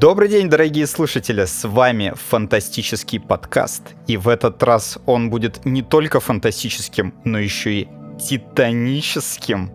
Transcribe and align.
Добрый 0.00 0.30
день, 0.30 0.48
дорогие 0.48 0.86
слушатели, 0.86 1.44
с 1.44 1.68
вами 1.68 2.14
фантастический 2.16 3.20
подкаст. 3.20 3.82
И 4.06 4.16
в 4.16 4.28
этот 4.28 4.62
раз 4.62 4.98
он 5.04 5.28
будет 5.28 5.66
не 5.66 5.82
только 5.82 6.20
фантастическим, 6.20 7.12
но 7.24 7.38
еще 7.38 7.82
и 7.82 7.88
титаническим. 8.18 9.70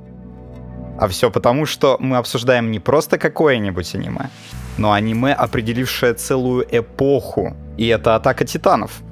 А 1.00 1.08
все 1.10 1.30
потому, 1.30 1.68
что 1.68 1.98
мы 2.00 2.18
обсуждаем 2.18 2.72
не 2.72 2.80
просто 2.80 3.20
какое-нибудь 3.20 3.94
аниме, 3.94 4.32
но 4.80 4.94
аниме, 4.94 5.32
определившее 5.32 6.16
целую 6.16 6.66
эпоху. 6.72 7.56
И 7.78 7.86
это 7.86 8.16
«Атака 8.16 8.46
титанов», 8.46 9.04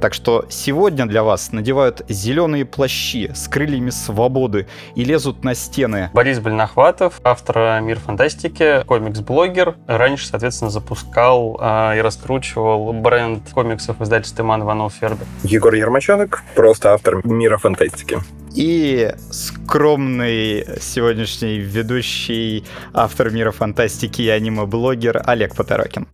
так 0.00 0.14
что 0.14 0.44
сегодня 0.48 1.06
для 1.06 1.22
вас 1.22 1.52
надевают 1.52 2.02
зеленые 2.08 2.64
плащи 2.64 3.30
с 3.34 3.48
крыльями 3.48 3.90
свободы 3.90 4.66
и 4.94 5.04
лезут 5.04 5.44
на 5.44 5.54
стены. 5.54 6.10
Борис 6.12 6.38
Больнохватов, 6.38 7.20
автор 7.24 7.80
«Мир 7.80 7.98
фантастики», 7.98 8.84
комикс-блогер. 8.86 9.76
Раньше, 9.86 10.26
соответственно, 10.26 10.70
запускал 10.70 11.58
э, 11.60 11.98
и 11.98 12.00
раскручивал 12.00 12.92
бренд 12.92 13.48
комиксов 13.52 14.00
издательства 14.00 14.42
Иман 14.42 14.62
Иванов 14.62 14.94
Фербер. 14.94 15.26
Егор 15.42 15.74
Ермачанок, 15.74 16.42
просто 16.54 16.92
автор 16.92 17.26
«Мира 17.26 17.56
фантастики». 17.56 18.18
И 18.54 19.12
скромный 19.30 20.66
сегодняшний 20.80 21.58
ведущий, 21.58 22.64
автор 22.92 23.30
мира 23.30 23.52
фантастики 23.52 24.22
и 24.22 24.28
аниме-блогер 24.28 25.22
Олег 25.24 25.54
Поторокин. 25.54 26.08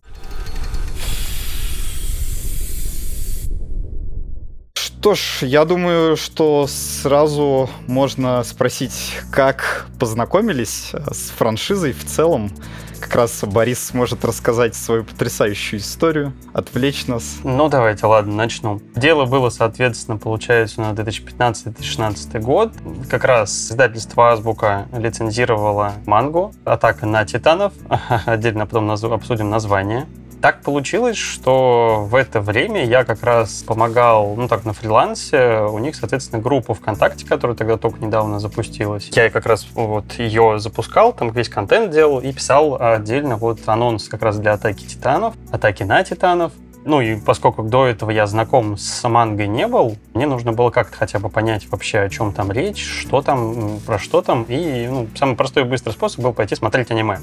Что 4.99 5.13
ж, 5.13 5.43
я 5.43 5.63
думаю, 5.63 6.17
что 6.17 6.65
сразу 6.67 7.69
можно 7.87 8.43
спросить, 8.43 9.19
как 9.31 9.87
познакомились 9.99 10.91
с 11.11 11.29
франшизой 11.29 11.93
в 11.93 12.03
целом. 12.03 12.51
Как 12.99 13.15
раз 13.15 13.43
Борис 13.43 13.79
сможет 13.79 14.25
рассказать 14.25 14.75
свою 14.75 15.05
потрясающую 15.05 15.79
историю, 15.79 16.33
отвлечь 16.51 17.05
нас. 17.05 17.37
Ну, 17.43 17.69
давайте, 17.69 18.07
ладно, 18.07 18.33
начну. 18.33 18.81
Дело 18.95 19.25
было, 19.25 19.49
соответственно, 19.49 20.17
получается, 20.17 20.81
на 20.81 20.91
2015-2016 20.91 22.39
год. 22.39 22.73
Как 23.09 23.23
раз 23.23 23.71
издательство 23.71 24.31
«Азбука» 24.31 24.87
лицензировало 24.91 25.93
мангу 26.05 26.53
«Атака 26.65 27.05
на 27.05 27.23
титанов». 27.23 27.71
Отдельно 28.25 28.65
потом 28.65 28.89
обсудим 28.91 29.49
название. 29.49 30.07
Так 30.41 30.61
получилось, 30.61 31.17
что 31.17 32.05
в 32.07 32.13
это 32.13 32.41
время 32.41 32.85
я 32.85 33.03
как 33.03 33.23
раз 33.23 33.63
помогал, 33.63 34.35
ну 34.35 34.47
так, 34.47 34.65
на 34.65 34.73
фрилансе. 34.73 35.61
У 35.61 35.79
них, 35.79 35.95
соответственно, 35.95 36.41
группа 36.41 36.73
ВКонтакте, 36.75 37.25
которая 37.25 37.57
тогда 37.57 37.77
только 37.77 38.05
недавно 38.05 38.39
запустилась. 38.39 39.09
Я 39.13 39.29
как 39.29 39.47
раз 39.47 39.67
вот 39.73 40.13
ее 40.13 40.59
запускал, 40.59 41.11
там 41.11 41.31
весь 41.31 41.49
контент 41.49 41.91
делал 41.91 42.19
и 42.19 42.31
писал 42.31 42.77
отдельно 42.79 43.37
вот 43.37 43.59
анонс 43.65 44.07
как 44.07 44.21
раз 44.21 44.37
для 44.37 44.53
атаки 44.53 44.85
титанов, 44.85 45.33
атаки 45.51 45.83
на 45.83 46.03
титанов. 46.03 46.51
Ну 46.87 47.01
и 47.01 47.17
поскольку 47.17 47.63
до 47.63 47.85
этого 47.85 48.11
я 48.11 48.25
знаком 48.27 48.77
с 48.77 49.09
мангой 49.09 49.49
не 49.49 49.67
был, 49.67 49.97
мне 50.13 50.25
нужно 50.25 50.53
было 50.53 50.69
как-то 50.69 50.95
хотя 50.95 51.19
бы 51.19 51.27
понять 51.27 51.69
вообще, 51.69 51.99
о 51.99 52.09
чем 52.09 52.31
там 52.31 52.49
речь, 52.49 52.81
что 52.81 53.21
там, 53.21 53.81
про 53.85 53.99
что 53.99 54.21
там. 54.21 54.45
И 54.47 54.87
ну, 54.87 55.05
самый 55.13 55.35
простой 55.35 55.63
и 55.63 55.65
быстрый 55.65 55.91
способ 55.91 56.21
был 56.21 56.31
пойти 56.31 56.55
смотреть 56.55 56.89
аниме. 56.89 57.19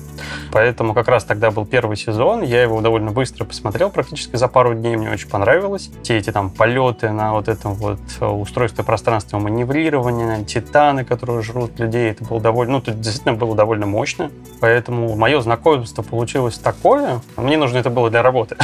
Поэтому 0.52 0.92
как 0.92 1.08
раз 1.08 1.24
тогда 1.24 1.50
был 1.50 1.64
первый 1.64 1.96
сезон, 1.96 2.42
я 2.42 2.60
его 2.60 2.82
довольно 2.82 3.10
быстро 3.10 3.46
посмотрел, 3.46 3.88
практически 3.88 4.36
за 4.36 4.48
пару 4.48 4.74
дней, 4.74 4.96
мне 4.96 5.10
очень 5.10 5.30
понравилось. 5.30 5.90
Те 6.02 6.18
эти 6.18 6.30
там 6.30 6.50
полеты 6.50 7.08
на 7.08 7.32
вот 7.32 7.48
этом 7.48 7.72
вот 7.72 8.00
устройстве 8.20 8.84
пространственного 8.84 9.44
маневрирования, 9.44 10.44
титаны, 10.44 11.06
которые 11.06 11.40
жрут 11.40 11.78
людей, 11.80 12.10
это 12.10 12.22
было 12.22 12.38
довольно, 12.38 12.74
ну, 12.74 12.78
это 12.80 12.92
действительно 12.92 13.32
было 13.32 13.56
довольно 13.56 13.86
мощно. 13.86 14.30
Поэтому 14.60 15.16
мое 15.16 15.40
знакомство 15.40 16.02
получилось 16.02 16.58
такое. 16.58 17.22
Мне 17.38 17.56
нужно 17.56 17.78
это 17.78 17.88
было 17.88 18.10
для 18.10 18.20
работы. 18.20 18.58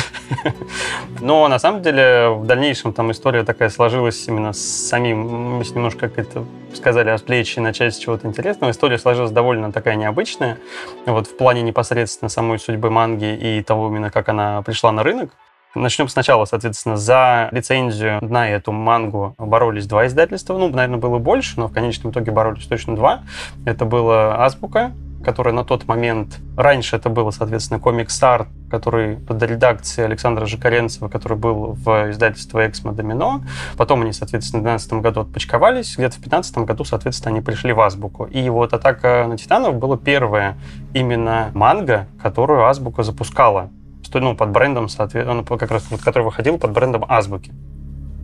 Но 1.20 1.46
на 1.48 1.58
самом 1.58 1.82
деле 1.82 2.28
в 2.30 2.46
дальнейшем 2.46 2.92
там 2.92 3.10
история 3.10 3.42
такая 3.42 3.68
сложилась 3.68 4.26
именно 4.26 4.52
с 4.52 4.60
самим, 4.60 5.58
если 5.58 5.74
немножко, 5.74 6.08
как 6.08 6.18
это 6.18 6.44
сказали, 6.74 7.10
отвлечь 7.10 7.56
и 7.56 7.60
начать 7.60 7.94
с 7.94 7.98
чего-то 7.98 8.26
интересного. 8.26 8.70
История 8.70 8.98
сложилась 8.98 9.30
довольно 9.30 9.72
такая 9.72 9.96
необычная. 9.96 10.58
Вот 11.06 11.26
в 11.26 11.36
плане 11.36 11.62
непосредственно 11.62 12.28
самой 12.28 12.58
судьбы 12.58 12.90
манги 12.90 13.36
и 13.36 13.62
того 13.62 13.88
именно, 13.88 14.10
как 14.10 14.28
она 14.28 14.62
пришла 14.62 14.92
на 14.92 15.02
рынок. 15.02 15.30
Начнем 15.74 16.08
сначала, 16.08 16.46
соответственно, 16.46 16.96
за 16.96 17.48
лицензию 17.52 18.18
на 18.22 18.50
эту 18.50 18.72
мангу 18.72 19.34
боролись 19.38 19.86
два 19.86 20.06
издательства. 20.06 20.58
Ну, 20.58 20.68
наверное, 20.68 20.98
было 20.98 21.18
больше, 21.18 21.60
но 21.60 21.68
в 21.68 21.72
конечном 21.72 22.10
итоге 22.10 22.32
боролись 22.32 22.66
точно 22.66 22.96
два. 22.96 23.22
Это 23.64 23.84
было 23.84 24.44
Азбука 24.44 24.92
которая 25.24 25.54
на 25.54 25.64
тот 25.64 25.86
момент... 25.86 26.38
Раньше 26.56 26.96
это 26.96 27.08
было, 27.08 27.30
соответственно, 27.30 27.80
комикс 27.80 28.22
арт, 28.22 28.48
который 28.70 29.16
под 29.16 29.42
редакцией 29.42 30.06
Александра 30.06 30.46
Жикаренцева, 30.46 31.08
который 31.08 31.38
был 31.38 31.72
в 31.72 32.10
издательстве 32.10 32.68
«Эксмо 32.68 32.92
Домино». 32.92 33.42
Потом 33.76 34.02
они, 34.02 34.12
соответственно, 34.12 34.60
в 34.60 34.64
2012 34.64 35.02
году 35.02 35.20
отпочковались. 35.22 35.94
Где-то 35.96 36.16
в 36.16 36.20
2015 36.20 36.58
году, 36.58 36.84
соответственно, 36.84 37.34
они 37.34 37.40
пришли 37.40 37.72
в 37.72 37.80
Азбуку. 37.80 38.24
И 38.24 38.48
вот 38.48 38.72
«Атака 38.72 39.26
на 39.28 39.36
Титанов» 39.36 39.76
была 39.76 39.96
первая 39.96 40.56
именно 40.92 41.50
манга, 41.54 42.06
которую 42.22 42.64
Азбука 42.64 43.02
запускала 43.02 43.70
ну, 44.12 44.34
под 44.34 44.50
брендом, 44.50 44.88
соответственно, 44.88 45.44
как 45.44 45.70
раз 45.70 45.86
вот, 45.90 46.00
который 46.00 46.24
выходил 46.24 46.58
под 46.58 46.72
брендом 46.72 47.04
Азбуки. 47.08 47.52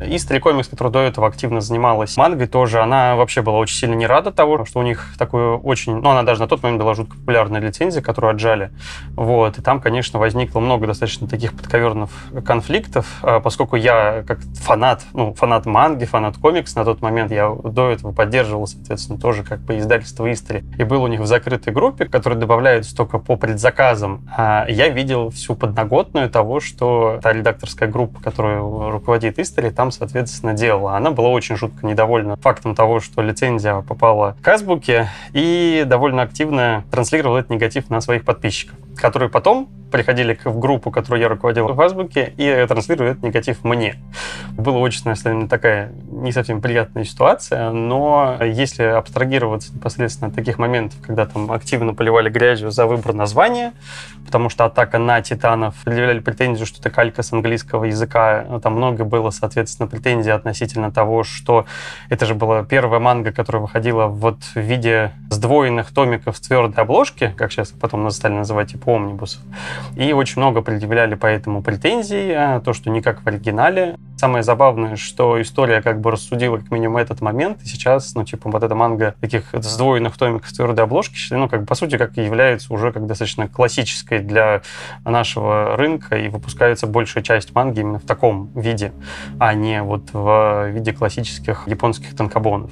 И 0.01 0.19
Комикс, 0.39 0.69
которая 0.69 0.93
до 0.93 1.01
этого 1.01 1.27
активно 1.27 1.61
занималась 1.61 2.17
мангой, 2.17 2.47
тоже 2.47 2.81
она 2.81 3.17
вообще 3.17 3.43
была 3.43 3.59
очень 3.59 3.77
сильно 3.77 3.95
не 3.95 4.07
рада 4.07 4.31
того, 4.31 4.65
что 4.65 4.81
у 4.81 4.83
них 4.83 5.15
такую 5.19 5.59
очень... 5.59 5.97
Ну, 5.97 6.11
она 6.11 6.23
даже 6.23 6.41
на 6.41 6.49
тот 6.49 6.62
момент 6.62 6.81
была 6.81 6.95
жутко 6.95 7.17
популярная 7.17 7.61
лицензия, 7.61 8.03
которую 8.03 8.33
отжали. 8.33 8.71
Вот. 9.15 9.59
И 9.59 9.62
там, 9.62 9.81
конечно, 9.81 10.19
возникло 10.19 10.61
много 10.61 10.87
достаточно 10.87 11.27
таких 11.27 11.55
подковерных 11.55 12.11
конфликтов, 12.45 13.07
а, 13.23 13.41
поскольку 13.41 13.77
я 13.77 14.25
как 14.27 14.41
фанат, 14.57 15.05
ну, 15.12 15.34
фанат 15.34 15.67
манги, 15.67 16.05
фанат 16.05 16.37
комикс 16.37 16.75
на 16.75 16.84
тот 16.84 17.01
момент, 17.01 17.33
я 17.33 17.49
до 17.49 17.91
этого 17.91 18.13
поддерживал, 18.13 18.67
соответственно, 18.67 19.19
тоже 19.19 19.43
как 19.43 19.61
бы 19.61 19.78
издательство 19.78 20.31
Истори. 20.31 20.65
И 20.78 20.84
был 20.84 21.03
у 21.03 21.07
них 21.07 21.21
в 21.21 21.27
закрытой 21.27 21.73
группе, 21.73 22.05
которая 22.05 22.39
добавляется 22.39 22.95
только 22.95 23.19
по 23.19 23.37
предзаказам. 23.37 24.28
А 24.37 24.67
я 24.69 24.89
видел 24.89 25.31
всю 25.31 25.55
подноготную 25.55 26.28
того, 26.28 26.61
что 26.61 27.19
та 27.23 27.33
редакторская 27.33 27.89
группа, 27.89 28.21
которую 28.21 28.91
руководит 28.91 29.39
Истори, 29.39 29.71
там 29.71 29.85
там, 29.86 29.92
соответственно, 29.92 30.52
делала. 30.52 30.97
Она 30.97 31.12
была 31.12 31.28
очень 31.28 31.56
жутко 31.56 31.86
недовольна 31.86 32.36
фактом 32.36 32.74
того, 32.74 32.98
что 32.98 33.22
лицензия 33.22 33.82
попала 33.82 34.36
к 34.42 34.48
Азбуке 34.48 35.08
и 35.32 35.84
довольно 35.86 36.22
активно 36.22 36.84
транслировала 36.91 37.38
этот 37.38 37.52
негатив 37.52 37.88
на 37.88 38.00
своих 38.00 38.24
подписчиков, 38.24 38.76
которые 38.97 39.28
потом 39.28 39.69
приходили 39.92 40.36
в 40.44 40.58
группу, 40.58 40.91
которую 40.91 41.20
я 41.20 41.28
руководил 41.28 41.69
в 41.69 41.80
Азбуке, 41.80 42.34
и 42.36 42.66
транслировали 42.66 43.12
этот 43.12 43.22
негатив 43.22 43.62
мне. 43.62 43.94
Была 44.50 44.78
очень, 44.78 45.02
наверное, 45.04 45.47
такая 45.47 45.92
не 46.16 46.32
совсем 46.32 46.60
приятная 46.60 47.04
ситуация, 47.04 47.71
но 47.71 48.38
если 48.43 48.82
абстрагироваться 48.82 49.72
непосредственно 49.75 50.28
от 50.28 50.34
таких 50.34 50.59
моментов, 50.59 50.99
когда 51.03 51.27
там 51.27 51.53
активно 51.53 51.94
поливали 51.94 52.31
грязью 52.31 52.71
за 52.71 52.87
выбор 52.87 53.12
названия, 53.12 53.72
потому 54.25 54.49
что 54.49 54.65
атака 54.65 54.99
на 54.99 55.21
титанов 55.21 55.75
предъявляли 55.84 56.21
претензию, 56.21 56.66
что 56.66 56.81
это 56.81 56.91
калька 56.91 57.22
с 57.22 57.32
английского 57.32 57.84
языка, 57.84 58.60
там 58.62 58.75
много 58.75 59.04
было, 59.04 59.31
соответственно, 59.31 59.88
претензий 59.88 60.31
относительно 60.31 60.91
того, 60.91 61.22
что 61.22 61.66
это 62.09 62.25
же 62.25 62.34
была 62.34 62.65
первая 62.65 62.98
манга, 62.98 63.31
которая 63.31 63.62
выходила 63.62 64.06
вот 64.06 64.38
в 64.43 64.56
виде 64.56 65.12
сдвоенных 65.31 65.93
томиков 65.93 66.37
в 66.37 66.41
твердой 66.41 66.83
обложке, 66.83 67.34
как 67.37 67.53
сейчас 67.53 67.72
потом 67.72 68.10
стали 68.10 68.33
называть 68.33 68.72
типа 68.72 68.97
омнибусов. 68.97 69.42
И 69.97 70.13
очень 70.13 70.41
много 70.41 70.63
предъявляли 70.63 71.15
по 71.15 71.27
этому 71.27 71.63
претензий, 71.63 72.60
то, 72.65 72.72
что 72.72 72.91
не 72.91 73.03
как 73.03 73.22
в 73.22 73.27
оригинале. 73.28 73.97
Самое 74.16 74.42
забавное, 74.42 74.97
что 74.97 75.41
история 75.42 75.83
как 75.83 76.01
бы 76.01 76.10
рассудила 76.10 76.57
как 76.57 76.71
минимум 76.71 76.97
этот 76.97 77.21
момент, 77.21 77.63
и 77.63 77.66
сейчас, 77.66 78.15
ну, 78.15 78.24
типа, 78.24 78.51
вот 78.51 78.63
эта 78.63 78.74
манга 78.74 79.15
таких 79.21 79.45
сдвоенных 79.53 80.16
томиков 80.16 80.51
твердой 80.53 80.84
обложки, 80.84 81.16
ну, 81.34 81.48
как 81.48 81.60
бы, 81.60 81.66
по 81.66 81.74
сути, 81.74 81.98
как 81.98 82.16
является 82.16 82.72
уже 82.72 82.92
как 82.92 83.07
достаточно 83.07 83.47
классической 83.47 84.21
для 84.21 84.63
нашего 85.04 85.77
рынка, 85.77 86.16
и 86.16 86.28
выпускается 86.28 86.86
большая 86.86 87.22
часть 87.22 87.54
манги 87.54 87.80
именно 87.80 87.98
в 87.98 88.07
таком 88.07 88.51
виде, 88.54 88.92
а 89.39 89.53
не 89.53 89.83
вот 89.83 90.09
в 90.13 90.71
виде 90.71 90.92
классических 90.92 91.65
японских 91.66 92.16
танкобонов. 92.16 92.71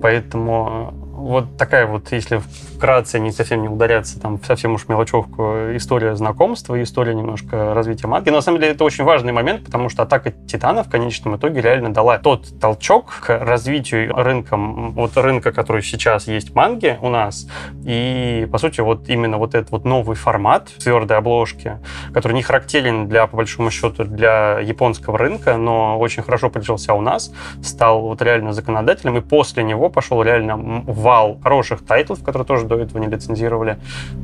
Поэтому 0.00 1.11
вот 1.22 1.56
такая 1.56 1.86
вот, 1.86 2.10
если 2.10 2.38
вкратце 2.38 3.20
не 3.20 3.30
совсем 3.30 3.62
не 3.62 3.68
ударяться 3.68 4.20
там 4.20 4.42
совсем 4.42 4.74
уж 4.74 4.88
мелочевку, 4.88 5.76
история 5.76 6.16
знакомства, 6.16 6.82
история 6.82 7.14
немножко 7.14 7.74
развития 7.74 8.08
манги. 8.08 8.30
Но 8.30 8.36
на 8.36 8.42
самом 8.42 8.60
деле 8.60 8.72
это 8.72 8.84
очень 8.84 9.04
важный 9.04 9.32
момент, 9.32 9.64
потому 9.64 9.88
что 9.88 10.02
атака 10.02 10.32
Титана 10.32 10.82
в 10.82 10.90
конечном 10.90 11.36
итоге 11.36 11.60
реально 11.60 11.92
дала 11.92 12.18
тот 12.18 12.58
толчок 12.60 13.20
к 13.20 13.38
развитию 13.38 14.12
рынка, 14.14 14.56
вот 14.56 15.16
рынка, 15.16 15.52
который 15.52 15.82
сейчас 15.82 16.26
есть 16.26 16.54
манги 16.54 16.98
у 17.00 17.08
нас. 17.08 17.46
И, 17.84 18.48
по 18.50 18.58
сути, 18.58 18.80
вот 18.80 19.08
именно 19.08 19.38
вот 19.38 19.54
этот 19.54 19.70
вот 19.70 19.84
новый 19.84 20.16
формат 20.16 20.70
твердой 20.78 21.18
обложки, 21.18 21.78
который 22.12 22.32
не 22.32 22.42
характерен 22.42 23.08
для, 23.08 23.26
по 23.28 23.36
большому 23.36 23.70
счету, 23.70 24.04
для 24.04 24.58
японского 24.58 25.18
рынка, 25.18 25.56
но 25.56 25.98
очень 25.98 26.22
хорошо 26.22 26.50
прижился 26.50 26.94
у 26.94 27.00
нас, 27.00 27.32
стал 27.62 28.02
вот 28.02 28.22
реально 28.22 28.52
законодателем, 28.52 29.16
и 29.18 29.20
после 29.20 29.62
него 29.62 29.88
пошел 29.88 30.22
реально 30.22 30.56
в 30.56 31.11
вал 31.12 31.38
хороших 31.42 31.84
тайтлов, 31.84 32.22
которые 32.24 32.46
тоже 32.46 32.64
до 32.64 32.78
этого 32.78 32.98
не 32.98 33.06
лицензировали, 33.06 33.78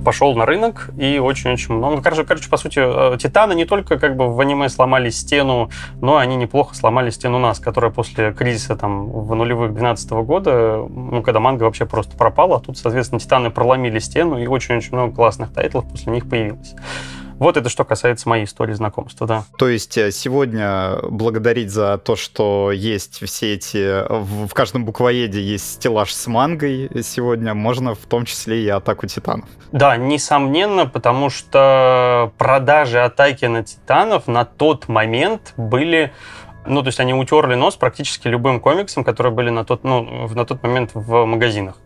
пошел 0.06 0.34
на 0.34 0.46
рынок, 0.46 0.88
и 0.96 1.18
очень-очень 1.18 1.74
много. 1.74 2.00
Короче, 2.00 2.24
короче, 2.24 2.48
по 2.48 2.56
сути, 2.56 2.80
э, 2.82 3.18
Титаны 3.18 3.52
не 3.52 3.66
только 3.66 3.98
как 3.98 4.16
бы 4.16 4.32
в 4.32 4.40
аниме 4.40 4.70
сломали 4.70 5.10
стену, 5.10 5.68
но 6.00 6.16
они 6.16 6.36
неплохо 6.36 6.74
сломали 6.74 7.10
стену 7.10 7.38
нас, 7.38 7.58
которая 7.58 7.90
после 7.90 8.32
кризиса 8.32 8.74
там 8.74 9.10
в 9.10 9.34
нулевых 9.34 9.74
12 9.74 10.10
года, 10.24 10.86
ну, 10.88 11.22
когда 11.22 11.40
манга 11.40 11.64
вообще 11.64 11.84
просто 11.84 12.16
пропала, 12.16 12.56
а 12.56 12.60
тут, 12.60 12.78
соответственно, 12.78 13.20
Титаны 13.20 13.50
проломили 13.50 13.98
стену, 13.98 14.38
и 14.38 14.46
очень-очень 14.46 14.94
много 14.94 15.14
классных 15.14 15.52
тайтлов 15.52 15.86
после 15.90 16.10
них 16.10 16.26
появилось. 16.26 16.74
Вот 17.38 17.56
это 17.56 17.68
что 17.68 17.84
касается 17.84 18.28
моей 18.28 18.44
истории 18.44 18.74
знакомства, 18.74 19.26
да. 19.26 19.44
То 19.58 19.68
есть 19.68 19.96
э, 19.96 20.10
сегодня 20.10 20.98
благодарить 21.02 21.70
за 21.70 21.98
то, 21.98 22.16
что 22.16 22.72
есть 22.72 23.24
все 23.24 23.54
эти... 23.54 24.04
В 24.08 24.52
каждом 24.52 24.84
буквоеде 24.84 25.40
есть 25.40 25.74
стеллаж 25.74 26.12
с 26.12 26.26
мангой 26.26 26.90
сегодня, 27.02 27.54
можно 27.54 27.94
в 27.94 28.06
том 28.06 28.24
числе 28.24 28.64
и 28.64 28.68
«Атаку 28.68 29.06
титанов». 29.06 29.48
Да, 29.70 29.96
несомненно, 29.96 30.86
потому 30.86 31.30
что 31.30 32.32
продажи 32.38 32.98
«Атаки 32.98 33.44
на 33.44 33.62
титанов» 33.62 34.26
на 34.26 34.44
тот 34.44 34.88
момент 34.88 35.54
были 35.56 36.12
ну, 36.66 36.82
то 36.82 36.88
есть 36.88 37.00
они 37.00 37.14
утерли 37.14 37.54
нос 37.54 37.76
практически 37.76 38.28
любым 38.28 38.60
комиксам, 38.60 39.02
которые 39.02 39.32
были 39.32 39.48
на 39.48 39.64
тот, 39.64 39.84
ну, 39.84 40.28
на 40.28 40.44
тот 40.44 40.62
момент 40.62 40.90
в 40.92 41.24
магазинах. 41.24 41.76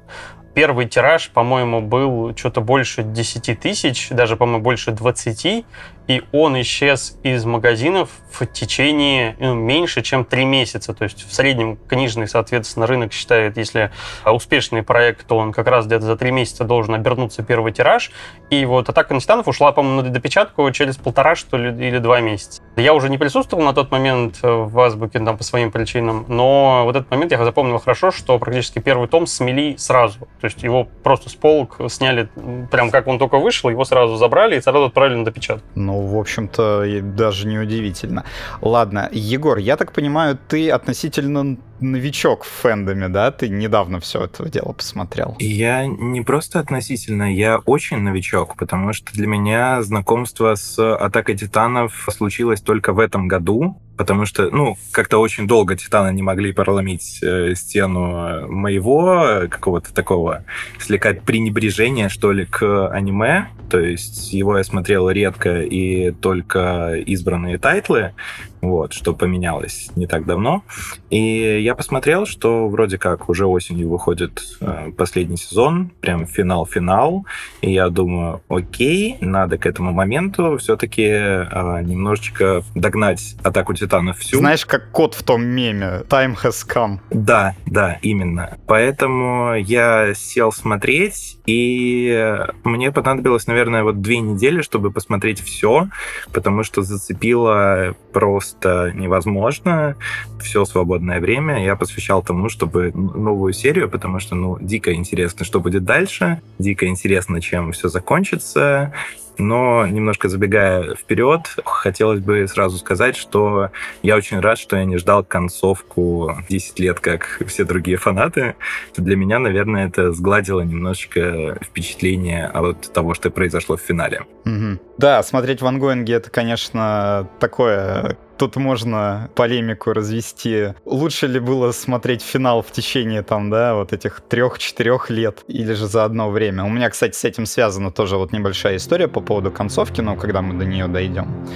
Первый 0.55 0.87
тираж, 0.87 1.31
по-моему, 1.31 1.81
был 1.81 2.37
что-то 2.37 2.61
больше 2.61 3.03
10 3.03 3.59
тысяч, 3.59 4.09
даже, 4.11 4.37
по-моему, 4.37 4.63
больше 4.63 4.91
20 4.91 5.65
и 6.09 6.23
он 6.33 6.61
исчез 6.61 7.19
из 7.23 7.45
магазинов 7.45 8.11
в 8.31 8.47
течение 8.47 9.37
ну, 9.39 9.55
меньше, 9.55 10.03
чем 10.03 10.25
три 10.25 10.45
месяца. 10.45 10.95
То 10.95 11.05
есть 11.05 11.29
в 11.29 11.33
среднем 11.33 11.77
книжный, 11.77 12.27
соответственно, 12.27 12.87
рынок 12.87 13.13
считает, 13.13 13.57
если 13.57 13.91
успешный 14.25 14.83
проект, 14.83 15.27
то 15.27 15.37
он 15.37 15.53
как 15.53 15.67
раз 15.67 15.87
где-то 15.87 16.05
за 16.05 16.17
три 16.17 16.31
месяца 16.31 16.65
должен 16.65 16.95
обернуться 16.95 17.43
первый 17.43 17.73
тираж. 17.73 18.11
И 18.51 18.65
вот 18.65 18.89
«Атака 18.89 19.15
на 19.15 19.21
титанов» 19.21 19.49
ушла, 19.49 19.73
по-моему, 19.73 20.03
на 20.03 20.11
допечатку 20.11 20.71
через 20.73 20.97
полтора, 20.97 21.35
что 21.35 21.57
ли, 21.57 21.87
или 21.87 21.99
два 21.99 22.21
месяца. 22.21 22.63
Я 22.77 22.95
уже 22.95 23.09
не 23.09 23.19
присутствовал 23.19 23.65
на 23.65 23.73
тот 23.73 23.91
момент 23.91 24.39
в 24.43 24.79
Азбуке 24.81 25.21
там, 25.21 25.37
по 25.37 25.45
своим 25.45 25.71
причинам, 25.71 26.25
но 26.29 26.83
вот 26.85 26.97
этот 26.97 27.11
момент 27.11 27.33
я 27.33 27.45
запомнил 27.45 27.79
хорошо, 27.79 28.11
что 28.11 28.39
практически 28.39 28.79
первый 28.79 29.09
том 29.09 29.27
смели 29.27 29.77
сразу. 29.77 30.21
То 30.41 30.45
есть 30.45 30.63
его 30.63 30.87
просто 31.03 31.29
с 31.29 31.35
полок 31.35 31.79
сняли, 31.89 32.29
прям 32.71 32.91
как 32.91 33.07
он 33.07 33.19
только 33.19 33.39
вышел, 33.39 33.71
его 33.71 33.85
сразу 33.85 34.17
забрали 34.17 34.57
и 34.57 34.61
сразу 34.61 34.85
отправили 34.87 35.17
на 35.17 35.25
допечатку. 35.25 35.67
Ну, 35.93 36.07
в 36.07 36.19
общем-то, 36.19 36.85
даже 37.03 37.47
не 37.47 37.59
удивительно. 37.59 38.25
Ладно, 38.63 39.11
Егор, 39.13 39.59
я 39.59 39.77
так 39.77 39.93
понимаю, 39.93 40.39
ты 40.49 40.71
относительно 40.71 41.59
новичок 41.83 42.45
в 42.45 42.49
фэндоме, 42.49 43.09
да? 43.09 43.31
Ты 43.31 43.49
недавно 43.49 44.01
все 44.01 44.25
это 44.25 44.49
дело 44.49 44.73
посмотрел. 44.73 45.37
Я 45.39 45.87
не 45.87 46.23
просто 46.23 46.61
относительно, 46.61 47.35
я 47.35 47.59
очень 47.59 47.99
новичок, 47.99 48.57
потому 48.57 48.93
что 48.93 49.13
для 49.13 49.27
меня 49.27 49.83
знакомство 49.83 50.55
с 50.55 50.79
Атакой 50.79 51.37
Титанов 51.37 52.09
случилось 52.11 52.61
только 52.61 52.93
в 52.93 52.99
этом 52.99 53.29
году, 53.29 53.81
потому 53.97 54.27
что, 54.27 54.51
ну, 54.51 54.77
как-то 54.91 55.19
очень 55.19 55.47
долго 55.47 55.77
Титаны 55.77 56.13
не 56.15 56.23
могли 56.23 56.53
проломить 56.53 57.21
э, 57.23 57.55
стену 57.55 58.49
моего 58.49 59.43
какого-то 59.51 59.93
такого 59.95 60.45
слегка 60.81 61.13
пренебрежения, 61.13 62.09
что 62.09 62.33
ли, 62.33 62.47
к 62.47 62.89
аниме. 62.89 63.49
То 63.71 63.79
есть 63.79 64.33
его 64.33 64.59
я 64.59 64.65
смотрел 64.65 65.09
редко 65.09 65.63
и 65.63 66.11
только 66.11 66.95
избранные 67.07 67.59
тайтлы, 67.59 68.13
вот, 68.63 68.93
что 68.93 69.13
поменялось 69.13 69.91
не 69.97 70.07
так 70.07 70.25
давно. 70.25 70.63
И 71.11 71.61
я 71.61 71.75
посмотрел, 71.75 72.27
что 72.27 72.69
вроде 72.69 72.97
как 72.97 73.29
уже 73.29 73.45
осенью 73.45 73.91
выходит 73.91 74.41
э, 74.61 74.93
последний 74.97 75.37
сезон, 75.37 75.91
прям 76.01 76.27
финал-финал, 76.27 77.27
и 77.61 77.73
я 77.73 77.89
думаю, 77.89 78.41
окей, 78.49 79.19
надо 79.21 79.59
к 79.59 79.67
этому 79.67 79.93
моменту 79.93 80.57
все-таки 80.59 81.03
э, 81.03 81.83
немножечко 81.83 82.63
догнать 82.77 83.35
атаку 83.43 83.75
титанов 83.75 84.19
всю. 84.19 84.39
Знаешь, 84.39 84.65
как 84.65 84.93
кот 84.93 85.15
в 85.15 85.25
том 85.25 85.45
меме, 85.45 86.03
time 86.09 86.37
has 86.41 86.65
come. 86.67 86.99
Да, 87.11 87.57
да, 87.67 87.99
именно. 88.03 88.59
Поэтому 88.69 89.57
я 89.57 90.15
сел 90.15 90.53
смотреть, 90.53 91.39
и 91.47 92.39
мне 92.63 92.93
понадобилось, 92.93 93.49
наверное, 93.49 93.83
вот 93.83 94.01
две 94.01 94.21
недели, 94.21 94.63
чтобы 94.63 94.93
посмотреть 94.93 95.41
все, 95.41 95.89
потому 96.33 96.63
что 96.63 96.83
зацепило 96.83 97.97
просто 98.13 98.52
просто 98.53 98.93
невозможно. 98.95 99.97
Все 100.41 100.65
свободное 100.65 101.21
время 101.21 101.65
я 101.65 101.77
посвящал 101.77 102.23
тому, 102.23 102.49
чтобы 102.49 102.93
новую 102.93 103.53
серию, 103.53 103.89
потому 103.89 104.21
что, 104.21 104.35
ну, 104.35 104.59
дико 104.61 104.93
интересно, 104.93 105.45
что 105.45 105.61
будет 105.61 105.85
дальше, 105.85 106.41
дико 106.59 106.87
интересно, 106.87 107.41
чем 107.41 107.73
все 107.73 107.89
закончится. 107.89 108.93
Но 109.39 109.87
немножко 109.87 110.29
забегая 110.29 110.95
вперед, 110.95 111.57
хотелось 111.65 112.21
бы 112.21 112.47
сразу 112.49 112.77
сказать, 112.77 113.17
что 113.17 113.71
я 114.03 114.17
очень 114.17 114.41
рад, 114.41 114.59
что 114.59 114.77
я 114.77 114.85
не 114.85 114.99
ждал 114.99 115.25
концовку 115.25 116.37
10 116.51 116.79
лет, 116.79 117.01
как 117.01 117.43
все 117.47 117.65
другие 117.65 117.97
фанаты. 117.97 118.57
Для 118.97 119.17
меня, 119.17 119.39
наверное, 119.39 119.89
это 119.89 120.13
сгладило 120.13 120.61
немножечко 120.61 121.59
впечатление 121.63 122.47
от 122.47 122.93
того, 122.93 123.15
что 123.15 123.31
произошло 123.31 123.77
в 123.77 123.81
финале. 123.81 124.23
Угу. 124.45 124.79
Да, 125.03 125.21
смотреть 125.25 125.61
Ван 125.63 125.81
Гоинге 125.81 126.15
это, 126.15 126.31
конечно, 126.31 127.29
такое 127.41 128.17
тут 128.39 128.55
можно 128.55 129.31
полемику 129.35 129.93
развести. 129.93 130.75
Лучше 130.85 131.27
ли 131.27 131.41
было 131.41 131.73
смотреть 131.73 132.23
финал 132.23 132.63
в 132.63 132.71
течение 132.71 133.23
там, 133.23 133.51
да, 133.51 133.75
вот 133.75 133.93
этих 133.93 134.21
трех-четырех 134.21 135.11
лет 135.11 135.43
или 135.49 135.73
же 135.73 135.89
за 135.89 136.05
одно 136.05 136.31
время? 136.31 136.63
У 136.63 136.69
меня, 136.69 136.89
кстати, 136.89 137.17
с 137.17 137.25
этим 137.25 137.47
связана 137.47 137.91
тоже 137.91 138.17
вот 138.17 138.31
небольшая 138.31 138.77
история 138.77 139.09
по 139.09 139.21
поводу 139.21 139.51
концовки, 139.51 140.01
но 140.01 140.15
когда 140.15 140.41
мы 140.41 140.57
до 140.57 140.65
нее 140.65 140.87
дойдем. 140.87 141.49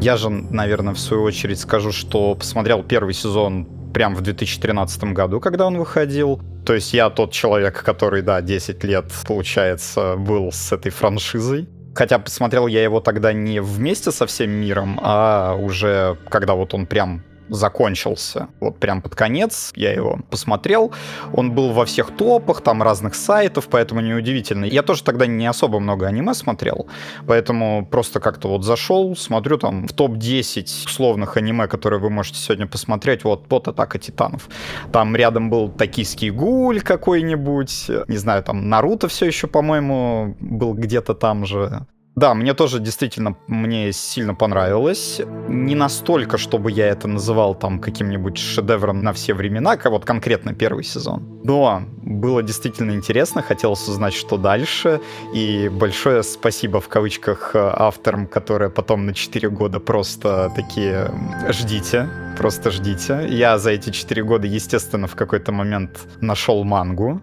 Я 0.00 0.16
же, 0.16 0.30
наверное, 0.30 0.94
в 0.94 0.98
свою 0.98 1.24
очередь 1.24 1.60
скажу, 1.60 1.92
что 1.92 2.34
посмотрел 2.34 2.82
первый 2.82 3.12
сезон 3.12 3.68
прям 3.92 4.14
в 4.14 4.22
2013 4.22 5.12
году, 5.12 5.40
когда 5.40 5.66
он 5.66 5.76
выходил. 5.76 6.40
То 6.64 6.72
есть 6.72 6.94
я 6.94 7.10
тот 7.10 7.32
человек, 7.32 7.82
который, 7.82 8.22
да, 8.22 8.40
10 8.40 8.82
лет, 8.82 9.12
получается, 9.26 10.16
был 10.16 10.50
с 10.52 10.72
этой 10.72 10.90
франшизой. 10.90 11.68
Хотя 11.94 12.18
посмотрел 12.18 12.66
я 12.66 12.82
его 12.82 13.00
тогда 13.00 13.32
не 13.32 13.60
вместе 13.60 14.10
со 14.10 14.26
всем 14.26 14.50
миром, 14.50 14.98
а 15.02 15.54
уже 15.54 16.16
когда 16.28 16.54
вот 16.54 16.74
он 16.74 16.86
прям 16.86 17.22
закончился. 17.48 18.48
Вот 18.60 18.78
прям 18.78 19.02
под 19.02 19.14
конец 19.14 19.72
я 19.76 19.92
его 19.92 20.20
посмотрел. 20.30 20.92
Он 21.32 21.52
был 21.52 21.72
во 21.72 21.84
всех 21.84 22.16
топах, 22.16 22.60
там 22.62 22.82
разных 22.82 23.14
сайтов, 23.14 23.68
поэтому 23.70 24.00
неудивительно. 24.00 24.64
Я 24.64 24.82
тоже 24.82 25.02
тогда 25.04 25.26
не 25.26 25.46
особо 25.46 25.80
много 25.80 26.06
аниме 26.06 26.34
смотрел, 26.34 26.88
поэтому 27.26 27.86
просто 27.86 28.20
как-то 28.20 28.48
вот 28.48 28.64
зашел, 28.64 29.16
смотрю 29.16 29.58
там 29.58 29.86
в 29.86 29.92
топ-10 29.92 30.86
условных 30.86 31.36
аниме, 31.36 31.66
которые 31.66 32.00
вы 32.00 32.10
можете 32.10 32.38
сегодня 32.38 32.66
посмотреть, 32.66 33.24
вот, 33.24 33.44
вот 33.50 33.68
«Атака 33.68 33.98
титанов». 33.98 34.48
Там 34.92 35.16
рядом 35.16 35.50
был 35.50 35.68
«Токийский 35.68 36.30
гуль» 36.30 36.80
какой-нибудь, 36.80 37.90
не 38.08 38.16
знаю, 38.16 38.42
там 38.42 38.68
«Наруто» 38.68 39.08
все 39.08 39.26
еще, 39.26 39.46
по-моему, 39.46 40.36
был 40.40 40.74
где-то 40.74 41.14
там 41.14 41.46
же. 41.46 41.86
Да, 42.16 42.32
мне 42.34 42.54
тоже 42.54 42.78
действительно 42.78 43.36
мне 43.48 43.92
сильно 43.92 44.36
понравилось. 44.36 45.20
Не 45.48 45.74
настолько, 45.74 46.38
чтобы 46.38 46.70
я 46.70 46.86
это 46.86 47.08
называл 47.08 47.56
там 47.56 47.80
каким-нибудь 47.80 48.38
шедевром 48.38 49.02
на 49.02 49.12
все 49.12 49.34
времена, 49.34 49.76
как 49.76 49.90
вот 49.90 50.04
конкретно 50.04 50.54
первый 50.54 50.84
сезон. 50.84 51.40
Но 51.42 51.82
было 52.02 52.40
действительно 52.42 52.92
интересно, 52.92 53.42
хотелось 53.42 53.88
узнать, 53.88 54.14
что 54.14 54.36
дальше. 54.36 55.00
И 55.34 55.68
большое 55.68 56.22
спасибо 56.22 56.80
в 56.80 56.86
кавычках 56.86 57.50
авторам, 57.54 58.28
которые 58.28 58.70
потом 58.70 59.06
на 59.06 59.12
4 59.12 59.50
года 59.50 59.80
просто 59.80 60.52
такие 60.54 61.10
ждите, 61.50 62.08
просто 62.38 62.70
ждите. 62.70 63.26
Я 63.28 63.58
за 63.58 63.72
эти 63.72 63.90
4 63.90 64.22
года, 64.22 64.46
естественно, 64.46 65.08
в 65.08 65.16
какой-то 65.16 65.50
момент 65.50 65.98
нашел 66.20 66.62
мангу. 66.62 67.20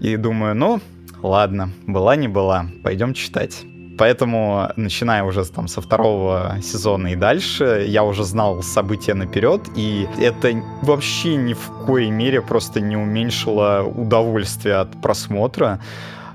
И 0.00 0.16
думаю, 0.16 0.54
ну, 0.54 0.80
ладно, 1.22 1.70
была 1.86 2.14
не 2.14 2.28
была, 2.28 2.66
пойдем 2.84 3.14
читать. 3.14 3.64
Поэтому, 3.98 4.68
начиная 4.76 5.24
уже 5.24 5.44
там 5.44 5.68
со 5.68 5.80
второго 5.80 6.56
сезона 6.62 7.08
и 7.08 7.16
дальше, 7.16 7.84
я 7.88 8.04
уже 8.04 8.24
знал 8.24 8.62
события 8.62 9.14
наперед, 9.14 9.62
и 9.76 10.06
это 10.20 10.52
вообще 10.82 11.36
ни 11.36 11.54
в 11.54 11.86
коей 11.86 12.10
мере 12.10 12.40
просто 12.40 12.80
не 12.80 12.96
уменьшило 12.96 13.82
удовольствие 13.82 14.76
от 14.76 15.00
просмотра. 15.02 15.80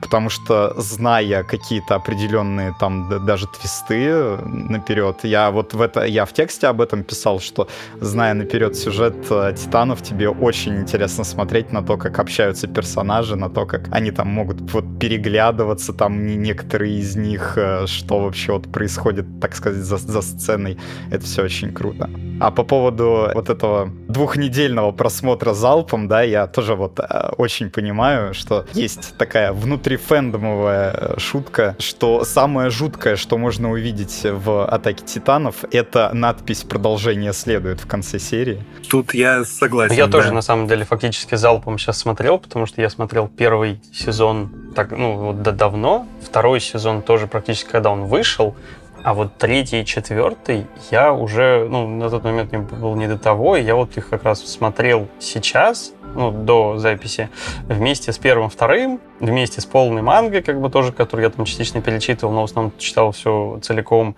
Потому 0.03 0.29
что, 0.29 0.73
зная 0.77 1.43
какие-то 1.43 1.95
определенные 1.95 2.75
там 2.79 3.25
даже 3.25 3.47
твисты 3.47 4.37
наперед, 4.45 5.23
я 5.23 5.49
вот 5.49 5.73
в 5.73 5.81
это, 5.81 6.03
я 6.03 6.25
в 6.25 6.33
тексте 6.33 6.67
об 6.67 6.81
этом 6.81 7.03
писал, 7.03 7.39
что, 7.39 7.67
зная 8.01 8.33
наперед 8.33 8.75
сюжет 8.75 9.15
э, 9.31 9.55
Титанов, 9.57 10.01
тебе 10.01 10.29
очень 10.29 10.75
интересно 10.75 11.23
смотреть 11.23 11.71
на 11.71 11.81
то, 11.81 11.97
как 11.97 12.19
общаются 12.19 12.67
персонажи, 12.67 13.35
на 13.35 13.49
то, 13.49 13.65
как 13.65 13.87
они 13.91 14.11
там 14.11 14.27
могут 14.27 14.73
вот 14.73 14.99
переглядываться, 14.99 15.93
там 15.93 16.25
некоторые 16.25 16.99
из 16.99 17.15
них, 17.15 17.57
э, 17.57 17.87
что 17.87 18.19
вообще 18.19 18.51
вот 18.51 18.71
происходит, 18.71 19.25
так 19.39 19.55
сказать, 19.55 19.83
за, 19.83 19.97
за 19.97 20.21
сценой. 20.21 20.77
Это 21.11 21.23
все 21.23 21.43
очень 21.43 21.73
круто. 21.73 22.09
А 22.41 22.51
по 22.51 22.63
поводу 22.63 23.29
вот 23.33 23.49
этого 23.49 23.89
двухнедельного 24.09 24.91
просмотра 24.91 25.53
залпом, 25.53 26.07
да, 26.07 26.23
я 26.23 26.47
тоже 26.47 26.75
вот 26.75 26.99
э, 26.99 27.29
очень 27.37 27.69
понимаю, 27.69 28.33
что 28.33 28.65
есть 28.73 29.17
такая 29.17 29.53
внутрифэндомовая 29.93 30.91
э, 30.91 31.19
шутка, 31.19 31.75
что 31.79 32.23
самое 32.23 32.69
жуткое, 32.69 33.15
что 33.15 33.37
можно 33.37 33.71
увидеть 33.71 34.21
в 34.23 34.65
«Атаке 34.65 35.03
Титанов», 35.05 35.63
это 35.71 36.11
надпись 36.13 36.63
«Продолжение 36.63 37.33
следует» 37.33 37.79
в 37.81 37.87
конце 37.87 38.19
серии. 38.19 38.63
Тут 38.89 39.13
я 39.13 39.43
согласен. 39.43 39.95
Я 39.95 40.07
да. 40.07 40.11
тоже, 40.11 40.33
на 40.33 40.41
самом 40.41 40.67
деле, 40.67 40.85
фактически 40.85 41.35
залпом 41.35 41.77
сейчас 41.77 41.97
смотрел, 41.99 42.39
потому 42.39 42.65
что 42.65 42.81
я 42.81 42.89
смотрел 42.89 43.27
первый 43.27 43.81
сезон 43.91 44.51
так, 44.75 44.91
ну, 44.91 45.33
вот 45.33 45.41
давно, 45.41 46.07
второй 46.21 46.59
сезон 46.59 47.01
тоже 47.01 47.27
практически, 47.27 47.69
когда 47.69 47.91
он 47.91 48.05
вышел, 48.05 48.55
а 49.03 49.13
вот 49.13 49.37
третий 49.37 49.81
и 49.81 49.85
четвертый 49.85 50.65
я 50.89 51.13
уже, 51.13 51.67
ну, 51.69 51.87
на 51.87 52.09
тот 52.09 52.23
момент 52.23 52.51
мне 52.51 52.61
был 52.61 52.95
не 52.95 53.07
до 53.07 53.17
того, 53.17 53.57
и 53.57 53.63
я 53.63 53.75
вот 53.75 53.97
их 53.97 54.09
как 54.09 54.23
раз 54.23 54.41
смотрел 54.45 55.07
сейчас, 55.19 55.93
ну, 56.15 56.31
до 56.31 56.77
записи, 56.77 57.29
вместе 57.67 58.11
с 58.11 58.17
первым, 58.17 58.49
вторым, 58.49 58.99
вместе 59.19 59.61
с 59.61 59.65
полной 59.65 60.01
мангой, 60.01 60.41
как 60.41 60.59
бы 60.59 60.69
тоже, 60.69 60.91
которую 60.91 61.25
я 61.25 61.29
там 61.29 61.45
частично 61.45 61.81
перечитывал, 61.81 62.33
но 62.33 62.41
в 62.41 62.45
основном 62.45 62.73
читал 62.77 63.11
все 63.11 63.59
целиком. 63.61 64.15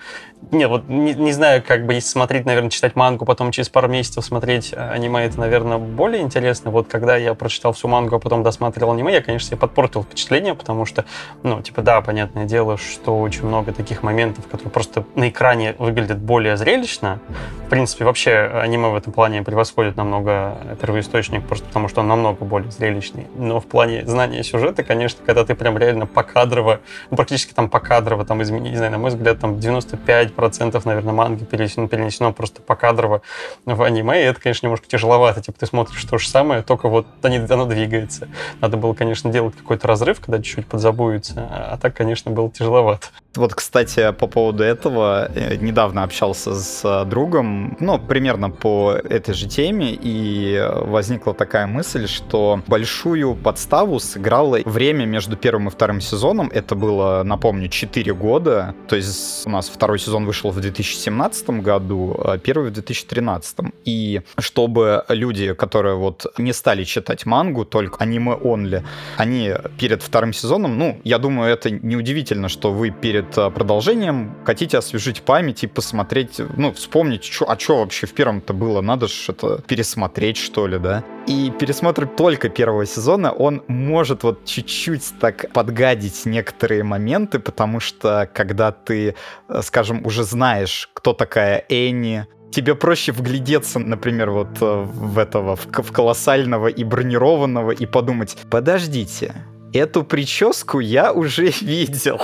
Нет, 0.51 0.70
вот 0.70 0.88
не, 0.88 1.13
не 1.13 1.32
знаю, 1.32 1.63
как 1.65 1.86
бы 1.86 1.94
если 1.94 2.10
смотреть, 2.10 2.46
наверное, 2.46 2.70
читать 2.70 2.96
мангу, 2.96 3.25
потом 3.25 3.51
через 3.51 3.70
пару 3.70 3.88
месяцев 3.88 4.24
смотреть 4.24 4.74
аниме, 4.74 5.25
это, 5.25 5.39
наверное, 5.39 5.77
более 5.77 6.22
интересно. 6.22 6.72
Вот 6.72 6.88
когда 6.88 7.18
я 7.18 7.34
прочитал 7.34 7.74
всю 7.74 7.88
мангу, 7.88 8.15
а 8.15 8.20
потом 8.20 8.44
досматривал 8.44 8.92
аниме, 8.94 9.13
я, 9.13 9.22
конечно, 9.22 9.48
себе 9.48 9.58
подпортил 9.58 10.04
впечатление, 10.04 10.54
потому 10.54 10.86
что, 10.86 11.06
ну, 11.44 11.62
типа, 11.62 11.82
да, 11.82 12.01
понятное 12.01 12.46
дело, 12.46 12.77
что 12.77 13.20
очень 13.20 13.46
много 13.46 13.74
таких 13.74 14.04
моментов, 14.04 14.46
которые 14.48 14.72
просто 14.72 15.06
на 15.15 15.30
экране 15.30 15.75
выглядят 15.80 16.20
более 16.20 16.58
зрелищно. 16.58 17.20
В 17.65 17.70
принципе, 17.70 18.06
вообще 18.06 18.51
аниме 18.54 18.89
в 18.89 18.96
этом 18.96 19.13
плане 19.13 19.42
превосходит 19.42 19.98
намного 19.98 20.58
первоисточник, 20.80 21.46
просто 21.48 21.68
потому 21.75 21.89
что 21.89 22.00
он 22.00 22.08
намного 22.08 22.46
более 22.46 22.72
зрелищный. 22.72 23.27
Но 23.36 23.60
в 23.60 23.65
плане 23.65 24.05
знания 24.05 24.41
сюжета, 24.44 24.82
конечно, 24.82 25.20
когда 25.25 25.44
ты 25.44 25.55
прям 25.55 25.77
реально 25.77 26.05
покадрово, 26.05 26.79
ну, 27.12 27.17
практически 27.17 27.53
там 27.53 27.70
покадрово, 27.70 28.24
там, 28.24 28.41
измени, 28.41 28.70
не 28.70 28.77
знаю, 28.77 28.94
на 28.94 28.98
мой 28.98 29.10
взгляд, 29.10 29.39
там 29.39 29.55
95% 29.55 30.82
наверное, 30.86 31.13
манги 31.13 31.44
перенесено, 31.44 31.89
перенесено 31.89 32.32
просто 32.32 32.62
покадрово 32.62 33.24
в 33.65 33.84
аниме, 33.84 34.22
и 34.22 34.24
это, 34.24 34.39
конечно, 34.39 34.67
немножко 34.67 34.88
тяжеловато. 34.88 35.41
Типа 35.41 35.60
ты 35.60 35.65
смотришь 35.65 36.01
то 36.05 36.17
же 36.17 36.29
самое, 36.29 36.62
только 36.62 36.88
вот 36.88 37.08
они, 37.24 37.39
оно 37.39 37.65
двигается. 37.65 38.29
Надо 38.62 38.77
было, 38.77 38.94
конечно, 38.94 39.29
делать 39.29 39.58
какой-то 39.58 39.86
разрыв, 39.86 40.22
когда 40.22 40.38
чуть-чуть 40.38 40.67
подзабудется, 40.67 41.50
а 41.51 41.77
так, 41.77 41.94
конечно, 41.94 42.32
было 42.32 42.50
тяжеловато. 42.50 43.08
Вот, 43.38 43.54
кстати, 43.54 44.12
по 44.12 44.27
поводу 44.27 44.63
этого, 44.63 45.30
э, 45.34 45.56
недавно 45.58 46.04
общался 46.04 46.56
с 46.56 46.82
э, 46.84 47.06
другом, 47.06 47.77
ну, 47.80 48.00
примерно 48.00 48.50
по 48.50 48.92
этой 48.92 49.34
же 49.34 49.48
теме, 49.48 49.98
и 50.01 50.62
возникла 50.82 51.34
такая 51.34 51.68
мысль, 51.68 52.08
что 52.08 52.62
большую 52.68 53.36
подставу 53.36 54.00
сыграло 54.00 54.60
время 54.65 55.06
между 55.06 55.36
первым 55.36 55.68
и 55.68 55.72
вторым 55.72 56.01
сезоном. 56.01 56.50
Это 56.54 56.75
было, 56.75 57.24
напомню, 57.24 57.68
4 57.70 58.13
года. 58.13 58.75
То 58.88 58.96
есть 58.96 59.46
у 59.46 59.50
нас 59.50 59.70
второй 59.70 60.00
сезон 60.00 60.25
вышел 60.25 60.51
в 60.51 60.60
2017 60.60 61.50
году, 61.62 62.15
а 62.24 62.38
первый 62.38 62.70
в 62.70 62.74
2013. 62.74 63.58
И 63.86 64.22
чтобы 64.38 65.04
люди, 65.10 65.54
которые 65.54 65.96
вот 65.96 66.25
не 66.38 66.54
стали 66.54 66.84
читать 66.84 67.25
мангу, 67.25 67.65
только 67.65 68.04
аниме-онли, 68.04 68.84
они 69.18 69.54
перед 69.80 70.01
вторым 70.01 70.34
сезоном, 70.34 70.77
ну, 70.77 71.00
я 71.04 71.18
думаю, 71.18 71.51
это 71.51 71.70
неудивительно, 71.70 72.50
что 72.50 72.72
вы 72.72 72.92
перед 72.92 73.25
перед 73.25 73.38
э, 73.38 73.50
продолжением 73.51 74.36
хотите 74.46 74.77
освежить 74.77 75.22
память 75.22 75.63
и 75.63 75.67
посмотреть, 75.67 76.39
ну, 76.58 76.72
вспомнить, 76.72 77.22
чё, 77.22 77.46
а 77.48 77.58
что 77.58 77.77
вообще 77.77 78.08
в 78.08 78.13
первом-то 78.13 78.53
было, 78.53 78.82
надо 78.82 79.08
же 79.08 79.32
это 79.32 79.62
пересмотреть, 79.67 80.38
что 80.38 80.67
ли, 80.67 80.79
да? 80.79 81.03
И 81.27 81.51
пересмотр 81.60 82.08
только 82.08 82.50
первого 82.50 82.86
сезона, 82.86 83.32
он 83.32 83.63
может 83.67 84.24
вот 84.24 84.46
чуть-чуть 84.46 85.13
так 85.20 85.51
подгадить 85.53 86.25
некоторые 86.25 86.84
моменты, 86.84 87.39
потому 87.39 87.79
что 87.79 88.29
когда 88.34 88.72
ты, 88.72 89.15
э, 89.50 89.62
скажем, 89.63 90.05
уже 90.05 90.24
знаешь, 90.24 90.89
кто 90.94 91.13
такая 91.13 91.65
Энни, 91.70 92.27
тебе 92.51 92.75
проще 92.75 93.12
вглядеться, 93.12 93.79
например, 93.79 94.32
вот 94.32 94.62
э, 94.62 94.84
в 94.84 95.17
этого, 95.17 95.55
в, 95.55 95.65
в 95.65 95.91
колоссального 95.91 96.67
и 96.67 96.84
бронированного 96.84 97.72
и 97.72 97.86
подумать, 97.86 98.38
подождите, 98.50 99.34
эту 99.75 100.03
прическу 100.03 100.79
я 100.79 101.12
уже 101.12 101.46
видел. 101.62 102.20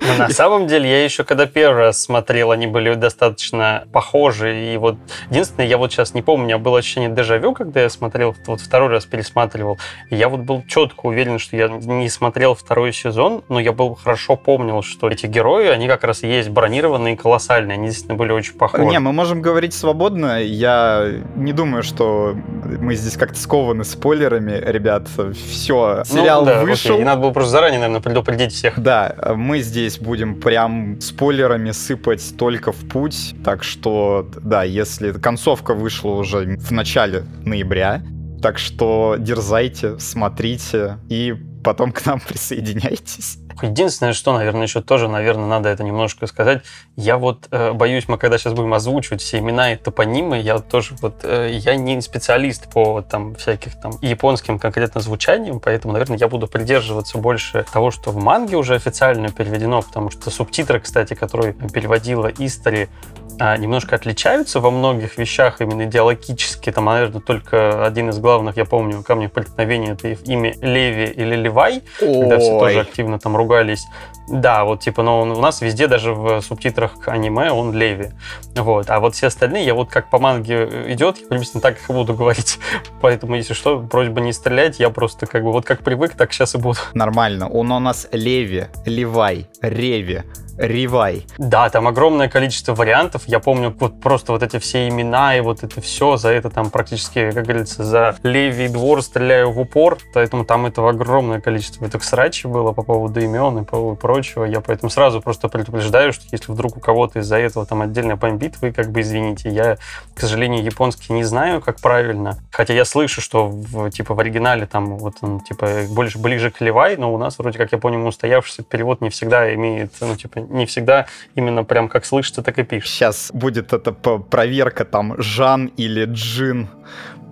Но 0.00 0.18
на 0.18 0.28
самом 0.30 0.66
деле, 0.66 0.90
я 0.90 1.04
еще 1.04 1.24
когда 1.24 1.46
первый 1.46 1.78
раз 1.78 2.02
смотрел, 2.02 2.50
они 2.50 2.66
были 2.66 2.94
достаточно 2.94 3.84
похожи. 3.92 4.72
И 4.72 4.76
вот 4.76 4.96
единственное, 5.30 5.66
я 5.66 5.78
вот 5.78 5.92
сейчас 5.92 6.14
не 6.14 6.22
помню, 6.22 6.44
у 6.44 6.46
меня 6.46 6.58
было 6.58 6.78
ощущение 6.78 7.10
дежавю, 7.10 7.52
когда 7.52 7.82
я 7.82 7.88
смотрел, 7.88 8.34
вот 8.46 8.60
второй 8.60 8.88
раз 8.88 9.04
пересматривал. 9.04 9.78
И 10.10 10.16
я 10.16 10.28
вот 10.28 10.40
был 10.40 10.64
четко 10.66 11.06
уверен, 11.06 11.38
что 11.38 11.56
я 11.56 11.68
не 11.68 12.08
смотрел 12.08 12.54
второй 12.54 12.92
сезон, 12.92 13.44
но 13.48 13.60
я 13.60 13.72
был 13.72 13.94
хорошо 13.94 14.36
помнил, 14.36 14.82
что 14.82 15.08
эти 15.08 15.26
герои, 15.26 15.66
они 15.68 15.88
как 15.88 16.04
раз 16.04 16.22
и 16.22 16.28
есть 16.28 16.48
бронированные 16.48 17.14
и 17.14 17.16
колоссальные. 17.16 17.74
Они 17.74 17.86
действительно 17.86 18.16
были 18.16 18.32
очень 18.32 18.54
похожи. 18.54 18.84
Не, 18.84 18.98
мы 18.98 19.12
можем 19.12 19.40
говорить 19.42 19.74
свободно. 19.74 20.42
Я 20.42 21.10
не 21.36 21.52
думаю, 21.52 21.82
что 21.82 22.34
мы 22.64 22.94
здесь 22.94 23.16
как-то 23.16 23.38
скованы 23.38 23.84
спойлерами, 23.84 24.62
ребят. 24.64 25.08
Все, 25.34 25.83
ну 25.98 26.04
сериал 26.04 26.40
ну, 26.40 26.46
да, 26.46 26.62
вышел. 26.62 26.92
Окей. 26.92 27.02
И 27.02 27.04
надо 27.04 27.20
было 27.22 27.30
просто 27.30 27.50
заранее, 27.52 27.80
наверное, 27.80 28.02
предупредить 28.02 28.52
всех. 28.52 28.78
Да, 28.78 29.14
мы 29.34 29.60
здесь 29.60 29.98
будем 29.98 30.40
прям 30.40 31.00
спойлерами 31.00 31.70
сыпать 31.70 32.36
только 32.38 32.72
в 32.72 32.88
путь. 32.88 33.34
Так 33.44 33.62
что, 33.64 34.28
да, 34.42 34.62
если 34.64 35.12
концовка 35.12 35.74
вышла 35.74 36.10
уже 36.10 36.56
в 36.58 36.70
начале 36.70 37.24
ноября, 37.44 38.02
так 38.42 38.58
что 38.58 39.16
дерзайте, 39.18 39.98
смотрите 39.98 40.98
и 41.08 41.34
потом 41.64 41.90
к 41.90 42.04
нам 42.06 42.20
присоединяйтесь. 42.28 43.38
Единственное, 43.62 44.12
что, 44.12 44.32
наверное, 44.32 44.62
еще 44.62 44.82
тоже, 44.82 45.08
наверное, 45.08 45.46
надо 45.46 45.68
это 45.68 45.84
немножко 45.84 46.26
сказать. 46.26 46.62
Я 46.96 47.16
вот 47.18 47.48
э, 47.50 47.72
боюсь, 47.72 48.08
мы 48.08 48.18
когда 48.18 48.36
сейчас 48.36 48.52
будем 48.52 48.74
озвучивать 48.74 49.22
все 49.22 49.38
имена 49.38 49.72
и 49.72 49.76
топонимы, 49.76 50.38
я 50.38 50.58
тоже 50.58 50.94
вот, 51.00 51.20
э, 51.22 51.50
я 51.52 51.76
не 51.76 52.00
специалист 52.00 52.70
по 52.70 53.00
там 53.02 53.34
всяких 53.36 53.80
там 53.80 53.92
японским 54.02 54.58
конкретно 54.58 55.00
звучаниям, 55.00 55.60
поэтому, 55.60 55.92
наверное, 55.92 56.18
я 56.18 56.28
буду 56.28 56.46
придерживаться 56.46 57.18
больше 57.18 57.64
того, 57.72 57.90
что 57.90 58.10
в 58.10 58.16
манге 58.16 58.56
уже 58.56 58.74
официально 58.74 59.30
переведено, 59.30 59.82
потому 59.82 60.10
что 60.10 60.30
субтитры, 60.30 60.80
кстати, 60.80 61.14
которые 61.14 61.52
переводила 61.52 62.30
Истори, 62.38 62.88
а, 63.38 63.56
немножко 63.56 63.96
отличаются 63.96 64.60
во 64.60 64.70
многих 64.70 65.18
вещах 65.18 65.60
именно 65.60 65.84
идеологически. 65.84 66.70
Там, 66.70 66.86
наверное, 66.86 67.20
только 67.20 67.84
один 67.84 68.10
из 68.10 68.18
главных, 68.18 68.56
я 68.56 68.64
помню, 68.64 69.02
камней 69.02 69.28
преткновения, 69.28 69.92
это 69.92 70.08
имя 70.08 70.54
Леви 70.60 71.06
или 71.06 71.34
Левай, 71.36 71.82
Ой. 72.00 72.20
когда 72.20 72.38
все 72.38 72.58
тоже 72.58 72.80
активно 72.80 73.18
там 73.18 73.36
ругались. 73.36 73.86
Да, 74.28 74.64
вот 74.64 74.80
типа, 74.80 75.02
но 75.02 75.22
у 75.22 75.40
нас 75.40 75.60
везде, 75.60 75.86
даже 75.86 76.14
в 76.14 76.40
субтитрах 76.40 76.98
к 76.98 77.08
аниме, 77.08 77.50
он 77.50 77.72
Леви. 77.74 78.10
Вот. 78.54 78.88
А 78.90 79.00
вот 79.00 79.14
все 79.14 79.26
остальные, 79.26 79.66
я 79.66 79.74
вот 79.74 79.90
как 79.90 80.10
по 80.10 80.18
манге 80.18 80.92
идет, 80.92 81.18
я 81.18 81.26
приблизительно 81.26 81.60
так 81.60 81.78
их 81.78 81.86
буду 81.88 82.14
говорить. 82.14 82.58
Поэтому, 83.00 83.34
если 83.34 83.54
что, 83.54 83.80
просьба 83.80 84.20
не 84.20 84.32
стрелять, 84.32 84.80
я 84.80 84.90
просто 84.90 85.26
как 85.26 85.42
бы 85.44 85.52
вот 85.52 85.64
как 85.64 85.82
привык, 85.82 86.14
так 86.14 86.32
сейчас 86.32 86.54
и 86.54 86.58
буду. 86.58 86.78
Нормально. 86.94 87.48
Он 87.48 87.70
у 87.72 87.78
нас 87.78 88.08
Леви, 88.12 88.66
Левай, 88.86 89.48
Реви. 89.60 90.22
Ривай. 90.56 91.26
Да, 91.38 91.68
там 91.68 91.88
огромное 91.88 92.28
количество 92.28 92.74
вариантов. 92.74 93.22
Я 93.26 93.40
помню 93.40 93.74
вот 93.78 94.00
просто 94.00 94.32
вот 94.32 94.42
эти 94.42 94.58
все 94.58 94.88
имена 94.88 95.36
и 95.36 95.40
вот 95.40 95.62
это 95.62 95.80
все. 95.80 96.16
За 96.16 96.30
это 96.30 96.50
там 96.50 96.70
практически, 96.70 97.30
как 97.32 97.44
говорится, 97.44 97.84
за 97.84 98.16
левый 98.22 98.68
двор 98.68 99.02
стреляю 99.02 99.50
в 99.50 99.58
упор. 99.58 99.98
Поэтому 100.12 100.44
там 100.44 100.66
этого 100.66 100.90
огромное 100.90 101.40
количество. 101.40 101.84
Это 101.84 101.98
срачи 101.98 102.46
было 102.46 102.72
по 102.72 102.82
поводу 102.82 103.20
имен 103.20 103.58
и 103.58 103.64
по 103.64 103.94
прочего. 104.14 104.44
Я 104.44 104.60
поэтому 104.60 104.90
сразу 104.90 105.20
просто 105.20 105.48
предупреждаю, 105.48 106.12
что 106.12 106.24
если 106.30 106.52
вдруг 106.52 106.76
у 106.76 106.80
кого-то 106.80 107.18
из-за 107.18 107.36
этого 107.36 107.66
там 107.66 107.82
отдельно 107.82 108.14
бомбит, 108.14 108.54
вы 108.62 108.70
как 108.70 108.92
бы 108.92 109.00
извините. 109.00 109.50
Я, 109.50 109.76
к 110.14 110.20
сожалению, 110.20 110.62
японский 110.62 111.12
не 111.12 111.24
знаю, 111.24 111.60
как 111.60 111.80
правильно. 111.80 112.38
Хотя 112.52 112.74
я 112.74 112.84
слышу, 112.84 113.20
что 113.20 113.48
в, 113.48 113.90
типа 113.90 114.14
в 114.14 114.20
оригинале 114.20 114.66
там 114.66 114.98
вот 114.98 115.16
он 115.22 115.40
типа 115.40 115.68
больше 115.90 116.18
ближе 116.18 116.52
к 116.52 116.60
Левай, 116.60 116.96
но 116.96 117.12
у 117.12 117.18
нас 117.18 117.38
вроде 117.38 117.58
как 117.58 117.72
я 117.72 117.78
понял 117.78 118.06
устоявшийся 118.06 118.62
перевод 118.62 119.00
не 119.00 119.10
всегда 119.10 119.52
имеет, 119.54 119.92
ну 120.00 120.14
типа 120.14 120.38
не 120.38 120.66
всегда 120.66 121.06
именно 121.34 121.64
прям 121.64 121.88
как 121.88 122.04
слышится, 122.04 122.42
так 122.42 122.56
и 122.60 122.62
пишется. 122.62 122.94
Сейчас 122.94 123.30
будет 123.32 123.72
эта 123.72 123.90
проверка, 123.92 124.84
там, 124.84 125.20
Жан 125.20 125.72
или 125.76 126.04
Джин 126.04 126.68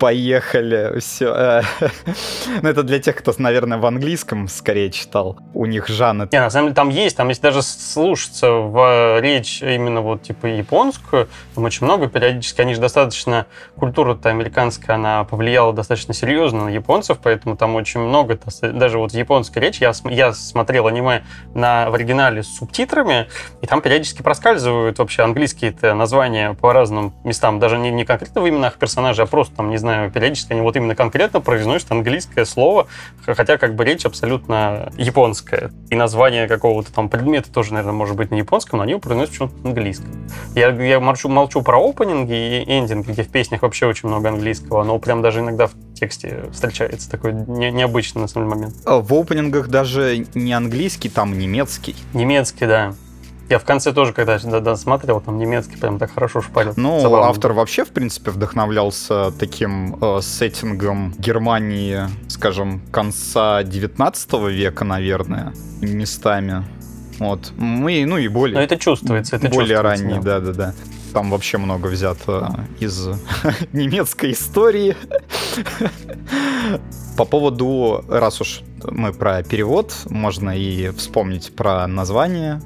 поехали, 0.02 0.98
все. 0.98 1.32
Э, 1.32 1.62
ну, 2.62 2.68
это 2.68 2.82
для 2.82 2.98
тех, 2.98 3.14
кто, 3.14 3.32
наверное, 3.38 3.78
в 3.78 3.86
английском 3.86 4.48
скорее 4.48 4.90
читал. 4.90 5.38
У 5.54 5.64
них 5.64 5.86
Жанна. 5.86 6.28
Не, 6.32 6.40
на 6.40 6.50
самом 6.50 6.66
деле 6.66 6.74
там 6.74 6.88
есть, 6.88 7.16
там 7.16 7.28
если 7.28 7.42
даже 7.42 7.62
слушаться 7.62 8.50
в 8.50 9.20
речь 9.20 9.62
именно 9.62 10.00
вот 10.00 10.24
типа 10.24 10.46
японскую, 10.46 11.28
там 11.54 11.62
очень 11.62 11.84
много 11.86 12.08
периодически, 12.08 12.62
они 12.62 12.74
же 12.74 12.80
достаточно, 12.80 13.46
культура-то 13.76 14.28
американская, 14.28 14.96
она 14.96 15.22
повлияла 15.22 15.72
достаточно 15.72 16.14
серьезно 16.14 16.64
на 16.64 16.68
японцев, 16.70 17.18
поэтому 17.22 17.56
там 17.56 17.76
очень 17.76 18.00
много, 18.00 18.36
даже 18.60 18.98
вот 18.98 19.12
японская 19.12 19.62
речь, 19.62 19.80
я, 19.80 19.92
я 20.06 20.32
смотрел 20.32 20.88
аниме 20.88 21.22
на, 21.54 21.88
в 21.90 21.94
оригинале 21.94 22.42
с 22.42 22.48
субтитрами, 22.48 23.28
и 23.60 23.68
там 23.68 23.80
периодически 23.80 24.22
проскальзывают 24.22 24.98
вообще 24.98 25.22
английские 25.22 25.72
названия 25.94 26.54
по 26.54 26.72
разным 26.72 27.14
местам, 27.22 27.60
даже 27.60 27.78
не, 27.78 27.92
не 27.92 28.04
конкретно 28.04 28.40
в 28.40 28.48
именах 28.48 28.78
персонажей, 28.78 29.22
а 29.24 29.28
просто 29.28 29.54
там, 29.54 29.70
не 29.70 29.76
знаю, 29.76 29.91
периодически 30.12 30.52
они 30.52 30.62
вот 30.62 30.76
именно 30.76 30.94
конкретно 30.94 31.40
произносят 31.40 31.90
английское 31.90 32.44
слово, 32.44 32.86
хотя 33.24 33.58
как 33.58 33.74
бы 33.74 33.84
речь 33.84 34.04
абсолютно 34.04 34.92
японская. 34.96 35.70
И 35.90 35.94
название 35.94 36.48
какого-то 36.48 36.92
там 36.92 37.08
предмета 37.08 37.52
тоже, 37.52 37.72
наверное, 37.72 37.94
может 37.94 38.16
быть 38.16 38.30
на 38.30 38.36
японском, 38.36 38.78
но 38.78 38.82
они 38.84 38.92
его 38.92 39.00
произносят 39.00 39.32
почему-то 39.32 39.56
на 39.62 39.68
английском. 39.70 40.08
Я, 40.54 40.70
я 40.70 41.00
молчу, 41.00 41.28
молчу 41.28 41.62
про 41.62 41.78
опенинги 41.78 42.62
и 42.62 42.78
эндинги, 42.78 43.12
где 43.12 43.22
в 43.22 43.28
песнях 43.28 43.62
вообще 43.62 43.86
очень 43.86 44.08
много 44.08 44.28
английского, 44.28 44.84
но 44.84 44.98
прям 44.98 45.22
даже 45.22 45.40
иногда 45.40 45.66
в 45.66 45.72
тексте 45.94 46.44
встречается 46.52 47.10
такой 47.10 47.32
не, 47.32 47.70
необычный 47.70 48.22
на 48.22 48.28
самом 48.28 48.48
деле 48.48 48.60
момент. 48.60 48.76
А 48.84 49.00
в 49.00 49.12
опенингах 49.12 49.68
даже 49.68 50.26
не 50.34 50.52
английский, 50.52 51.08
там 51.08 51.38
немецкий. 51.38 51.94
Немецкий, 52.12 52.66
да. 52.66 52.94
Я 53.52 53.58
в 53.58 53.64
конце 53.64 53.92
тоже, 53.92 54.14
когда 54.14 54.38
досматривал, 54.38 55.20
там 55.20 55.36
немецкий 55.36 55.76
прям 55.76 55.98
так 55.98 56.14
хорошо 56.14 56.40
шпарил. 56.40 56.72
Ну, 56.76 57.00
Забавно. 57.00 57.28
автор 57.28 57.52
вообще, 57.52 57.84
в 57.84 57.90
принципе, 57.90 58.30
вдохновлялся 58.30 59.30
таким 59.38 59.98
э, 60.00 60.22
сеттингом 60.22 61.12
Германии, 61.18 62.08
скажем, 62.28 62.80
конца 62.90 63.62
19 63.62 64.32
века, 64.48 64.84
наверное, 64.84 65.52
местами. 65.82 66.64
Вот. 67.18 67.52
Мы, 67.58 68.06
ну 68.06 68.16
и 68.16 68.26
более... 68.28 68.56
Но 68.56 68.62
это 68.62 68.78
чувствуется, 68.78 69.36
это 69.36 69.50
Более 69.50 69.76
чувствуется, 69.76 70.02
ранний, 70.02 70.24
да-да-да. 70.24 70.72
Там 71.12 71.30
вообще 71.30 71.58
много 71.58 71.88
взято 71.88 72.66
из 72.80 73.06
немецкой 73.74 74.32
истории. 74.32 74.96
По 77.18 77.26
поводу, 77.26 78.02
раз 78.08 78.40
уж 78.40 78.62
мы 78.90 79.12
про 79.12 79.42
перевод, 79.42 79.94
можно 80.08 80.56
и 80.56 80.90
вспомнить 80.90 81.54
про 81.54 81.86
название. 81.86 82.60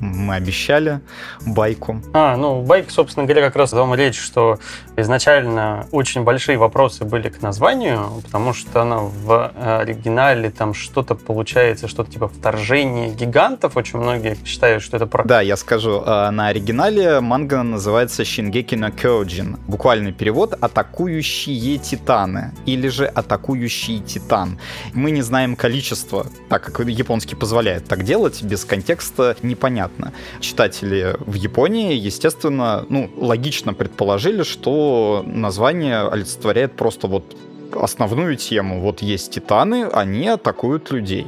Мы 0.00 0.34
обещали 0.34 1.00
байку. 1.46 2.02
А, 2.12 2.36
ну, 2.36 2.62
байк, 2.62 2.90
собственно 2.90 3.26
говоря, 3.26 3.46
как 3.46 3.56
раз 3.56 3.70
том 3.70 3.94
речь, 3.94 4.18
что 4.18 4.58
изначально 4.96 5.86
очень 5.90 6.22
большие 6.22 6.58
вопросы 6.58 7.04
были 7.04 7.28
к 7.28 7.42
названию, 7.42 8.20
потому 8.22 8.52
что 8.54 8.82
оно 8.82 9.08
в 9.08 9.52
оригинале 9.80 10.50
там 10.50 10.74
что-то 10.74 11.14
получается, 11.14 11.88
что-то 11.88 12.10
типа 12.10 12.28
вторжение 12.28 13.10
гигантов. 13.10 13.76
Очень 13.76 13.98
многие 13.98 14.36
считают, 14.44 14.82
что 14.82 14.96
это 14.96 15.06
про... 15.06 15.24
Да, 15.24 15.40
я 15.40 15.56
скажу. 15.56 16.02
А, 16.04 16.30
на 16.30 16.48
оригинале 16.48 17.20
манга 17.20 17.62
называется 17.62 18.22
Shingeki 18.22 18.76
no 18.78 18.94
Kyojin. 18.94 19.58
Буквальный 19.66 20.12
перевод 20.12 20.54
«Атакующие 20.60 21.78
титаны» 21.78 22.52
или 22.66 22.88
же 22.88 23.06
«Атакующий 23.06 24.00
титан». 24.00 24.58
Мы 24.92 25.10
не 25.10 25.22
знаем 25.22 25.56
количество, 25.62 26.26
так 26.48 26.64
как 26.64 26.88
японский 26.88 27.36
позволяет 27.36 27.84
так 27.84 28.02
делать, 28.02 28.42
без 28.42 28.64
контекста 28.64 29.36
непонятно. 29.42 30.12
Читатели 30.40 31.14
в 31.20 31.34
Японии, 31.34 31.94
естественно, 31.94 32.84
ну, 32.88 33.08
логично 33.16 33.72
предположили, 33.72 34.42
что 34.42 35.22
название 35.24 36.08
олицетворяет 36.08 36.72
просто 36.72 37.06
вот 37.06 37.36
основную 37.74 38.36
тему. 38.36 38.80
Вот 38.80 39.02
есть 39.02 39.34
титаны, 39.34 39.84
они 39.84 40.26
атакуют 40.26 40.90
людей 40.90 41.26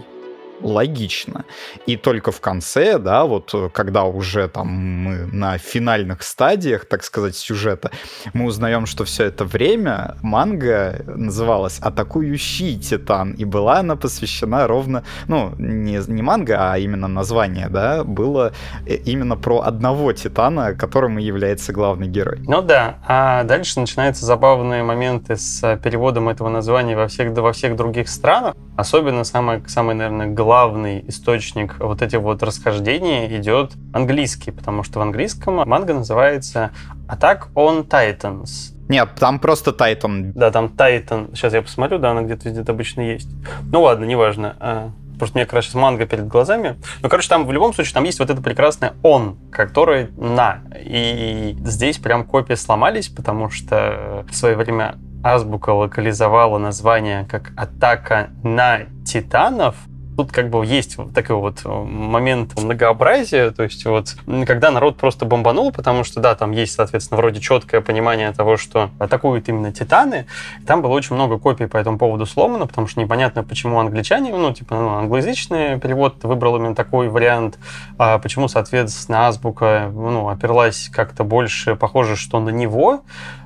логично. 0.65 1.45
И 1.87 1.97
только 1.97 2.33
в 2.33 2.41
конце, 2.41 2.99
да, 2.99 3.25
вот 3.25 3.51
э, 3.55 3.69
когда 3.73 4.05
уже 4.05 4.49
там 4.49 4.69
мы 4.69 5.27
на 5.27 5.59
финальных 5.59 6.23
стадиях, 6.23 6.87
так 6.87 7.05
сказать, 7.05 7.37
сюжета, 7.37 7.91
мы 8.33 8.47
узнаем, 8.47 8.87
что 8.87 9.05
все 9.05 9.25
это 9.25 9.45
время 9.45 10.17
манга 10.23 11.05
называлась 11.07 11.79
«Атакующий 11.81 12.79
Титан», 12.79 13.33
и 13.33 13.45
была 13.45 13.79
она 13.81 13.97
посвящена 13.97 14.67
ровно, 14.67 15.05
ну, 15.29 15.55
не, 15.59 16.01
не 16.09 16.23
манга, 16.23 16.73
а 16.73 16.79
именно 16.79 17.09
название, 17.09 17.69
да, 17.69 18.03
было 18.03 18.53
э, 18.87 18.95
именно 18.97 19.37
про 19.37 19.61
одного 19.61 20.13
Титана, 20.13 20.75
которым 20.75 21.19
и 21.19 21.23
является 21.23 21.73
главный 21.73 22.09
герой. 22.09 22.39
Ну 22.47 22.63
да, 22.63 22.99
а 23.07 23.45
дальше 23.45 23.81
начинаются 23.81 24.25
забавные 24.25 24.83
моменты 24.83 25.37
с 25.37 25.77
переводом 25.83 26.29
этого 26.29 26.49
названия 26.49 26.97
во 26.97 27.09
всех, 27.09 27.33
во 27.33 27.53
всех 27.53 27.77
других 27.77 28.09
странах. 28.09 28.55
Особенно 28.77 29.25
самый, 29.25 29.63
самый, 29.69 29.95
наверное, 29.95 30.29
главный 30.55 31.05
источник 31.09 31.81
вот 31.81 32.01
этих 32.01 32.21
вот 32.21 32.41
расхождений 32.45 33.27
идет 33.39 33.73
английский, 33.93 34.53
потому 34.53 34.85
что 34.85 35.01
в 35.01 35.03
английском 35.03 35.57
манга 35.69 35.95
называется 35.95 36.71
Attack 37.09 37.53
on 37.57 37.85
Titans. 37.85 38.73
Нет, 38.89 39.09
там 39.19 39.41
просто 39.41 39.73
Titan. 39.73 40.31
Да, 40.33 40.53
там 40.53 40.67
Titan. 40.67 41.35
Сейчас 41.35 41.55
я 41.55 41.63
посмотрю, 41.63 41.99
да, 41.99 42.13
она 42.13 42.23
где-то 42.23 42.51
где 42.51 42.61
обычно 42.61 43.01
есть. 43.01 43.29
Ну 43.65 43.83
ладно, 43.83 44.05
неважно. 44.05 44.57
А, 44.61 44.91
просто 45.19 45.39
мне 45.39 45.45
как 45.45 45.55
раз 45.55 45.65
сейчас 45.65 45.75
манга 45.75 46.07
перед 46.07 46.29
глазами. 46.29 46.77
Ну, 47.03 47.09
короче, 47.09 47.29
там 47.29 47.47
в 47.47 47.53
любом 47.53 47.75
случае 47.75 47.95
там 47.95 48.05
есть 48.05 48.21
вот 48.21 48.31
это 48.31 48.41
прекрасное 48.41 48.95
он, 49.03 49.37
который 49.51 50.11
на. 50.17 50.61
И 50.79 51.57
здесь 51.65 51.99
прям 51.99 52.25
копии 52.25 52.55
сломались, 52.55 53.09
потому 53.09 53.51
что 53.51 54.25
в 54.31 54.37
свое 54.37 54.55
время 54.55 54.99
азбука 55.25 55.71
локализовала 55.71 56.59
название 56.59 57.27
как 57.29 57.51
«Атака 57.57 58.29
на 58.45 58.83
титанов», 59.05 59.75
Тут 60.17 60.31
как 60.31 60.51
бы 60.51 60.65
есть 60.65 60.97
такой 61.13 61.37
вот 61.37 61.63
э, 61.65 61.69
момент 61.69 62.61
многообразия, 62.61 63.51
то 63.51 63.63
есть 63.65 63.85
вот 63.85 64.17
когда 64.47 64.71
народ 64.71 64.97
просто 64.97 65.25
бомбанул, 65.25 65.73
потому 65.73 66.05
что, 66.05 66.21
да, 66.21 66.35
там 66.35 66.53
есть, 66.53 66.75
соответственно, 66.75 67.19
вроде 67.19 67.41
четкое 67.41 67.81
понимание 67.81 68.33
того, 68.33 68.57
что 68.57 68.91
атакуют 68.99 69.49
именно 69.49 69.73
титаны, 69.73 70.27
там 70.67 70.83
было 70.83 70.93
очень 70.93 71.15
много 71.17 71.39
копий 71.39 71.67
по 71.67 71.77
этому 71.77 71.99
поводу 71.99 72.27
сломано, 72.27 72.67
потому 72.67 72.87
что 72.87 73.01
непонятно, 73.01 73.43
почему 73.43 73.81
англичане, 73.81 74.33
ну, 74.33 74.53
типа, 74.53 74.75
ну, 74.77 74.89
англоязычный 74.91 75.79
перевод 75.81 76.23
выбрал 76.23 76.57
именно 76.57 76.75
такой 76.75 77.09
вариант, 77.09 77.59
а 77.99 78.19
почему, 78.19 78.49
соответственно, 78.49 79.27
азбука, 79.27 79.91
ну, 79.93 80.29
оперлась 80.29 80.89
как-то 80.93 81.25
больше, 81.25 81.75
похоже, 81.77 82.17
что 82.17 82.41
на 82.41 82.51
него, 82.51 83.03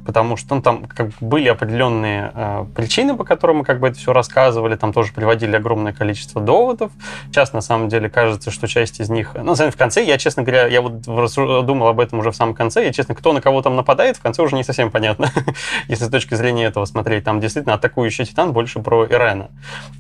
потому 0.09 0.39
что 0.39 0.55
ну, 0.55 0.63
там 0.63 0.87
как 0.87 1.09
бы 1.09 1.13
были 1.21 1.49
определенные 1.51 2.33
э, 2.35 2.65
причины, 2.75 3.15
по 3.15 3.25
которым 3.25 3.59
мы 3.59 3.65
как 3.65 3.79
бы 3.79 3.89
это 3.89 3.99
все 3.99 4.15
рассказывали, 4.15 4.75
там 4.75 4.95
тоже 4.95 5.13
приводили 5.13 5.55
огромное 5.55 5.93
количество 5.93 6.41
доводов. 6.41 6.93
Сейчас, 7.27 7.53
на 7.53 7.61
самом 7.61 7.91
деле, 7.91 8.09
кажется, 8.09 8.51
что 8.51 8.67
часть 8.67 9.01
из 9.01 9.11
них... 9.11 9.35
Ну, 9.35 9.55
в 9.55 9.77
конце, 9.77 10.03
я, 10.03 10.17
честно 10.17 10.45
говоря, 10.45 10.67
я 10.67 10.81
вот 10.81 11.03
думал 11.03 11.89
об 11.89 12.01
этом 12.01 12.21
уже 12.21 12.31
в 12.31 12.37
самом 12.37 12.55
конце, 12.55 12.89
и, 12.89 12.93
честно, 12.95 13.15
кто 13.15 13.35
на 13.35 13.43
кого 13.43 13.61
там 13.61 13.77
нападает, 13.77 14.17
в 14.17 14.23
конце 14.23 14.43
уже 14.43 14.57
не 14.57 14.65
совсем 14.65 14.91
понятно, 14.91 15.31
если 15.89 16.07
с 16.07 16.09
точки 16.09 16.33
зрения 16.37 16.65
этого 16.65 16.87
смотреть. 16.87 17.25
Там 17.25 17.39
действительно 17.39 17.75
атакующий 17.75 18.25
Титан 18.25 18.55
больше 18.55 18.81
про 18.81 19.05
Ирена. 19.05 19.51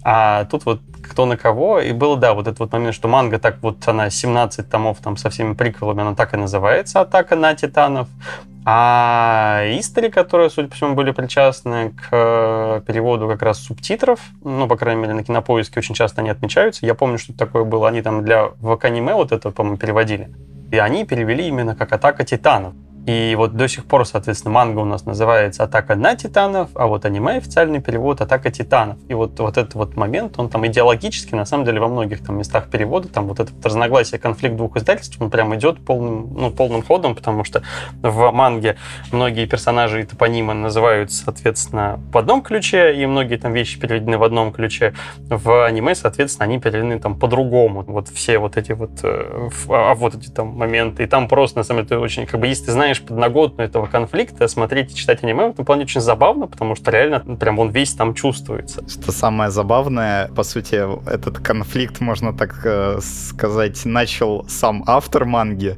А 0.04 0.46
тут 0.46 0.64
вот 0.64 0.80
кто 1.02 1.26
на 1.26 1.36
кого, 1.36 1.80
и 1.80 1.92
было, 1.92 2.16
да, 2.16 2.32
вот 2.32 2.46
этот 2.46 2.60
вот 2.60 2.72
момент, 2.72 2.94
что 2.94 3.08
манга 3.08 3.38
так 3.38 3.58
вот, 3.60 3.86
она 3.86 4.08
17 4.08 4.70
томов 4.70 5.00
там 5.02 5.18
со 5.18 5.28
всеми 5.28 5.52
приквелами, 5.52 6.00
она 6.00 6.14
так 6.14 6.32
и 6.32 6.38
называется 6.38 7.02
«Атака 7.02 7.36
на 7.36 7.54
Титанов», 7.54 8.08
а 8.64 9.62
истори, 9.78 10.10
которые, 10.10 10.50
судя 10.50 10.68
по 10.68 10.74
всему, 10.74 10.94
были 10.94 11.12
причастны 11.12 11.90
к 11.90 12.08
э, 12.10 12.82
переводу 12.86 13.28
как 13.28 13.42
раз 13.42 13.58
субтитров, 13.60 14.20
ну, 14.42 14.66
по 14.68 14.76
крайней 14.76 15.02
мере, 15.02 15.14
на 15.14 15.24
кинопоиске 15.24 15.80
очень 15.80 15.94
часто 15.94 16.20
они 16.20 16.30
отмечаются. 16.30 16.84
Я 16.84 16.94
помню, 16.94 17.18
что 17.18 17.32
такое 17.32 17.64
было. 17.64 17.88
Они 17.88 18.02
там 18.02 18.24
для 18.24 18.50
ваканиме 18.60 19.14
вот 19.14 19.32
это, 19.32 19.50
по-моему, 19.50 19.78
переводили. 19.78 20.30
И 20.70 20.76
они 20.76 21.04
перевели 21.04 21.48
именно 21.48 21.74
как 21.74 21.92
«Атака 21.92 22.24
титанов». 22.24 22.74
И 23.08 23.34
вот 23.36 23.56
до 23.56 23.68
сих 23.68 23.86
пор, 23.86 24.04
соответственно, 24.06 24.52
манга 24.52 24.80
у 24.80 24.84
нас 24.84 25.06
называется 25.06 25.64
«Атака 25.64 25.94
на 25.94 26.14
титанов», 26.14 26.68
а 26.74 26.86
вот 26.86 27.06
аниме 27.06 27.38
официальный 27.38 27.80
перевод 27.80 28.20
«Атака 28.20 28.50
титанов». 28.50 28.98
И 29.08 29.14
вот, 29.14 29.40
вот 29.40 29.56
этот 29.56 29.74
вот 29.76 29.96
момент, 29.96 30.38
он 30.38 30.50
там 30.50 30.66
идеологически, 30.66 31.34
на 31.34 31.46
самом 31.46 31.64
деле, 31.64 31.80
во 31.80 31.88
многих 31.88 32.22
там 32.22 32.36
местах 32.36 32.68
перевода, 32.68 33.08
там 33.08 33.26
вот 33.26 33.40
этот 33.40 33.64
разногласие, 33.64 34.20
конфликт 34.20 34.56
двух 34.56 34.76
издательств, 34.76 35.16
он 35.22 35.30
прям 35.30 35.54
идет 35.54 35.82
полным, 35.82 36.34
ну, 36.34 36.50
полным 36.50 36.82
ходом, 36.82 37.14
потому 37.14 37.44
что 37.44 37.62
в 38.02 38.30
манге 38.30 38.76
многие 39.10 39.46
персонажи 39.46 40.02
и 40.02 40.04
топонимы 40.04 40.52
называются, 40.52 41.24
соответственно, 41.24 41.98
в 42.12 42.18
одном 42.18 42.42
ключе, 42.42 42.94
и 42.94 43.06
многие 43.06 43.36
там 43.36 43.54
вещи 43.54 43.80
переведены 43.80 44.18
в 44.18 44.22
одном 44.22 44.52
ключе. 44.52 44.92
В 45.30 45.64
аниме, 45.64 45.94
соответственно, 45.94 46.44
они 46.44 46.60
переведены 46.60 46.98
там 46.98 47.18
по-другому. 47.18 47.84
Вот 47.86 48.08
все 48.08 48.38
вот 48.38 48.58
эти 48.58 48.72
вот, 48.72 48.90
э, 49.02 49.48
а, 49.70 49.94
вот 49.94 50.14
эти 50.14 50.28
там 50.28 50.48
моменты. 50.48 51.04
И 51.04 51.06
там 51.06 51.26
просто, 51.26 51.56
на 51.56 51.64
самом 51.64 51.86
деле, 51.86 52.02
очень, 52.02 52.26
как 52.26 52.38
бы, 52.38 52.46
если 52.46 52.66
ты 52.66 52.72
знаешь 52.72 52.97
знаешь, 52.98 53.08
подноготную 53.08 53.68
этого 53.68 53.86
конфликта, 53.86 54.48
смотреть 54.48 54.92
и 54.92 54.94
читать 54.94 55.22
аниме 55.24 55.48
в 55.48 55.50
этом 55.50 55.64
плане 55.64 55.84
очень 55.84 56.00
забавно, 56.00 56.46
потому 56.46 56.74
что 56.74 56.90
реально 56.90 57.22
ну, 57.24 57.36
прям 57.36 57.58
он 57.58 57.70
весь 57.70 57.94
там 57.94 58.14
чувствуется. 58.14 58.88
Что 58.88 59.12
самое 59.12 59.50
забавное, 59.50 60.28
по 60.28 60.42
сути, 60.42 60.76
этот 61.08 61.38
конфликт, 61.38 62.00
можно 62.00 62.32
так 62.32 62.60
э, 62.64 62.98
сказать, 63.00 63.84
начал 63.84 64.44
сам 64.48 64.84
автор 64.86 65.24
манги, 65.24 65.76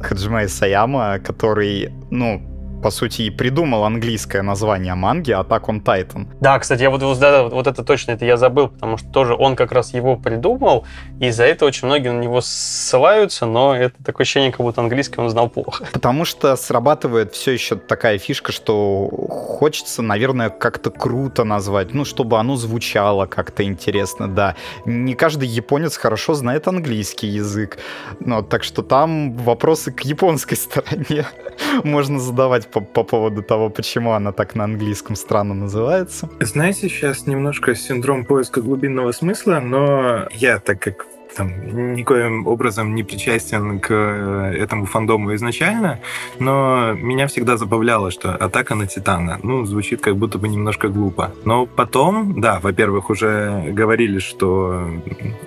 Хаджима 0.00 0.44
Исаяма, 0.44 1.18
который, 1.18 1.92
ну, 2.10 2.42
по 2.80 2.90
сути, 2.90 3.22
и 3.22 3.30
придумал 3.30 3.84
английское 3.84 4.42
название 4.42 4.94
манги 4.94 5.32
Attack 5.32 5.62
on 5.66 5.82
Titan. 5.82 6.26
Да, 6.40 6.58
кстати, 6.58 6.82
я 6.82 6.90
вот, 6.90 7.00
да, 7.18 7.44
вот 7.44 7.66
это 7.66 7.84
точно, 7.84 8.12
это 8.12 8.24
я 8.24 8.36
забыл, 8.36 8.68
потому 8.68 8.96
что 8.96 9.08
тоже 9.08 9.34
он 9.34 9.56
как 9.56 9.72
раз 9.72 9.94
его 9.94 10.16
придумал, 10.16 10.84
и 11.20 11.26
из-за 11.26 11.44
этого 11.44 11.68
очень 11.68 11.86
многие 11.86 12.12
на 12.12 12.20
него 12.20 12.40
ссылаются, 12.40 13.46
но 13.46 13.74
это 13.74 14.02
такое 14.04 14.24
ощущение, 14.24 14.50
как 14.50 14.60
будто 14.60 14.80
английский 14.80 15.20
он 15.20 15.28
знал 15.28 15.48
плохо. 15.48 15.86
Потому 15.92 16.24
что 16.24 16.56
срабатывает 16.56 17.34
все 17.34 17.52
еще 17.52 17.76
такая 17.76 18.18
фишка, 18.18 18.52
что 18.52 19.08
хочется, 19.08 20.02
наверное, 20.02 20.50
как-то 20.50 20.90
круто 20.90 21.44
назвать, 21.44 21.94
ну, 21.94 22.04
чтобы 22.04 22.38
оно 22.38 22.56
звучало 22.56 23.26
как-то 23.26 23.62
интересно, 23.62 24.28
да. 24.28 24.56
Не 24.84 25.14
каждый 25.14 25.48
японец 25.48 25.96
хорошо 25.96 26.34
знает 26.34 26.68
английский 26.68 27.28
язык, 27.28 27.78
но 28.20 28.42
так 28.42 28.64
что 28.64 28.82
там 28.82 29.32
вопросы 29.34 29.92
к 29.92 30.00
японской 30.00 30.54
стороне 30.54 31.26
можно 31.84 32.18
задавать 32.18 32.69
по, 32.72 32.80
по 32.80 33.04
поводу 33.04 33.42
того, 33.42 33.70
почему 33.70 34.12
она 34.12 34.32
так 34.32 34.54
на 34.54 34.64
английском 34.64 35.16
странно 35.16 35.54
называется. 35.54 36.28
Знаете, 36.40 36.88
сейчас 36.88 37.26
немножко 37.26 37.74
синдром 37.74 38.24
поиска 38.24 38.60
глубинного 38.60 39.12
смысла, 39.12 39.60
но 39.60 40.28
я, 40.32 40.58
так 40.58 40.80
как 40.80 41.06
там, 41.36 41.94
никоим 41.94 42.46
образом 42.46 42.94
не 42.94 43.02
причастен 43.02 43.80
к 43.80 43.90
э, 43.90 44.54
этому 44.58 44.86
фандому 44.86 45.34
изначально, 45.34 46.00
но 46.38 46.92
меня 46.94 47.26
всегда 47.26 47.56
забавляло, 47.56 48.10
что 48.10 48.34
атака 48.34 48.74
на 48.74 48.86
Титана, 48.86 49.38
ну, 49.42 49.64
звучит 49.64 50.00
как 50.00 50.16
будто 50.16 50.38
бы 50.38 50.48
немножко 50.48 50.88
глупо. 50.88 51.32
Но 51.44 51.66
потом, 51.66 52.40
да, 52.40 52.60
во-первых, 52.60 53.10
уже 53.10 53.64
говорили, 53.68 54.18
что 54.18 54.86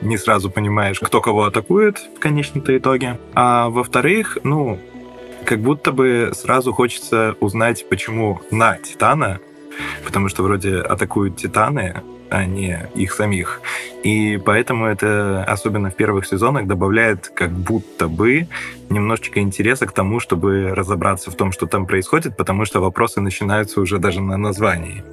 не 0.01 0.17
сразу 0.17 0.49
понимаешь, 0.49 0.99
кто 0.99 1.21
кого 1.21 1.45
атакует 1.45 1.97
в 2.15 2.19
конечном-то 2.19 2.75
итоге. 2.77 3.19
А 3.33 3.69
во-вторых, 3.69 4.37
ну, 4.43 4.79
как 5.45 5.59
будто 5.59 5.91
бы 5.91 6.31
сразу 6.33 6.73
хочется 6.73 7.35
узнать, 7.39 7.87
почему 7.89 8.41
на 8.51 8.77
Титана, 8.77 9.39
потому 10.05 10.29
что 10.29 10.43
вроде 10.43 10.77
атакуют 10.77 11.37
Титаны, 11.37 12.01
а 12.29 12.45
не 12.45 12.89
их 12.95 13.13
самих. 13.13 13.61
И 14.03 14.41
поэтому 14.43 14.87
это, 14.87 15.43
особенно 15.43 15.91
в 15.91 15.95
первых 15.95 16.25
сезонах, 16.25 16.65
добавляет 16.65 17.27
как 17.27 17.51
будто 17.51 18.07
бы 18.07 18.47
немножечко 18.89 19.39
интереса 19.39 19.85
к 19.85 19.91
тому, 19.91 20.19
чтобы 20.19 20.69
разобраться 20.73 21.29
в 21.29 21.35
том, 21.35 21.51
что 21.51 21.67
там 21.67 21.85
происходит, 21.85 22.35
потому 22.35 22.65
что 22.65 22.81
вопросы 22.81 23.21
начинаются 23.21 23.79
уже 23.81 23.99
даже 23.99 24.21
на 24.21 24.37
названии. 24.37 25.03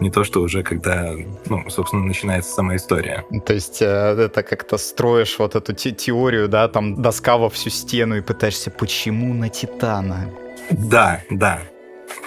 Не 0.00 0.10
то, 0.10 0.24
что 0.24 0.40
уже 0.40 0.62
когда, 0.62 1.12
ну, 1.46 1.68
собственно, 1.68 2.04
начинается 2.04 2.52
сама 2.52 2.76
история. 2.76 3.24
То 3.44 3.52
есть 3.52 3.82
э, 3.82 3.86
это 3.86 4.42
как-то 4.42 4.78
строишь 4.78 5.38
вот 5.38 5.54
эту 5.54 5.74
те 5.74 5.90
теорию, 5.90 6.48
да, 6.48 6.68
там 6.68 7.02
доска 7.02 7.36
во 7.36 7.50
всю 7.50 7.70
стену 7.70 8.16
и 8.16 8.20
пытаешься, 8.20 8.70
почему 8.70 9.34
на 9.34 9.48
Титана? 9.48 10.30
Да, 10.70 11.20
да. 11.30 11.60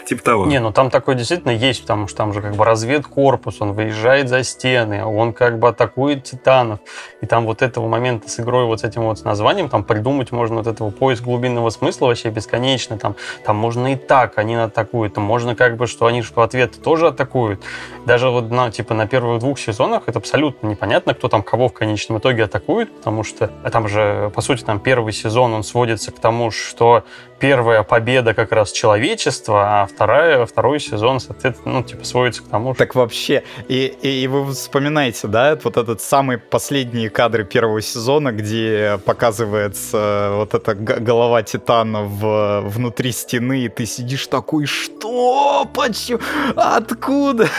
Типа 0.05 0.23
того. 0.23 0.45
Не, 0.45 0.59
ну 0.59 0.71
там 0.71 0.89
такое 0.89 1.15
действительно 1.15 1.51
есть, 1.51 1.81
потому 1.81 2.07
что 2.07 2.17
там 2.17 2.33
же 2.33 2.41
как 2.41 2.55
бы 2.55 2.65
разведкорпус, 2.65 3.61
он 3.61 3.73
выезжает 3.73 4.27
за 4.27 4.43
стены, 4.43 5.05
он 5.05 5.33
как 5.33 5.59
бы 5.59 5.69
атакует 5.69 6.23
титанов. 6.23 6.79
И 7.21 7.25
там 7.25 7.45
вот 7.45 7.61
этого 7.61 7.87
момента 7.87 8.29
с 8.29 8.39
игрой 8.39 8.65
вот 8.65 8.81
с 8.81 8.83
этим 8.83 9.03
вот 9.03 9.23
названием, 9.23 9.69
там 9.69 9.83
придумать 9.83 10.31
можно 10.31 10.57
вот 10.57 10.67
этого 10.67 10.89
поиск 10.89 11.23
глубинного 11.23 11.69
смысла 11.69 12.07
вообще 12.07 12.29
бесконечно. 12.29 12.97
Там, 12.97 13.15
там 13.45 13.55
можно 13.55 13.93
и 13.93 13.95
так, 13.95 14.37
они 14.37 14.55
атакуют, 14.55 15.13
там 15.13 15.23
можно 15.23 15.55
как 15.55 15.77
бы, 15.77 15.87
что 15.87 16.05
они 16.05 16.21
в 16.21 16.37
ответ 16.37 16.81
тоже 16.83 17.07
атакуют. 17.07 17.61
Даже 18.05 18.29
вот 18.29 18.49
на, 18.51 18.71
типа 18.71 18.93
на 18.93 19.07
первых 19.07 19.39
двух 19.39 19.57
сезонах 19.57 20.03
это 20.07 20.19
абсолютно 20.19 20.67
непонятно, 20.67 21.13
кто 21.13 21.29
там 21.29 21.43
кого 21.43 21.69
в 21.69 21.73
конечном 21.73 22.17
итоге 22.17 22.43
атакует, 22.43 22.93
потому 22.95 23.23
что 23.23 23.47
там 23.71 23.87
же, 23.87 24.31
по 24.35 24.41
сути, 24.41 24.63
там 24.63 24.79
первый 24.79 25.13
сезон, 25.13 25.53
он 25.53 25.63
сводится 25.63 26.11
к 26.11 26.19
тому, 26.19 26.51
что 26.51 27.03
первая 27.43 27.83
победа 27.83 28.33
как 28.33 28.53
раз 28.53 28.71
человечества, 28.71 29.81
а 29.81 29.85
вторая, 29.85 30.45
второй 30.45 30.79
сезон, 30.79 31.19
соответственно, 31.19 31.75
ну, 31.79 31.83
типа, 31.83 32.05
сводится 32.05 32.41
к 32.41 32.47
тому, 32.47 32.73
что... 32.73 32.85
Так 32.85 32.95
вообще, 32.95 33.43
и, 33.67 33.93
и, 34.01 34.23
и 34.23 34.27
вы 34.27 34.53
вспоминаете, 34.53 35.27
да, 35.27 35.59
вот 35.61 35.75
этот 35.75 35.99
самый 35.99 36.37
последние 36.37 37.09
кадры 37.09 37.43
первого 37.43 37.81
сезона, 37.81 38.31
где 38.31 38.97
показывается 39.05 40.31
вот 40.35 40.53
эта 40.53 40.73
голова 40.73 41.43
Титана 41.43 42.03
в, 42.03 42.61
внутри 42.61 43.11
стены, 43.11 43.65
и 43.65 43.67
ты 43.67 43.85
сидишь 43.87 44.27
такой, 44.27 44.65
что? 44.65 45.67
Почему? 45.73 46.21
Откуда? 46.55 47.49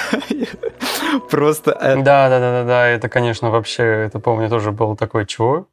Просто... 1.31 1.73
Э, 1.73 1.97
да, 1.97 2.31
да, 2.31 2.41
да, 2.41 2.53
да, 2.53 2.65
да, 2.65 2.87
это, 2.87 3.11
конечно, 3.11 3.51
вообще, 3.51 3.83
это 4.07 4.19
помню, 4.19 4.49
тоже 4.49 4.73
было 4.73 4.97
такое, 4.97 5.27
чего? 5.27 5.67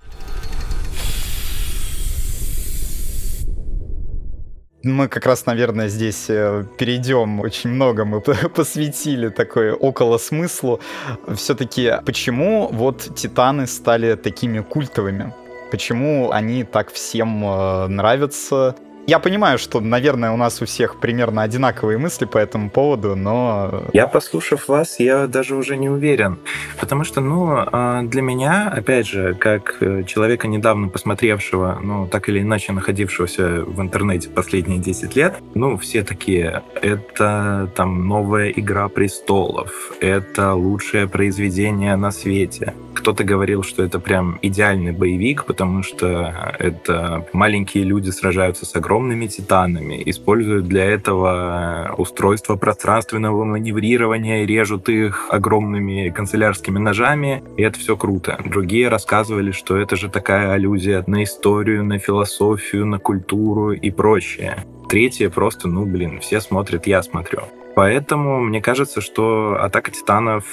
Мы 4.84 5.08
как 5.08 5.26
раз, 5.26 5.46
наверное, 5.46 5.90
здесь 5.90 6.26
э, 6.30 6.66
перейдем. 6.78 7.40
Очень 7.40 7.72
много 7.72 8.06
мы 8.06 8.22
посвятили 8.56 9.30
такой 9.30 9.72
около 9.72 10.18
смыслу. 10.18 10.80
Все-таки 11.36 11.94
почему 12.06 12.70
вот 12.72 13.16
Титаны 13.16 13.68
стали 13.68 14.16
такими 14.16 14.62
культовыми? 14.62 15.34
Почему 15.72 16.32
они 16.32 16.64
так 16.64 16.92
всем 16.92 17.46
э, 17.46 17.88
нравятся? 17.88 18.76
Я 19.08 19.20
понимаю, 19.20 19.58
что, 19.58 19.80
наверное, 19.80 20.32
у 20.32 20.38
нас 20.38 20.62
у 20.62 20.66
всех 20.66 21.00
примерно 21.00 21.42
одинаковые 21.42 21.98
мысли 21.98 22.26
по 22.26 22.38
этому 22.38 22.70
поводу, 22.70 23.16
но... 23.16 23.84
Я, 23.94 24.08
послушав 24.08 24.68
вас, 24.68 25.00
я 25.00 25.28
даже 25.28 25.56
уже 25.56 25.76
не 25.76 25.90
уверен. 25.90 26.40
Потому 26.80 27.04
что, 27.04 27.22
ну, 27.22 27.50
а, 27.52 28.04
для 28.04 28.22
меня, 28.22 28.72
опять 28.74 29.08
же, 29.08 29.34
как 29.34 29.78
э, 29.82 30.04
человека, 30.04 30.48
недавно 30.48 30.88
посмотревшего, 30.88 31.80
ну, 31.82 32.08
так 32.08 32.30
или 32.30 32.42
иначе 32.42 32.74
находившегося 32.74 33.64
в 33.66 33.82
интернете 33.82 34.30
последние 34.30 34.80
10 34.80 35.16
лет, 35.16 35.36
ну, 35.56 35.78
все 35.78 36.04
такие, 36.04 36.64
это 36.82 37.70
там 37.76 38.08
новая 38.08 38.50
«Игра 38.50 38.88
престолов», 38.88 39.94
это 40.00 40.54
лучшее 40.54 41.08
произведение 41.08 41.96
на 41.96 42.12
свете. 42.12 42.74
Кто-то 42.94 43.24
говорил, 43.24 43.64
что 43.64 43.84
это 43.84 44.00
прям 44.00 44.38
идеальный 44.42 44.92
боевик, 44.92 45.46
потому 45.46 45.84
что 45.84 46.54
это 46.60 47.26
маленькие 47.34 47.84
люди 47.84 48.10
сражаются 48.10 48.66
с 48.66 48.76
огромными 48.76 49.28
титанами, 49.28 50.02
используют 50.06 50.68
для 50.68 50.86
этого 50.86 51.96
устройство 51.98 52.56
пространственного 52.56 53.44
маневрирования, 53.44 54.46
режут 54.46 54.90
их 54.90 55.28
огромными 55.30 56.10
канцелярскими 56.10 56.80
ножами, 56.80 57.44
и 57.58 57.64
это 57.64 57.80
все 57.80 57.96
круто. 57.98 58.40
Другие 58.46 58.90
рассказывали, 58.90 59.52
что 59.52 59.78
это 59.78 59.96
же 59.96 60.10
такая 60.10 60.52
аллюзия 60.52 61.04
на 61.08 61.24
историю, 61.24 61.84
на 61.84 61.98
философию, 61.98 62.86
на 62.86 63.00
культуру 63.00 63.72
и 63.72 63.90
прочее. 63.92 64.66
Третье 64.92 65.30
просто, 65.30 65.70
ну, 65.70 65.86
блин, 65.86 66.20
все 66.20 66.42
смотрят, 66.42 66.86
я 66.86 67.02
смотрю. 67.02 67.44
Поэтому 67.78 68.42
мне 68.42 68.62
кажется, 68.62 69.00
что 69.00 69.58
«Атака 69.58 69.90
титанов» 69.90 70.44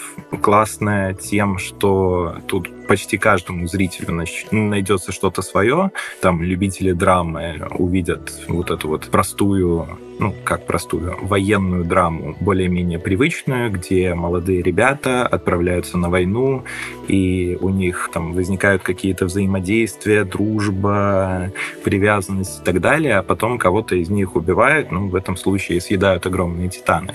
классная 0.40 1.12
тем, 1.12 1.58
что 1.58 2.36
тут 2.46 2.70
почти 2.88 3.18
каждому 3.18 3.68
зрителю 3.68 4.24
найдется 4.50 5.12
что-то 5.12 5.42
свое. 5.42 5.92
Там 6.20 6.42
любители 6.42 6.92
драмы 6.92 7.68
увидят 7.78 8.32
вот 8.48 8.70
эту 8.70 8.88
вот 8.88 9.08
простую 9.10 9.86
ну, 10.18 10.34
как 10.44 10.66
простую, 10.66 11.16
военную 11.22 11.84
драму, 11.84 12.36
более-менее 12.40 12.98
привычную, 12.98 13.70
где 13.70 14.14
молодые 14.14 14.62
ребята 14.62 15.26
отправляются 15.26 15.96
на 15.96 16.10
войну, 16.10 16.64
и 17.06 17.56
у 17.60 17.68
них 17.68 18.10
там 18.12 18.32
возникают 18.32 18.82
какие-то 18.82 19.26
взаимодействия, 19.26 20.24
дружба, 20.24 21.52
привязанность 21.84 22.60
и 22.60 22.64
так 22.64 22.80
далее, 22.80 23.18
а 23.18 23.22
потом 23.22 23.58
кого-то 23.58 23.94
из 23.94 24.10
них 24.10 24.36
убивают, 24.36 24.90
ну, 24.90 25.08
в 25.08 25.14
этом 25.14 25.36
случае 25.36 25.80
съедают 25.80 26.26
огромные 26.26 26.68
титаны. 26.68 27.14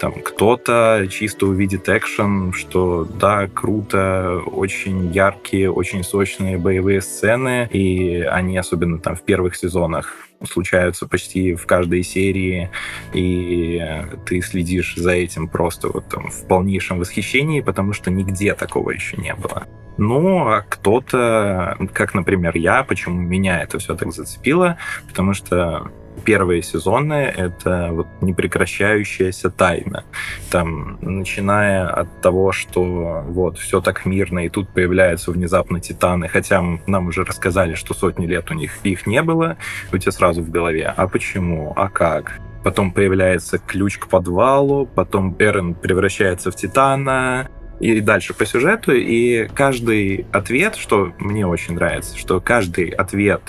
Там 0.00 0.12
кто-то 0.12 1.06
чисто 1.10 1.46
увидит 1.46 1.88
экшен, 1.88 2.52
что 2.52 3.04
да, 3.04 3.48
круто, 3.52 4.40
очень 4.46 5.10
яркие, 5.14 5.70
очень 5.70 6.02
сочные 6.02 6.58
боевые 6.58 7.00
сцены, 7.00 7.68
и 7.72 8.20
они 8.22 8.58
особенно 8.58 8.98
там 8.98 9.14
в 9.14 9.22
первых 9.22 9.56
сезонах 9.56 10.14
случаются 10.46 11.06
почти 11.06 11.54
в 11.54 11.66
каждой 11.66 12.02
серии, 12.02 12.70
и 13.12 13.80
ты 14.26 14.40
следишь 14.42 14.94
за 14.96 15.12
этим 15.12 15.48
просто 15.48 15.88
вот 15.88 16.08
там 16.08 16.30
в 16.30 16.46
полнейшем 16.46 16.98
восхищении, 16.98 17.60
потому 17.60 17.92
что 17.92 18.10
нигде 18.10 18.54
такого 18.54 18.90
еще 18.90 19.16
не 19.16 19.34
было. 19.34 19.66
Ну, 19.96 20.48
а 20.48 20.62
кто-то, 20.62 21.76
как, 21.92 22.14
например, 22.14 22.56
я, 22.56 22.82
почему 22.82 23.20
меня 23.20 23.62
это 23.62 23.78
все 23.78 23.94
так 23.94 24.12
зацепило, 24.12 24.76
потому 25.08 25.34
что 25.34 25.90
первые 26.24 26.62
сезоны— 26.62 27.32
это 27.36 27.90
вот 27.92 28.06
непрекращающаяся 28.20 29.50
тайна. 29.50 30.04
Там, 30.50 30.98
начиная 31.00 31.88
от 31.88 32.20
того, 32.20 32.52
что 32.52 33.24
вот 33.26 33.58
все 33.58 33.80
так 33.80 34.06
мирно, 34.06 34.46
и 34.46 34.48
тут 34.48 34.68
появляются 34.68 35.30
внезапно 35.30 35.80
титаны, 35.80 36.28
хотя 36.28 36.62
нам 36.86 37.08
уже 37.08 37.24
рассказали, 37.24 37.74
что 37.74 37.94
сотни 37.94 38.26
лет 38.26 38.50
у 38.50 38.54
них 38.54 38.78
их 38.84 39.06
не 39.06 39.22
было, 39.22 39.56
у 39.92 39.98
тебя 39.98 40.12
сразу 40.12 40.42
в 40.42 40.50
голове, 40.50 40.92
а 40.96 41.06
почему, 41.08 41.72
а 41.76 41.88
как? 41.88 42.40
Потом 42.62 42.92
появляется 42.92 43.58
ключ 43.58 43.98
к 43.98 44.08
подвалу, 44.08 44.86
потом 44.86 45.36
Эрен 45.38 45.74
превращается 45.74 46.50
в 46.50 46.56
Титана, 46.56 47.50
и 47.80 48.00
дальше 48.00 48.34
по 48.34 48.46
сюжету, 48.46 48.92
и 48.92 49.48
каждый 49.54 50.26
ответ, 50.32 50.76
что 50.76 51.12
мне 51.18 51.46
очень 51.46 51.74
нравится, 51.74 52.16
что 52.16 52.40
каждый 52.40 52.88
ответ, 52.88 53.42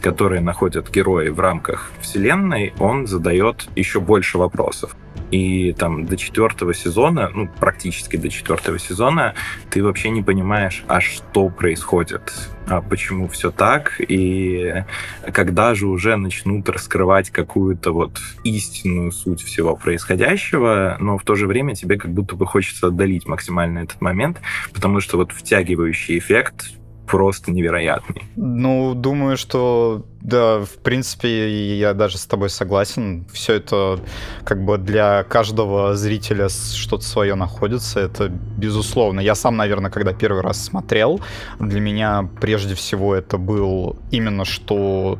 который 0.00 0.40
находят 0.40 0.90
герои 0.90 1.28
в 1.28 1.40
рамках 1.40 1.90
вселенной, 2.00 2.72
он 2.78 3.06
задает 3.06 3.68
еще 3.76 4.00
больше 4.00 4.38
вопросов. 4.38 4.96
И 5.32 5.72
там 5.72 6.06
до 6.06 6.16
четвертого 6.16 6.74
сезона, 6.74 7.30
ну, 7.34 7.48
практически 7.58 8.16
до 8.16 8.28
четвертого 8.28 8.78
сезона, 8.78 9.34
ты 9.70 9.82
вообще 9.82 10.10
не 10.10 10.22
понимаешь, 10.22 10.84
а 10.88 11.00
что 11.00 11.48
происходит, 11.48 12.32
а 12.66 12.82
почему 12.82 13.28
все 13.28 13.50
так, 13.50 13.94
и 13.98 14.84
когда 15.32 15.74
же 15.74 15.86
уже 15.86 16.16
начнут 16.16 16.68
раскрывать 16.68 17.30
какую-то 17.30 17.92
вот 17.92 18.18
истинную 18.44 19.10
суть 19.10 19.42
всего 19.42 19.74
происходящего, 19.74 20.98
но 21.00 21.16
в 21.16 21.24
то 21.24 21.34
же 21.34 21.46
время 21.46 21.74
тебе 21.74 21.96
как 21.96 22.12
будто 22.12 22.36
бы 22.36 22.46
хочется 22.46 22.88
отдалить 22.88 23.26
максимально 23.26 23.80
этот 23.80 24.02
момент, 24.02 24.38
потому 24.74 25.00
что 25.00 25.16
вот 25.16 25.32
втягивающий 25.32 26.18
эффект 26.18 26.72
просто 27.12 27.52
невероятный. 27.52 28.22
Ну, 28.36 28.94
думаю, 28.94 29.36
что 29.36 30.06
да, 30.22 30.60
в 30.60 30.78
принципе, 30.82 31.76
я 31.76 31.92
даже 31.92 32.16
с 32.16 32.24
тобой 32.24 32.48
согласен. 32.48 33.26
Все 33.30 33.52
это 33.52 34.00
как 34.44 34.64
бы 34.64 34.78
для 34.78 35.22
каждого 35.24 35.94
зрителя 35.94 36.48
что-то 36.48 37.04
свое 37.04 37.34
находится. 37.34 38.00
Это 38.00 38.30
безусловно. 38.30 39.20
Я 39.20 39.34
сам, 39.34 39.58
наверное, 39.58 39.90
когда 39.90 40.14
первый 40.14 40.40
раз 40.40 40.64
смотрел, 40.64 41.20
для 41.60 41.80
меня 41.80 42.30
прежде 42.40 42.74
всего 42.74 43.14
это 43.14 43.36
был 43.36 43.98
именно 44.10 44.46
что 44.46 45.18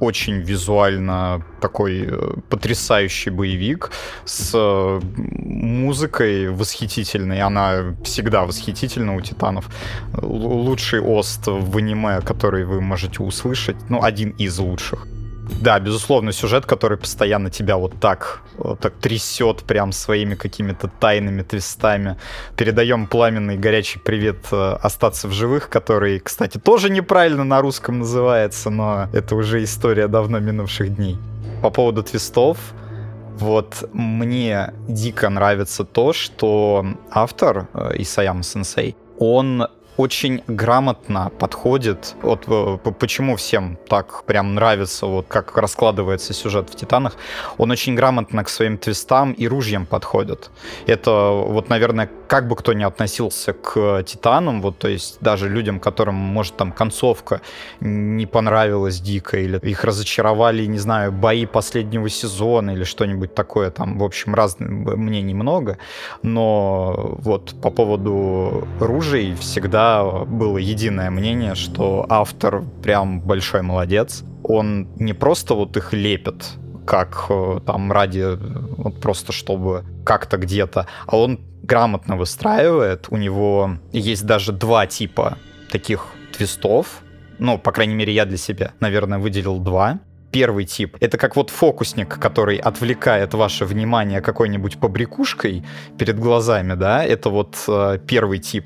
очень 0.00 0.40
визуально 0.40 1.42
такой 1.60 2.06
э, 2.06 2.34
потрясающий 2.48 3.30
боевик 3.30 3.90
с 4.24 4.52
э, 4.54 5.00
музыкой 5.16 6.50
восхитительной. 6.50 7.40
Она 7.40 7.96
всегда 8.04 8.44
восхитительна 8.44 9.16
у 9.16 9.20
Титанов. 9.20 9.68
Лучший 10.22 11.00
ост 11.00 11.46
в 11.46 11.76
аниме, 11.76 12.20
который 12.20 12.64
вы 12.64 12.80
можете 12.80 13.22
услышать. 13.22 13.76
Ну, 13.88 14.02
один 14.02 14.30
из 14.38 14.58
лучших. 14.58 15.06
Да, 15.48 15.78
безусловно, 15.78 16.32
сюжет, 16.32 16.66
который 16.66 16.98
постоянно 16.98 17.50
тебя 17.50 17.76
вот 17.76 18.00
так, 18.00 18.40
вот 18.58 18.80
так 18.80 18.94
трясет 18.94 19.62
прям 19.62 19.92
своими 19.92 20.34
какими-то 20.34 20.88
тайными 20.88 21.42
твистами. 21.42 22.16
Передаем 22.56 23.06
пламенный 23.06 23.56
горячий 23.56 23.98
привет 23.98 24.38
э, 24.52 24.76
«Остаться 24.82 25.28
в 25.28 25.32
живых», 25.32 25.68
который, 25.68 26.18
кстати, 26.18 26.58
тоже 26.58 26.90
неправильно 26.90 27.44
на 27.44 27.60
русском 27.60 28.00
называется, 28.00 28.70
но 28.70 29.08
это 29.12 29.36
уже 29.36 29.62
история 29.62 30.08
давно 30.08 30.40
минувших 30.40 30.94
дней. 30.94 31.16
По 31.62 31.70
поводу 31.70 32.02
твистов, 32.02 32.58
вот 33.38 33.88
мне 33.92 34.72
дико 34.88 35.28
нравится 35.28 35.84
то, 35.84 36.12
что 36.12 36.84
автор 37.10 37.68
э, 37.72 37.92
Исаяма 37.98 38.42
Сенсей, 38.42 38.96
он 39.18 39.68
очень 39.96 40.42
грамотно 40.46 41.30
подходит. 41.38 42.14
Вот 42.22 42.44
э, 42.48 42.78
почему 42.98 43.36
всем 43.36 43.78
так 43.88 44.24
прям 44.24 44.54
нравится, 44.54 45.06
вот 45.06 45.26
как 45.28 45.56
раскладывается 45.56 46.32
сюжет 46.32 46.70
в 46.70 46.76
«Титанах». 46.76 47.16
Он 47.58 47.70
очень 47.70 47.94
грамотно 47.94 48.44
к 48.44 48.48
своим 48.48 48.78
твистам 48.78 49.32
и 49.32 49.48
ружьям 49.48 49.86
подходит. 49.86 50.50
Это 50.86 51.30
вот, 51.30 51.68
наверное, 51.68 52.10
как 52.28 52.48
бы 52.48 52.56
кто 52.56 52.72
ни 52.72 52.84
относился 52.84 53.52
к 53.52 54.02
«Титанам», 54.04 54.60
вот, 54.60 54.78
то 54.78 54.88
есть 54.88 55.18
даже 55.20 55.48
людям, 55.48 55.80
которым, 55.80 56.14
может, 56.14 56.56
там 56.56 56.72
концовка 56.72 57.40
не 57.80 58.26
понравилась 58.26 59.00
дико, 59.00 59.38
или 59.38 59.58
их 59.58 59.84
разочаровали, 59.84 60.66
не 60.66 60.78
знаю, 60.78 61.12
бои 61.12 61.46
последнего 61.46 62.08
сезона 62.08 62.72
или 62.72 62.84
что-нибудь 62.84 63.34
такое, 63.34 63.70
там, 63.70 63.98
в 63.98 64.04
общем, 64.04 64.34
разных 64.34 64.68
мнений 64.68 65.34
много, 65.34 65.78
но 66.22 67.16
вот 67.18 67.54
по 67.62 67.70
поводу 67.70 68.66
ружей 68.80 69.34
всегда 69.36 69.85
было 70.26 70.58
единое 70.58 71.10
мнение, 71.10 71.54
что 71.54 72.06
автор 72.08 72.62
прям 72.82 73.20
большой 73.20 73.62
молодец. 73.62 74.24
Он 74.42 74.88
не 74.96 75.12
просто 75.12 75.54
вот 75.54 75.76
их 75.76 75.92
лепит, 75.92 76.44
как 76.86 77.26
э, 77.28 77.60
там 77.66 77.92
ради, 77.92 78.38
вот 78.76 79.00
просто 79.00 79.32
чтобы 79.32 79.84
как-то 80.04 80.36
где-то, 80.36 80.86
а 81.06 81.16
он 81.16 81.40
грамотно 81.62 82.16
выстраивает. 82.16 83.06
У 83.10 83.16
него 83.16 83.72
есть 83.92 84.24
даже 84.24 84.52
два 84.52 84.86
типа 84.86 85.38
таких 85.70 86.06
твистов. 86.36 87.02
Ну, 87.38 87.58
по 87.58 87.72
крайней 87.72 87.94
мере, 87.94 88.14
я 88.14 88.24
для 88.24 88.38
себя, 88.38 88.72
наверное, 88.80 89.18
выделил 89.18 89.58
два 89.58 89.98
первый 90.36 90.66
тип. 90.66 90.96
Это 91.00 91.16
как 91.16 91.36
вот 91.36 91.50
фокусник, 91.50 92.18
который 92.18 92.58
отвлекает 92.58 93.34
ваше 93.34 93.64
внимание 93.64 94.20
какой-нибудь 94.20 94.78
побрякушкой 94.78 95.62
перед 95.98 96.18
глазами, 96.18 96.74
да, 96.74 97.02
это 97.02 97.30
вот 97.30 97.56
э, 97.68 97.98
первый 98.06 98.38
тип. 98.38 98.64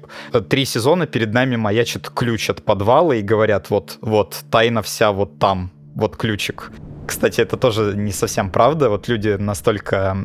Три 0.49 0.65
сезона 0.65 1.07
перед 1.07 1.33
нами 1.33 1.57
маячит 1.57 2.11
ключ 2.11 2.51
от 2.51 2.65
подвала 2.65 3.15
и 3.15 3.23
говорят, 3.23 3.71
вот, 3.71 3.99
вот, 4.01 4.45
тайна 4.51 4.83
вся 4.83 5.13
вот 5.13 5.39
там, 5.39 5.71
вот 6.01 6.17
ключик. 6.17 6.73
Кстати, 7.07 7.41
это 7.41 7.57
тоже 7.57 7.95
не 7.97 8.13
совсем 8.13 8.51
правда. 8.51 8.89
Вот 8.89 9.09
люди 9.09 9.37
настолько 9.39 10.17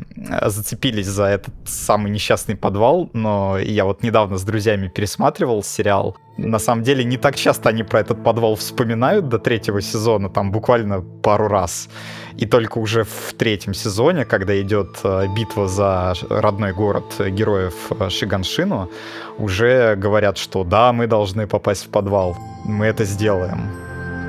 зацепились 0.46 1.06
за 1.06 1.24
этот 1.24 1.52
самый 1.64 2.12
несчастный 2.12 2.54
подвал, 2.54 3.10
но 3.12 3.58
я 3.58 3.84
вот 3.84 4.04
недавно 4.04 4.38
с 4.38 4.44
друзьями 4.44 4.88
пересматривал 4.88 5.64
сериал. 5.64 6.16
На 6.38 6.58
самом 6.58 6.84
деле, 6.84 7.02
не 7.04 7.16
так 7.16 7.34
часто 7.34 7.70
они 7.70 7.82
про 7.82 8.00
этот 8.00 8.22
подвал 8.22 8.54
вспоминают 8.54 9.28
до 9.28 9.38
третьего 9.38 9.80
сезона, 9.80 10.28
там 10.28 10.52
буквально 10.52 11.00
пару 11.22 11.48
раз. 11.48 11.88
И 12.36 12.46
только 12.46 12.78
уже 12.78 13.02
в 13.02 13.34
третьем 13.36 13.74
сезоне, 13.74 14.24
когда 14.24 14.60
идет 14.60 15.00
э, 15.02 15.26
битва 15.36 15.66
за 15.66 16.14
родной 16.30 16.72
город 16.72 17.04
героев 17.18 17.74
э, 17.98 18.10
Шиганшину, 18.10 18.90
уже 19.38 19.96
говорят, 19.96 20.38
что 20.38 20.62
да, 20.62 20.92
мы 20.92 21.06
должны 21.06 21.46
попасть 21.46 21.86
в 21.86 21.88
подвал, 21.88 22.36
мы 22.64 22.86
это 22.86 23.04
сделаем. 23.04 23.85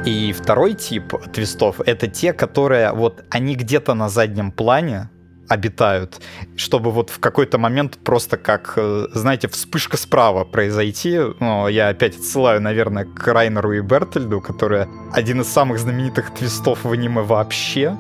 И 0.08 0.32
второй 0.32 0.74
тип 0.74 1.14
твистов— 1.34 1.82
это 1.86 2.08
те, 2.08 2.32
которые 2.32 2.94
вот 2.94 3.26
они 3.30 3.56
где-то 3.56 3.94
на 3.94 4.08
заднем 4.08 4.54
плане, 4.54 5.10
обитают, 5.50 6.22
чтобы 6.56 6.92
вот 6.92 7.10
в 7.10 7.20
какой-то 7.20 7.58
момент 7.58 7.98
просто 7.98 8.38
как, 8.38 8.74
э, 8.78 9.08
знаете, 9.14 9.50
вспышка 9.50 9.98
справа 9.98 10.46
произойти. 10.46 11.20
Ну, 11.42 11.68
я 11.68 11.90
опять 11.90 12.16
отсылаю, 12.16 12.62
наверное, 12.62 13.04
к 13.04 13.28
Райнеру 13.28 13.74
и 13.74 13.82
Бертельду, 13.82 14.40
которые 14.40 14.88
один 15.12 15.42
из 15.42 15.48
самых 15.48 15.80
знаменитых 15.80 16.34
твистов 16.34 16.86
в 16.86 16.92
аниме 16.94 17.22
вообще, 17.22 17.98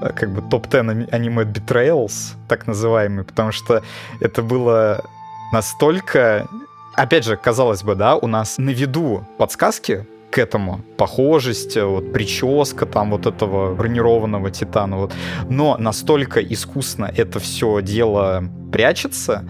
э, 0.00 0.12
как 0.12 0.32
бы 0.32 0.42
топ-10 0.48 1.08
аниме 1.10 1.42
Betrayals, 1.42 2.36
так 2.48 2.68
называемый, 2.68 3.24
потому 3.24 3.50
что 3.50 3.82
это 4.20 4.42
было 4.42 5.04
настолько... 5.52 6.46
Опять 6.94 7.24
же, 7.24 7.36
казалось 7.36 7.82
бы, 7.82 7.96
да, 7.96 8.14
у 8.14 8.28
нас 8.28 8.58
на 8.58 8.70
виду 8.70 9.24
подсказки 9.38 10.06
к 10.30 10.38
этому. 10.38 10.80
Похожесть, 10.96 11.76
вот 11.76 12.12
прическа 12.12 12.86
там 12.86 13.10
вот 13.10 13.26
этого 13.26 13.74
бронированного 13.74 14.50
титана. 14.50 14.96
Вот. 14.98 15.12
Но 15.48 15.76
настолько 15.78 16.40
искусно 16.40 17.10
это 17.16 17.38
все 17.38 17.80
дело 17.82 18.44
прячется, 18.72 19.48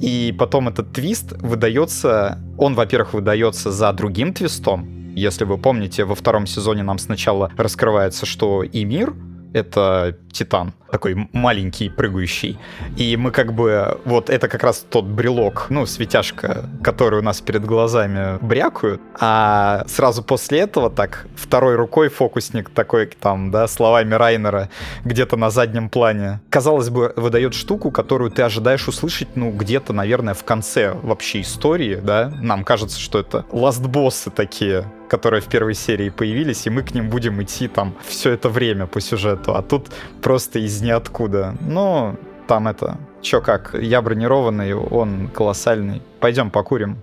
и 0.00 0.34
потом 0.38 0.68
этот 0.68 0.92
твист 0.92 1.32
выдается, 1.40 2.38
он, 2.58 2.74
во-первых, 2.74 3.14
выдается 3.14 3.72
за 3.72 3.92
другим 3.92 4.32
твистом, 4.32 4.98
если 5.18 5.44
вы 5.44 5.58
помните, 5.58 6.04
во 6.04 6.14
втором 6.14 6.46
сезоне 6.46 6.84
нам 6.84 6.98
сначала 6.98 7.50
раскрывается, 7.56 8.24
что 8.24 8.62
и 8.62 8.84
мир 8.84 9.14
это 9.52 10.16
Титан, 10.32 10.72
такой 10.90 11.28
маленький, 11.32 11.88
прыгающий. 11.88 12.58
И 12.96 13.16
мы 13.16 13.30
как 13.30 13.52
бы, 13.52 13.98
вот 14.04 14.30
это 14.30 14.48
как 14.48 14.62
раз 14.62 14.84
тот 14.88 15.04
брелок, 15.04 15.66
ну, 15.68 15.86
светяшка, 15.86 16.66
который 16.82 17.20
у 17.20 17.22
нас 17.22 17.40
перед 17.40 17.64
глазами 17.64 18.38
брякают, 18.40 19.00
а 19.18 19.84
сразу 19.86 20.22
после 20.22 20.60
этого 20.60 20.90
так 20.90 21.26
второй 21.34 21.76
рукой 21.76 22.08
фокусник 22.08 22.70
такой 22.70 23.06
там, 23.06 23.50
да, 23.50 23.66
словами 23.66 24.14
Райнера 24.14 24.70
где-то 25.04 25.36
на 25.36 25.50
заднем 25.50 25.88
плане, 25.88 26.40
казалось 26.50 26.90
бы, 26.90 27.12
выдает 27.16 27.54
штуку, 27.54 27.90
которую 27.90 28.30
ты 28.30 28.42
ожидаешь 28.42 28.86
услышать, 28.88 29.28
ну, 29.34 29.50
где-то, 29.50 29.92
наверное, 29.92 30.34
в 30.34 30.44
конце 30.44 30.92
вообще 30.92 31.40
истории, 31.40 31.96
да, 31.96 32.32
нам 32.40 32.64
кажется, 32.64 33.00
что 33.00 33.18
это 33.18 33.44
ластбоссы 33.50 34.30
такие, 34.30 34.84
которые 35.08 35.40
в 35.40 35.46
первой 35.46 35.74
серии 35.74 36.10
появились, 36.10 36.66
и 36.66 36.70
мы 36.70 36.82
к 36.82 36.94
ним 36.94 37.10
будем 37.10 37.42
идти 37.42 37.68
там 37.68 37.94
все 38.06 38.30
это 38.30 38.48
время 38.48 38.86
по 38.86 39.00
сюжету. 39.00 39.54
А 39.54 39.62
тут 39.62 39.88
просто 40.22 40.58
из 40.58 40.80
ниоткуда. 40.82 41.56
Ну, 41.60 42.16
там 42.46 42.68
это, 42.68 42.98
чё 43.22 43.40
как, 43.40 43.74
я 43.74 44.00
бронированный, 44.02 44.74
он 44.74 45.28
колоссальный. 45.28 46.02
Пойдем 46.20 46.50
покурим. 46.50 46.98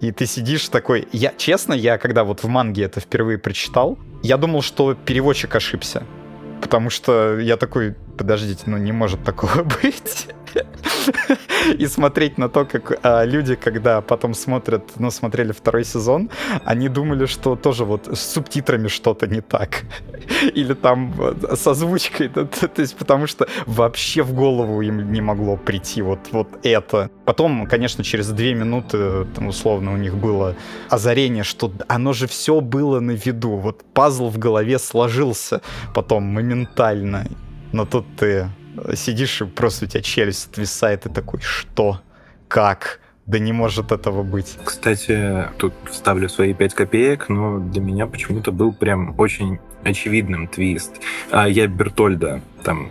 И 0.00 0.12
ты 0.12 0.26
сидишь 0.26 0.68
такой... 0.68 1.08
Я, 1.12 1.32
честно, 1.36 1.72
я 1.74 1.96
когда 1.98 2.24
вот 2.24 2.42
в 2.42 2.48
манге 2.48 2.84
это 2.84 3.00
впервые 3.00 3.38
прочитал, 3.38 3.98
я 4.22 4.36
думал, 4.36 4.62
что 4.62 4.94
переводчик 4.94 5.54
ошибся. 5.56 6.02
потому 6.60 6.90
что 6.90 7.38
я 7.38 7.56
такой, 7.56 7.94
подождите, 8.18 8.64
ну 8.66 8.76
не 8.76 8.92
может 8.92 9.22
такого 9.24 9.62
быть. 9.82 10.28
И 11.78 11.86
смотреть 11.86 12.38
на 12.38 12.48
то, 12.48 12.64
как 12.64 12.98
а, 13.02 13.24
люди, 13.24 13.54
когда 13.54 14.00
потом 14.00 14.34
смотрят, 14.34 14.82
ну, 14.98 15.10
смотрели 15.10 15.52
второй 15.52 15.84
сезон, 15.84 16.30
они 16.64 16.88
думали, 16.88 17.26
что 17.26 17.56
тоже 17.56 17.84
вот 17.84 18.06
с 18.06 18.20
субтитрами 18.20 18.88
что-то 18.88 19.26
не 19.26 19.40
так. 19.40 19.84
Или 20.54 20.74
там 20.74 21.14
с 21.52 21.66
озвучкой. 21.66 22.28
То, 22.28 22.44
то, 22.44 22.68
то 22.68 22.82
есть 22.82 22.96
потому 22.96 23.26
что 23.26 23.46
вообще 23.66 24.22
в 24.22 24.32
голову 24.32 24.80
им 24.82 25.12
не 25.12 25.20
могло 25.20 25.56
прийти 25.56 26.02
вот, 26.02 26.20
вот 26.32 26.48
это. 26.62 27.10
Потом, 27.24 27.66
конечно, 27.66 28.04
через 28.04 28.28
две 28.28 28.54
минуты, 28.54 29.24
там, 29.34 29.48
условно, 29.48 29.92
у 29.92 29.96
них 29.96 30.14
было 30.16 30.54
озарение, 30.88 31.44
что 31.44 31.72
оно 31.88 32.12
же 32.12 32.26
все 32.26 32.60
было 32.60 33.00
на 33.00 33.12
виду. 33.12 33.56
Вот 33.56 33.84
пазл 33.92 34.28
в 34.28 34.38
голове 34.38 34.78
сложился 34.78 35.60
потом 35.94 36.24
моментально. 36.24 37.26
Но 37.72 37.84
тут 37.84 38.06
ты 38.16 38.48
сидишь 38.94 39.42
и 39.42 39.44
просто 39.44 39.84
у 39.84 39.88
тебя 39.88 40.02
челюсть 40.02 40.50
отвисает 40.50 41.06
и 41.06 41.08
такой, 41.08 41.40
что? 41.40 42.00
Как? 42.48 43.00
Да 43.26 43.40
не 43.40 43.52
может 43.52 43.90
этого 43.90 44.22
быть. 44.22 44.56
Кстати, 44.64 45.48
тут 45.58 45.74
вставлю 45.90 46.28
свои 46.28 46.54
5 46.54 46.74
копеек, 46.74 47.28
но 47.28 47.58
для 47.58 47.80
меня 47.80 48.06
почему-то 48.06 48.52
был 48.52 48.72
прям 48.72 49.18
очень 49.18 49.58
очевидным 49.82 50.46
твист. 50.46 51.00
А 51.30 51.48
я 51.48 51.66
Бертольда 51.66 52.40
там 52.62 52.90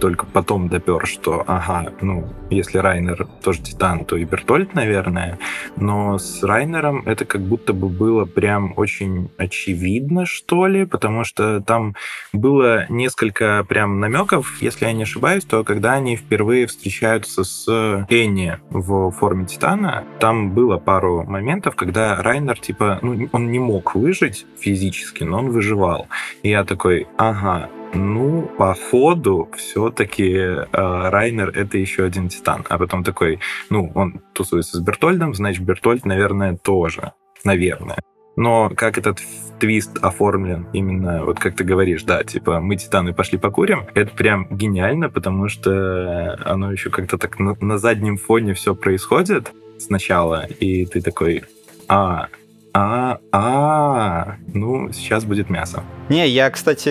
только 0.00 0.26
потом 0.26 0.68
допер, 0.68 1.06
что, 1.06 1.44
ага, 1.46 1.92
ну, 2.00 2.28
если 2.50 2.78
Райнер 2.78 3.26
тоже 3.42 3.60
Титан, 3.62 4.04
то 4.04 4.16
и 4.16 4.24
Бертольд, 4.24 4.74
наверное. 4.74 5.38
Но 5.76 6.18
с 6.18 6.42
Райнером 6.42 7.02
это 7.06 7.24
как 7.24 7.40
будто 7.40 7.72
бы 7.72 7.88
было 7.88 8.24
прям 8.24 8.72
очень 8.76 9.30
очевидно, 9.36 10.26
что 10.26 10.66
ли, 10.66 10.84
потому 10.84 11.24
что 11.24 11.60
там 11.60 11.94
было 12.32 12.86
несколько 12.88 13.64
прям 13.68 14.00
намеков, 14.00 14.60
если 14.60 14.84
я 14.84 14.92
не 14.92 15.02
ошибаюсь, 15.02 15.44
то 15.44 15.64
когда 15.64 15.94
они 15.94 16.16
впервые 16.16 16.66
встречаются 16.66 17.44
с 17.44 17.68
Энни 18.08 18.58
в 18.70 19.10
форме 19.12 19.46
Титана, 19.46 20.04
там 20.18 20.52
было 20.52 20.78
пару 20.78 21.24
моментов, 21.24 21.74
когда 21.76 22.22
Райнер, 22.22 22.58
типа, 22.58 22.98
ну, 23.02 23.28
он 23.32 23.50
не 23.50 23.58
мог 23.58 23.94
выжить 23.94 24.46
физически, 24.58 25.24
но 25.24 25.38
он 25.38 25.50
выживал. 25.50 26.06
И 26.42 26.50
я 26.50 26.64
такой, 26.64 27.06
ага, 27.16 27.68
ну, 27.94 28.42
походу, 28.58 29.48
все-таки 29.56 30.28
э, 30.32 30.66
Райнер 30.72 31.50
это 31.50 31.78
еще 31.78 32.04
один 32.04 32.28
титан. 32.28 32.64
А 32.68 32.78
потом 32.78 33.04
такой, 33.04 33.40
ну, 33.68 33.90
он 33.94 34.20
тусуется 34.32 34.76
с 34.76 34.80
Бертольдом, 34.80 35.34
значит, 35.34 35.64
Бертольд, 35.64 36.04
наверное, 36.04 36.56
тоже. 36.56 37.12
Наверное. 37.44 37.98
Но 38.36 38.70
как 38.74 38.96
этот 38.96 39.20
твист 39.58 39.98
оформлен 40.02 40.68
именно, 40.72 41.24
вот 41.24 41.38
как 41.38 41.56
ты 41.56 41.64
говоришь, 41.64 42.04
да, 42.04 42.24
типа 42.24 42.60
мы 42.60 42.76
титаны 42.76 43.12
пошли 43.12 43.38
покурим, 43.38 43.86
это 43.94 44.14
прям 44.14 44.46
гениально, 44.50 45.10
потому 45.10 45.48
что 45.48 46.38
оно 46.44 46.72
еще 46.72 46.90
как-то 46.90 47.18
так 47.18 47.38
на, 47.38 47.56
на 47.60 47.76
заднем 47.76 48.16
фоне 48.16 48.54
все 48.54 48.74
происходит 48.74 49.52
сначала, 49.78 50.46
и 50.46 50.86
ты 50.86 51.02
такой, 51.02 51.42
а, 51.88 52.28
а, 52.72 53.18
а, 53.32 54.36
ну, 54.54 54.92
сейчас 54.92 55.24
будет 55.24 55.50
мясо. 55.50 55.82
Не, 56.08 56.28
я, 56.28 56.50
кстати, 56.50 56.88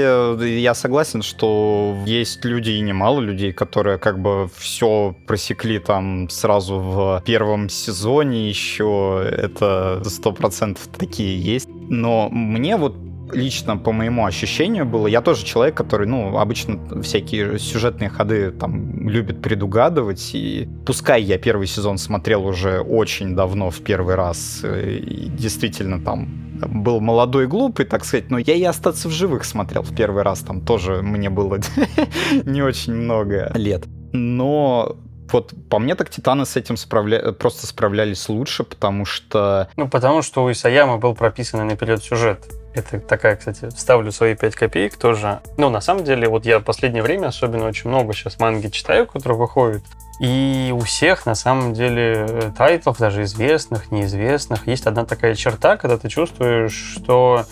я 0.60 0.74
согласен, 0.74 1.22
что 1.22 1.96
есть 2.06 2.46
люди 2.46 2.72
и 2.72 2.82
немало 2.82 3.20
людей, 3.22 3.52
которые 3.52 3.98
как 3.98 4.20
бы 4.20 4.50
все 4.56 5.16
просекли 5.28 5.80
там 5.80 6.30
сразу 6.30 6.80
в 6.80 7.24
первом 7.26 7.70
сезоне 7.70 8.50
еще. 8.50 9.26
Это 9.32 10.02
сто 10.06 10.32
процентов 10.32 10.88
такие 10.88 11.40
есть. 11.40 11.70
Но 11.90 12.30
мне 12.30 12.78
вот 12.78 12.96
лично 13.32 13.78
по 13.78 13.92
моему 13.92 14.26
ощущению 14.26 14.86
было, 14.86 15.08
я 15.08 15.22
тоже 15.22 15.46
человек, 15.46 15.76
который, 15.76 16.08
ну, 16.08 16.38
обычно 16.38 17.02
всякие 17.02 17.60
сюжетные 17.60 18.10
ходы 18.10 18.52
там 18.52 19.08
любит 19.10 19.42
предугадывать, 19.42 20.32
и 20.34 20.68
пускай 20.86 21.22
я 21.22 21.38
первый 21.38 21.68
сезон 21.68 21.98
смотрел 21.98 22.46
уже 22.46 22.82
очень 22.82 23.36
давно 23.36 23.70
в 23.70 23.82
первый 23.82 24.16
раз, 24.16 24.62
э, 24.64 24.98
и 24.98 25.30
действительно 25.30 26.00
там 26.04 26.50
был 26.60 27.00
молодой 27.00 27.46
и 27.46 27.48
глупый, 27.48 27.86
так 27.86 28.04
сказать, 28.04 28.30
но 28.30 28.38
я 28.38 28.54
и 28.56 28.64
«Остаться 28.64 29.08
в 29.08 29.12
живых» 29.12 29.46
смотрел 29.46 29.82
в 29.82 29.96
первый 29.96 30.24
раз, 30.24 30.40
там 30.40 30.62
тоже 30.62 31.02
мне 31.02 31.30
было 31.30 31.60
не 32.44 32.62
очень 32.62 32.94
много 32.94 33.52
лет. 33.56 33.86
Но 34.12 34.98
вот 35.32 35.54
по 35.70 35.80
мне 35.80 35.96
так 35.96 36.10
Титаны 36.10 36.46
с 36.46 36.56
этим 36.56 36.78
справля... 36.78 37.32
просто 37.34 37.68
справлялись 37.68 38.28
лучше, 38.30 38.64
потому 38.64 39.06
что... 39.06 39.70
Ну, 39.76 39.88
потому 39.88 40.22
что 40.22 40.44
у 40.44 40.52
Исаяма 40.52 40.98
был 40.98 41.16
прописанный 41.16 41.66
наперед 41.66 42.04
сюжет. 42.04 42.46
Это 42.80 43.00
такая, 43.00 43.36
кстати, 43.36 43.70
вставлю 43.76 44.12
свои 44.12 44.36
5 44.36 44.56
копеек 44.56 44.96
тоже. 44.96 45.42
Ну, 45.58 45.70
на 45.70 45.82
самом 45.82 46.04
деле, 46.04 46.30
вот 46.30 46.46
я 46.46 46.60
в 46.60 46.64
последнее 46.64 47.04
время 47.04 47.28
особенно 47.28 47.68
очень 47.68 47.90
много 47.90 48.14
сейчас 48.14 48.40
манги 48.40 48.68
читаю, 48.68 49.06
которые 49.06 49.38
выходят. 49.38 49.84
И 50.22 50.74
у 50.76 50.80
всех, 50.82 51.26
на 51.26 51.36
самом 51.36 51.74
деле, 51.74 52.54
тайтлов, 52.58 52.98
даже 52.98 53.24
известных, 53.24 53.92
неизвестных, 53.92 54.68
есть 54.68 54.86
одна 54.86 55.06
такая 55.06 55.36
черта, 55.36 55.78
когда 55.78 55.98
ты 55.98 56.10
чувствуешь, 56.10 56.74
что 56.74 57.46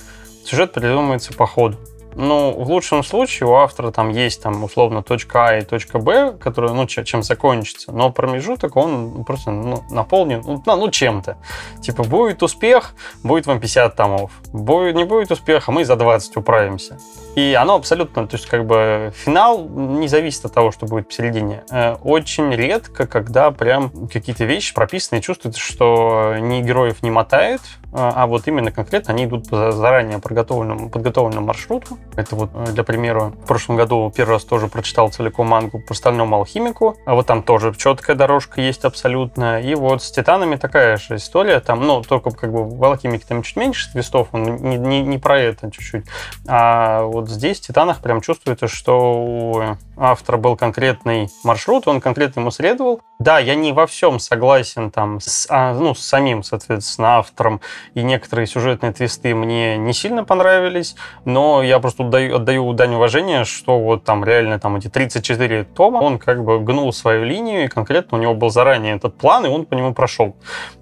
сюжет 0.46 0.74
придумывается 0.74 1.34
по 1.34 1.46
ходу. 1.46 1.78
Ну, 2.20 2.52
в 2.52 2.68
лучшем 2.72 3.04
случае 3.04 3.48
у 3.48 3.54
автора 3.54 3.92
там 3.92 4.10
есть 4.10 4.42
там 4.42 4.64
условно 4.64 5.04
точка 5.04 5.50
А 5.50 5.58
и 5.60 5.62
точка 5.62 6.00
Б, 6.00 6.34
которая, 6.40 6.74
ну, 6.74 6.88
чем 6.88 7.22
закончится, 7.22 7.92
но 7.92 8.12
промежуток 8.12 8.76
он 8.76 9.24
просто 9.24 9.52
ну, 9.52 9.84
наполнен, 9.92 10.42
ну, 10.44 10.64
ну, 10.66 10.90
чем-то. 10.90 11.38
Типа, 11.80 12.04
будет 12.04 12.42
успех, 12.42 12.96
будет 13.22 13.46
вам 13.46 13.60
50 13.60 13.96
томов. 13.96 14.32
Будет, 14.52 14.96
не 14.96 15.04
будет 15.04 15.30
успеха, 15.30 15.72
мы 15.72 15.86
за 15.86 15.96
20 15.96 16.38
управимся. 16.38 16.98
И 17.36 17.54
оно 17.54 17.76
абсолютно, 17.76 18.28
то 18.28 18.36
есть 18.36 18.48
как 18.48 18.66
бы 18.66 19.14
финал 19.16 19.64
не 19.70 20.08
зависит 20.08 20.44
от 20.44 20.54
того, 20.54 20.72
что 20.72 20.88
будет 20.88 21.10
посередине. 21.10 21.64
Э, 21.70 21.98
очень 22.04 22.52
редко, 22.52 23.06
когда 23.06 23.52
прям 23.52 23.92
какие-то 24.08 24.44
вещи 24.46 24.74
прописаны 24.74 25.22
чувствуется, 25.22 25.62
что 25.62 26.36
ни 26.40 26.62
героев 26.62 27.04
не 27.04 27.12
мотает, 27.12 27.62
а, 27.94 28.14
а 28.16 28.28
вот 28.28 28.48
именно 28.48 28.72
конкретно 28.72 29.14
они 29.14 29.26
идут 29.26 29.50
по 29.50 29.72
заранее 29.72 30.20
подготовленному, 30.20 30.90
подготовленному 30.90 31.48
маршруту. 31.48 31.98
Это 32.16 32.36
вот, 32.36 32.50
э, 32.54 32.72
для 32.72 32.84
примера, 32.84 33.26
в 33.26 33.48
прошлом 33.48 33.78
году 33.78 34.12
первый 34.16 34.34
раз 34.34 34.44
тоже 34.44 34.68
прочитал 34.68 35.10
целиком 35.10 35.48
мангу 35.48 35.80
по 35.80 35.94
стальному 35.94 36.36
алхимику, 36.36 36.98
а 37.06 37.16
вот 37.16 37.28
там 37.28 37.44
тоже 37.44 37.74
четкая 37.76 38.16
дорожка 38.16 38.62
есть 38.62 38.84
абсолютно. 38.84 39.62
И 39.62 39.74
вот 39.76 40.04
с 40.04 40.12
Титанами 40.12 40.58
такая 40.58 40.98
же 40.98 41.16
история, 41.16 41.60
там, 41.60 41.82
ну, 41.82 42.02
только 42.04 42.32
как 42.32 42.52
бы 42.52 42.68
в 42.68 42.84
алхимике 42.84 43.26
там 43.28 43.42
чуть 43.42 43.56
меньше 43.56 43.92
твистов, 43.92 44.28
он 44.32 44.44
не, 44.58 44.78
не, 44.78 45.02
не 45.02 45.18
про 45.18 45.40
это 45.40 45.72
чуть-чуть. 45.72 46.06
А 46.48 47.04
вот 47.04 47.30
здесь 47.30 47.60
в 47.60 47.68
Титанах 47.68 48.02
прям 48.02 48.22
чувствуется, 48.22 48.68
что 48.68 49.14
у 49.14 49.78
автора 49.96 50.38
был 50.38 50.56
конкретный 50.56 51.30
маршрут, 51.44 51.88
он 51.88 52.02
конкретно 52.02 52.42
ему 52.42 52.52
следовал. 52.52 53.02
Да, 53.20 53.40
я 53.40 53.56
не 53.56 53.74
во 53.74 53.88
всем 53.88 54.20
согласен 54.20 54.92
там 54.92 55.20
с, 55.20 55.48
а, 55.50 55.74
ну, 55.74 55.96
с 55.96 56.00
самим, 56.00 56.44
соответственно, 56.44 57.18
автором 57.18 57.62
и 57.94 58.04
некоторые 58.04 58.48
сюжетные 58.48 58.92
твисты 58.92 59.34
мне 59.36 59.78
не 59.78 59.94
сильно 59.94 60.24
понравились, 60.24 60.96
но 61.26 61.64
я 61.64 61.80
просто 61.80 62.04
отдаю, 62.04 62.36
отдаю 62.36 62.74
дань 62.74 62.96
уважения, 62.96 63.44
что 63.44 63.80
вот 63.80 64.04
там 64.04 64.24
реально 64.24 64.60
там 64.60 64.76
эти 64.76 64.88
34 64.88 65.64
тома, 65.64 65.98
он 65.98 66.20
как 66.20 66.44
бы 66.44 66.60
гнул 66.60 66.92
свою 66.94 67.24
линию, 67.24 67.66
и 67.66 67.68
конкретно 67.68 68.18
у 68.18 68.22
него 68.22 68.34
был 68.34 68.50
заранее 68.50 68.96
этот 68.96 69.18
план, 69.18 69.46
и 69.46 69.50
он 69.50 69.66
по 69.66 69.74
нему 69.74 69.94
прошел. 69.94 70.36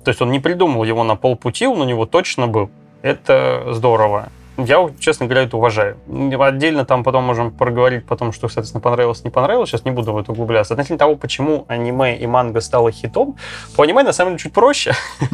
То 0.04 0.10
есть 0.10 0.22
он 0.22 0.32
не 0.32 0.40
придумал 0.40 0.84
его 0.84 1.04
на 1.04 1.16
полпути, 1.16 1.68
он 1.68 1.82
у 1.82 1.86
него 1.86 2.06
точно 2.06 2.48
был. 2.48 2.70
Это 3.02 3.64
здорово. 3.72 4.30
Я, 4.58 4.90
честно 5.00 5.26
говоря, 5.26 5.44
это 5.44 5.58
уважаю. 5.58 5.98
Отдельно 6.40 6.86
там 6.86 7.04
потом 7.04 7.26
можем 7.26 7.52
проговорить 7.52 8.06
потом, 8.06 8.32
что, 8.32 8.48
соответственно, 8.48 8.82
понравилось, 8.82 9.24
не 9.24 9.30
понравилось. 9.30 9.70
Сейчас 9.70 9.84
не 9.84 9.92
буду 9.92 10.14
в 10.14 10.18
это 10.18 10.32
углубляться. 10.32 10.74
Относительно 10.74 11.00
того, 11.00 11.16
почему 11.16 11.66
аниме 11.68 12.18
и 12.18 12.26
манга 12.26 12.62
стало 12.62 12.92
хитом, 12.92 13.36
по 13.76 13.84
аниме, 13.84 14.04
на 14.04 14.14
самом 14.14 14.32
деле, 14.32 14.44
чуть 14.44 14.54
проще. 14.54 14.94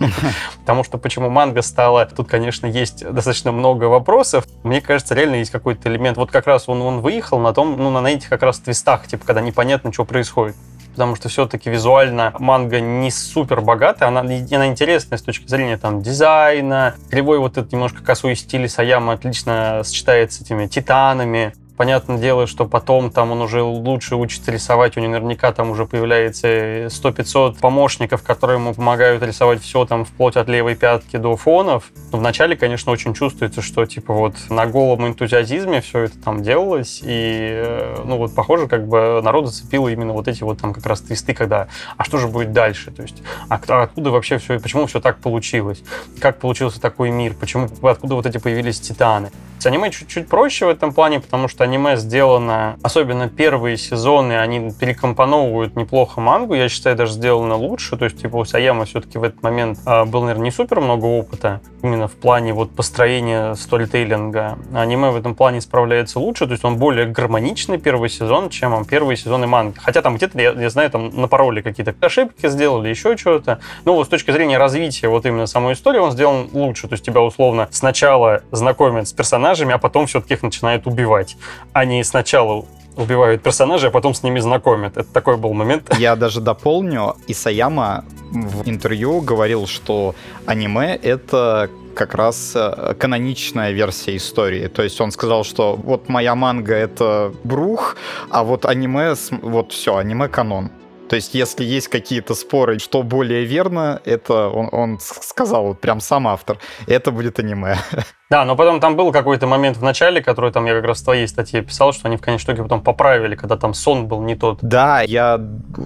Потому 0.62 0.84
что 0.84 0.98
почему 0.98 1.30
манга 1.30 1.62
стала... 1.62 2.06
Тут, 2.06 2.28
конечно, 2.28 2.66
есть 2.66 3.08
достаточно 3.08 3.52
много 3.52 3.86
вопросов. 3.86 4.46
Мне 4.64 4.82
кажется, 4.82 5.14
реально 5.14 5.36
есть 5.36 5.52
какой-то 5.52 5.90
элемент. 5.90 6.18
Вот 6.18 6.32
как 6.32 6.48
раз 6.48 6.68
он, 6.68 6.82
он 6.82 7.02
выехал 7.02 7.40
на 7.40 7.54
том, 7.54 7.78
ну, 7.78 7.90
на 7.92 8.08
этих 8.08 8.28
как 8.30 8.42
раз 8.42 8.60
твистах, 8.60 9.08
типа, 9.08 9.26
когда 9.26 9.42
непонятно, 9.42 9.94
что 9.94 10.04
происходит 10.04 10.56
потому 10.92 11.16
что 11.16 11.30
все-таки 11.30 11.70
визуально 11.70 12.34
манга 12.40 12.80
не 12.80 13.12
супер 13.12 13.62
богатая, 13.62 14.08
она, 14.08 14.22
она 14.22 14.68
интересная 14.68 15.18
с 15.18 15.22
точки 15.22 15.48
зрения 15.48 15.78
там 15.78 16.02
дизайна, 16.02 16.96
кривой 17.10 17.40
вот 17.40 17.58
этот 17.58 17.72
немножко 17.72 18.04
косой 18.04 18.36
стиль 18.36 18.70
Саяма 18.70 19.14
отлично 19.14 19.82
сочетается 19.84 20.40
с 20.40 20.42
этими 20.42 20.68
титанами, 20.68 21.54
Понятное 21.82 22.20
дело, 22.20 22.46
что 22.46 22.66
потом 22.66 23.10
там 23.10 23.32
он 23.32 23.42
уже 23.42 23.64
лучше 23.64 24.16
учится 24.16 24.52
рисовать, 24.52 24.98
у 24.98 25.00
него 25.00 25.14
наверняка 25.14 25.52
там 25.52 25.72
уже 25.72 25.88
появляется 25.88 26.86
100-500 26.86 27.60
помощников, 27.60 28.22
которые 28.22 28.60
ему 28.60 28.76
помогают 28.76 29.24
рисовать 29.24 29.64
все 29.64 29.86
там 29.86 30.06
вплоть 30.06 30.36
от 30.36 30.48
левой 30.48 30.76
пятки 30.76 31.18
до 31.18 31.36
фонов. 31.36 31.92
Но 32.12 32.20
вначале, 32.20 32.56
конечно, 32.56 32.92
очень 32.92 33.16
чувствуется, 33.16 33.64
что 33.64 33.84
типа 33.88 34.14
вот 34.14 34.36
на 34.50 34.68
голом 34.68 35.08
энтузиазме 35.08 35.82
все 35.82 36.02
это 36.02 36.20
там 36.20 36.44
делалось, 36.44 37.02
и 37.04 37.50
э, 37.52 38.04
ну 38.06 38.18
вот 38.18 38.36
похоже, 38.36 38.68
как 38.68 38.88
бы 38.88 39.20
народ 39.24 39.48
зацепило 39.48 39.88
именно 39.88 40.14
вот 40.14 40.28
эти 40.28 40.44
вот 40.44 40.62
там 40.62 40.76
как 40.76 40.86
раз 40.86 41.02
твисты, 41.02 41.34
когда 41.34 41.68
а 41.98 42.04
что 42.04 42.20
же 42.20 42.28
будет 42.28 42.54
дальше, 42.54 42.92
то 42.92 43.02
есть 43.02 43.24
а 43.50 43.56
откуда 43.56 44.12
вообще 44.12 44.38
все, 44.38 44.60
почему 44.60 44.86
все 44.86 45.02
так 45.02 45.18
получилось, 45.18 45.82
как 46.20 46.38
получился 46.38 46.80
такой 46.80 47.10
мир, 47.10 47.34
почему, 47.34 47.68
откуда 47.82 48.14
вот 48.14 48.28
эти 48.28 48.38
появились 48.38 48.80
титаны. 48.80 49.32
С 49.62 49.68
аниме 49.68 49.92
чуть-чуть 49.92 50.28
проще 50.28 50.66
в 50.66 50.70
этом 50.70 50.92
плане, 50.92 51.20
потому 51.20 51.48
что 51.48 51.64
аниме 51.64 51.96
сделано, 51.96 52.80
особенно 52.82 53.30
первые 53.30 53.78
сезоны, 53.78 54.40
они 54.40 54.72
перекомпоновывают 54.72 55.76
неплохо 55.76 56.20
мангу, 56.20 56.56
я 56.56 56.68
считаю, 56.68 56.96
даже 56.96 57.14
сделано 57.14 57.56
лучше, 57.58 57.96
то 57.96 58.06
есть, 58.06 58.20
типа, 58.20 58.38
у 58.38 58.44
Саяма 58.44 58.86
все-таки 58.86 59.20
в 59.20 59.24
этот 59.24 59.44
момент 59.44 59.78
а, 59.86 60.06
был, 60.06 60.22
наверное, 60.22 60.46
не 60.46 60.52
супер 60.52 60.82
много 60.82 61.06
опыта, 61.06 61.62
именно 61.84 62.08
в 62.08 62.14
плане 62.14 62.54
вот 62.54 62.72
построения 62.72 63.54
сторителлинга. 63.54 64.58
Аниме 64.74 65.12
в 65.12 65.16
этом 65.16 65.36
плане 65.36 65.62
справляется 65.62 66.20
лучше, 66.20 66.48
то 66.48 66.54
есть 66.54 66.66
он 66.66 66.78
более 66.78 67.06
гармоничный 67.06 67.78
первый 67.78 68.10
сезон, 68.10 68.50
чем 68.50 68.84
первые 68.86 69.16
сезоны 69.16 69.46
манги. 69.46 69.78
Хотя 69.78 70.02
там 70.02 70.16
где-то, 70.16 70.42
я, 70.42 70.54
я 70.54 70.70
знаю, 70.72 70.90
там 70.90 71.10
напороли 71.10 71.62
какие-то 71.62 71.94
ошибки 72.04 72.48
сделали, 72.48 72.90
еще 72.90 73.16
что-то. 73.18 73.60
Но 73.86 73.94
вот 73.94 74.08
с 74.08 74.10
точки 74.10 74.32
зрения 74.32 74.58
развития 74.58 75.08
вот 75.08 75.26
именно 75.26 75.46
самой 75.46 75.74
истории 75.74 76.00
он 76.00 76.12
сделан 76.12 76.50
лучше. 76.52 76.88
То 76.88 76.94
есть 76.94 77.06
тебя 77.06 77.22
условно 77.22 77.68
сначала 77.72 78.42
знакомят 78.52 79.08
с 79.08 79.14
персонажами, 79.52 79.74
а 79.74 79.78
потом 79.78 80.06
все-таки 80.06 80.34
их 80.34 80.44
начинают 80.44 80.88
убивать. 80.88 81.38
Не 81.86 82.04
сначала 82.04 82.66
убивают 82.98 83.42
персонажей, 83.42 83.90
а 83.90 83.92
потом 83.92 84.14
с 84.14 84.24
ними 84.24 84.42
знакомят. 84.42 84.98
Это 84.98 85.14
такой 85.14 85.38
был 85.38 85.54
момент. 85.54 85.94
Я 86.00 86.16
даже 86.16 86.42
дополню, 86.42 87.16
Исаяма 87.28 88.04
в 88.32 88.70
интервью 88.70 89.22
говорил, 89.22 89.68
что 89.68 90.14
аниме— 90.46 90.96
это 91.04 91.70
как 91.96 92.16
раз 92.16 92.54
э, 92.56 92.94
каноничная 93.00 93.74
версия 93.74 94.16
истории. 94.16 94.68
То 94.68 94.84
есть 94.84 95.02
он 95.02 95.12
сказал, 95.12 95.44
что 95.44 95.76
вот 95.76 96.10
моя 96.10 96.36
манга— 96.36 96.74
это 96.88 97.34
брух, 97.44 97.98
а 98.30 98.44
вот 98.44 98.66
аниме, 98.66 99.16
вот 99.42 99.72
все, 99.72 99.96
аниме 99.98 100.28
канон. 100.28 100.70
То 101.12 101.18
есть, 101.18 101.36
если 101.36 101.66
есть 101.66 101.90
какие-то 101.90 102.36
споры, 102.36 102.80
что 102.80 103.04
более 103.04 103.44
верно, 103.44 104.00
это 104.06 104.48
он, 104.48 104.70
он 104.72 104.98
сказал, 105.02 105.66
вот 105.66 105.82
прям 105.82 106.00
сам 106.00 106.26
автор, 106.26 106.58
это 106.88 107.12
будет 107.12 107.38
аниме. 107.38 107.76
Да, 108.30 108.46
но 108.46 108.56
потом 108.56 108.80
там 108.80 108.96
был 108.96 109.12
какой-то 109.12 109.46
момент 109.46 109.76
в 109.76 109.84
начале, 109.84 110.22
который 110.22 110.54
там 110.54 110.66
я 110.66 110.74
как 110.74 110.86
раз 110.86 111.02
в 111.02 111.04
твоей 111.04 111.28
статье 111.28 111.62
писал, 111.62 111.92
что 111.92 112.08
они 112.08 112.16
в 112.16 112.22
конечном 112.22 112.56
итоге 112.56 112.64
потом 112.64 112.82
поправили, 112.82 113.36
когда 113.36 113.58
там 113.58 113.74
сон 113.74 114.08
был 114.08 114.22
не 114.22 114.36
тот. 114.36 114.60
Да, 114.62 115.02
я 115.02 115.38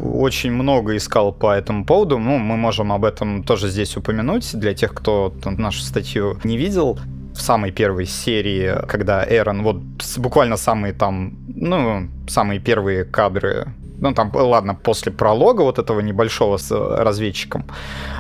очень 0.03 0.51
много 0.51 0.95
искал 0.95 1.33
по 1.33 1.55
этому 1.55 1.85
поводу. 1.85 2.19
Ну, 2.19 2.37
мы 2.37 2.55
можем 2.55 2.91
об 2.91 3.03
этом 3.03 3.43
тоже 3.43 3.69
здесь 3.69 3.97
упомянуть 3.97 4.55
для 4.59 4.75
тех, 4.75 4.93
кто 4.93 5.33
нашу 5.43 5.81
статью 5.81 6.39
не 6.43 6.55
видел 6.55 6.99
в 7.33 7.41
самой 7.41 7.71
первой 7.71 8.05
серии, 8.05 8.75
когда 8.87 9.25
Эрон, 9.27 9.63
вот 9.63 9.81
буквально 10.17 10.57
самые 10.57 10.93
там, 10.93 11.33
ну, 11.47 12.09
самые 12.27 12.59
первые 12.59 13.05
кадры 13.05 13.73
ну 13.99 14.13
там, 14.13 14.31
ладно, 14.33 14.75
после 14.75 15.11
пролога 15.11 15.61
вот 15.61 15.79
этого 15.79 15.99
небольшого 16.01 16.57
с 16.57 16.71
разведчиком, 16.71 17.65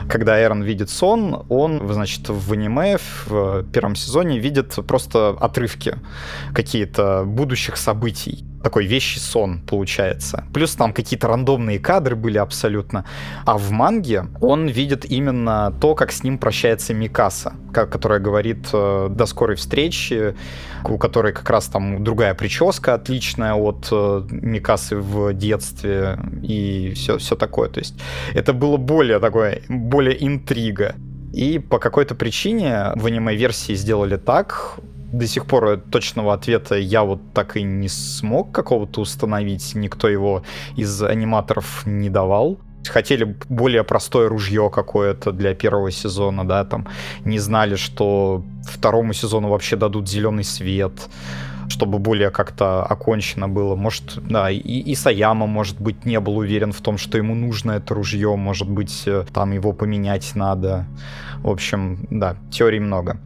когда 0.09 0.41
Эрон 0.41 0.63
видит 0.63 0.89
сон, 0.89 1.45
он, 1.49 1.81
значит, 1.93 2.29
в 2.29 2.53
аниме 2.53 2.97
в 3.25 3.63
первом 3.71 3.95
сезоне 3.95 4.39
видит 4.39 4.75
просто 4.87 5.29
отрывки 5.39 5.95
какие-то 6.53 7.23
будущих 7.25 7.77
событий 7.77 8.45
такой 8.65 8.87
вещий 8.87 9.19
сон 9.19 9.59
получается. 9.59 10.43
Плюс 10.51 10.75
там 10.75 10.91
какие-то 10.91 11.27
рандомные 11.27 11.77
кадры 11.77 12.15
были 12.15 12.39
абсолютно. 12.39 13.05
А 13.45 13.59
в 13.59 13.69
манге 13.69 14.25
он 14.41 14.67
видит 14.67 15.05
именно 15.05 15.71
то, 15.79 15.93
как 15.93 16.11
с 16.11 16.23
ним 16.23 16.39
прощается 16.39 16.95
Микаса, 16.95 17.53
которая 17.71 18.19
говорит 18.19 18.67
э, 18.73 19.07
«до 19.11 19.25
скорой 19.27 19.55
встречи», 19.55 20.35
у 20.83 20.97
которой 20.97 21.31
как 21.31 21.47
раз 21.47 21.65
там 21.67 22.03
другая 22.03 22.33
прическа 22.33 22.95
отличная 22.95 23.53
от 23.53 23.87
э, 23.91 24.23
Микасы 24.31 24.97
в 24.97 25.33
детстве 25.33 26.17
и 26.41 26.93
все, 26.95 27.19
все 27.19 27.35
такое. 27.35 27.69
То 27.69 27.81
есть 27.81 27.93
это 28.33 28.51
было 28.53 28.77
более 28.77 29.19
такое, 29.19 29.61
более 29.69 30.25
интрига. 30.25 30.95
И 31.33 31.59
по 31.59 31.77
какой-то 31.77 32.15
причине 32.15 32.93
в 32.95 33.05
аниме-версии 33.05 33.75
сделали 33.75 34.17
так, 34.17 34.79
до 35.17 35.27
сих 35.27 35.45
пор 35.45 35.77
точного 35.77 36.33
ответа 36.33 36.75
я 36.75 37.03
вот 37.03 37.21
так 37.33 37.57
и 37.57 37.63
не 37.63 37.87
смог 37.87 38.51
какого-то 38.51 39.01
установить. 39.01 39.75
Никто 39.75 40.09
его 40.09 40.43
из 40.75 41.01
аниматоров 41.01 41.83
не 41.85 42.09
давал. 42.09 42.59
Хотели 42.87 43.35
более 43.49 43.83
простое 43.83 44.29
ружье 44.29 44.69
какое-то 44.69 45.31
для 45.31 45.55
первого 45.55 45.89
сезона, 45.89 46.47
да, 46.47 46.65
там 46.65 46.87
не 47.23 47.39
знали, 47.39 47.75
что 47.75 48.43
второму 48.63 49.13
сезону 49.13 49.49
вообще 49.49 49.75
дадут 49.75 50.07
зеленый 50.09 50.43
свет 50.43 51.09
чтобы 51.67 51.97
более 51.97 52.29
как-то 52.29 52.83
окончено 52.83 53.49
было. 53.49 53.75
Может, 53.75 54.19
да, 54.29 54.51
и, 54.51 54.59
и 54.59 54.93
Саяма, 54.93 55.47
может 55.47 55.81
быть, 55.81 56.05
не 56.05 56.19
был 56.19 56.37
уверен 56.37 56.71
в 56.71 56.79
том, 56.79 56.99
что 56.99 57.17
ему 57.17 57.33
нужно 57.33 57.71
это 57.71 57.95
ружье, 57.95 58.35
может 58.35 58.69
быть, 58.69 59.01
э, 59.07 59.25
там 59.33 59.51
его 59.51 59.73
поменять 59.73 60.35
надо. 60.35 60.85
В 61.39 61.49
общем, 61.49 62.05
да, 62.11 62.37
теорий 62.51 62.79
много 62.79 63.19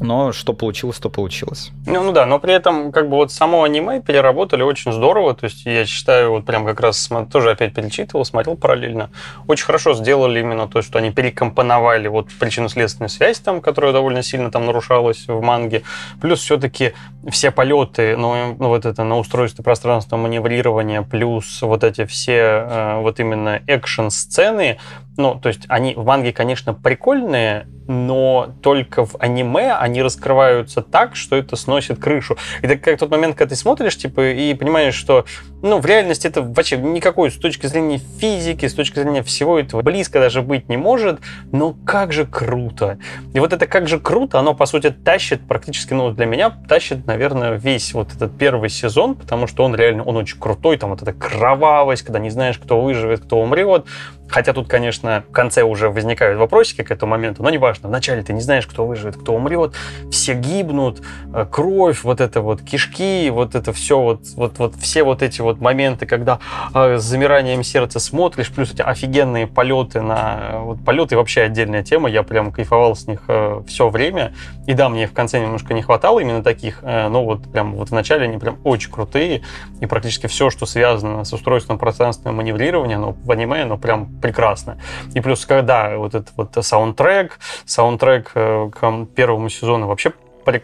но 0.00 0.32
что 0.32 0.52
получилось, 0.52 0.98
то 0.98 1.08
получилось. 1.08 1.70
Ну, 1.86 2.02
ну 2.02 2.12
да, 2.12 2.26
но 2.26 2.38
при 2.38 2.52
этом 2.52 2.92
как 2.92 3.08
бы 3.08 3.16
вот 3.16 3.32
само 3.32 3.62
аниме 3.62 4.00
переработали 4.00 4.62
очень 4.62 4.92
здорово, 4.92 5.34
то 5.34 5.44
есть 5.44 5.64
я 5.66 5.86
считаю, 5.86 6.30
вот 6.30 6.44
прям 6.44 6.66
как 6.66 6.80
раз 6.80 7.10
тоже 7.30 7.50
опять 7.50 7.74
перечитывал, 7.74 8.24
смотрел 8.24 8.56
параллельно, 8.56 9.10
очень 9.46 9.64
хорошо 9.64 9.94
сделали 9.94 10.40
именно 10.40 10.68
то, 10.68 10.82
что 10.82 10.98
они 10.98 11.10
перекомпоновали 11.10 12.08
вот 12.08 12.28
причинно-следственную 12.38 13.08
связь 13.08 13.40
там, 13.40 13.60
которая 13.60 13.92
довольно 13.92 14.22
сильно 14.22 14.50
там 14.50 14.66
нарушалась 14.66 15.26
в 15.26 15.40
манге, 15.40 15.82
плюс 16.20 16.40
все-таки 16.40 16.92
все 17.30 17.50
полеты, 17.50 18.16
ну, 18.16 18.56
ну 18.58 18.68
вот 18.68 18.84
это 18.86 19.04
на 19.04 19.18
устройстве 19.18 19.64
пространства 19.64 20.16
маневрирования, 20.16 21.02
плюс 21.02 21.62
вот 21.62 21.84
эти 21.84 22.04
все 22.04 22.32
э, 22.36 23.00
вот 23.00 23.20
именно 23.20 23.60
экшн-сцены, 23.66 24.78
ну, 25.16 25.38
то 25.40 25.48
есть 25.48 25.62
они 25.68 25.94
в 25.94 26.04
манге, 26.04 26.32
конечно, 26.32 26.74
прикольные, 26.74 27.66
но 27.88 28.54
только 28.62 29.04
в 29.06 29.16
аниме 29.18 29.72
они 29.74 30.02
раскрываются 30.02 30.82
так, 30.82 31.16
что 31.16 31.36
это 31.36 31.56
сносит 31.56 31.98
крышу. 31.98 32.36
И 32.62 32.68
так 32.68 32.80
как 32.80 32.98
тот 32.98 33.10
момент, 33.10 33.36
когда 33.36 33.50
ты 33.50 33.56
смотришь, 33.56 33.96
типа, 33.96 34.32
и 34.32 34.54
понимаешь, 34.54 34.94
что, 34.94 35.24
ну, 35.62 35.78
в 35.78 35.86
реальности 35.86 36.26
это 36.26 36.42
вообще 36.42 36.76
никакой 36.76 37.30
с 37.30 37.36
точки 37.36 37.66
зрения 37.66 37.98
физики, 37.98 38.66
с 38.66 38.74
точки 38.74 38.98
зрения 38.98 39.22
всего 39.22 39.58
этого 39.58 39.82
близко 39.82 40.20
даже 40.20 40.42
быть 40.42 40.68
не 40.68 40.76
может, 40.76 41.20
но 41.52 41.74
как 41.86 42.12
же 42.12 42.26
круто. 42.26 42.98
И 43.34 43.40
вот 43.40 43.52
это 43.52 43.66
как 43.66 43.88
же 43.88 44.00
круто, 44.00 44.38
оно, 44.38 44.54
по 44.54 44.66
сути, 44.66 44.90
тащит 44.90 45.46
практически, 45.46 45.94
ну, 45.94 46.10
для 46.10 46.26
меня 46.26 46.50
тащит, 46.50 47.06
наверное, 47.06 47.52
весь 47.52 47.94
вот 47.94 48.12
этот 48.14 48.36
первый 48.36 48.68
сезон, 48.68 49.14
потому 49.14 49.46
что 49.46 49.64
он 49.64 49.74
реально, 49.74 50.02
он 50.02 50.16
очень 50.16 50.38
крутой, 50.38 50.76
там 50.78 50.90
вот 50.90 51.02
эта 51.02 51.12
кровавость, 51.12 52.02
когда 52.02 52.18
не 52.18 52.30
знаешь, 52.30 52.58
кто 52.58 52.80
выживет, 52.80 53.20
кто 53.20 53.40
умрет, 53.40 53.86
Хотя 54.28 54.52
тут, 54.52 54.68
конечно, 54.68 55.24
в 55.28 55.32
конце 55.32 55.62
уже 55.62 55.88
возникают 55.88 56.38
вопросики 56.38 56.82
к 56.82 56.90
этому 56.90 57.10
моменту, 57.10 57.42
но 57.42 57.50
неважно. 57.50 57.88
Вначале 57.88 58.22
ты 58.22 58.32
не 58.32 58.40
знаешь, 58.40 58.66
кто 58.66 58.86
выживет, 58.86 59.16
кто 59.16 59.34
умрет, 59.34 59.74
все 60.10 60.34
гибнут, 60.34 61.00
э, 61.32 61.46
кровь, 61.50 62.02
вот 62.02 62.20
это 62.20 62.40
вот 62.40 62.60
кишки, 62.62 63.30
вот 63.30 63.54
это 63.54 63.72
все, 63.72 64.00
вот, 64.00 64.22
вот, 64.34 64.58
вот 64.58 64.74
все 64.76 65.04
вот 65.04 65.22
эти 65.22 65.40
вот 65.40 65.60
моменты, 65.60 66.06
когда 66.06 66.40
э, 66.74 66.98
с 66.98 67.02
замиранием 67.02 67.62
сердца 67.62 68.00
смотришь, 68.00 68.52
плюс 68.52 68.72
эти 68.72 68.82
офигенные 68.82 69.46
полеты 69.46 70.00
на... 70.00 70.58
Вот 70.60 70.84
полеты 70.84 71.16
вообще 71.16 71.42
отдельная 71.42 71.82
тема, 71.82 72.10
я 72.10 72.22
прям 72.22 72.52
кайфовал 72.52 72.96
с 72.96 73.06
них 73.06 73.22
э, 73.28 73.62
все 73.66 73.88
время. 73.88 74.34
И 74.66 74.74
да, 74.74 74.88
мне 74.88 75.06
в 75.06 75.12
конце 75.12 75.40
немножко 75.40 75.72
не 75.72 75.82
хватало 75.82 76.18
именно 76.18 76.42
таких, 76.42 76.82
но 76.82 77.24
вот 77.24 77.50
прям 77.52 77.76
вот 77.76 77.90
в 77.90 77.92
начале 77.92 78.24
они 78.24 78.38
прям 78.38 78.58
очень 78.64 78.90
крутые, 78.90 79.42
и 79.80 79.86
практически 79.86 80.26
все, 80.26 80.50
что 80.50 80.66
связано 80.66 81.24
с 81.24 81.32
устройством 81.32 81.78
пространственного 81.78 82.36
маневрирования, 82.36 82.98
ну, 82.98 83.16
в 83.22 83.30
аниме, 83.30 83.64
ну, 83.64 83.78
прям 83.78 84.15
прекрасно. 84.20 84.78
И 85.14 85.20
плюс, 85.20 85.46
когда 85.46 85.96
вот 85.96 86.14
этот 86.14 86.32
вот 86.36 86.56
саундтрек, 86.60 87.38
саундтрек 87.64 88.32
э, 88.34 88.70
к 88.70 89.06
первому 89.14 89.48
сезону 89.48 89.86
вообще 89.86 90.12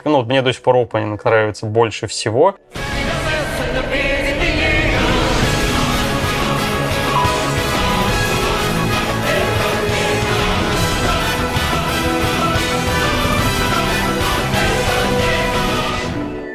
ну, 0.05 0.23
мне 0.23 0.43
до 0.43 0.53
сих 0.53 0.63
пор 0.63 0.77
опенинг 0.77 1.25
нравится 1.25 1.67
больше 1.67 2.07
всего. 2.07 2.57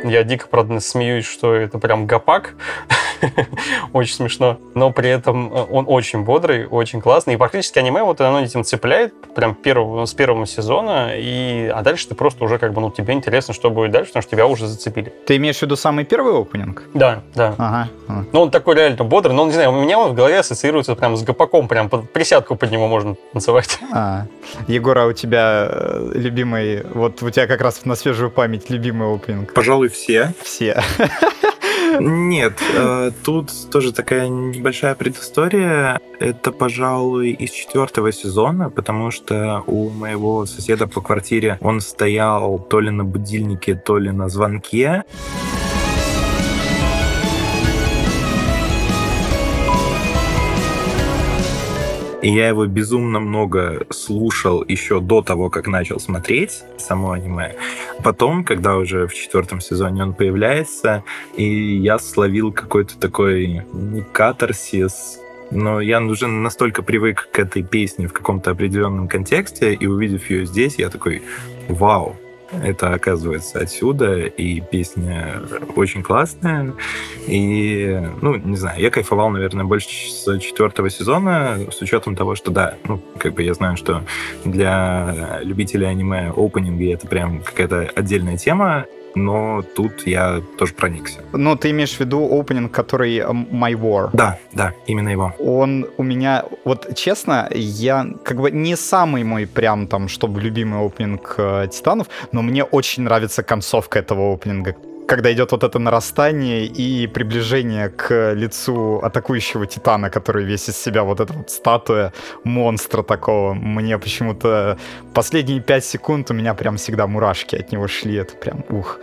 Я 0.10 0.24
дико, 0.24 0.48
правда, 0.48 0.80
смеюсь, 0.80 1.26
что 1.26 1.54
это 1.54 1.80
прям 1.80 2.08
гопак. 2.08 2.54
очень 3.94 4.16
смешно. 4.16 4.60
Но 4.76 4.92
при 4.92 5.10
этом 5.10 5.54
э, 5.54 5.66
он 5.70 5.86
очень 5.88 6.24
бодрый, 6.24 6.66
очень 6.66 7.02
классный. 7.02 7.36
И 7.36 7.38
практически 7.38 7.80
аниме 7.80 8.04
вот 8.04 8.22
оно 8.22 8.42
этим 8.42 8.64
цепляет 8.64 9.14
прям 9.36 9.56
первого, 9.56 10.06
с 10.06 10.14
первого 10.14 10.46
сезона. 10.46 11.12
И, 11.16 11.72
а 11.74 11.82
дальше 11.82 12.08
ты 12.10 12.16
просто 12.16 12.44
уже 12.44 12.58
как 12.58 12.74
бы, 12.74 12.82
ну, 12.82 12.92
тебе 12.92 13.14
интересно, 13.14 13.54
что 13.54 13.70
будет 13.70 13.92
дальше, 13.92 14.10
потому 14.10 14.22
что 14.22 14.32
тебя 14.32 14.48
уже 14.48 14.68
зацепили. 14.68 15.14
Ты 15.26 15.38
имеешь 15.38 15.58
в 15.58 15.62
виду 15.62 15.76
самый 15.76 16.06
первый 16.06 16.40
опенинг? 16.40 16.84
Да, 16.94 17.22
да. 17.36 17.56
Ага. 17.58 17.90
Ну, 18.32 18.42
он 18.42 18.52
такой 18.52 18.76
реально 18.76 19.04
бодрый, 19.04 19.36
но, 19.36 19.46
не 19.46 19.54
знаю, 19.54 19.72
у 19.72 19.82
меня 19.82 20.00
он 20.00 20.12
в 20.12 20.14
голове 20.14 20.40
ассоциируется 20.40 20.96
прям 20.96 21.16
с 21.18 21.24
гопаком, 21.24 21.68
прям 21.68 21.90
под 21.90 22.12
присядку 22.12 22.56
под 22.56 22.72
него 22.72 22.88
можно 22.88 23.16
танцевать. 23.34 23.80
А, 24.00 24.28
Егора, 24.68 25.06
у 25.06 25.14
тебя 25.14 25.68
э, 25.70 26.12
любимый, 26.14 26.84
вот 26.94 27.24
у 27.24 27.30
тебя 27.32 27.48
как 27.48 27.62
раз 27.62 27.84
на 27.86 27.96
свежую 27.96 28.30
память 28.30 28.70
любимый 28.70 29.14
опенинг? 29.16 29.54
Пожалуй, 29.54 29.88
все. 29.88 30.34
Все. 30.44 30.84
Нет, 32.00 32.62
э, 32.76 33.12
тут 33.24 33.52
тоже 33.72 33.92
такая 33.94 34.28
небольшая 34.28 34.96
предыстория. 34.96 36.00
Это, 36.20 36.52
пожалуй, 36.52 37.32
из 37.32 37.52
четвертого 37.52 38.12
сезона, 38.12 38.70
потому 38.70 39.12
что 39.12 39.64
у 39.68 39.90
моего 39.90 40.46
соседа 40.46 40.88
по 40.88 41.02
квартире 41.02 41.58
он 41.62 41.82
стоял 41.82 42.60
то 42.60 42.80
ли 42.80 42.90
на 42.90 43.04
будильнике, 43.04 43.76
то 43.76 43.98
ли 43.98 44.12
на 44.12 44.30
звонке. 44.30 45.04
Я 52.22 52.48
его 52.48 52.66
безумно 52.66 53.20
много 53.20 53.86
слушал 53.92 54.64
еще 54.68 55.00
до 55.00 55.22
того, 55.22 55.50
как 55.50 55.68
начал 55.68 56.00
смотреть 56.00 56.64
само 56.78 57.12
аниме. 57.12 57.56
Потом, 58.04 58.44
когда 58.44 58.76
уже 58.78 59.06
в 59.08 59.14
четвертом 59.14 59.62
сезоне 59.62 60.04
он 60.04 60.14
появляется, 60.14 61.04
и 61.36 61.78
я 61.78 62.00
словил 62.00 62.52
какой-то 62.52 62.98
такой 62.98 63.64
не 63.72 64.02
катарсис, 64.02 65.20
но 65.52 65.80
я 65.80 66.02
уже 66.02 66.28
настолько 66.28 66.82
привык 66.82 67.30
к 67.32 67.40
этой 67.40 67.62
песне 67.62 68.08
в 68.08 68.14
каком-то 68.14 68.52
определенном 68.52 69.08
контексте, 69.08 69.74
и 69.74 69.86
увидев 69.86 70.30
ее 70.30 70.46
здесь, 70.46 70.80
я 70.80 70.90
такой, 70.90 71.22
вау, 71.68 72.16
это 72.52 72.94
оказывается 72.94 73.60
отсюда, 73.60 74.26
и 74.26 74.62
песня 74.62 75.42
очень 75.76 76.04
классная. 76.04 76.74
И, 77.28 78.02
ну, 78.22 78.36
не 78.36 78.58
знаю, 78.58 78.82
я 78.82 78.90
кайфовал, 78.90 79.30
наверное, 79.30 79.66
больше 79.66 79.90
с 79.90 80.40
четвертого 80.40 80.90
сезона, 80.90 81.60
с 81.72 81.82
учетом 81.82 82.16
того, 82.16 82.36
что, 82.36 82.52
да, 82.52 82.76
ну, 82.88 83.02
как 83.18 83.34
бы 83.34 83.44
я 83.44 83.54
знаю, 83.54 83.78
что 83.78 84.04
для 84.46 85.40
любителей 85.42 85.88
аниме 85.88 86.32
опенинги 86.36 86.94
это 86.94 87.08
прям 87.08 87.42
какая-то 87.42 87.90
отдельная 87.96 88.38
тема, 88.38 88.86
но 89.16 89.64
тут 89.76 90.08
я 90.08 90.42
тоже 90.58 90.74
проникся. 90.74 91.20
Ну, 91.34 91.56
ты 91.56 91.72
имеешь 91.72 91.96
в 91.96 92.00
виду 92.00 92.28
опенинг, 92.40 92.72
который 92.72 93.20
My 93.20 93.74
War? 93.74 94.10
Да, 94.14 94.38
да, 94.54 94.74
именно 94.86 95.10
его. 95.10 95.34
Он 95.40 95.88
у 95.98 96.04
меня, 96.04 96.46
вот 96.66 96.96
честно, 96.96 97.50
я 97.54 98.08
как 98.24 98.38
бы 98.38 98.52
не 98.52 98.76
самый 98.76 99.24
мой 99.24 99.48
прям 99.48 99.88
там, 99.88 100.08
чтобы 100.08 100.42
любимый 100.42 100.86
опенинг 100.86 101.36
э, 101.38 101.68
Титанов, 101.72 102.08
но 102.32 102.42
мне 102.42 102.64
очень 102.64 103.04
нравится 103.04 103.44
концовка 103.44 104.00
этого 104.00 104.34
опенинга 104.34 104.76
когда 105.08 105.32
идет 105.32 105.52
вот 105.52 105.64
это 105.64 105.80
нарастание 105.80 106.66
и 106.66 107.08
приближение 107.08 107.90
к 107.90 108.34
лицу 108.34 109.00
атакующего 109.00 109.66
титана, 109.66 110.10
который 110.10 110.46
весь 110.46 110.70
из 110.70 110.78
себя 110.78 111.04
вот 111.04 111.20
эта 111.20 111.34
вот 111.34 111.50
статуя 111.50 112.12
монстра 112.44 113.04
такого. 113.04 113.54
Мне 113.54 113.98
почему-то 113.98 114.78
последние 115.14 115.62
пять 115.62 115.86
секунд 115.86 116.30
у 116.32 116.34
меня 116.34 116.54
прям 116.54 116.78
всегда 116.78 117.08
мурашки 117.08 117.56
от 117.56 117.72
него 117.72 117.88
шли. 117.88 118.16
Это 118.16 118.36
прям 118.36 118.64
ух 118.70 119.00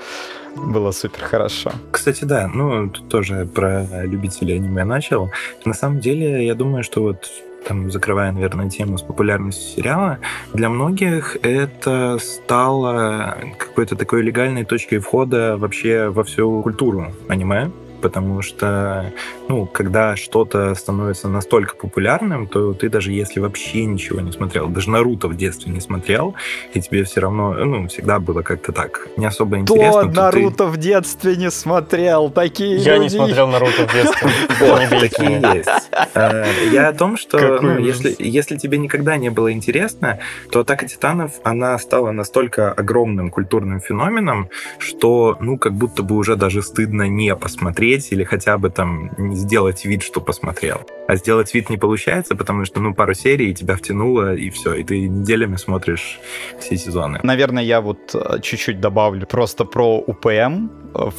было 0.57 0.93
супер 0.93 1.25
хорошо. 1.25 1.73
Кстати, 1.91 2.25
да, 2.25 2.47
ну, 2.47 2.89
тут 2.89 3.09
тоже 3.09 3.47
про 3.47 4.05
любителей 4.05 4.57
аниме 4.57 4.85
начал. 4.85 5.33
На 5.65 5.75
самом 5.75 6.01
деле, 6.01 6.47
я 6.47 6.55
думаю, 6.55 6.85
что 6.85 7.03
вот 7.03 7.29
там, 7.67 7.91
закрывая, 7.91 8.33
наверное, 8.33 8.71
тему 8.71 8.99
с 8.99 9.03
популярностью 9.03 9.77
сериала, 9.77 10.19
для 10.53 10.69
многих 10.69 11.37
это 11.43 12.19
стало 12.21 13.37
какой-то 13.59 13.97
такой 13.97 14.23
легальной 14.23 14.65
точкой 14.65 14.99
входа 14.99 15.57
вообще 15.57 16.09
во 16.09 16.25
всю 16.25 16.63
культуру 16.63 17.13
аниме 17.29 17.71
потому 18.05 18.43
что, 18.43 19.15
ну, 19.49 19.65
когда 19.65 20.15
что-то 20.15 20.75
становится 20.75 21.27
настолько 21.27 21.75
популярным, 21.75 22.47
то 22.47 22.75
ты 22.75 22.91
даже 22.91 23.13
если 23.13 23.41
вообще 23.41 23.87
ничего 23.87 24.21
не 24.21 24.31
смотрел, 24.31 24.69
даже 24.69 24.91
Наруто 24.91 25.27
в 25.27 25.35
детстве 25.39 25.73
не 25.73 25.81
смотрел, 25.81 26.35
и 26.75 26.83
тебе 26.83 27.05
все 27.05 27.21
равно, 27.21 27.55
ну, 27.55 27.89
всегда 27.89 28.19
было 28.19 28.43
как-то 28.43 28.73
так 28.73 29.09
не 29.17 29.25
особо 29.25 29.57
интересно. 29.57 30.03
Кто 30.03 30.21
Наруто 30.21 30.65
ты... 30.65 30.67
в 30.67 30.77
детстве 30.77 31.37
не 31.37 31.51
смотрел? 31.51 32.29
Такие 32.29 32.77
Я 32.77 32.97
люди. 32.97 33.05
не 33.05 33.09
смотрел 33.09 33.47
Наруто 33.47 33.89
в 33.89 33.95
детстве. 33.95 34.31
Такие 35.01 35.41
есть. 35.55 35.69
Э, 36.15 36.45
я 36.71 36.89
о 36.89 36.93
том, 36.93 37.17
что 37.17 37.59
ну, 37.63 37.79
если, 37.79 38.15
если 38.19 38.59
тебе 38.59 38.77
никогда 38.77 39.17
не 39.17 39.31
было 39.31 39.51
интересно, 39.51 40.19
то 40.53 40.61
«Атака 40.61 40.87
титанов», 40.87 41.33
она 41.43 41.79
стала 41.79 42.11
настолько 42.11 42.71
огромным 42.71 43.31
культурным 43.31 43.81
феноменом, 43.81 44.51
что, 44.79 45.39
ну, 45.41 45.57
как 45.57 45.73
будто 45.73 46.03
бы 46.03 46.17
уже 46.17 46.37
даже 46.37 46.61
стыдно 46.61 47.09
не 47.09 47.35
посмотреть 47.35 47.94
посмотреть 47.95 48.13
или 48.13 48.25
хотя 48.25 48.59
бы 48.59 48.71
там 48.71 49.11
сделать 49.35 49.85
вид, 49.85 50.03
что 50.03 50.21
посмотрел. 50.21 50.81
А 51.09 51.17
сделать 51.17 51.55
вид 51.55 51.71
не 51.71 51.77
получается, 51.77 52.35
потому 52.35 52.65
что, 52.65 52.81
ну, 52.81 52.95
пару 52.95 53.15
серий 53.15 53.55
тебя 53.55 53.77
втянуло, 53.77 54.35
и 54.35 54.51
все, 54.51 54.75
и 54.75 54.85
ты 54.85 55.09
неделями 55.09 55.57
смотришь 55.57 56.21
все 56.59 56.77
сезоны. 56.77 57.21
Наверное, 57.23 57.63
я 57.63 57.81
вот 57.81 58.15
э, 58.15 58.41
чуть-чуть 58.41 58.81
добавлю 58.81 59.27
просто 59.27 59.65
про 59.65 59.99
УПМ. 59.99 60.69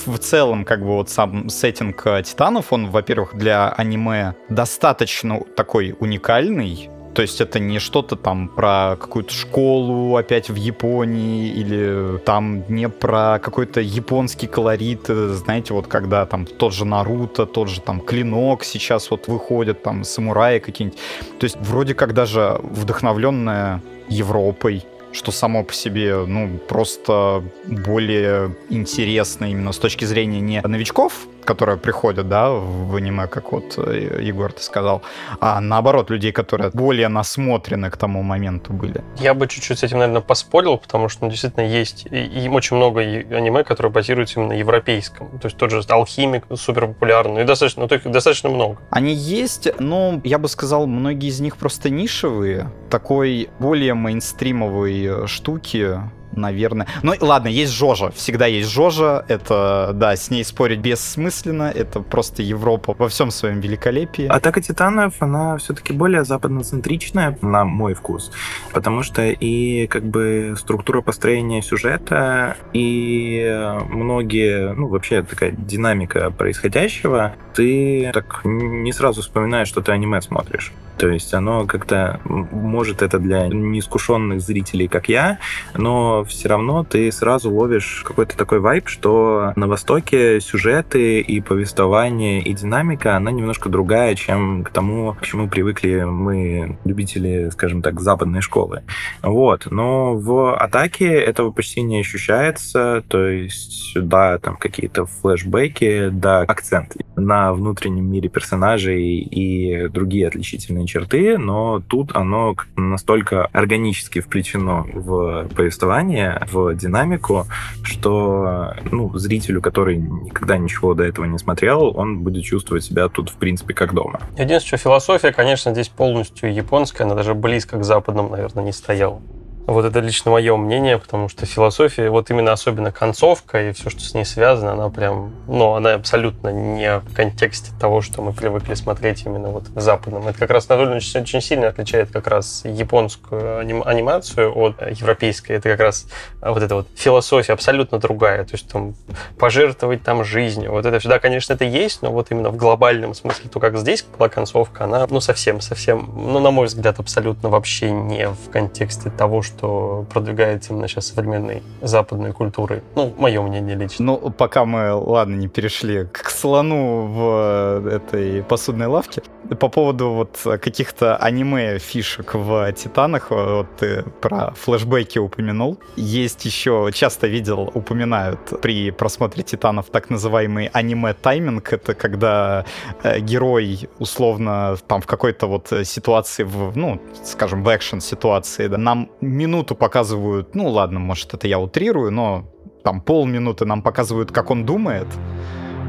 В 0.05 0.17
целом, 0.19 0.65
как 0.65 0.79
бы 0.79 0.95
вот 0.95 1.09
сам 1.09 1.49
сеттинг 1.49 2.03
Титанов, 2.23 2.73
он, 2.73 2.89
во-первых, 2.91 3.35
для 3.35 3.69
аниме 3.69 4.33
достаточно 4.49 5.39
такой 5.55 5.95
уникальный, 5.99 6.89
то 7.15 7.21
есть 7.21 7.39
это 7.39 7.59
не 7.59 7.79
что-то 7.79 8.17
там 8.17 8.49
про 8.49 8.97
какую-то 8.99 9.33
школу 9.33 10.17
опять 10.17 10.49
в 10.49 10.55
Японии 10.55 11.47
или 11.47 12.17
там 12.19 12.65
не 12.67 12.89
про 12.89 13.39
какой-то 13.39 13.79
японский 13.79 14.47
колорит, 14.47 15.07
знаете, 15.07 15.73
вот 15.73 15.87
когда 15.87 16.25
там 16.25 16.45
тот 16.45 16.73
же 16.73 16.83
Наруто, 16.83 17.45
тот 17.45 17.69
же 17.69 17.79
там 17.79 18.01
Клинок 18.01 18.65
сейчас 18.65 19.09
вот 19.11 19.29
выходят, 19.29 19.81
там 19.81 20.03
самураи 20.03 20.59
какие-нибудь. 20.59 20.99
То 21.39 21.45
есть 21.45 21.55
вроде 21.61 21.93
как 21.93 22.13
даже 22.13 22.59
вдохновленная 22.61 23.81
Европой, 24.09 24.83
что 25.13 25.31
само 25.31 25.63
по 25.63 25.73
себе, 25.73 26.17
ну, 26.27 26.59
просто 26.67 27.43
более 27.65 28.57
интересно 28.69 29.45
именно 29.45 29.71
с 29.71 29.77
точки 29.77 30.03
зрения 30.03 30.41
не 30.41 30.61
новичков, 30.61 31.27
которые 31.45 31.77
приходят, 31.77 32.27
да, 32.27 32.49
в 32.49 32.95
аниме, 32.95 33.27
как 33.27 33.51
вот 33.51 33.77
э, 33.77 34.19
Егор 34.21 34.51
ты 34.51 34.61
сказал, 34.61 35.01
а 35.39 35.61
наоборот, 35.61 36.09
людей, 36.09 36.31
которые 36.31 36.71
более 36.73 37.07
насмотрены 37.07 37.89
к 37.89 37.97
тому 37.97 38.23
моменту 38.23 38.73
были. 38.73 39.03
Я 39.17 39.33
бы 39.33 39.47
чуть-чуть 39.47 39.79
с 39.79 39.83
этим, 39.83 39.99
наверное, 39.99 40.21
поспорил, 40.21 40.77
потому 40.77 41.09
что, 41.09 41.25
ну, 41.25 41.31
действительно, 41.31 41.63
есть 41.63 42.07
и 42.11 42.49
очень 42.51 42.77
много 42.77 43.01
аниме, 43.01 43.63
которые 43.63 43.91
базируются 43.91 44.39
именно 44.39 44.53
на 44.53 44.57
европейском. 44.57 45.39
То 45.39 45.47
есть 45.47 45.57
тот 45.57 45.71
же 45.71 45.81
Алхимик 45.87 46.45
супер 46.55 46.87
популярный, 46.87 47.43
и 47.43 47.45
достаточно, 47.45 47.87
ну, 47.87 47.95
их 47.95 48.11
достаточно 48.11 48.49
много. 48.49 48.77
Они 48.89 49.13
есть, 49.13 49.67
но 49.79 50.19
я 50.23 50.39
бы 50.39 50.49
сказал, 50.49 50.87
многие 50.87 51.29
из 51.29 51.39
них 51.39 51.57
просто 51.57 51.89
нишевые, 51.89 52.71
такой 52.89 53.49
более 53.59 53.93
мейнстримовой 53.93 55.27
штуки, 55.27 55.99
наверное. 56.35 56.87
Ну, 57.03 57.13
ладно, 57.19 57.47
есть 57.47 57.73
Жожа. 57.73 58.11
Всегда 58.11 58.45
есть 58.45 58.69
Жожа. 58.69 59.25
Это, 59.27 59.91
да, 59.93 60.15
с 60.15 60.29
ней 60.29 60.43
спорить 60.43 60.79
бессмысленно. 60.79 61.71
Это 61.73 61.99
просто 61.99 62.41
Европа 62.41 62.95
во 62.97 63.07
всем 63.09 63.31
своем 63.31 63.59
великолепии. 63.59 64.27
Атака 64.27 64.61
Титанов, 64.61 65.15
она 65.19 65.57
все-таки 65.57 65.93
более 65.93 66.23
западноцентричная, 66.23 67.37
на 67.41 67.65
мой 67.65 67.93
вкус. 67.93 68.31
Потому 68.73 69.03
что 69.03 69.23
и 69.23 69.87
как 69.87 70.03
бы 70.03 70.55
структура 70.57 71.01
построения 71.01 71.61
сюжета, 71.61 72.57
и 72.73 73.77
многие, 73.89 74.73
ну, 74.73 74.87
вообще 74.87 75.23
такая 75.23 75.51
динамика 75.51 76.31
происходящего, 76.31 77.35
ты 77.53 78.11
так 78.13 78.41
не 78.43 78.91
сразу 78.91 79.21
вспоминаешь, 79.21 79.67
что 79.67 79.81
ты 79.81 79.91
аниме 79.91 80.21
смотришь. 80.21 80.71
То 80.97 81.09
есть 81.09 81.33
оно 81.33 81.65
как-то, 81.65 82.19
может, 82.23 83.01
это 83.01 83.19
для 83.19 83.47
неискушенных 83.47 84.41
зрителей, 84.41 84.87
как 84.87 85.09
я, 85.09 85.39
но 85.75 86.23
все 86.23 86.49
равно 86.49 86.83
ты 86.83 87.11
сразу 87.11 87.51
ловишь 87.51 88.03
какой-то 88.05 88.37
такой 88.37 88.59
вайб, 88.59 88.87
что 88.87 89.53
на 89.55 89.67
Востоке 89.67 90.39
сюжеты 90.39 91.19
и 91.19 91.41
повествование, 91.41 92.41
и 92.41 92.53
динамика, 92.53 93.17
она 93.17 93.31
немножко 93.31 93.69
другая, 93.69 94.15
чем 94.15 94.63
к 94.63 94.69
тому, 94.69 95.13
к 95.13 95.25
чему 95.25 95.49
привыкли 95.49 96.03
мы, 96.03 96.77
любители, 96.85 97.49
скажем 97.51 97.81
так, 97.81 97.99
западной 97.99 98.41
школы. 98.41 98.83
Вот. 99.21 99.67
Но 99.69 100.15
в 100.15 100.55
атаке 100.55 101.13
этого 101.13 101.51
почти 101.51 101.81
не 101.81 101.99
ощущается, 101.99 103.03
то 103.07 103.27
есть, 103.27 103.93
да, 103.95 104.37
там 104.37 104.55
какие-то 104.55 105.05
флешбеки, 105.05 106.09
да, 106.09 106.41
акцент 106.41 106.95
на 107.15 107.53
внутреннем 107.53 108.09
мире 108.09 108.29
персонажей 108.29 109.19
и 109.19 109.87
другие 109.87 110.27
отличительные 110.27 110.84
черты, 110.85 111.37
но 111.37 111.81
тут 111.87 112.15
оно 112.15 112.55
настолько 112.75 113.45
органически 113.47 114.21
вплетено 114.21 114.85
в 114.93 115.47
повествование, 115.55 116.41
в 116.51 116.75
динамику, 116.75 117.47
что 117.83 118.73
ну, 118.91 119.15
зрителю, 119.17 119.61
который 119.61 119.97
никогда 119.97 120.57
ничего 120.57 120.93
до 120.93 121.03
этого 121.03 121.25
не 121.25 121.37
смотрел, 121.37 121.95
он 121.95 122.19
будет 122.19 122.43
чувствовать 122.43 122.83
себя 122.83 123.07
тут, 123.09 123.29
в 123.29 123.35
принципе, 123.35 123.73
как 123.73 123.93
дома. 123.93 124.19
Единственное, 124.37 124.59
что 124.59 124.77
философия, 124.77 125.31
конечно, 125.31 125.71
здесь 125.71 125.89
полностью 125.89 126.53
японская, 126.53 127.05
она 127.05 127.15
даже 127.15 127.33
близко 127.33 127.77
к 127.77 127.83
западным, 127.83 128.31
наверное, 128.31 128.63
не 128.63 128.71
стояла. 128.71 129.21
Вот 129.67 129.83
это 129.83 129.99
лично 129.99 130.29
мое 130.29 130.55
мнение, 130.57 130.99
потому 130.99 131.27
что 131.27 131.47
философия, 131.47 132.11
вот 132.11 132.29
именно 132.29 132.51
особенно 132.51 132.91
концовка 132.91 133.69
и 133.69 133.71
все, 133.71 133.89
что 133.89 134.01
с 134.01 134.13
ней 134.13 134.23
связано, 134.23 134.73
она 134.73 134.89
прям, 134.89 135.33
ну, 135.47 135.73
она 135.73 135.95
абсолютно 135.95 136.49
не 136.49 136.99
в 136.99 137.15
контексте 137.15 137.71
того, 137.79 138.01
что 138.01 138.21
мы 138.21 138.31
привыкли 138.31 138.75
смотреть 138.75 139.25
именно 139.25 139.49
вот 139.49 139.69
в 139.69 139.79
западном. 139.81 140.27
Это 140.27 140.37
как 140.37 140.51
раз 140.51 140.67
довольно 140.67 140.97
очень, 140.97 141.21
очень 141.21 141.41
сильно 141.41 141.67
отличает 141.69 142.11
как 142.11 142.27
раз 142.27 142.61
японскую 142.63 143.57
аним, 143.57 143.81
анимацию 143.83 144.55
от 144.55 144.81
европейской. 144.81 145.53
Это 145.53 145.69
как 145.69 145.79
раз 145.79 146.05
вот 146.41 146.61
эта 146.61 146.75
вот 146.75 146.87
философия 146.95 147.53
абсолютно 147.53 147.97
другая. 147.97 148.43
То 148.45 148.53
есть 148.53 148.67
там 148.67 148.93
пожертвовать 149.39 150.03
там 150.03 150.23
жизнью. 150.23 150.73
Вот 150.73 150.85
это 150.85 150.99
всегда, 150.99 151.17
конечно, 151.17 151.53
это 151.53 151.65
есть, 151.65 152.03
но 152.03 152.11
вот 152.11 152.29
именно 152.29 152.51
в 152.51 152.55
глобальном 152.55 153.15
смысле, 153.15 153.49
то 153.49 153.59
как 153.59 153.77
здесь 153.79 154.03
была 154.03 154.29
концовка, 154.29 154.83
она, 154.83 155.07
ну, 155.09 155.19
совсем, 155.19 155.59
совсем, 155.59 156.07
ну, 156.15 156.39
на 156.39 156.51
мой 156.51 156.67
взгляд, 156.67 156.99
абсолютно 156.99 157.49
вообще 157.49 157.89
не 157.89 158.29
в 158.29 158.51
контексте 158.51 159.09
того, 159.09 159.41
что 159.41 159.54
что 159.57 160.05
продвигается 160.11 160.73
именно 160.73 160.87
сейчас 160.87 161.07
современной 161.07 161.63
западной 161.81 162.31
культурой. 162.31 162.81
Ну, 162.95 163.13
мое 163.17 163.41
мнение 163.41 163.75
лично. 163.75 164.05
Ну, 164.05 164.17
пока 164.31 164.65
мы, 164.65 164.93
ладно, 164.93 165.35
не 165.35 165.47
перешли 165.47 166.05
к 166.05 166.29
слону 166.29 167.05
в 167.05 167.87
этой 167.87 168.43
посудной 168.43 168.87
лавке, 168.87 169.21
по 169.59 169.69
поводу 169.69 170.11
вот 170.11 170.39
каких-то 170.43 171.17
аниме 171.17 171.77
фишек 171.79 172.33
в 172.33 172.71
Титанах, 172.73 173.29
вот 173.29 173.67
ты 173.77 174.03
про 174.21 174.51
флешбеки 174.55 175.19
упомянул. 175.19 175.77
Есть 175.95 176.45
еще, 176.45 176.89
часто 176.93 177.27
видел, 177.27 177.71
упоминают 177.73 178.61
при 178.61 178.91
просмотре 178.91 179.43
Титанов 179.43 179.87
так 179.91 180.09
называемый 180.09 180.67
аниме-тайминг. 180.73 181.73
Это 181.73 181.93
когда 181.93 182.65
э, 183.03 183.19
герой 183.19 183.87
условно 183.99 184.77
там 184.87 185.01
в 185.01 185.05
какой-то 185.05 185.47
вот 185.47 185.71
ситуации, 185.83 186.43
в, 186.43 186.75
ну, 186.75 186.99
скажем, 187.23 187.63
в 187.63 187.75
экшен 187.75 188.01
ситуации, 188.01 188.67
да, 188.67 188.77
нам 188.77 189.09
минуту 189.45 189.75
показывают, 189.75 190.55
ну 190.55 190.69
ладно, 190.69 190.99
может 190.99 191.33
это 191.33 191.47
я 191.47 191.59
утрирую, 191.59 192.11
но 192.11 192.45
там 192.83 193.01
полминуты 193.01 193.65
нам 193.65 193.81
показывают, 193.81 194.31
как 194.31 194.51
он 194.51 194.65
думает, 194.65 195.07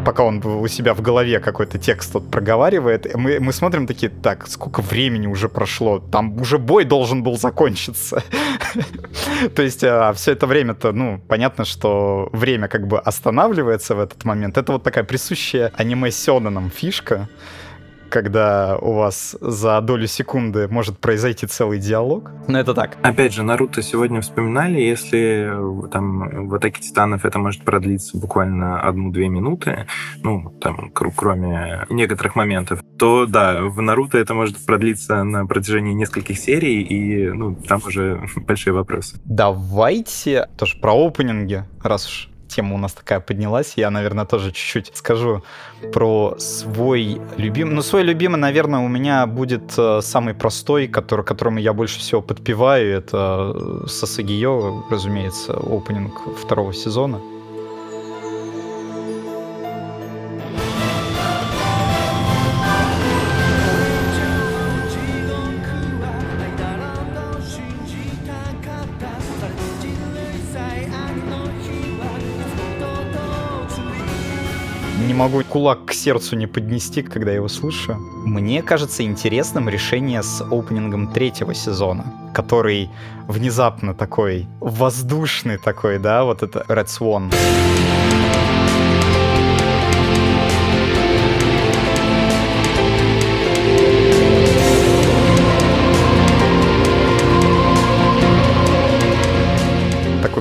пока 0.04 0.24
он 0.24 0.40
у 0.44 0.68
себя 0.68 0.94
в 0.94 1.02
голове 1.02 1.40
какой-то 1.40 1.78
текст 1.78 2.14
вот 2.14 2.30
проговаривает, 2.30 3.14
мы, 3.16 3.40
мы 3.40 3.52
смотрим 3.52 3.86
такие, 3.86 4.08
так, 4.08 4.46
сколько 4.46 4.82
времени 4.82 5.26
уже 5.26 5.48
прошло, 5.48 5.98
там 5.98 6.40
уже 6.40 6.58
бой 6.58 6.84
должен 6.84 7.22
был 7.22 7.36
закончиться. 7.36 8.22
То 9.56 9.62
есть 9.62 9.84
а, 9.84 10.12
все 10.12 10.32
это 10.32 10.46
время-то, 10.46 10.92
ну, 10.92 11.20
понятно, 11.28 11.64
что 11.64 12.28
время 12.32 12.68
как 12.68 12.86
бы 12.86 13.00
останавливается 13.00 13.94
в 13.94 14.00
этот 14.00 14.24
момент. 14.24 14.58
Это 14.58 14.72
вот 14.72 14.82
такая 14.84 15.04
присущая 15.04 15.72
аниме 15.76 16.10
Сёнэнам 16.10 16.70
фишка, 16.70 17.28
когда 18.08 18.78
у 18.78 18.94
вас 18.94 19.36
за 19.40 19.80
долю 19.80 20.06
секунды 20.06 20.68
может 20.68 20.98
произойти 20.98 21.46
целый 21.46 21.78
диалог. 21.78 22.30
Но 22.48 22.58
это 22.58 22.74
так. 22.74 22.96
Опять 23.02 23.32
же, 23.32 23.42
Наруто 23.42 23.82
сегодня 23.82 24.20
вспоминали, 24.20 24.80
если 24.80 25.86
э, 25.86 25.88
там 25.88 26.48
в 26.48 26.54
атаке 26.54 26.80
титанов 26.80 27.24
это 27.24 27.38
может 27.38 27.62
продлиться 27.62 28.18
буквально 28.18 28.80
одну-две 28.80 29.28
минуты, 29.28 29.86
ну, 30.22 30.50
там, 30.60 30.90
кроме 30.92 31.86
некоторых 31.90 32.36
моментов, 32.36 32.80
то 32.98 33.26
да, 33.26 33.62
в 33.62 33.80
Наруто 33.80 34.18
это 34.18 34.34
может 34.34 34.64
продлиться 34.64 35.22
на 35.24 35.46
протяжении 35.46 35.92
нескольких 35.92 36.38
серий, 36.38 36.82
и, 36.82 37.30
ну, 37.30 37.54
там 37.54 37.80
уже 37.86 38.26
большие 38.36 38.72
вопросы. 38.72 39.20
Давайте 39.24 40.48
тоже 40.56 40.78
про 40.78 40.94
опенинги, 41.06 41.64
раз 41.82 42.06
уж 42.06 42.30
тема 42.56 42.74
у 42.74 42.78
нас 42.78 42.92
такая 42.92 43.20
поднялась, 43.20 43.74
я, 43.76 43.90
наверное, 43.90 44.24
тоже 44.24 44.50
чуть-чуть 44.52 44.96
скажу 44.96 45.42
про 45.92 46.34
свой 46.38 47.20
любимый. 47.36 47.74
Ну, 47.74 47.82
свой 47.82 48.02
любимый, 48.02 48.38
наверное, 48.38 48.80
у 48.80 48.88
меня 48.88 49.26
будет 49.26 49.78
э, 49.78 50.00
самый 50.02 50.34
простой, 50.34 50.88
который, 50.88 51.24
которому 51.24 51.58
я 51.58 51.72
больше 51.72 51.98
всего 51.98 52.22
подпеваю. 52.22 52.98
Это 52.98 53.52
э, 53.54 53.86
Сасагио, 53.88 54.84
разумеется, 54.90 55.52
опенинг 55.52 56.12
второго 56.42 56.72
сезона. 56.72 57.20
Могу 75.14 75.42
кулак 75.42 75.86
к 75.86 75.92
сердцу 75.92 76.36
не 76.36 76.46
поднести, 76.46 77.02
когда 77.02 77.32
его 77.32 77.48
слушаю. 77.48 77.98
Мне 78.24 78.62
кажется 78.62 79.02
интересным 79.02 79.68
решение 79.68 80.22
с 80.22 80.40
опенингом 80.40 81.12
третьего 81.12 81.54
сезона, 81.54 82.04
который 82.34 82.90
внезапно 83.28 83.94
такой 83.94 84.46
воздушный 84.60 85.58
такой, 85.58 85.98
да, 85.98 86.24
вот 86.24 86.42
это 86.42 86.64
Red 86.68 86.86
Swan. 86.86 87.32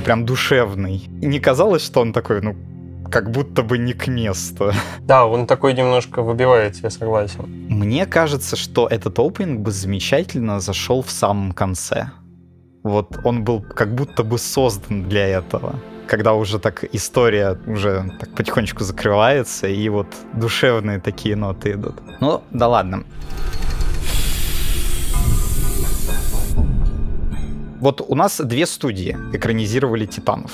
прям 0.05 0.25
душевный. 0.25 1.09
И 1.21 1.25
не 1.25 1.39
казалось, 1.39 1.83
что 1.83 1.99
он 2.01 2.13
такой, 2.13 2.41
ну, 2.41 2.55
как 3.11 3.31
будто 3.31 3.63
бы 3.63 3.77
не 3.77 3.93
к 3.93 4.07
месту. 4.07 4.71
Да, 5.01 5.25
он 5.25 5.45
такой 5.47 5.73
немножко 5.73 6.21
выбивает, 6.21 6.75
я 6.83 6.89
согласен. 6.89 7.45
Мне 7.69 8.05
кажется, 8.05 8.55
что 8.55 8.87
этот 8.87 9.19
опенинг 9.19 9.61
бы 9.61 9.71
замечательно 9.71 10.59
зашел 10.59 11.01
в 11.01 11.11
самом 11.11 11.51
конце. 11.51 12.11
Вот 12.83 13.19
он 13.23 13.43
был 13.43 13.61
как 13.61 13.95
будто 13.95 14.23
бы 14.23 14.37
создан 14.37 15.09
для 15.09 15.27
этого. 15.27 15.75
Когда 16.07 16.33
уже 16.33 16.59
так 16.59 16.83
история 16.93 17.57
уже 17.65 18.11
так 18.19 18.35
потихонечку 18.35 18.83
закрывается, 18.83 19.67
и 19.67 19.89
вот 19.89 20.07
душевные 20.33 20.99
такие 20.99 21.35
ноты 21.35 21.71
идут. 21.71 21.95
Ну, 22.21 22.43
да 22.51 22.67
ладно. 22.67 23.03
Вот 27.79 28.01
у 28.07 28.15
нас 28.15 28.39
две 28.39 28.65
студии 28.65 29.17
экранизировали 29.33 30.05
Титанов 30.05 30.51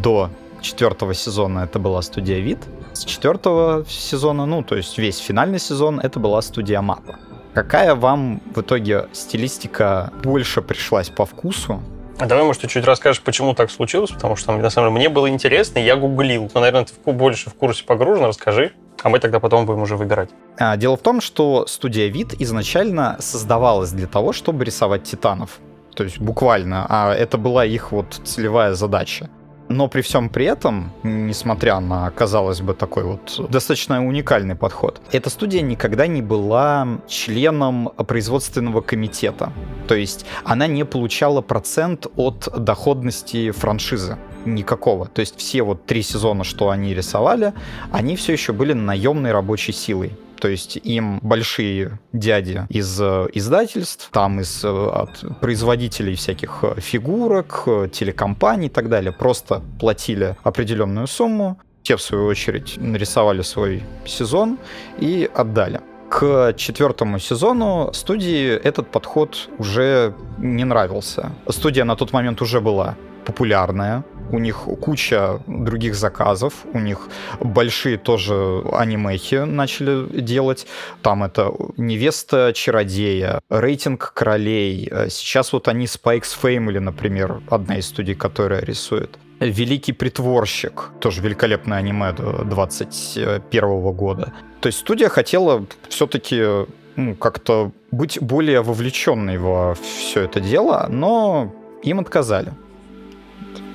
до 0.00 0.30
четвертого 0.64 1.14
сезона 1.14 1.60
это 1.60 1.78
была 1.78 2.02
студия 2.02 2.40
Вид. 2.40 2.58
С 2.92 3.04
четвертого 3.04 3.84
сезона, 3.88 4.46
ну, 4.46 4.62
то 4.62 4.76
есть 4.76 4.98
весь 4.98 5.18
финальный 5.18 5.60
сезон, 5.60 6.00
это 6.00 6.18
была 6.18 6.42
студия 6.42 6.80
Мапа. 6.80 7.16
Какая 7.54 7.94
вам 7.94 8.40
в 8.52 8.62
итоге 8.62 9.06
стилистика 9.12 10.12
больше 10.24 10.60
пришлась 10.60 11.08
по 11.08 11.24
вкусу? 11.24 11.80
А 12.18 12.26
давай, 12.26 12.44
может, 12.44 12.62
чуть-чуть 12.62 12.84
расскажешь, 12.84 13.22
почему 13.22 13.54
так 13.54 13.70
случилось, 13.70 14.10
потому 14.10 14.36
что, 14.36 14.56
на 14.56 14.70
самом 14.70 14.90
деле, 14.90 14.98
мне 14.98 15.08
было 15.08 15.28
интересно, 15.28 15.78
я 15.78 15.96
гуглил. 15.96 16.50
Но, 16.54 16.60
наверное, 16.60 16.86
ты 16.86 17.12
больше 17.12 17.50
в 17.50 17.54
курсе 17.54 17.84
погружен, 17.84 18.24
расскажи, 18.24 18.72
а 19.02 19.08
мы 19.08 19.18
тогда 19.18 19.40
потом 19.40 19.66
будем 19.66 19.82
уже 19.82 19.96
выбирать. 19.96 20.30
А, 20.58 20.76
дело 20.76 20.96
в 20.96 21.00
том, 21.00 21.20
что 21.20 21.66
студия 21.66 22.08
Вид 22.08 22.34
изначально 22.40 23.16
создавалась 23.18 23.92
для 23.92 24.06
того, 24.06 24.32
чтобы 24.32 24.64
рисовать 24.64 25.04
титанов. 25.04 25.58
То 25.94 26.04
есть 26.04 26.18
буквально, 26.18 26.86
а 26.88 27.14
это 27.14 27.36
была 27.36 27.64
их 27.64 27.92
вот 27.92 28.20
целевая 28.24 28.74
задача. 28.74 29.28
Но 29.68 29.88
при 29.88 30.02
всем 30.02 30.28
при 30.28 30.46
этом, 30.46 30.92
несмотря 31.02 31.80
на, 31.80 32.10
казалось 32.10 32.60
бы, 32.60 32.74
такой 32.74 33.04
вот 33.04 33.50
достаточно 33.50 34.06
уникальный 34.06 34.54
подход, 34.54 35.00
эта 35.10 35.30
студия 35.30 35.62
никогда 35.62 36.06
не 36.06 36.22
была 36.22 37.00
членом 37.08 37.88
производственного 37.88 38.82
комитета. 38.82 39.52
То 39.88 39.94
есть 39.94 40.26
она 40.44 40.66
не 40.66 40.84
получала 40.84 41.40
процент 41.40 42.06
от 42.16 42.48
доходности 42.56 43.50
франшизы 43.50 44.18
никакого. 44.44 45.06
То 45.06 45.20
есть 45.20 45.38
все 45.38 45.62
вот 45.62 45.86
три 45.86 46.02
сезона, 46.02 46.44
что 46.44 46.68
они 46.68 46.94
рисовали, 46.94 47.54
они 47.90 48.16
все 48.16 48.32
еще 48.32 48.52
были 48.52 48.74
наемной 48.74 49.32
рабочей 49.32 49.72
силой 49.72 50.12
то 50.40 50.48
есть 50.48 50.76
им 50.76 51.20
большие 51.22 51.98
дяди 52.12 52.66
из 52.68 53.00
э, 53.00 53.28
издательств, 53.32 54.10
там 54.12 54.40
из 54.40 54.64
э, 54.64 54.68
от 54.68 55.40
производителей 55.40 56.14
всяких 56.14 56.58
э, 56.62 56.80
фигурок, 56.80 57.64
телекомпаний 57.92 58.66
и 58.66 58.70
так 58.70 58.88
далее, 58.88 59.12
просто 59.12 59.62
платили 59.78 60.36
определенную 60.42 61.06
сумму, 61.06 61.58
те, 61.82 61.96
в 61.96 62.02
свою 62.02 62.26
очередь, 62.26 62.76
нарисовали 62.78 63.42
свой 63.42 63.82
сезон 64.06 64.58
и 64.98 65.28
отдали. 65.34 65.80
К 66.08 66.54
четвертому 66.56 67.18
сезону 67.18 67.90
студии 67.92 68.50
этот 68.50 68.90
подход 68.90 69.48
уже 69.58 70.14
не 70.38 70.64
нравился. 70.64 71.32
Студия 71.48 71.84
на 71.84 71.96
тот 71.96 72.12
момент 72.12 72.40
уже 72.42 72.60
была 72.60 72.94
популярная, 73.24 74.04
у 74.30 74.38
них 74.38 74.66
куча 74.80 75.40
других 75.46 75.94
заказов, 75.94 76.64
у 76.72 76.78
них 76.78 77.08
большие 77.40 77.98
тоже 77.98 78.62
анимехи 78.72 79.44
начали 79.44 80.20
делать. 80.20 80.66
Там 81.02 81.24
это 81.24 81.52
невеста 81.76 82.52
чародея, 82.54 83.40
рейтинг 83.50 84.12
королей. 84.14 84.90
Сейчас 85.08 85.52
вот 85.52 85.68
они 85.68 85.86
Spikes 85.86 86.36
Family, 86.42 86.80
например, 86.80 87.40
одна 87.50 87.78
из 87.78 87.86
студий, 87.86 88.14
которая 88.14 88.60
рисует. 88.60 89.18
Великий 89.40 89.92
притворщик, 89.92 90.90
тоже 91.00 91.20
великолепное 91.20 91.78
аниме 91.78 92.12
21 92.12 93.92
года. 93.92 94.32
То 94.60 94.68
есть 94.68 94.78
студия 94.78 95.08
хотела 95.08 95.66
все-таки 95.88 96.66
ну, 96.96 97.14
как-то 97.14 97.72
быть 97.90 98.18
более 98.20 98.62
вовлеченной 98.62 99.38
во 99.38 99.74
все 99.74 100.22
это 100.22 100.40
дело, 100.40 100.86
но 100.88 101.52
им 101.82 102.00
отказали. 102.00 102.52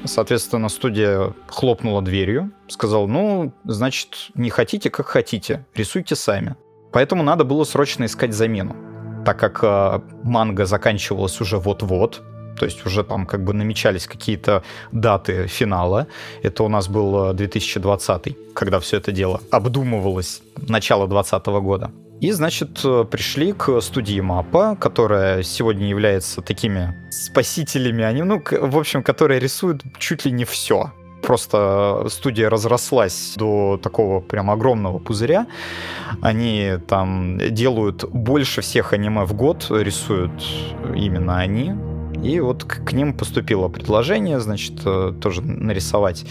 Соответственно, 0.05 0.69
студия 0.69 1.33
хлопнула 1.47 2.01
дверью, 2.01 2.51
сказал, 2.67 3.07
ну, 3.07 3.53
значит, 3.65 4.29
не 4.35 4.49
хотите, 4.49 4.89
как 4.89 5.07
хотите, 5.07 5.65
рисуйте 5.75 6.15
сами. 6.15 6.55
Поэтому 6.91 7.21
надо 7.23 7.43
было 7.43 7.63
срочно 7.65 8.05
искать 8.05 8.33
замену, 8.33 8.75
так 9.25 9.37
как 9.39 9.59
э, 9.61 10.01
манга 10.23 10.65
заканчивалась 10.65 11.39
уже 11.41 11.57
вот-вот, 11.57 12.23
то 12.57 12.65
есть 12.65 12.85
уже 12.85 13.03
там 13.03 13.25
как 13.25 13.43
бы 13.43 13.53
намечались 13.53 14.07
какие-то 14.07 14.63
даты 14.91 15.47
финала. 15.47 16.07
Это 16.43 16.63
у 16.63 16.69
нас 16.69 16.87
был 16.87 17.33
2020, 17.33 18.27
э, 18.27 18.33
когда 18.53 18.79
все 18.79 18.97
это 18.97 19.11
дело 19.11 19.41
обдумывалось, 19.51 20.41
начало 20.55 21.07
2020 21.07 21.45
года. 21.61 21.91
И, 22.21 22.31
значит, 22.31 22.81
э, 22.83 23.05
пришли 23.09 23.53
к 23.53 23.79
студии 23.79 24.19
Мапа, 24.19 24.75
которая 24.75 25.41
сегодня 25.43 25.87
является 25.87 26.41
такими 26.41 26.93
спасителями, 27.11 28.03
они, 28.03 28.23
ну, 28.23 28.43
в 28.43 28.77
общем, 28.77 29.03
которая 29.03 29.39
рисует 29.39 29.81
чуть 29.99 30.25
ли 30.25 30.31
не 30.31 30.43
все. 30.43 30.91
Просто 31.21 32.07
студия 32.09 32.49
разрослась 32.49 33.33
до 33.37 33.79
такого 33.81 34.19
прям 34.19 34.51
огромного 34.51 34.99
пузыря. 34.99 35.47
Они 36.21 36.73
там 36.87 37.37
делают 37.37 38.05
больше 38.09 38.61
всех 38.61 38.93
аниме 38.93 39.25
в 39.25 39.33
год, 39.33 39.67
рисуют 39.69 40.31
именно 40.95 41.39
они. 41.39 41.73
И 42.23 42.39
вот 42.41 42.65
к, 42.65 42.83
к 42.83 42.93
ним 42.93 43.13
поступило 43.13 43.69
предложение, 43.69 44.39
значит, 44.41 44.81
э, 44.85 45.13
тоже 45.21 45.41
нарисовать 45.41 46.25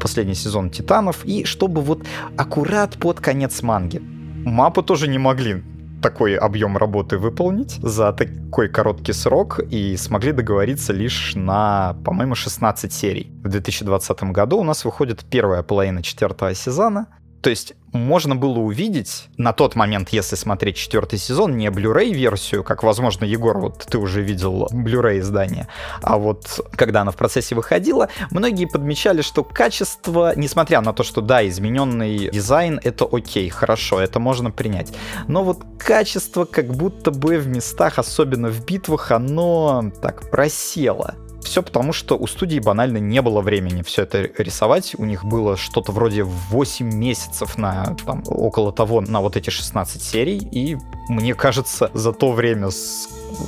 последний 0.00 0.34
сезон 0.34 0.70
Титанов. 0.70 1.24
И 1.24 1.44
чтобы 1.44 1.80
вот 1.80 2.02
аккурат 2.36 2.96
под 2.98 3.20
конец 3.20 3.62
манги. 3.62 4.00
Мапы 4.44 4.82
тоже 4.82 5.08
не 5.08 5.18
могли 5.18 5.62
такой 6.02 6.34
объем 6.34 6.76
работы 6.76 7.16
выполнить 7.16 7.78
за 7.80 8.12
такой 8.12 8.68
короткий 8.68 9.12
срок 9.12 9.60
и 9.70 9.96
смогли 9.96 10.32
договориться 10.32 10.92
лишь 10.92 11.34
на, 11.36 11.96
по-моему, 12.04 12.34
16 12.34 12.92
серий. 12.92 13.30
В 13.44 13.48
2020 13.48 14.24
году 14.24 14.58
у 14.58 14.64
нас 14.64 14.84
выходит 14.84 15.24
первая 15.30 15.62
половина 15.62 16.02
четвертого 16.02 16.54
сезона, 16.54 17.06
то 17.42 17.50
есть 17.50 17.74
можно 17.92 18.36
было 18.36 18.58
увидеть 18.58 19.28
на 19.36 19.52
тот 19.52 19.74
момент, 19.74 20.10
если 20.10 20.36
смотреть 20.36 20.76
четвертый 20.76 21.18
сезон, 21.18 21.56
не 21.56 21.66
Blu-ray 21.66 22.12
версию, 22.12 22.64
как, 22.64 22.82
возможно, 22.84 23.24
Егор, 23.24 23.58
вот 23.58 23.84
ты 23.84 23.98
уже 23.98 24.22
видел 24.22 24.68
Blu-ray 24.72 25.18
издание, 25.18 25.68
а 26.02 26.16
вот 26.16 26.60
когда 26.76 27.02
она 27.02 27.10
в 27.10 27.16
процессе 27.16 27.54
выходила, 27.54 28.08
многие 28.30 28.66
подмечали, 28.66 29.22
что 29.22 29.42
качество, 29.42 30.32
несмотря 30.36 30.80
на 30.80 30.92
то, 30.92 31.02
что 31.02 31.20
да, 31.20 31.46
измененный 31.46 32.30
дизайн, 32.30 32.80
это 32.82 33.06
окей, 33.10 33.48
хорошо, 33.50 34.00
это 34.00 34.20
можно 34.20 34.50
принять, 34.50 34.94
но 35.26 35.42
вот 35.42 35.58
качество 35.78 36.44
как 36.44 36.68
будто 36.68 37.10
бы 37.10 37.38
в 37.38 37.48
местах, 37.48 37.98
особенно 37.98 38.48
в 38.48 38.64
битвах, 38.64 39.10
оно 39.10 39.92
так 40.00 40.30
просело. 40.30 41.16
Все 41.52 41.62
потому, 41.62 41.92
что 41.92 42.16
у 42.16 42.26
студии 42.26 42.58
банально 42.58 42.96
не 42.96 43.20
было 43.20 43.42
времени 43.42 43.82
все 43.82 44.04
это 44.04 44.22
рисовать. 44.38 44.94
У 44.96 45.04
них 45.04 45.22
было 45.22 45.58
что-то 45.58 45.92
вроде 45.92 46.22
8 46.22 46.90
месяцев 46.90 47.58
на 47.58 47.94
там, 48.06 48.22
около 48.26 48.72
того, 48.72 49.02
на 49.02 49.20
вот 49.20 49.36
эти 49.36 49.50
16 49.50 50.00
серий. 50.00 50.38
И 50.38 50.78
мне 51.10 51.34
кажется, 51.34 51.90
за 51.92 52.14
то 52.14 52.32
время, 52.32 52.70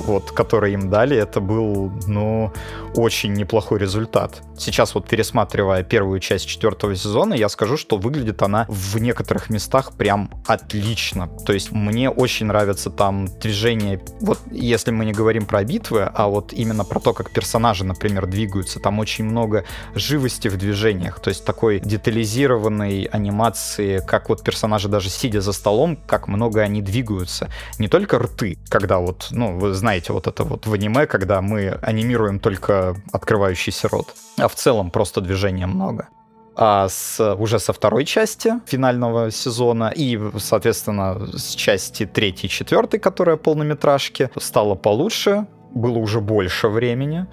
вот, 0.05 0.29
которое 0.29 0.73
им 0.73 0.91
дали, 0.91 1.17
это 1.17 1.41
был, 1.41 1.91
ну, 2.05 2.53
очень 2.95 3.33
неплохой 3.33 3.79
результат. 3.79 4.41
Сейчас 4.57 4.95
вот 4.95 5.07
пересматривая 5.07 5.83
первую 5.83 6.19
часть 6.19 6.47
четвертого 6.47 6.95
сезона, 6.95 7.33
я 7.33 7.49
скажу, 7.49 7.77
что 7.77 7.97
выглядит 7.97 8.41
она 8.41 8.65
в 8.69 8.97
некоторых 8.99 9.49
местах 9.49 9.93
прям 9.93 10.31
отлично. 10.47 11.27
То 11.45 11.53
есть 11.53 11.71
мне 11.71 12.09
очень 12.09 12.45
нравится 12.45 12.89
там 12.89 13.27
движение, 13.39 14.01
вот 14.21 14.39
если 14.51 14.91
мы 14.91 15.05
не 15.05 15.11
говорим 15.11 15.45
про 15.45 15.63
битвы, 15.63 16.03
а 16.03 16.27
вот 16.27 16.53
именно 16.53 16.85
про 16.85 16.99
то, 16.99 17.13
как 17.13 17.31
персонажи, 17.31 17.83
например, 17.83 18.25
двигаются, 18.27 18.79
там 18.79 18.99
очень 18.99 19.25
много 19.25 19.65
живости 19.93 20.47
в 20.47 20.57
движениях, 20.57 21.19
то 21.19 21.29
есть 21.29 21.45
такой 21.45 21.79
детализированной 21.79 23.03
анимации, 23.03 24.01
как 24.05 24.29
вот 24.29 24.43
персонажи 24.43 24.87
даже 24.87 25.09
сидя 25.09 25.41
за 25.41 25.53
столом, 25.53 25.97
как 26.07 26.27
много 26.27 26.61
они 26.61 26.81
двигаются. 26.81 27.49
Не 27.79 27.87
только 27.87 28.19
рты, 28.19 28.57
когда 28.69 28.99
вот, 28.99 29.27
ну, 29.31 29.57
вы 29.57 29.73
знаете, 29.73 30.13
вот 30.13 30.27
это 30.27 30.43
вот 30.43 30.65
в 30.65 30.73
аниме, 30.73 31.07
когда 31.07 31.41
мы 31.41 31.69
анимируем 31.81 32.39
только 32.39 32.84
открывающийся 33.11 33.87
рот 33.87 34.13
а 34.37 34.47
в 34.47 34.55
целом 34.55 34.91
просто 34.91 35.21
движения 35.21 35.67
много. 35.67 36.09
А 36.57 36.87
с, 36.87 37.35
уже 37.35 37.59
со 37.59 37.73
второй 37.73 38.05
части 38.05 38.53
финального 38.65 39.29
сезона 39.29 39.91
и, 39.95 40.19
соответственно, 40.37 41.27
с 41.37 41.55
части 41.55 42.05
третьей 42.05 42.49
четвертой, 42.49 42.99
которая 42.99 43.35
полнометражки, 43.35 44.29
стало 44.37 44.75
получше, 44.75 45.47
было 45.73 45.97
уже 45.97 46.21
больше 46.21 46.69
времени. 46.69 47.27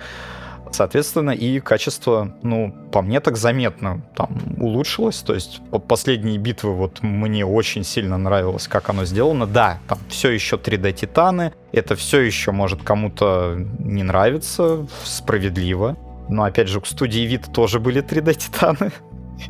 Соответственно, 0.72 1.30
и 1.30 1.60
качество, 1.60 2.34
ну, 2.42 2.74
по 2.90 3.02
мне 3.02 3.20
так 3.20 3.36
заметно 3.36 4.02
там 4.16 4.38
улучшилось. 4.58 5.18
То 5.18 5.34
есть 5.34 5.60
последние 5.86 6.38
битвы 6.38 6.74
вот 6.74 7.02
мне 7.02 7.44
очень 7.44 7.84
сильно 7.84 8.16
нравилось, 8.16 8.68
как 8.68 8.88
оно 8.88 9.04
сделано. 9.04 9.46
Да, 9.46 9.78
там 9.86 9.98
все 10.08 10.30
еще 10.30 10.56
3D 10.56 10.92
Титаны, 10.92 11.52
это 11.72 11.94
все 11.94 12.20
еще 12.20 12.52
может 12.52 12.82
кому-то 12.82 13.56
не 13.78 14.02
нравиться, 14.02 14.86
справедливо. 15.04 15.96
Но 16.28 16.44
опять 16.44 16.68
же, 16.68 16.78
у 16.78 16.84
студии 16.84 17.20
вид 17.20 17.52
тоже 17.52 17.78
были 17.78 18.02
3D-титаны. 18.02 18.92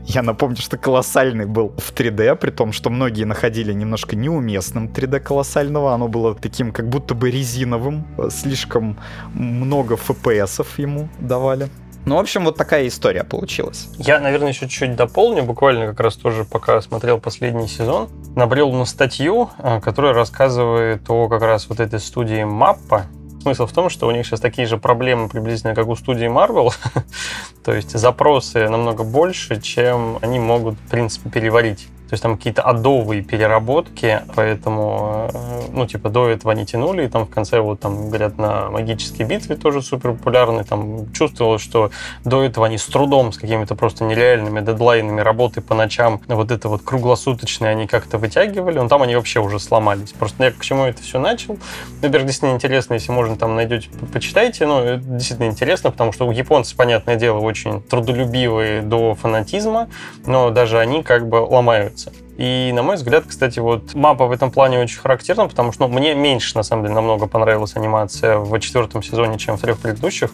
Я 0.04 0.22
напомню, 0.22 0.56
что 0.56 0.76
колоссальный 0.76 1.46
был 1.46 1.74
в 1.78 1.92
3D, 1.92 2.36
при 2.36 2.50
том, 2.50 2.72
что 2.72 2.90
многие 2.90 3.24
находили 3.24 3.72
немножко 3.72 4.16
неуместным 4.16 4.86
3D 4.86 5.20
колоссального. 5.20 5.94
Оно 5.94 6.08
было 6.08 6.34
таким 6.34 6.72
как 6.72 6.88
будто 6.88 7.14
бы 7.14 7.30
резиновым. 7.30 8.06
Слишком 8.30 8.98
много 9.34 9.96
FPS 9.96 10.64
ему 10.78 11.08
давали. 11.18 11.68
Ну, 12.04 12.16
в 12.16 12.18
общем, 12.18 12.44
вот 12.44 12.56
такая 12.56 12.88
история 12.88 13.22
получилась. 13.22 13.88
Я, 13.96 14.18
наверное, 14.18 14.48
еще 14.48 14.62
чуть-чуть 14.62 14.96
дополню. 14.96 15.44
Буквально 15.44 15.86
как 15.86 16.00
раз 16.00 16.16
тоже, 16.16 16.44
пока 16.44 16.80
смотрел 16.80 17.20
последний 17.20 17.68
сезон, 17.68 18.08
набрел 18.34 18.72
на 18.72 18.84
статью, 18.86 19.50
э, 19.58 19.80
которая 19.80 20.12
рассказывает 20.12 21.08
о 21.08 21.28
как 21.28 21.42
раз 21.42 21.68
вот 21.68 21.78
этой 21.78 22.00
студии 22.00 22.42
Маппа, 22.42 23.06
Смысл 23.42 23.66
в 23.66 23.72
том, 23.72 23.90
что 23.90 24.06
у 24.06 24.12
них 24.12 24.24
сейчас 24.24 24.38
такие 24.38 24.68
же 24.68 24.78
проблемы 24.78 25.28
приблизительно, 25.28 25.74
как 25.74 25.88
у 25.88 25.96
студии 25.96 26.28
Marvel. 26.28 26.72
То 27.64 27.74
есть 27.74 27.90
запросы 27.90 28.68
намного 28.68 29.02
больше, 29.02 29.60
чем 29.60 30.20
они 30.22 30.38
могут, 30.38 30.76
в 30.76 30.88
принципе, 30.88 31.28
переварить. 31.28 31.88
То 32.12 32.14
есть 32.14 32.22
там 32.24 32.36
какие-то 32.36 32.60
адовые 32.60 33.22
переработки, 33.22 34.20
поэтому, 34.36 35.30
э, 35.32 35.62
ну, 35.72 35.86
типа, 35.86 36.10
до 36.10 36.28
этого 36.28 36.52
они 36.52 36.66
тянули, 36.66 37.06
и 37.06 37.08
там 37.08 37.24
в 37.24 37.30
конце, 37.30 37.60
вот 37.60 37.80
там, 37.80 38.08
говорят, 38.08 38.36
на 38.36 38.68
магической 38.68 39.24
битве 39.24 39.56
тоже 39.56 39.80
супер 39.80 40.12
популярный, 40.12 40.62
там 40.62 41.10
чувствовалось, 41.14 41.62
что 41.62 41.90
до 42.22 42.42
этого 42.42 42.66
они 42.66 42.76
с 42.76 42.84
трудом, 42.84 43.32
с 43.32 43.38
какими-то 43.38 43.74
просто 43.76 44.04
нереальными 44.04 44.60
дедлайнами 44.60 45.22
работы 45.22 45.62
по 45.62 45.74
ночам, 45.74 46.20
вот 46.28 46.50
это 46.50 46.68
вот 46.68 46.82
круглосуточные 46.82 47.70
они 47.70 47.86
как-то 47.86 48.18
вытягивали, 48.18 48.78
но 48.78 48.88
там 48.88 49.00
они 49.00 49.16
вообще 49.16 49.40
уже 49.40 49.58
сломались. 49.58 50.12
Просто 50.12 50.44
я 50.44 50.50
к 50.50 50.60
чему 50.60 50.84
это 50.84 51.00
все 51.00 51.18
начал. 51.18 51.56
Во-первых, 52.02 52.26
действительно 52.26 52.56
интересно, 52.56 52.92
если 52.92 53.10
можно 53.10 53.36
там 53.36 53.56
найдете, 53.56 53.88
почитайте, 54.12 54.66
ну, 54.66 54.80
это 54.80 55.02
действительно 55.02 55.46
интересно, 55.46 55.90
потому 55.90 56.12
что 56.12 56.26
у 56.26 56.30
японцев, 56.30 56.76
понятное 56.76 57.16
дело, 57.16 57.38
очень 57.38 57.80
трудолюбивые 57.80 58.82
до 58.82 59.14
фанатизма, 59.14 59.88
но 60.26 60.50
даже 60.50 60.78
они 60.78 61.02
как 61.02 61.26
бы 61.26 61.36
ломаются 61.36 62.01
concept. 62.04 62.31
И, 62.38 62.72
на 62.74 62.82
мой 62.82 62.96
взгляд, 62.96 63.24
кстати, 63.28 63.58
вот 63.58 63.94
мапа 63.94 64.26
в 64.26 64.32
этом 64.32 64.50
плане 64.50 64.78
очень 64.78 64.98
характерна, 64.98 65.48
потому 65.48 65.72
что 65.72 65.86
ну, 65.86 65.94
мне 65.98 66.14
меньше, 66.14 66.56
на 66.56 66.62
самом 66.62 66.84
деле, 66.84 66.94
намного 66.94 67.26
понравилась 67.26 67.76
анимация 67.76 68.38
в 68.38 68.58
четвертом 68.60 69.02
сезоне, 69.02 69.38
чем 69.38 69.56
в 69.56 69.60
трех 69.60 69.78
предыдущих. 69.78 70.30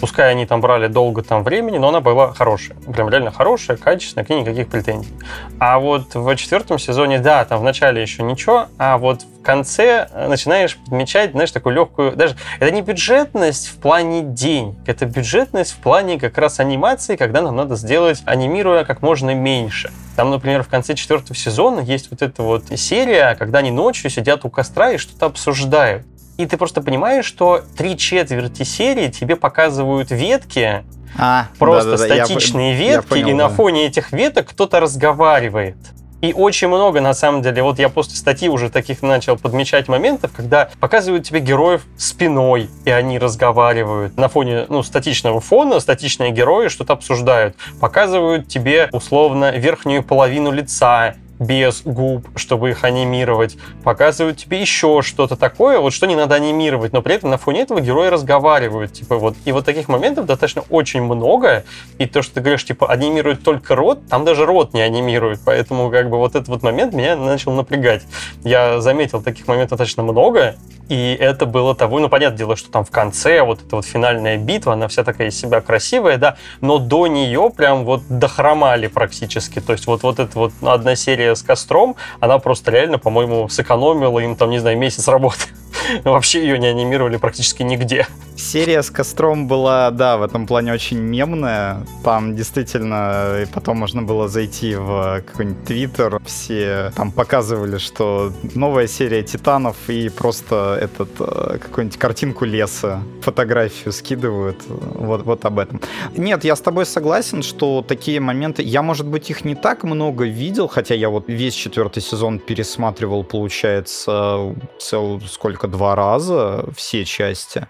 Пускай 0.00 0.32
они 0.32 0.46
там 0.46 0.60
брали 0.60 0.88
долго 0.88 1.22
там 1.22 1.44
времени, 1.44 1.78
но 1.78 1.88
она 1.88 2.00
была 2.00 2.32
хорошая. 2.32 2.76
Прям 2.92 3.08
реально 3.08 3.30
хорошая, 3.30 3.76
качественная, 3.76 4.26
к 4.26 4.30
ней 4.30 4.40
никаких 4.40 4.68
претензий. 4.68 5.12
А 5.60 5.78
вот 5.78 6.14
в 6.14 6.36
четвертом 6.36 6.80
сезоне, 6.80 7.20
да, 7.20 7.44
там 7.44 7.60
в 7.60 7.62
начале 7.62 8.02
еще 8.02 8.24
ничего, 8.24 8.66
а 8.78 8.98
вот 8.98 9.22
в 9.22 9.44
конце 9.44 10.08
начинаешь 10.28 10.76
подмечать, 10.76 11.30
знаешь, 11.32 11.52
такую 11.52 11.76
легкую... 11.76 12.16
Даже 12.16 12.36
это 12.58 12.72
не 12.72 12.82
бюджетность 12.82 13.68
в 13.68 13.76
плане 13.76 14.22
денег, 14.22 14.74
это 14.86 15.06
бюджетность 15.06 15.72
в 15.72 15.78
плане 15.78 16.18
как 16.18 16.36
раз 16.36 16.58
анимации, 16.58 17.14
когда 17.14 17.40
нам 17.40 17.54
надо 17.54 17.76
сделать, 17.76 18.22
анимируя 18.24 18.84
как 18.84 19.02
можно 19.02 19.34
меньше. 19.34 19.92
Там, 20.16 20.30
например, 20.30 20.62
в 20.62 20.68
конце 20.68 20.94
четвертого 20.94 21.21
сезона 21.34 21.80
есть 21.80 22.10
вот 22.10 22.22
эта 22.22 22.42
вот 22.42 22.64
серия, 22.76 23.34
когда 23.38 23.60
они 23.60 23.70
ночью 23.70 24.10
сидят 24.10 24.44
у 24.44 24.50
костра 24.50 24.92
и 24.92 24.98
что-то 24.98 25.26
обсуждают. 25.26 26.06
И 26.38 26.46
ты 26.46 26.56
просто 26.56 26.80
понимаешь, 26.80 27.24
что 27.24 27.62
три 27.76 27.96
четверти 27.96 28.62
серии 28.62 29.08
тебе 29.08 29.36
показывают 29.36 30.10
ветки, 30.10 30.84
а, 31.18 31.48
просто 31.58 31.92
да, 31.92 31.96
да, 31.96 32.08
да, 32.08 32.26
статичные 32.26 32.72
я, 32.72 32.78
ветки, 32.78 32.94
я 32.94 33.02
понял, 33.02 33.28
и 33.28 33.32
на 33.34 33.48
фоне 33.48 33.86
этих 33.86 34.12
веток 34.12 34.48
кто-то 34.48 34.80
разговаривает. 34.80 35.76
И 36.22 36.32
очень 36.32 36.68
много, 36.68 37.00
на 37.00 37.14
самом 37.14 37.42
деле, 37.42 37.64
вот 37.64 37.80
я 37.80 37.88
после 37.88 38.14
статьи 38.14 38.48
уже 38.48 38.70
таких 38.70 39.02
начал 39.02 39.36
подмечать 39.36 39.88
моментов, 39.88 40.30
когда 40.34 40.70
показывают 40.78 41.26
тебе 41.26 41.40
героев 41.40 41.82
спиной, 41.98 42.70
и 42.84 42.90
они 42.90 43.18
разговаривают. 43.18 44.16
На 44.16 44.28
фоне, 44.28 44.66
ну, 44.68 44.84
статичного 44.84 45.40
фона 45.40 45.80
статичные 45.80 46.30
герои 46.30 46.68
что-то 46.68 46.92
обсуждают. 46.92 47.56
Показывают 47.80 48.46
тебе, 48.46 48.88
условно, 48.92 49.50
верхнюю 49.50 50.04
половину 50.04 50.52
лица, 50.52 51.16
без 51.46 51.82
губ, 51.82 52.28
чтобы 52.36 52.70
их 52.70 52.84
анимировать, 52.84 53.56
показывают 53.82 54.38
тебе 54.38 54.60
еще 54.60 55.02
что-то 55.02 55.36
такое, 55.36 55.78
вот 55.78 55.92
что 55.92 56.06
не 56.06 56.16
надо 56.16 56.34
анимировать, 56.34 56.92
но 56.92 57.02
при 57.02 57.14
этом 57.14 57.30
на 57.30 57.38
фоне 57.38 57.62
этого 57.62 57.80
герои 57.80 58.08
разговаривают, 58.08 58.92
типа 58.92 59.16
вот. 59.18 59.36
И 59.44 59.52
вот 59.52 59.64
таких 59.64 59.88
моментов 59.88 60.26
достаточно 60.26 60.62
очень 60.70 61.02
много, 61.02 61.64
и 61.98 62.06
то, 62.06 62.22
что 62.22 62.34
ты 62.34 62.40
говоришь, 62.40 62.64
типа, 62.64 62.90
анимируют 62.90 63.42
только 63.42 63.74
рот, 63.74 64.06
там 64.08 64.24
даже 64.24 64.46
рот 64.46 64.74
не 64.74 64.82
анимируют, 64.82 65.40
поэтому 65.44 65.90
как 65.90 66.10
бы 66.10 66.18
вот 66.18 66.34
этот 66.34 66.48
вот 66.48 66.62
момент 66.62 66.94
меня 66.94 67.16
начал 67.16 67.52
напрягать. 67.52 68.02
Я 68.44 68.80
заметил 68.80 69.22
таких 69.22 69.48
моментов 69.48 69.78
достаточно 69.78 70.02
много, 70.02 70.56
и 70.88 71.16
это 71.18 71.46
было 71.46 71.74
того, 71.74 72.00
ну, 72.00 72.08
понятное 72.08 72.38
дело, 72.38 72.56
что 72.56 72.70
там 72.70 72.84
в 72.84 72.90
конце 72.90 73.42
вот 73.42 73.62
эта 73.64 73.76
вот 73.76 73.86
финальная 73.86 74.36
битва, 74.36 74.74
она 74.74 74.88
вся 74.88 75.04
такая 75.04 75.28
из 75.28 75.38
себя 75.38 75.60
красивая, 75.60 76.18
да, 76.18 76.36
но 76.60 76.78
до 76.78 77.06
нее 77.06 77.50
прям 77.56 77.84
вот 77.84 78.02
дохромали 78.08 78.88
практически. 78.88 79.60
То 79.60 79.72
есть 79.72 79.86
вот, 79.86 80.02
вот 80.02 80.18
эта 80.18 80.38
вот 80.38 80.52
одна 80.60 80.94
серия 80.96 81.31
с 81.34 81.42
костром, 81.42 81.96
она 82.20 82.38
просто 82.38 82.70
реально, 82.70 82.98
по-моему, 82.98 83.48
сэкономила 83.48 84.18
им 84.20 84.36
там, 84.36 84.50
не 84.50 84.58
знаю, 84.58 84.78
месяц 84.78 85.08
работы. 85.08 85.44
Вообще 86.04 86.42
ее 86.42 86.58
не 86.58 86.66
анимировали 86.66 87.16
практически 87.16 87.62
нигде. 87.62 88.06
Серия 88.36 88.82
с 88.82 88.90
костром 88.90 89.46
была, 89.46 89.90
да, 89.90 90.16
в 90.16 90.22
этом 90.22 90.46
плане 90.46 90.72
очень 90.72 90.98
мемная. 90.98 91.86
Там 92.02 92.34
действительно 92.34 93.42
и 93.42 93.46
потом 93.46 93.78
можно 93.78 94.02
было 94.02 94.28
зайти 94.28 94.74
в 94.74 95.22
какой-нибудь 95.26 95.64
твиттер. 95.64 96.20
Все 96.24 96.92
там 96.96 97.12
показывали, 97.12 97.78
что 97.78 98.32
новая 98.54 98.86
серия 98.86 99.22
Титанов 99.22 99.76
и 99.88 100.08
просто 100.08 100.78
этот 100.80 101.10
э, 101.20 101.58
какую-нибудь 101.58 101.98
картинку 101.98 102.44
леса, 102.44 103.02
фотографию 103.20 103.92
скидывают. 103.92 104.58
Вот, 104.66 105.22
вот 105.24 105.44
об 105.44 105.58
этом. 105.58 105.80
Нет, 106.16 106.44
я 106.44 106.56
с 106.56 106.60
тобой 106.60 106.86
согласен, 106.86 107.42
что 107.42 107.84
такие 107.86 108.20
моменты... 108.20 108.62
Я, 108.62 108.82
может 108.82 109.06
быть, 109.06 109.30
их 109.30 109.44
не 109.44 109.54
так 109.54 109.84
много 109.84 110.24
видел, 110.24 110.68
хотя 110.68 110.94
я 110.94 111.10
вот 111.10 111.24
весь 111.28 111.54
четвертый 111.54 112.02
сезон 112.02 112.38
пересматривал, 112.38 113.24
получается, 113.24 114.54
цел 114.78 115.20
сколько, 115.28 115.68
два 115.72 115.96
раза 115.96 116.66
все 116.76 117.04
части. 117.04 117.66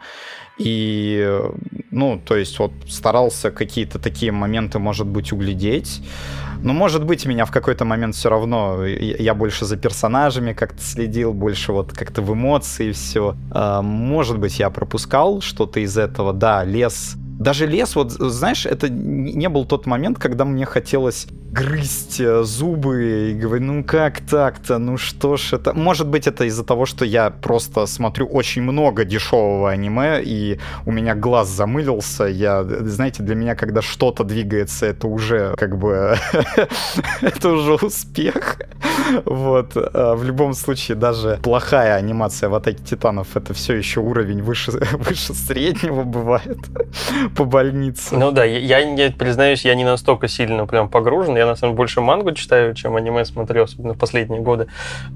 И, 0.58 1.40
ну, 1.90 2.20
то 2.24 2.36
есть 2.36 2.58
вот 2.58 2.72
старался 2.88 3.50
какие-то 3.50 3.98
такие 3.98 4.32
моменты, 4.32 4.78
может 4.78 5.06
быть, 5.06 5.32
углядеть. 5.32 6.02
Но, 6.62 6.72
может 6.72 7.04
быть, 7.04 7.26
меня 7.26 7.44
в 7.44 7.50
какой-то 7.50 7.84
момент 7.84 8.14
все 8.14 8.28
равно... 8.28 8.84
Я 8.84 9.34
больше 9.34 9.64
за 9.64 9.76
персонажами 9.76 10.52
как-то 10.52 10.80
следил, 10.82 11.32
больше 11.32 11.72
вот 11.72 11.92
как-то 11.92 12.22
в 12.22 12.32
эмоции 12.32 12.92
все. 12.92 13.34
А, 13.50 13.82
может 13.82 14.38
быть, 14.38 14.60
я 14.60 14.70
пропускал 14.70 15.40
что-то 15.40 15.80
из 15.80 15.98
этого. 15.98 16.32
Да, 16.32 16.64
лес 16.64 17.16
даже 17.38 17.66
лес, 17.66 17.96
вот 17.96 18.12
знаешь, 18.12 18.66
это 18.66 18.88
не 18.88 19.48
был 19.48 19.64
тот 19.64 19.86
момент, 19.86 20.18
когда 20.18 20.44
мне 20.44 20.64
хотелось 20.64 21.26
грызть 21.52 22.18
э, 22.20 22.42
зубы 22.44 23.30
и 23.30 23.34
говорить, 23.34 23.66
ну 23.66 23.84
как 23.84 24.20
так-то, 24.20 24.78
ну 24.78 24.96
что 24.96 25.36
ж 25.36 25.52
это... 25.52 25.74
Может 25.74 26.08
быть, 26.08 26.26
это 26.26 26.44
из-за 26.44 26.64
того, 26.64 26.86
что 26.86 27.04
я 27.04 27.30
просто 27.30 27.86
смотрю 27.86 28.26
очень 28.26 28.62
много 28.62 29.04
дешевого 29.04 29.70
аниме, 29.70 30.22
и 30.24 30.58
у 30.86 30.92
меня 30.92 31.14
глаз 31.14 31.48
замылился. 31.48 32.24
Я, 32.24 32.64
знаете, 32.64 33.22
для 33.22 33.34
меня, 33.34 33.54
когда 33.54 33.82
что-то 33.82 34.24
двигается, 34.24 34.86
это 34.86 35.08
уже 35.08 35.54
как 35.58 35.76
бы... 35.76 36.16
это 37.20 37.50
уже 37.50 37.74
успех. 37.74 38.58
Вот. 39.26 39.72
А 39.76 40.14
в 40.14 40.24
любом 40.24 40.54
случае, 40.54 40.96
даже 40.96 41.38
плохая 41.42 41.96
анимация 41.96 42.48
в 42.48 42.54
Атаке 42.54 42.82
Титанов, 42.82 43.36
это 43.36 43.52
все 43.52 43.74
еще 43.74 44.00
уровень 44.00 44.42
выше, 44.42 44.72
выше 44.92 45.34
среднего 45.34 46.02
бывает 46.02 46.58
по 47.36 47.44
больнице. 47.44 48.16
Ну 48.16 48.32
да, 48.32 48.44
я, 48.44 48.78
я 48.78 49.10
признаюсь, 49.10 49.64
я 49.64 49.74
не 49.74 49.84
настолько 49.84 50.28
сильно 50.28 50.66
прям 50.66 50.88
погружен. 50.88 51.36
Я 51.36 51.46
на 51.46 51.56
самом 51.56 51.72
деле 51.72 51.78
больше 51.78 52.00
мангу 52.00 52.32
читаю, 52.32 52.74
чем 52.74 52.96
аниме 52.96 53.24
смотрю, 53.24 53.64
особенно 53.64 53.94
в 53.94 53.98
последние 53.98 54.40
годы. 54.40 54.66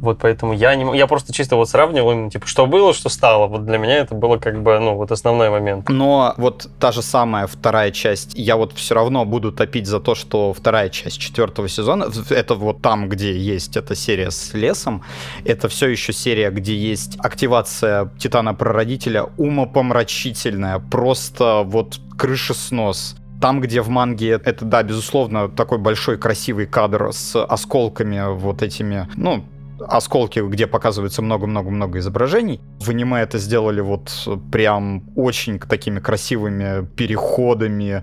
Вот 0.01 0.19
поэтому 0.21 0.53
я 0.53 0.75
не 0.75 0.97
я 0.97 1.07
просто 1.07 1.33
чисто 1.33 1.57
вот 1.57 1.69
сравнивал, 1.69 2.31
типа, 2.31 2.47
что 2.47 2.67
было, 2.67 2.95
что 2.95 3.09
стало. 3.09 3.47
Вот 3.47 3.67
для 3.67 3.79
меня 3.79 3.99
это 3.99 4.15
было 4.15 4.39
как 4.39 4.63
бы, 4.63 4.79
ну, 4.79 4.95
вот 4.95 5.13
основной 5.13 5.51
момент. 5.51 5.89
Но 5.89 6.35
вот 6.37 6.69
та 6.81 6.93
же 6.93 7.03
самая 7.03 7.47
вторая 7.47 7.91
часть, 7.91 8.33
я 8.35 8.57
вот 8.57 8.73
все 8.73 8.95
равно 8.95 9.25
буду 9.25 9.53
топить 9.53 9.87
за 9.87 10.01
то, 10.01 10.15
что 10.15 10.53
вторая 10.53 10.89
часть 10.89 11.19
четвертого 11.19 11.69
сезона, 11.69 12.09
это 12.31 12.55
вот 12.55 12.83
там, 12.83 13.09
где 13.09 13.37
есть 13.37 13.77
эта 13.77 13.95
серия 13.95 14.31
с 14.31 14.55
лесом, 14.55 15.03
это 15.45 15.69
все 15.69 15.89
еще 15.89 16.13
серия, 16.13 16.51
где 16.51 16.77
есть 16.77 17.19
активация 17.19 18.11
Титана-прародителя 18.19 19.27
умопомрачительная, 19.37 20.79
просто 20.79 21.63
вот 21.65 21.96
крышеснос. 22.17 23.17
Там, 23.41 23.61
где 23.61 23.83
в 23.83 23.89
манге 23.89 24.41
это, 24.43 24.65
да, 24.65 24.83
безусловно, 24.83 25.49
такой 25.49 25.79
большой 25.79 26.17
красивый 26.17 26.67
кадр 26.67 27.13
с 27.13 27.45
осколками 27.45 28.35
вот 28.35 28.63
этими, 28.63 29.09
ну, 29.17 29.45
осколки, 29.81 30.41
где 30.41 30.67
показывается 30.67 31.23
много-много-много 31.23 31.99
изображений. 31.99 32.61
В 32.81 32.91
аниме 32.91 33.21
это 33.21 33.39
сделали 33.39 33.81
вот 33.81 34.11
прям 34.51 35.05
очень 35.17 35.59
такими 35.59 36.01
красивыми 36.01 36.87
переходами, 36.97 38.03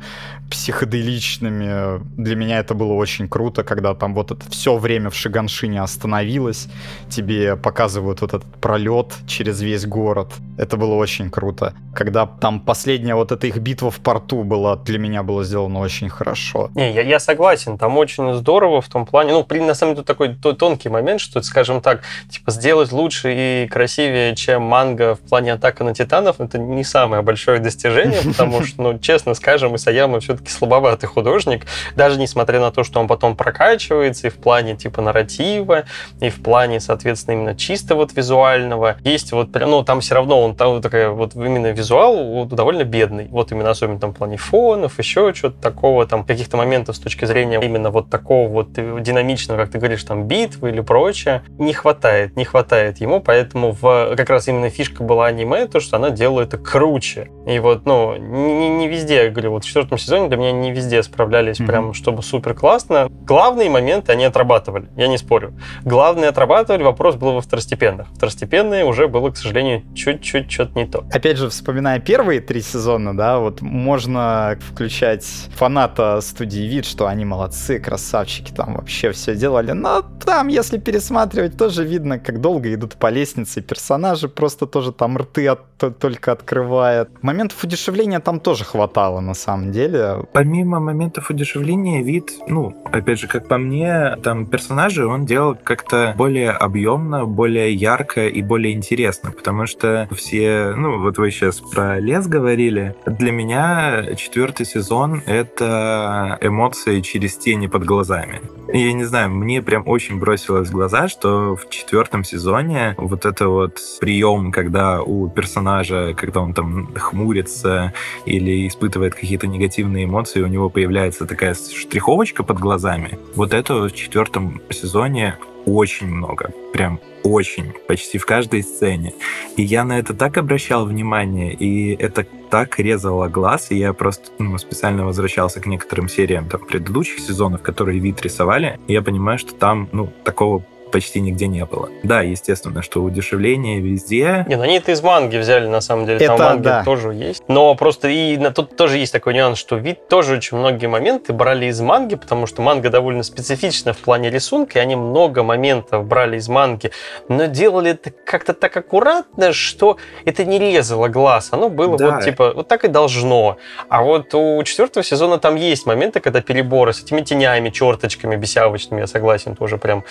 психоделичными. 0.49 2.01
Для 2.15 2.35
меня 2.35 2.59
это 2.59 2.73
было 2.75 2.93
очень 2.93 3.27
круто, 3.27 3.63
когда 3.63 3.95
там 3.95 4.13
вот 4.13 4.31
это 4.31 4.49
все 4.51 4.77
время 4.77 5.09
в 5.09 5.15
Шиганшине 5.15 5.81
остановилось, 5.81 6.67
тебе 7.09 7.55
показывают 7.55 8.21
вот 8.21 8.33
этот 8.33 8.55
пролет 8.61 9.13
через 9.25 9.61
весь 9.61 9.85
город. 9.85 10.33
Это 10.57 10.77
было 10.77 10.93
очень 10.93 11.31
круто. 11.31 11.73
Когда 11.95 12.27
там 12.27 12.59
последняя 12.59 13.15
вот 13.15 13.31
эта 13.31 13.47
их 13.47 13.57
битва 13.57 13.89
в 13.89 13.99
порту 13.99 14.43
была, 14.43 14.75
для 14.75 14.99
меня 14.99 15.23
было 15.23 15.43
сделано 15.43 15.79
очень 15.79 16.09
хорошо. 16.09 16.69
Не, 16.75 16.93
я, 16.93 17.01
я 17.01 17.19
согласен, 17.19 17.77
там 17.77 17.97
очень 17.97 18.33
здорово 18.33 18.81
в 18.81 18.89
том 18.89 19.05
плане, 19.05 19.33
ну, 19.33 19.45
на 19.65 19.73
самом 19.73 19.95
деле, 19.95 20.05
тут 20.05 20.07
такой 20.07 20.35
тонкий 20.35 20.89
момент, 20.89 21.19
что, 21.21 21.41
скажем 21.41 21.62
так, 21.81 22.01
типа, 22.29 22.51
сделать 22.51 22.91
лучше 22.91 23.33
и 23.33 23.67
красивее, 23.67 24.35
чем 24.35 24.63
манга 24.63 25.15
в 25.15 25.19
плане 25.19 25.53
атака 25.53 25.83
на 25.83 25.93
титанов, 25.93 26.39
это 26.39 26.57
не 26.57 26.83
самое 26.83 27.21
большое 27.21 27.59
достижение, 27.59 28.21
потому 28.25 28.63
что, 28.63 28.81
ну, 28.81 28.99
честно 28.99 29.33
скажем, 29.33 29.75
Исаяма 29.75 30.19
все-таки 30.19 30.43
все-таки 30.43 30.51
слабоватый 30.51 31.07
художник, 31.07 31.65
даже 31.95 32.19
несмотря 32.19 32.59
на 32.59 32.71
то, 32.71 32.83
что 32.83 32.99
он 32.99 33.07
потом 33.07 33.35
прокачивается 33.35 34.27
и 34.27 34.29
в 34.29 34.35
плане 34.35 34.75
типа 34.75 35.01
нарратива, 35.01 35.83
и 36.19 36.29
в 36.29 36.41
плане, 36.41 36.79
соответственно, 36.79 37.35
именно 37.35 37.55
чисто 37.55 37.95
вот 37.95 38.13
визуального. 38.13 38.97
Есть 39.03 39.31
вот 39.31 39.51
прям, 39.51 39.71
ну, 39.71 39.83
там 39.83 40.01
все 40.01 40.15
равно 40.15 40.41
он 40.41 40.55
там 40.55 40.81
такая 40.81 41.09
вот 41.09 41.35
именно 41.35 41.71
визуал 41.71 42.45
довольно 42.45 42.83
бедный. 42.83 43.27
Вот 43.29 43.51
именно 43.51 43.69
особенно 43.69 43.99
там 43.99 44.13
в 44.13 44.17
плане 44.17 44.37
фонов, 44.37 44.99
еще 44.99 45.33
что-то 45.33 45.61
такого, 45.61 46.05
там 46.05 46.23
каких-то 46.23 46.57
моментов 46.57 46.95
с 46.95 46.99
точки 46.99 47.25
зрения 47.25 47.59
именно 47.61 47.89
вот 47.89 48.09
такого 48.09 48.49
вот 48.49 48.73
динамичного, 48.73 49.57
как 49.57 49.71
ты 49.71 49.77
говоришь, 49.77 50.03
там 50.03 50.27
битвы 50.27 50.69
или 50.69 50.81
прочее, 50.81 51.43
не 51.59 51.73
хватает, 51.73 52.35
не 52.35 52.45
хватает 52.45 52.99
ему, 52.99 53.21
поэтому 53.21 53.71
в, 53.71 54.15
как 54.15 54.29
раз 54.29 54.47
именно 54.47 54.69
фишка 54.69 55.03
была 55.03 55.27
аниме, 55.27 55.67
то, 55.67 55.79
что 55.79 55.97
она 55.97 56.09
делает 56.09 56.53
это 56.53 56.57
круче. 56.57 57.29
И 57.47 57.59
вот, 57.59 57.85
ну, 57.85 58.15
не, 58.15 58.69
не 58.69 58.87
везде, 58.87 59.25
я 59.25 59.29
говорю, 59.29 59.51
вот 59.51 59.63
в 59.63 59.67
четвертом 59.67 59.97
сезоне 59.97 60.29
для 60.29 60.37
меня 60.37 60.51
не 60.51 60.71
везде 60.71 61.03
справлялись 61.03 61.59
mm-hmm. 61.59 61.65
прям, 61.65 61.93
чтобы 61.93 62.23
супер 62.23 62.53
классно. 62.53 63.07
Главные 63.09 63.69
моменты 63.69 64.11
они 64.11 64.25
отрабатывали, 64.25 64.87
я 64.95 65.07
не 65.07 65.17
спорю. 65.17 65.53
Главные 65.83 66.29
отрабатывали, 66.29 66.83
вопрос 66.83 67.15
был 67.15 67.33
во 67.33 67.41
второстепенных. 67.41 68.07
Второстепенные 68.15 68.85
уже 68.85 69.07
было, 69.07 69.29
к 69.31 69.37
сожалению, 69.37 69.83
чуть-чуть 69.95 70.51
что-то 70.51 70.77
не 70.77 70.85
то. 70.85 71.05
Опять 71.11 71.37
же, 71.37 71.49
вспоминая 71.49 71.99
первые 71.99 72.39
три 72.39 72.61
сезона, 72.61 73.15
да, 73.15 73.39
вот 73.39 73.61
можно 73.61 74.57
включать 74.61 75.25
фаната 75.55 76.21
студии 76.21 76.61
вид, 76.61 76.85
что 76.85 77.07
они 77.07 77.25
молодцы, 77.25 77.79
красавчики, 77.79 78.51
там 78.51 78.75
вообще 78.75 79.11
все 79.11 79.35
делали. 79.35 79.71
Но 79.71 80.01
там, 80.01 80.47
если 80.47 80.77
пересматривать, 80.77 81.42
тоже 81.49 81.83
видно, 81.85 82.19
как 82.19 82.41
долго 82.41 82.73
идут 82.73 82.95
по 82.95 83.09
лестнице. 83.09 83.61
Персонажи 83.61 84.27
просто 84.27 84.65
тоже 84.65 84.91
там 84.91 85.17
рты 85.17 85.47
от, 85.47 85.61
только 85.99 86.31
открывают. 86.31 87.09
Моментов 87.21 87.63
удешевления 87.63 88.19
там 88.19 88.39
тоже 88.39 88.63
хватало, 88.63 89.19
на 89.19 89.33
самом 89.33 89.71
деле. 89.71 90.25
Помимо 90.33 90.79
моментов 90.79 91.29
удешевления, 91.29 92.03
вид, 92.03 92.31
ну, 92.47 92.75
опять 92.91 93.19
же, 93.19 93.27
как 93.27 93.47
по 93.47 93.57
мне, 93.57 94.15
там 94.23 94.45
персонажи 94.45 95.05
он 95.05 95.25
делал 95.25 95.55
как-то 95.55 96.13
более 96.17 96.51
объемно, 96.51 97.25
более 97.25 97.73
ярко 97.73 98.27
и 98.27 98.41
более 98.41 98.73
интересно, 98.73 99.31
потому 99.31 99.65
что 99.67 100.07
все, 100.11 100.73
ну, 100.75 101.01
вот 101.01 101.17
вы 101.17 101.31
сейчас 101.31 101.59
про 101.59 101.99
лес 101.99 102.27
говорили. 102.27 102.95
Для 103.05 103.31
меня 103.31 104.15
четвертый 104.15 104.65
сезон— 104.65 105.21
это 105.25 106.37
эмоции 106.41 107.01
через 107.01 107.37
тени 107.37 107.67
под 107.67 107.83
глазами. 107.85 108.41
Я 108.73 108.93
не 108.93 109.03
знаю, 109.03 109.29
мне 109.29 109.61
прям 109.61 109.87
очень 109.87 110.19
бросилось 110.19 110.69
в 110.69 110.71
глаза, 110.71 111.07
что 111.07 111.32
в 111.33 111.69
четвертом 111.69 112.23
сезоне 112.23 112.95
вот 112.97 113.25
это 113.25 113.47
вот 113.49 113.79
прием, 113.99 114.51
когда 114.51 115.01
у 115.01 115.29
персонажа, 115.29 116.13
когда 116.15 116.41
он 116.41 116.53
там 116.53 116.93
хмурится 116.95 117.93
или 118.25 118.67
испытывает 118.67 119.15
какие-то 119.15 119.47
негативные 119.47 120.05
эмоции, 120.05 120.41
у 120.41 120.47
него 120.47 120.69
появляется 120.69 121.25
такая 121.25 121.53
штриховочка 121.53 122.43
под 122.43 122.59
глазами. 122.59 123.17
Вот 123.35 123.53
это 123.53 123.75
в 123.75 123.91
четвертом 123.91 124.61
сезоне 124.69 125.37
очень 125.65 126.07
много. 126.07 126.51
Прям 126.73 126.99
очень, 127.23 127.73
почти 127.87 128.17
в 128.17 128.25
каждой 128.25 128.63
сцене. 128.63 129.13
И 129.55 129.63
я 129.63 129.83
на 129.83 129.97
это 129.97 130.13
так 130.13 130.37
обращал 130.37 130.85
внимание, 130.85 131.53
и 131.53 131.95
это 131.95 132.25
так 132.49 132.79
резало 132.79 133.29
глаз, 133.29 133.71
и 133.71 133.77
я 133.77 133.93
просто 133.93 134.29
ну, 134.39 134.57
специально 134.57 135.05
возвращался 135.05 135.61
к 135.61 135.65
некоторым 135.65 136.09
сериям 136.09 136.49
там, 136.49 136.65
предыдущих 136.65 137.19
сезонов, 137.19 137.61
которые 137.61 137.99
вид 137.99 138.21
рисовали, 138.21 138.79
и 138.87 138.93
я 138.93 139.01
понимаю, 139.01 139.39
что 139.39 139.53
там 139.53 139.87
ну, 139.91 140.11
такого 140.23 140.65
почти 140.93 141.19
нигде 141.19 141.47
не 141.47 141.65
было. 141.65 141.89
Да, 142.03 142.21
естественно, 142.21 142.83
что 142.83 143.01
удешевление 143.01 143.81
везде. 143.81 144.45
Не, 144.47 144.55
ну 144.57 144.61
они 144.61 144.75
это 144.77 144.91
из 144.91 145.01
манги 145.01 145.37
взяли, 145.37 145.65
на 145.65 145.81
самом 145.81 146.05
деле. 146.05 146.19
Там 146.25 146.35
Это 146.35 146.43
манги 146.43 146.63
да. 146.63 146.83
тоже 146.83 147.13
есть. 147.13 147.43
Но 147.47 147.73
просто 147.73 148.07
и 148.09 148.37
на, 148.37 148.51
тут 148.51 148.77
тоже 148.77 148.99
есть 148.99 149.11
такой 149.11 149.33
нюанс, 149.33 149.57
что 149.57 149.75
вид 149.75 150.07
тоже 150.07 150.35
очень 150.35 150.55
многие 150.57 150.85
моменты 150.85 151.33
брали 151.33 151.65
из 151.65 151.81
манги, 151.81 152.13
потому 152.15 152.45
что 152.45 152.61
манга 152.61 152.91
довольно 152.91 153.23
специфична 153.23 153.93
в 153.93 153.97
плане 153.97 154.29
рисунка, 154.29 154.77
и 154.77 154.81
они 154.83 154.95
много 154.95 155.41
моментов 155.41 156.05
брали 156.05 156.37
из 156.37 156.47
манги, 156.47 156.91
но 157.27 157.45
делали 157.47 157.91
это 157.91 158.11
как-то 158.11 158.53
так 158.53 158.77
аккуратно, 158.77 159.51
что 159.51 159.97
это 160.25 160.45
не 160.45 160.59
резало 160.59 161.07
глаз. 161.07 161.49
Оно 161.51 161.69
было 161.69 161.97
Да. 161.97 162.11
вот 162.11 162.23
типа, 162.23 162.53
вот 162.55 162.67
так 162.67 162.85
и 162.85 162.87
должно. 162.87 163.57
А 163.89 164.03
вот 164.03 164.33
у 164.35 164.61
четвертого 164.63 165.03
сезона 165.03 165.39
там 165.39 165.55
есть 165.55 165.87
моменты, 165.87 166.19
когда 166.19 166.41
переборы 166.41 166.93
с 166.93 167.01
этими 167.01 167.21
тенями, 167.21 167.71
черточками, 167.71 168.35
бесявочными, 168.35 169.01
я 169.01 169.07
согласен, 169.07 169.55
тоже 169.55 169.79
прям 169.79 170.03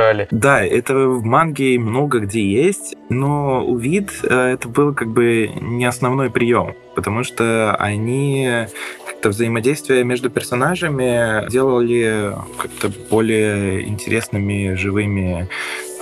раздражали. 0.00 0.28
Да, 0.30 0.64
это 0.64 0.94
в 0.94 1.24
манге 1.24 1.78
много 1.78 2.20
где 2.20 2.44
есть, 2.44 2.96
но 3.08 3.64
у 3.64 3.76
вид 3.76 4.10
э, 4.22 4.52
это 4.54 4.68
был 4.68 4.94
как 4.94 5.08
бы 5.08 5.50
не 5.60 5.84
основной 5.84 6.30
прием, 6.30 6.74
потому 6.94 7.24
что 7.24 7.74
они 7.76 8.66
как-то 9.06 9.30
взаимодействие 9.30 10.04
между 10.04 10.30
персонажами 10.30 11.48
делали 11.50 12.34
как-то 12.58 12.90
более 13.10 13.86
интересными, 13.86 14.74
живыми. 14.74 15.48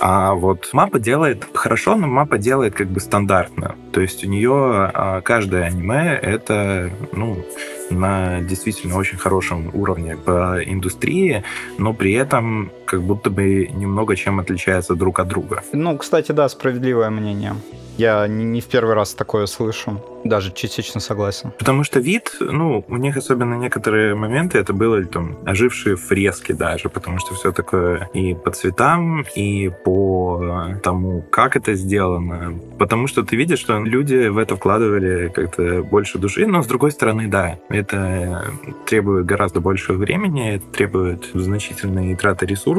А 0.01 0.33
вот 0.33 0.69
мапа 0.71 0.99
делает 0.99 1.45
хорошо, 1.53 1.95
но 1.95 2.07
мапа 2.07 2.37
делает 2.37 2.73
как 2.73 2.87
бы 2.87 3.01
стандартно. 3.01 3.75
То 3.91 3.99
есть 3.99 4.23
у 4.23 4.29
нее 4.29 4.51
а, 4.93 5.19
каждое 5.19 5.63
аниме 5.63 6.17
это, 6.21 6.89
ну, 7.11 7.43
на 7.89 8.39
действительно 8.41 8.97
очень 8.97 9.17
хорошем 9.17 9.71
уровне 9.73 10.15
по 10.15 10.63
индустрии, 10.63 11.43
но 11.77 11.93
при 11.93 12.13
этом 12.13 12.71
как 12.89 13.03
будто 13.03 13.29
бы 13.29 13.67
немного 13.67 14.15
чем 14.15 14.39
отличается 14.39 14.95
друг 14.95 15.19
от 15.19 15.27
друга. 15.27 15.61
Ну, 15.73 15.97
кстати, 15.97 16.31
да, 16.31 16.49
справедливое 16.49 17.11
мнение. 17.11 17.55
Я 17.99 18.27
не, 18.27 18.61
в 18.61 18.65
первый 18.65 18.95
раз 18.95 19.13
такое 19.13 19.45
слышу. 19.45 20.01
Даже 20.23 20.53
частично 20.53 21.01
согласен. 21.01 21.51
Потому 21.59 21.83
что 21.83 21.99
вид, 21.99 22.31
ну, 22.39 22.85
у 22.87 22.97
них 22.97 23.17
особенно 23.17 23.55
некоторые 23.55 24.15
моменты, 24.15 24.57
это 24.57 24.71
было 24.71 25.03
там 25.03 25.37
ожившие 25.45 25.97
фрески 25.97 26.53
даже, 26.53 26.87
потому 26.87 27.19
что 27.19 27.35
все 27.35 27.51
такое 27.51 28.09
и 28.13 28.33
по 28.33 28.51
цветам, 28.51 29.25
и 29.35 29.69
по 29.83 30.77
тому, 30.81 31.21
как 31.29 31.57
это 31.57 31.73
сделано. 31.75 32.57
Потому 32.77 33.07
что 33.07 33.23
ты 33.23 33.35
видишь, 33.35 33.59
что 33.59 33.77
люди 33.79 34.29
в 34.29 34.37
это 34.37 34.55
вкладывали 34.55 35.27
как-то 35.27 35.83
больше 35.83 36.17
души, 36.19 36.47
но 36.47 36.63
с 36.63 36.67
другой 36.67 36.91
стороны, 36.91 37.27
да, 37.27 37.57
это 37.67 38.53
требует 38.85 39.25
гораздо 39.25 39.59
большего 39.59 39.97
времени, 39.97 40.55
это 40.55 40.65
требует 40.67 41.29
значительной 41.33 42.15
траты 42.15 42.45
ресурсов, 42.45 42.69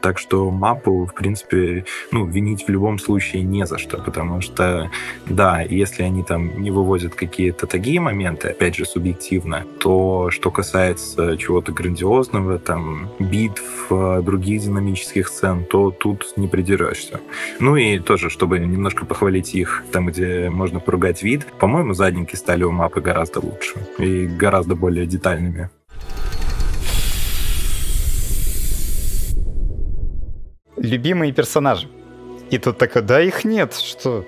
так 0.00 0.18
что 0.18 0.50
мапу, 0.50 1.06
в 1.06 1.14
принципе, 1.14 1.84
ну, 2.10 2.26
винить 2.26 2.66
в 2.66 2.70
любом 2.70 2.98
случае 2.98 3.42
не 3.42 3.66
за 3.66 3.78
что, 3.78 3.98
потому 3.98 4.40
что, 4.40 4.90
да, 5.26 5.62
если 5.62 6.02
они 6.02 6.22
там 6.22 6.60
не 6.62 6.70
вывозят 6.70 7.14
какие-то 7.14 7.66
такие 7.66 8.00
моменты, 8.00 8.48
опять 8.48 8.76
же, 8.76 8.84
субъективно, 8.84 9.64
то 9.80 10.30
что 10.30 10.50
касается 10.50 11.36
чего-то 11.36 11.72
грандиозного, 11.72 12.58
там, 12.58 13.08
битв, 13.18 13.86
э, 13.90 14.22
других 14.22 14.62
динамических 14.62 15.28
сцен, 15.28 15.64
то 15.64 15.90
тут 15.90 16.32
не 16.36 16.48
придерешься. 16.48 17.20
Ну 17.60 17.76
и 17.76 17.98
тоже, 17.98 18.30
чтобы 18.30 18.58
немножко 18.58 19.04
похвалить 19.04 19.54
их, 19.54 19.84
там, 19.92 20.06
где 20.06 20.50
можно 20.50 20.80
поругать 20.80 21.22
вид, 21.22 21.46
по-моему, 21.58 21.94
задники 21.94 22.36
стали 22.36 22.64
у 22.64 22.70
мапы 22.70 23.00
гораздо 23.00 23.40
лучше 23.40 23.74
и 23.98 24.26
гораздо 24.26 24.74
более 24.74 25.06
детальными. 25.06 25.70
Любимые 30.82 31.32
персонажи. 31.32 31.88
И 32.50 32.58
тут 32.58 32.76
такой, 32.76 33.02
да, 33.02 33.20
их 33.22 33.44
нет, 33.44 33.72
что? 33.74 34.24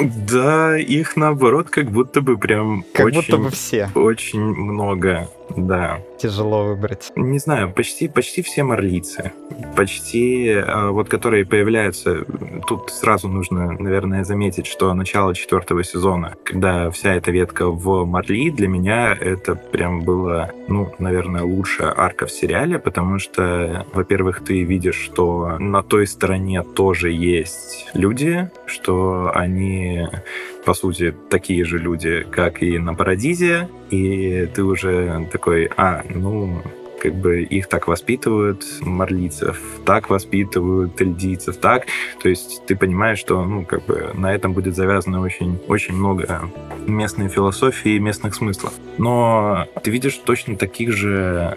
Да, 0.00 0.78
их 0.78 1.16
наоборот, 1.16 1.68
как 1.70 1.90
будто 1.90 2.20
бы 2.20 2.38
прям 2.38 2.84
Как 2.94 3.06
очень, 3.06 3.20
будто 3.20 3.36
бы 3.36 3.50
все. 3.50 3.90
очень 3.94 4.40
много, 4.40 5.28
да. 5.56 6.00
Тяжело 6.18 6.64
выбрать. 6.64 7.12
Не 7.16 7.38
знаю, 7.38 7.72
почти, 7.72 8.08
почти 8.08 8.42
все 8.42 8.62
марлицы. 8.62 9.32
Почти, 9.76 10.48
э, 10.48 10.90
вот 10.90 11.08
которые 11.08 11.44
появляются, 11.44 12.24
тут 12.66 12.90
сразу 12.90 13.28
нужно, 13.28 13.72
наверное, 13.72 14.24
заметить, 14.24 14.66
что 14.66 14.92
начало 14.94 15.34
четвертого 15.34 15.84
сезона, 15.84 16.34
когда 16.44 16.90
вся 16.90 17.14
эта 17.14 17.30
ветка 17.30 17.66
в 17.68 18.04
Марли, 18.04 18.50
для 18.50 18.68
меня 18.68 19.16
это 19.18 19.54
прям 19.54 20.02
было, 20.02 20.50
ну, 20.68 20.92
наверное, 20.98 21.42
лучшая 21.42 21.92
арка 21.96 22.26
в 22.26 22.30
сериале, 22.30 22.78
потому 22.78 23.18
что, 23.18 23.86
во-первых, 23.92 24.44
ты 24.44 24.62
видишь, 24.62 24.96
что 24.96 25.56
на 25.58 25.82
той 25.82 26.06
стороне 26.06 26.62
тоже 26.62 27.10
есть 27.10 27.88
люди, 27.94 28.50
что 28.66 29.30
они 29.34 30.08
по 30.68 30.74
сути, 30.74 31.14
такие 31.30 31.64
же 31.64 31.78
люди, 31.78 32.26
как 32.30 32.62
и 32.62 32.78
на 32.78 32.92
Парадизе, 32.92 33.70
и 33.88 34.46
ты 34.54 34.62
уже 34.62 35.26
такой, 35.32 35.70
а, 35.78 36.02
ну, 36.10 36.60
как 37.00 37.14
бы 37.14 37.40
их 37.40 37.68
так 37.68 37.88
воспитывают, 37.88 38.66
марлийцев 38.82 39.58
так 39.86 40.10
воспитывают, 40.10 41.00
эльдийцев 41.00 41.56
так. 41.56 41.86
То 42.22 42.28
есть 42.28 42.66
ты 42.66 42.76
понимаешь, 42.76 43.18
что, 43.18 43.42
ну, 43.46 43.64
как 43.64 43.86
бы 43.86 44.10
на 44.12 44.34
этом 44.34 44.52
будет 44.52 44.76
завязано 44.76 45.22
очень, 45.22 45.58
очень 45.68 45.94
много 45.94 46.50
местной 46.86 47.28
философии 47.28 47.92
и 47.92 47.98
местных 47.98 48.34
смыслов. 48.34 48.74
Но 48.98 49.68
ты 49.82 49.90
видишь 49.90 50.20
точно 50.22 50.56
таких 50.56 50.92
же 50.92 51.56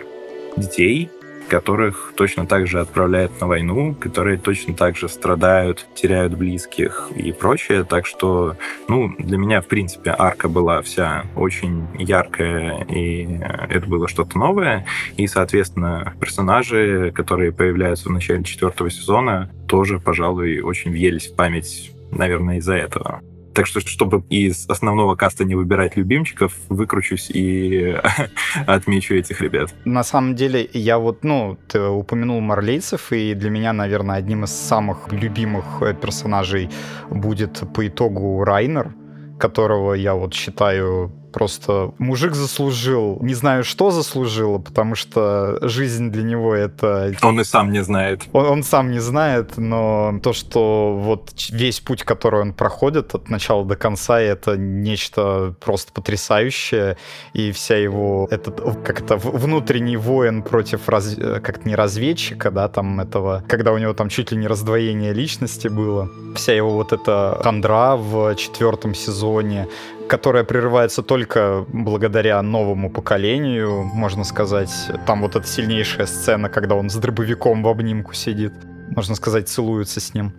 детей, 0.56 1.10
которых 1.52 2.14
точно 2.16 2.46
так 2.46 2.66
же 2.66 2.80
отправляют 2.80 3.42
на 3.42 3.48
войну, 3.48 3.94
которые 3.94 4.38
точно 4.38 4.74
так 4.74 4.96
же 4.96 5.10
страдают, 5.10 5.86
теряют 5.96 6.34
близких 6.34 7.12
и 7.14 7.34
прочее. 7.34 7.84
Так 7.84 8.06
что, 8.06 8.56
ну, 8.88 9.14
для 9.18 9.38
меня, 9.38 9.60
в 9.60 9.68
принципе, 9.68 10.16
арка 10.18 10.48
была 10.48 10.82
вся 10.82 11.26
очень 11.36 11.88
яркая, 12.00 12.86
и 12.86 13.28
это 13.70 13.86
было 13.86 14.08
что-то 14.08 14.38
новое. 14.38 14.86
И, 15.18 15.28
соответственно, 15.28 16.14
персонажи, 16.22 17.12
которые 17.14 17.52
появляются 17.52 18.08
в 18.08 18.14
начале 18.14 18.46
четвертого 18.46 18.90
сезона, 18.90 19.50
тоже, 19.68 20.00
пожалуй, 20.00 20.62
очень 20.62 20.92
въелись 20.92 21.28
в 21.28 21.36
память, 21.36 21.92
наверное, 22.12 22.60
из-за 22.60 22.76
этого. 22.76 23.20
Так 23.54 23.68
что, 23.68 23.80
чтобы 23.82 24.24
из 24.30 24.70
основного 24.70 25.16
каста 25.16 25.44
не 25.44 25.56
выбирать 25.56 25.98
любимчиков, 25.98 26.54
выкручусь 26.70 27.30
и 27.30 27.96
отмечу 28.68 29.16
этих 29.16 29.42
ребят. 29.42 29.74
На 29.86 30.04
самом 30.04 30.36
деле, 30.36 30.70
я 30.74 30.98
вот, 30.98 31.24
ну, 31.24 31.58
ты 31.68 31.82
упомянул 31.82 32.40
марлейцев, 32.42 33.12
и 33.12 33.34
для 33.34 33.50
меня, 33.50 33.74
наверное, 33.74 34.16
одним 34.16 34.44
из 34.44 34.52
самых 34.52 35.12
любимых 35.12 35.66
э, 35.82 35.94
персонажей 35.94 36.70
будет 37.10 37.64
по 37.74 37.88
итогу 37.88 38.44
Райнер, 38.44 38.94
которого 39.40 39.94
я 39.94 40.14
вот 40.14 40.34
считаю 40.34 41.12
просто 41.32 41.94
мужик 41.98 42.36
заслужил. 42.36 43.18
Не 43.22 43.34
знаю, 43.34 43.64
что 43.64 43.92
заслужило, 43.92 44.58
потому 44.58 44.96
что 44.96 45.58
жизнь 45.62 46.12
для 46.12 46.24
него 46.24 46.54
это... 46.54 47.14
Он 47.22 47.40
и 47.40 47.44
сам 47.44 47.72
не 47.72 47.84
знает. 47.84 48.24
Он, 48.34 48.46
он 48.46 48.64
сам 48.64 48.92
не 48.92 49.00
знает, 49.00 49.58
но 49.58 50.20
то, 50.22 50.34
что 50.34 50.98
вот 50.98 51.34
весь 51.50 51.80
путь, 51.80 52.04
который 52.04 52.42
он 52.42 52.54
проходит 52.54 53.16
от 53.16 53.30
начала 53.30 53.66
до 53.66 53.76
конца, 53.76 54.20
это 54.20 54.58
нечто 54.58 55.56
просто 55.60 55.92
потрясающее. 55.94 56.98
И 57.34 57.52
вся 57.52 57.78
его, 57.78 58.28
этот, 58.32 58.62
как 58.84 59.02
это, 59.02 59.18
внутренний 59.18 59.98
воин 59.98 60.44
против, 60.44 60.90
раз, 60.90 61.16
как-то 61.44 61.68
не 61.68 61.76
разведчика, 61.76 62.52
да, 62.52 62.68
там 62.68 63.00
этого, 63.00 63.44
когда 63.48 63.72
у 63.72 63.78
него 63.78 63.94
там 63.94 64.10
чуть 64.10 64.32
ли 64.32 64.38
не 64.38 64.48
раздвоение 64.48 65.14
личности 65.14 65.68
было. 65.68 66.10
Вся 66.36 66.54
его 66.54 66.72
вот 66.72 66.94
эта 66.94 67.40
хандра 67.44 67.96
в 67.96 68.36
четвертом 68.36 68.94
сезоне, 68.94 69.68
которая 70.12 70.44
прерывается 70.44 71.04
только 71.04 71.66
благодаря 71.70 72.42
новому 72.42 72.90
поколению, 72.92 73.84
можно 73.84 74.26
сказать. 74.26 74.92
Там 75.06 75.22
вот 75.22 75.38
эта 75.38 75.48
сильнейшая 75.48 76.06
сцена, 76.06 76.50
когда 76.50 76.76
он 76.76 76.90
с 76.90 76.96
дробовиком 76.96 77.64
в 77.64 77.68
обнимку 77.70 78.14
сидит 78.14 78.52
можно 78.96 79.16
сказать, 79.16 79.48
целуются 79.48 80.02
с 80.02 80.14
ним. 80.14 80.34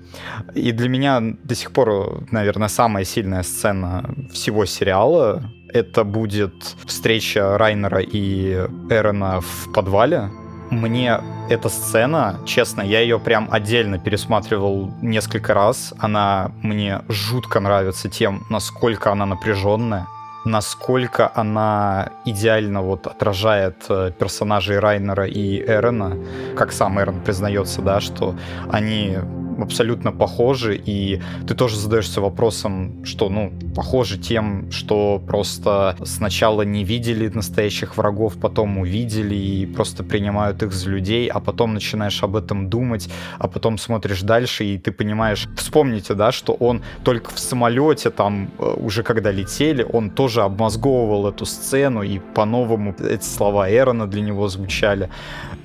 И 0.55 0.73
для 0.73 0.91
меня 0.91 1.23
до 1.23 1.55
сих 1.55 1.73
пор, 1.73 2.23
наверное, 2.31 2.69
самая 2.69 3.05
сильная 3.07 3.43
сцена 3.43 4.15
всего 4.31 4.67
сериала 4.67 5.43
это 5.73 6.05
будет 6.05 6.53
встреча 6.85 7.57
Райнера 7.57 8.03
и 8.03 8.69
Эрона 8.91 9.41
в 9.41 9.73
подвале. 9.73 10.31
Мне 10.73 11.21
эта 11.51 11.69
сцена, 11.69 12.41
честно, 12.47 12.81
я 12.81 13.01
ее 13.01 13.21
прям 13.21 13.47
отдельно 13.51 13.99
пересматривал 13.99 14.91
несколько 15.03 15.53
раз. 15.53 15.93
Она 15.99 16.51
мне 16.63 17.03
жутко 17.09 17.61
нравится 17.61 18.09
тем, 18.09 18.47
насколько 18.49 19.13
она 19.13 19.27
напряженная. 19.27 20.07
насколько 20.45 21.31
она 21.37 22.11
идеально 22.25 22.83
вот 22.83 23.07
отражает 23.07 23.85
э, 23.89 24.11
персонажей 24.19 24.81
Райнера 24.81 25.27
и 25.27 25.61
Эрена, 25.61 26.17
как 26.57 26.73
сам 26.73 26.99
Эрен 26.99 27.21
признается, 27.21 27.81
да, 27.81 28.01
что 28.01 28.35
они 28.69 29.19
абсолютно 29.63 30.13
похожи, 30.13 30.77
и 30.77 31.21
ты 31.47 31.55
тоже 31.55 31.77
задаешься 31.77 32.21
вопросом, 32.21 33.05
что, 33.05 33.29
ну, 33.29 33.53
похожи 33.75 34.19
тем, 34.19 34.71
что 34.71 35.23
просто 35.27 35.97
сначала 36.05 36.63
не 36.63 36.85
видели 36.85 37.29
настоящих 37.29 37.97
врагов, 37.97 38.37
потом 38.41 38.79
увидели 38.79 39.35
и 39.35 39.67
просто 39.67 40.05
принимают 40.05 40.63
их 40.63 40.73
за 40.73 40.91
людей, 40.91 41.29
а 41.29 41.41
потом 41.41 41.75
начинаешь 41.75 42.23
об 42.23 42.37
этом 42.37 42.69
думать, 42.69 43.09
а 43.39 43.49
потом 43.49 43.79
смотришь 43.79 44.23
дальше, 44.23 44.65
и 44.65 44.79
ты 44.79 44.93
понимаешь, 44.93 45.49
вспомните, 45.57 46.15
да, 46.15 46.33
что 46.33 46.53
он 46.53 46.83
только 47.05 47.31
в 47.31 47.39
самолете, 47.39 48.11
там, 48.11 48.51
э, 48.59 48.75
уже 48.77 49.03
когда 49.03 49.33
летели, 49.33 49.87
он 49.93 50.11
тоже 50.11 50.43
обмозговывал 50.43 51.29
эту 51.29 51.47
сцену, 51.47 52.03
и 52.03 52.19
по-новому 52.19 52.95
эти 53.01 53.25
слова 53.25 53.71
Эрона 53.71 54.07
для 54.07 54.23
него 54.23 54.49
звучали. 54.49 55.09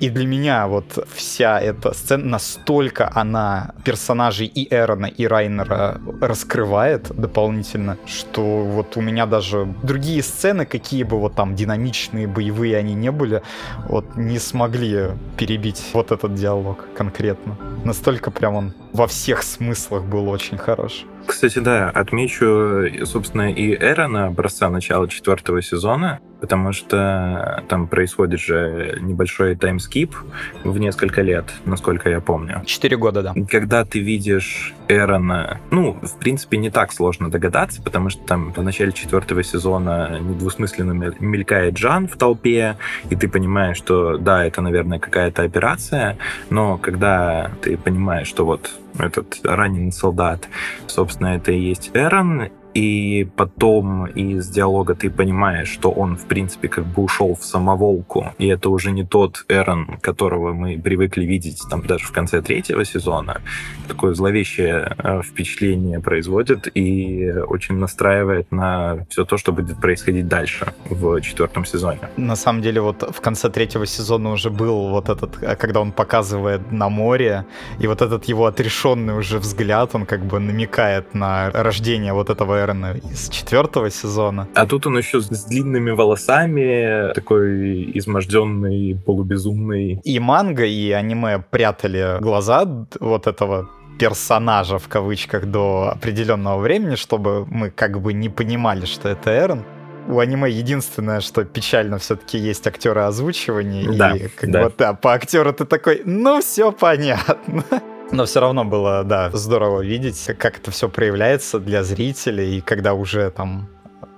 И 0.00 0.10
для 0.10 0.26
меня 0.26 0.66
вот 0.68 1.06
вся 1.14 1.60
эта 1.60 1.92
сцена, 1.92 2.24
настолько 2.24 3.10
она 3.14 3.74
персонажей 3.88 4.46
и 4.46 4.68
Эрона, 4.70 5.06
и 5.06 5.26
Райнера 5.26 5.98
раскрывает 6.20 7.08
дополнительно, 7.08 7.96
что 8.06 8.42
вот 8.42 8.98
у 8.98 9.00
меня 9.00 9.24
даже 9.24 9.66
другие 9.82 10.22
сцены, 10.22 10.66
какие 10.66 11.04
бы 11.04 11.18
вот 11.18 11.34
там 11.34 11.54
динамичные, 11.54 12.26
боевые 12.26 12.76
они 12.76 12.92
не 12.92 13.10
были, 13.10 13.40
вот 13.88 14.04
не 14.16 14.38
смогли 14.38 15.12
перебить 15.38 15.82
вот 15.94 16.12
этот 16.12 16.34
диалог 16.34 16.86
конкретно. 16.94 17.56
Настолько 17.84 18.30
прям 18.30 18.56
он 18.56 18.74
во 18.92 19.06
всех 19.06 19.42
смыслах 19.42 20.04
был 20.04 20.28
очень 20.28 20.58
хорош. 20.58 21.06
Кстати, 21.28 21.58
да, 21.58 21.90
отмечу, 21.90 22.86
собственно, 23.04 23.52
и 23.52 23.74
Эрона 23.74 24.28
образца 24.28 24.70
начала 24.70 25.06
четвертого 25.08 25.60
сезона, 25.60 26.20
потому 26.40 26.72
что 26.72 27.62
там 27.68 27.86
происходит 27.86 28.40
же 28.40 28.98
небольшой 29.02 29.54
таймскип 29.54 30.16
в 30.64 30.78
несколько 30.78 31.20
лет, 31.20 31.44
насколько 31.66 32.08
я 32.08 32.20
помню. 32.20 32.62
Четыре 32.64 32.96
года, 32.96 33.22
да. 33.22 33.34
Когда 33.50 33.84
ты 33.84 34.00
видишь 34.00 34.74
Эрона, 34.88 35.60
ну, 35.70 35.98
в 36.00 36.18
принципе, 36.18 36.56
не 36.56 36.70
так 36.70 36.92
сложно 36.92 37.30
догадаться, 37.30 37.82
потому 37.82 38.08
что 38.08 38.24
там 38.24 38.52
в 38.54 38.62
начале 38.62 38.92
четвертого 38.92 39.42
сезона 39.42 40.18
недвусмысленно 40.20 40.92
мелькает 41.20 41.74
Джан 41.74 42.08
в 42.08 42.16
толпе, 42.16 42.78
и 43.10 43.16
ты 43.16 43.28
понимаешь, 43.28 43.76
что 43.76 44.16
да, 44.16 44.46
это, 44.46 44.62
наверное, 44.62 44.98
какая-то 44.98 45.42
операция, 45.42 46.16
но 46.48 46.78
когда 46.78 47.50
ты 47.60 47.76
понимаешь, 47.76 48.28
что 48.28 48.46
вот 48.46 48.70
этот 48.98 49.40
раненый 49.44 49.92
солдат, 49.92 50.48
собственно, 50.86 51.28
это 51.36 51.52
и 51.52 51.60
есть 51.60 51.90
Эрон, 51.94 52.50
и 52.74 53.28
потом 53.36 54.06
из 54.06 54.48
диалога 54.48 54.94
ты 54.94 55.10
понимаешь, 55.10 55.68
что 55.68 55.90
он, 55.90 56.16
в 56.16 56.26
принципе, 56.26 56.68
как 56.68 56.84
бы 56.86 57.02
ушел 57.02 57.34
в 57.34 57.44
самоволку, 57.44 58.32
и 58.38 58.46
это 58.46 58.70
уже 58.70 58.90
не 58.92 59.04
тот 59.04 59.44
Эрон, 59.48 59.98
которого 60.00 60.52
мы 60.52 60.78
привыкли 60.78 61.24
видеть 61.24 61.62
там 61.70 61.86
даже 61.86 62.06
в 62.06 62.12
конце 62.12 62.42
третьего 62.42 62.84
сезона. 62.84 63.40
Такое 63.88 64.14
зловещее 64.14 64.94
э, 64.98 65.22
впечатление 65.22 66.00
производит 66.00 66.68
и 66.76 67.32
очень 67.48 67.76
настраивает 67.76 68.52
на 68.52 69.06
все 69.10 69.24
то, 69.24 69.38
что 69.38 69.52
будет 69.52 69.80
происходить 69.80 70.28
дальше 70.28 70.72
в 70.90 71.20
четвертом 71.20 71.64
сезоне. 71.64 72.00
На 72.16 72.36
самом 72.36 72.62
деле, 72.62 72.80
вот 72.80 73.02
в 73.02 73.20
конце 73.20 73.50
третьего 73.50 73.86
сезона 73.86 74.30
уже 74.30 74.50
был 74.50 74.88
вот 74.88 75.08
этот, 75.08 75.42
э, 75.42 75.56
когда 75.56 75.80
он 75.80 75.92
показывает 75.92 76.72
на 76.72 76.88
море, 76.88 77.44
и 77.80 77.86
вот 77.86 78.02
этот 78.02 78.24
его 78.24 78.46
отрешенный 78.46 79.18
уже 79.18 79.38
взгляд, 79.38 79.94
он 79.94 80.06
как 80.06 80.24
бы 80.24 80.38
намекает 80.38 81.14
на 81.14 81.50
рождение 81.50 82.12
вот 82.12 82.30
этого 82.30 82.67
Эрона 82.68 82.96
из 83.12 83.28
четвертого 83.28 83.90
сезона. 83.90 84.48
А 84.54 84.66
тут 84.66 84.86
он 84.86 84.98
еще 84.98 85.20
с 85.20 85.44
длинными 85.44 85.90
волосами, 85.90 87.12
такой 87.14 87.90
изможденный, 87.94 88.98
полубезумный. 89.06 90.00
И 90.04 90.18
манга, 90.20 90.64
и 90.64 90.90
аниме 90.90 91.42
прятали 91.50 92.18
глаза 92.20 92.64
вот 93.00 93.26
этого 93.26 93.68
персонажа 93.98 94.78
в 94.78 94.88
кавычках 94.88 95.46
до 95.46 95.92
определенного 95.94 96.60
времени, 96.60 96.94
чтобы 96.94 97.46
мы 97.46 97.70
как 97.70 98.00
бы 98.00 98.12
не 98.12 98.28
понимали, 98.28 98.86
что 98.86 99.08
это 99.08 99.36
Эрон. 99.36 99.64
У 100.06 100.20
аниме 100.20 100.50
единственное, 100.50 101.20
что 101.20 101.44
печально 101.44 101.98
все-таки 101.98 102.38
есть 102.38 102.66
актеры 102.66 103.02
озвучивания. 103.02 103.92
Да, 103.92 104.16
и 104.16 104.28
как 104.28 104.50
да. 104.50 104.64
бы 104.64 104.72
да, 104.78 104.94
по 104.94 105.12
актеру 105.12 105.52
ты 105.52 105.64
такой, 105.64 106.02
ну 106.04 106.40
все 106.40 106.72
понятно. 106.72 107.64
Но 108.10 108.24
все 108.24 108.40
равно 108.40 108.64
было, 108.64 109.04
да, 109.04 109.30
здорово 109.32 109.82
видеть, 109.82 110.30
как 110.38 110.58
это 110.58 110.70
все 110.70 110.88
проявляется 110.88 111.58
для 111.58 111.84
зрителей, 111.84 112.56
и 112.56 112.60
когда 112.62 112.94
уже 112.94 113.30
там 113.30 113.68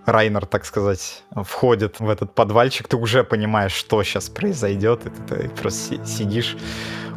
Райнер, 0.07 0.47
так 0.47 0.65
сказать, 0.65 1.25
входит 1.35 1.99
в 1.99 2.09
этот 2.09 2.33
подвальчик, 2.35 2.87
ты 2.87 2.97
уже 2.97 3.25
понимаешь, 3.25 3.73
что 3.73 4.03
сейчас 4.03 4.29
произойдет, 4.29 5.07
и 5.07 5.11
ты, 5.11 5.35
ты 5.35 5.49
просто 5.49 5.97
си- 5.97 6.01
сидишь, 6.07 6.57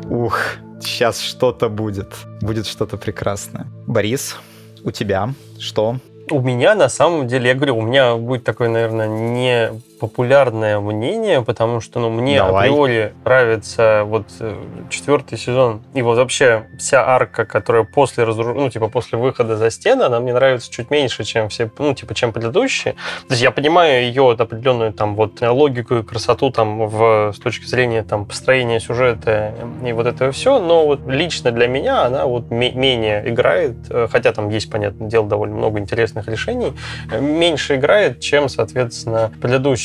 ух, 0.09 0.39
сейчас 0.81 1.19
что-то 1.19 1.69
будет, 1.69 2.13
будет 2.41 2.65
что-то 2.65 2.97
прекрасное. 2.97 3.67
Борис, 3.85 4.37
у 4.83 4.91
тебя 4.91 5.29
что? 5.59 5.97
У 6.31 6.41
меня, 6.41 6.73
на 6.73 6.89
самом 6.89 7.27
деле, 7.27 7.49
я 7.49 7.55
говорю, 7.55 7.77
у 7.77 7.81
меня 7.81 8.15
будет 8.15 8.43
такое, 8.43 8.69
наверное, 8.69 9.07
не 9.07 9.71
популярное 10.03 10.81
мнение, 10.81 11.41
потому 11.43 11.79
что, 11.79 12.01
ну, 12.01 12.09
мне 12.09 12.37
Давай. 12.37 12.67
априори 12.67 13.13
нравится 13.23 14.03
вот 14.05 14.25
э, 14.41 14.53
четвертый 14.89 15.37
сезон 15.37 15.81
и 15.93 16.01
вот 16.01 16.17
вообще 16.17 16.65
вся 16.77 17.07
арка, 17.07 17.45
которая 17.45 17.85
после 17.85 18.25
разруш... 18.25 18.53
ну, 18.53 18.69
типа 18.69 18.89
после 18.89 19.17
выхода 19.17 19.55
за 19.55 19.71
стены, 19.71 20.03
она 20.03 20.19
мне 20.19 20.33
нравится 20.33 20.69
чуть 20.69 20.91
меньше, 20.91 21.23
чем 21.23 21.47
все, 21.47 21.71
ну, 21.79 21.93
типа, 21.93 22.15
чем 22.15 22.33
предыдущие. 22.33 22.95
То 22.95 23.29
есть 23.29 23.41
я 23.41 23.51
понимаю 23.51 24.03
ее 24.03 24.23
вот 24.23 24.41
определенную 24.41 24.91
там 24.91 25.15
вот 25.15 25.39
логику 25.39 25.95
и 25.95 26.03
красоту 26.03 26.49
там 26.51 26.85
в, 26.85 27.31
с 27.33 27.39
точки 27.39 27.65
зрения 27.65 28.03
там 28.03 28.25
построения 28.25 28.81
сюжета 28.81 29.53
и 29.85 29.93
вот 29.93 30.05
этого 30.05 30.33
все, 30.33 30.59
но 30.59 30.85
вот 30.85 31.07
лично 31.07 31.51
для 31.51 31.67
меня 31.67 32.03
она 32.03 32.25
вот 32.25 32.51
ме- 32.51 32.73
менее 32.73 33.23
играет, 33.29 33.77
э, 33.89 34.09
хотя 34.11 34.33
там 34.33 34.49
есть, 34.49 34.69
понятное 34.69 35.07
дело, 35.07 35.29
довольно 35.29 35.55
много 35.55 35.79
интересных 35.79 36.27
решений, 36.27 36.73
э, 37.09 37.21
меньше 37.21 37.77
играет, 37.77 38.19
чем, 38.19 38.49
соответственно, 38.49 39.31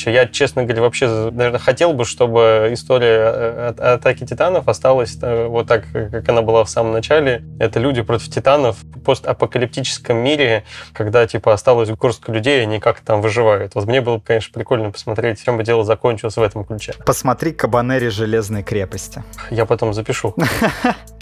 предыдущая. 0.09 0.13
Я, 0.13 0.27
честно 0.27 0.65
говоря, 0.65 0.83
вообще, 0.83 1.31
наверное, 1.31 1.59
хотел 1.59 1.93
бы, 1.93 2.05
чтобы 2.05 2.71
история 2.73 3.33
э, 3.33 3.75
атаки 3.79 4.25
титанов 4.25 4.69
осталась 4.69 5.19
э, 5.21 5.47
вот 5.47 5.67
так, 5.67 5.85
как 5.93 6.29
она 6.29 6.43
была 6.43 6.65
в 6.65 6.71
самом 6.71 6.93
начале. 6.93 7.45
Это 7.59 7.81
люди 7.81 8.03
против 8.03 8.29
титанов 8.31 8.77
в 8.83 9.01
постапокалиптическом 9.01 10.17
мире, 10.17 10.65
когда, 10.93 11.27
типа, 11.27 11.53
осталось 11.53 11.91
горстка 11.91 12.33
людей, 12.33 12.63
они 12.63 12.81
как 12.81 13.01
там 13.01 13.21
выживают. 13.21 13.75
Вот 13.75 13.87
мне 13.87 14.01
было 14.01 14.17
бы, 14.17 14.23
конечно, 14.23 14.53
прикольно 14.53 14.91
посмотреть, 14.91 15.43
чем 15.45 15.57
бы 15.57 15.65
дело 15.65 15.85
закончилось 15.85 16.37
в 16.37 16.43
этом 16.43 16.65
ключе. 16.65 16.95
Посмотри 17.07 17.53
«Кабанери 17.53 18.09
Железной 18.09 18.63
крепости». 18.63 19.23
Я 19.51 19.67
потом 19.67 19.93
запишу. 19.93 20.35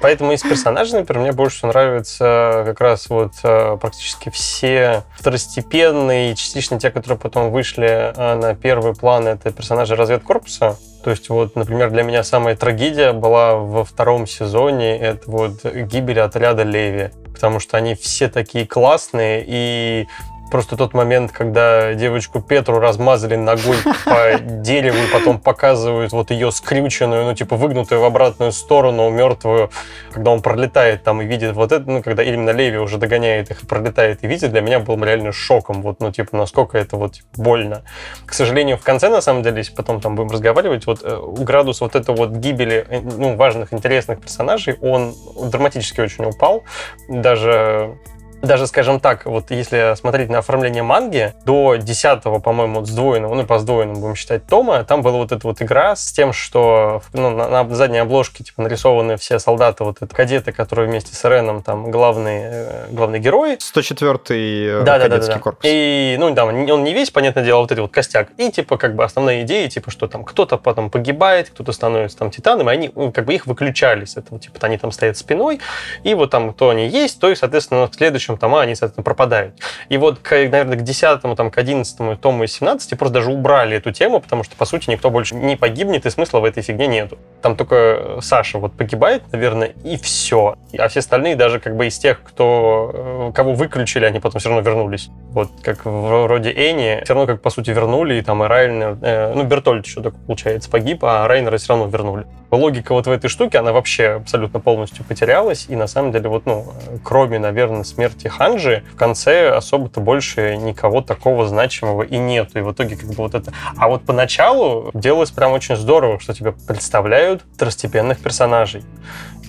Поэтому 0.00 0.32
из 0.32 0.42
персонажей, 0.42 1.00
например, 1.00 1.22
мне 1.22 1.32
больше 1.32 1.66
нравятся 1.66 2.62
как 2.66 2.80
раз 2.80 3.08
вот 3.08 3.32
э, 3.42 3.76
практически 3.80 4.30
все 4.30 5.04
второстепенные, 5.16 6.34
частично 6.34 6.78
те, 6.78 6.90
которые 6.90 7.18
потом 7.18 7.50
вышли 7.50 8.12
э, 8.14 8.34
на 8.34 8.54
первый 8.54 8.94
план, 8.94 9.26
это 9.26 9.50
персонажи 9.52 9.96
разведкорпуса. 9.96 10.76
То 11.04 11.10
есть 11.10 11.28
вот, 11.28 11.56
например, 11.56 11.90
для 11.90 12.02
меня 12.02 12.24
самая 12.24 12.56
трагедия 12.56 13.12
была 13.12 13.54
во 13.54 13.84
втором 13.84 14.26
сезоне, 14.26 14.98
это 14.98 15.30
вот 15.30 15.64
гибель 15.64 16.20
отряда 16.20 16.64
Леви. 16.64 17.10
Потому 17.32 17.60
что 17.60 17.76
они 17.76 17.94
все 17.94 18.28
такие 18.28 18.66
классные, 18.66 19.44
и 19.46 20.08
Просто 20.50 20.76
тот 20.76 20.94
момент, 20.94 21.32
когда 21.32 21.94
девочку 21.94 22.40
Петру 22.40 22.78
размазали 22.78 23.36
ногой 23.36 23.76
по 24.04 24.38
дереву 24.40 24.96
и 24.96 25.12
потом 25.12 25.38
показывают 25.38 26.12
вот 26.12 26.30
ее 26.30 26.50
скрюченную, 26.50 27.24
ну, 27.24 27.34
типа, 27.34 27.56
выгнутую 27.56 28.00
в 28.00 28.04
обратную 28.04 28.52
сторону, 28.52 29.10
мертвую, 29.10 29.70
когда 30.12 30.30
он 30.30 30.42
пролетает 30.42 31.02
там 31.02 31.22
и 31.22 31.26
видит 31.26 31.54
вот 31.54 31.72
это, 31.72 31.90
ну, 31.90 32.02
когда 32.02 32.22
именно 32.22 32.50
Леви 32.50 32.78
уже 32.78 32.98
догоняет 32.98 33.50
их 33.50 33.66
пролетает 33.66 34.24
и 34.24 34.26
видит, 34.26 34.50
для 34.50 34.60
меня 34.60 34.78
был 34.80 35.02
реально 35.02 35.32
шоком, 35.32 35.82
вот, 35.82 36.00
ну, 36.00 36.10
типа, 36.10 36.36
насколько 36.36 36.78
это 36.78 36.96
вот 36.96 37.14
типа, 37.14 37.28
больно. 37.36 37.82
К 38.26 38.32
сожалению, 38.32 38.78
в 38.78 38.82
конце, 38.82 39.08
на 39.08 39.20
самом 39.20 39.42
деле, 39.42 39.58
если 39.58 39.74
потом 39.74 40.00
там 40.00 40.14
будем 40.14 40.30
разговаривать, 40.30 40.86
вот 40.86 41.00
э, 41.02 41.20
градус 41.38 41.80
вот 41.80 41.94
этого 41.94 42.16
вот 42.16 42.30
гибели, 42.30 42.86
э, 42.88 43.00
ну, 43.00 43.36
важных, 43.36 43.72
интересных 43.72 44.20
персонажей, 44.20 44.76
он 44.80 45.14
драматически 45.50 46.00
очень 46.00 46.24
упал, 46.24 46.64
даже 47.08 47.96
даже, 48.42 48.66
скажем 48.66 49.00
так, 49.00 49.26
вот 49.26 49.50
если 49.50 49.94
смотреть 49.96 50.30
на 50.30 50.38
оформление 50.38 50.82
манги, 50.82 51.34
до 51.44 51.76
10 51.76 52.22
по-моему, 52.42 52.84
сдвоенного, 52.84 53.34
ну, 53.34 53.44
по 53.44 53.58
сдвоенному 53.58 54.00
будем 54.00 54.16
считать 54.16 54.46
тома, 54.46 54.84
там 54.84 55.02
была 55.02 55.18
вот 55.18 55.32
эта 55.32 55.46
вот 55.46 55.60
игра 55.60 55.96
с 55.96 56.12
тем, 56.12 56.32
что 56.32 57.02
ну, 57.12 57.30
на, 57.30 57.48
на 57.48 57.74
задней 57.74 57.98
обложке 57.98 58.44
типа 58.44 58.62
нарисованы 58.62 59.16
все 59.16 59.38
солдаты, 59.38 59.84
вот 59.84 59.98
это 60.00 60.14
кадеты, 60.14 60.52
которые 60.52 60.88
вместе 60.88 61.14
с 61.14 61.28
Реном 61.28 61.62
там 61.62 61.90
главные, 61.90 62.50
э, 62.50 62.86
главные 62.90 63.20
герои. 63.20 63.56
104-й 63.56 64.84
Да, 64.84 64.98
да, 64.98 64.98
да, 64.98 65.08
кадетский 65.08 65.34
да. 65.34 65.40
корпус. 65.40 65.64
И, 65.64 66.16
ну, 66.18 66.32
да, 66.34 66.44
он 66.44 66.84
не 66.84 66.94
весь, 66.94 67.10
понятное 67.10 67.44
дело, 67.44 67.60
вот 67.60 67.72
эти 67.72 67.80
вот 67.80 67.90
костяк. 67.90 68.28
И, 68.36 68.50
типа, 68.50 68.76
как 68.76 68.94
бы 68.94 69.04
основные 69.04 69.42
идеи, 69.42 69.66
типа, 69.68 69.90
что 69.90 70.06
там 70.06 70.24
кто-то 70.24 70.58
потом 70.58 70.90
погибает, 70.90 71.50
кто-то 71.50 71.72
становится 71.72 72.18
там 72.18 72.30
титаном, 72.30 72.70
и 72.70 72.72
они, 72.72 72.90
ну, 72.94 73.12
как 73.12 73.24
бы, 73.24 73.34
их 73.34 73.46
выключали 73.46 74.04
с 74.04 74.16
этого. 74.16 74.40
Типа, 74.40 74.58
они 74.62 74.78
там 74.78 74.92
стоят 74.92 75.16
спиной, 75.16 75.60
и 76.04 76.14
вот 76.14 76.30
там, 76.30 76.52
кто 76.52 76.70
они 76.70 76.88
есть, 76.88 77.20
то 77.20 77.30
и, 77.30 77.34
соответственно, 77.34 77.88
к 77.88 77.94
следующему 77.94 78.27
следующем 78.28 78.38
тома 78.38 78.60
они, 78.60 78.74
соответственно, 78.74 79.04
пропадают. 79.04 79.54
И 79.88 79.96
вот, 79.96 80.18
к, 80.18 80.30
наверное, 80.30 80.76
к 80.76 80.82
10 80.82 81.20
там, 81.36 81.50
к 81.50 81.58
11 81.58 82.20
тому 82.20 82.44
из 82.44 82.52
17 82.52 82.98
просто 82.98 83.14
даже 83.14 83.30
убрали 83.30 83.76
эту 83.76 83.92
тему, 83.92 84.20
потому 84.20 84.44
что, 84.44 84.56
по 84.56 84.64
сути, 84.64 84.90
никто 84.90 85.10
больше 85.10 85.34
не 85.34 85.56
погибнет, 85.56 86.06
и 86.06 86.10
смысла 86.10 86.40
в 86.40 86.44
этой 86.44 86.62
фигне 86.62 86.86
нету. 86.86 87.18
Там 87.42 87.56
только 87.56 88.18
Саша 88.20 88.58
вот 88.58 88.72
погибает, 88.72 89.22
наверное, 89.32 89.72
и 89.84 89.96
все. 89.96 90.56
А 90.78 90.88
все 90.88 91.00
остальные, 91.00 91.36
даже 91.36 91.60
как 91.60 91.76
бы 91.76 91.86
из 91.86 91.98
тех, 91.98 92.22
кто, 92.22 92.90
э, 92.94 93.32
кого 93.34 93.52
выключили, 93.54 94.04
они 94.04 94.20
потом 94.20 94.40
все 94.40 94.48
равно 94.48 94.62
вернулись. 94.62 95.10
Вот 95.30 95.50
как 95.62 95.84
вроде 95.84 96.50
Эни, 96.50 97.00
все 97.04 97.14
равно 97.14 97.26
как 97.26 97.42
по 97.42 97.50
сути 97.50 97.70
вернули, 97.70 98.14
и 98.14 98.22
там 98.22 98.42
и 98.42 98.46
Райнер, 98.46 98.98
э, 99.02 99.32
ну 99.34 99.44
Бертольд 99.44 99.86
еще 99.86 100.02
так 100.02 100.14
получается 100.26 100.70
погиб, 100.70 101.04
а 101.04 101.26
Райнера 101.28 101.56
все 101.58 101.68
равно 101.74 101.86
вернули. 101.86 102.26
Логика 102.50 102.94
вот 102.94 103.06
в 103.06 103.10
этой 103.10 103.28
штуке, 103.28 103.58
она 103.58 103.72
вообще 103.72 104.16
абсолютно 104.16 104.60
полностью 104.60 105.04
потерялась, 105.04 105.66
и 105.68 105.76
на 105.76 105.86
самом 105.86 106.12
деле 106.12 106.28
вот, 106.28 106.46
ну, 106.46 106.66
кроме, 107.04 107.38
наверное, 107.38 107.84
смерти 107.84 108.17
Ханжи, 108.26 108.84
в 108.92 108.96
конце 108.96 109.50
особо-то 109.50 110.00
больше 110.00 110.56
никого 110.56 111.00
такого 111.00 111.46
значимого 111.46 112.02
и 112.02 112.18
нету. 112.18 112.58
И 112.58 112.62
в 112.62 112.72
итоге 112.72 112.96
как 112.96 113.08
бы 113.08 113.14
вот 113.16 113.34
это... 113.34 113.52
А 113.76 113.88
вот 113.88 114.02
поначалу 114.04 114.90
делалось 114.94 115.30
прям 115.30 115.52
очень 115.52 115.76
здорово, 115.76 116.18
что 116.18 116.34
тебе 116.34 116.52
представляют 116.52 117.44
второстепенных 117.54 118.18
персонажей. 118.18 118.82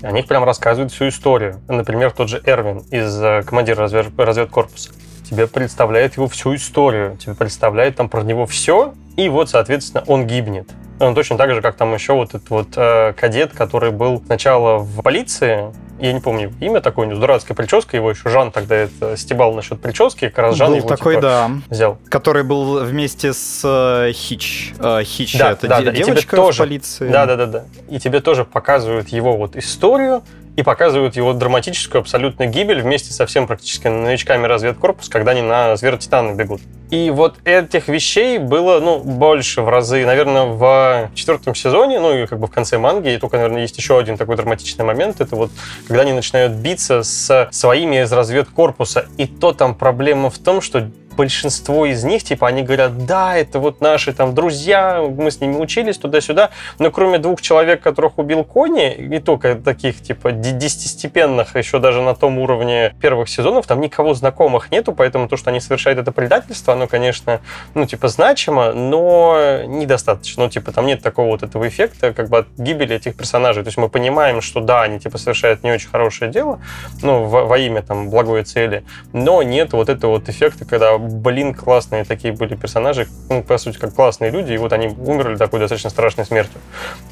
О 0.04 0.12
них 0.12 0.28
прям 0.28 0.44
рассказывают 0.44 0.94
всю 0.94 1.10
историю. 1.10 1.62
Например, 1.68 2.12
тот 2.12 2.30
же 2.30 2.42
Эрвин 2.46 2.80
из 2.92 3.22
э, 3.22 3.44
командира 3.44 3.82
развед... 3.82 4.08
разведкорпуса 4.18 4.92
тебе 5.30 5.48
представляет 5.48 6.18
его 6.18 6.28
всю 6.28 6.56
историю, 6.56 7.18
тебе 7.18 7.36
представляет 7.36 7.96
там 7.96 8.10
про 8.10 8.24
него 8.24 8.46
все, 8.46 8.94
и 9.20 9.28
вот, 9.28 9.50
соответственно, 9.50 10.04
он 10.08 10.26
гибнет. 10.26 10.70
Он 11.00 11.14
точно 11.16 11.38
так 11.38 11.54
же, 11.54 11.62
как 11.62 11.76
там 11.76 11.94
еще 11.94 12.14
вот 12.14 12.30
этот 12.30 12.50
вот 12.50 12.68
э, 12.76 13.14
кадет, 13.14 13.52
который 13.54 13.92
был 13.92 14.22
сначала 14.26 14.78
в 14.80 15.02
полиции, 15.02 15.74
я 16.00 16.14
не 16.14 16.20
помню 16.22 16.54
имя 16.62 16.80
такое, 16.80 17.06
у 17.06 17.10
него 17.10 17.20
дурацкая 17.20 17.56
прическа, 17.56 17.98
его 17.98 18.10
еще 18.10 18.30
Жан 18.30 18.52
тогда 18.52 18.76
это 18.76 19.18
стебал 19.18 19.54
насчет 19.54 19.82
прически, 19.82 20.30
как 20.30 20.38
раз 20.40 20.56
Жан 20.56 20.70
был 20.70 20.76
его 20.78 20.88
такой, 20.88 21.16
типа, 21.16 21.22
да, 21.22 21.52
взял. 21.70 21.98
который 22.10 22.44
был 22.44 22.84
вместе 22.84 23.34
с 23.34 23.62
э, 23.64 24.12
Хич. 24.14 24.74
Э, 24.80 25.04
Хич 25.04 25.38
Да, 25.38 25.52
это 25.52 25.68
да, 25.68 25.80
де- 25.80 25.86
да, 25.86 25.92
и 25.92 25.96
тебе 25.96 26.06
девочка 26.06 26.36
тоже- 26.38 26.64
в 26.64 26.66
полиции. 26.66 27.10
Да, 27.10 27.26
да, 27.26 27.36
да, 27.36 27.46
да. 27.46 27.64
И 27.90 28.00
тебе 28.00 28.22
тоже 28.22 28.46
показывают 28.46 29.10
его 29.10 29.36
вот 29.38 29.56
историю 29.58 30.24
и 30.60 30.64
показывают 30.64 31.16
его 31.16 31.32
драматическую 31.32 32.02
абсолютно 32.02 32.46
гибель 32.46 32.82
вместе 32.82 33.14
со 33.14 33.26
всем 33.26 33.48
практически 33.48 33.88
новичками 33.88 34.46
разведкорпуса, 34.46 35.10
когда 35.10 35.32
они 35.32 35.42
на 35.42 35.78
Зверотитана 35.78 36.34
бегут. 36.34 36.60
И 36.92 37.12
вот 37.12 37.38
этих 37.46 37.88
вещей 37.88 38.40
было, 38.40 38.82
ну, 38.82 39.00
больше 39.00 39.62
в 39.62 39.70
разы. 39.70 40.06
Наверное, 40.06 40.46
в 40.48 41.12
четвертом 41.16 41.56
сезоне, 41.56 42.02
ну, 42.02 42.14
и 42.14 42.26
как 42.26 42.40
бы 42.40 42.48
в 42.48 42.52
конце 42.52 42.78
манги, 42.78 43.14
и 43.14 43.18
только, 43.18 43.38
наверное, 43.38 43.62
есть 43.62 43.78
еще 43.78 43.98
один 43.98 44.18
такой 44.18 44.36
драматичный 44.36 44.84
момент. 44.84 45.22
Это 45.22 45.38
вот, 45.38 45.50
когда 45.88 46.02
они 46.02 46.12
начинают 46.12 46.52
биться 46.54 47.04
с 47.04 47.48
своими 47.52 48.04
из 48.04 48.12
разведкорпуса. 48.12 49.06
И 49.16 49.28
то 49.28 49.54
там 49.54 49.76
проблема 49.76 50.30
в 50.30 50.40
том, 50.40 50.60
что 50.60 50.90
большинство 51.20 51.86
из 51.86 52.06
них, 52.06 52.24
типа, 52.24 52.48
они 52.48 52.64
говорят, 52.64 53.06
да, 53.06 53.36
это 53.36 53.60
вот 53.60 53.82
наши 53.82 54.14
там 54.14 54.34
друзья, 54.34 55.02
мы 55.02 55.32
с 55.32 55.42
ними 55.42 55.58
учились 55.58 55.98
туда-сюда, 55.98 56.52
но 56.80 56.92
кроме 56.92 57.18
двух 57.18 57.42
человек, 57.42 57.82
которых 57.82 58.18
убил 58.18 58.46
Кони, 58.46 58.94
и 58.94 59.20
только 59.20 59.56
таких, 59.56 60.02
типа, 60.02 60.32
де- 60.32 60.54
десятистепенных, 60.54 61.58
еще 61.58 61.80
даже 61.80 62.02
на 62.02 62.16
том 62.16 62.40
уровне 62.40 62.96
первых 63.02 63.28
сезонов, 63.28 63.68
там 63.68 63.82
никого 63.82 64.14
знакомых 64.14 64.72
нету, 64.72 64.94
поэтому 64.94 65.28
то, 65.28 65.36
что 65.36 65.50
они 65.50 65.60
совершают 65.60 66.00
это 66.00 66.14
предательство, 66.14 66.74
оно, 66.74 66.88
конечно, 66.88 67.42
ну, 67.74 67.86
типа, 67.86 68.08
значимо, 68.08 68.72
но 68.72 69.64
недостаточно. 69.66 70.46
Ну, 70.46 70.50
типа, 70.50 70.72
там 70.72 70.86
нет 70.86 71.02
такого 71.02 71.32
вот 71.32 71.44
этого 71.44 71.68
эффекта, 71.68 72.14
как 72.14 72.30
бы 72.30 72.38
от 72.38 72.48
гибели 72.58 72.96
этих 72.96 73.18
персонажей. 73.18 73.64
То 73.64 73.68
есть 73.68 73.78
мы 73.78 73.90
понимаем, 73.90 74.40
что 74.40 74.62
да, 74.62 74.84
они, 74.84 75.00
типа, 75.00 75.18
совершают 75.18 75.64
не 75.64 75.72
очень 75.74 75.90
хорошее 75.90 76.32
дело, 76.32 76.62
ну, 77.02 77.26
во, 77.26 77.44
во 77.44 77.58
имя, 77.58 77.82
там, 77.82 78.10
благой 78.10 78.44
цели, 78.44 78.86
но 79.12 79.44
нет 79.44 79.74
вот 79.74 79.90
этого 79.90 80.12
вот 80.12 80.30
эффекта, 80.30 80.64
когда, 80.64 80.98
блин, 81.10 81.54
классные 81.54 82.06
такие 82.06 82.34
были 82.34 82.56
персонажи, 82.56 83.08
ну, 83.30 83.44
по 83.44 83.58
сути, 83.58 83.78
как 83.78 83.94
классные 83.94 84.32
люди, 84.32 84.54
и 84.54 84.58
вот 84.58 84.74
они 84.74 84.88
умерли 84.88 85.36
такой 85.36 85.60
достаточно 85.60 85.90
страшной 85.90 86.26
смертью. 86.26 86.60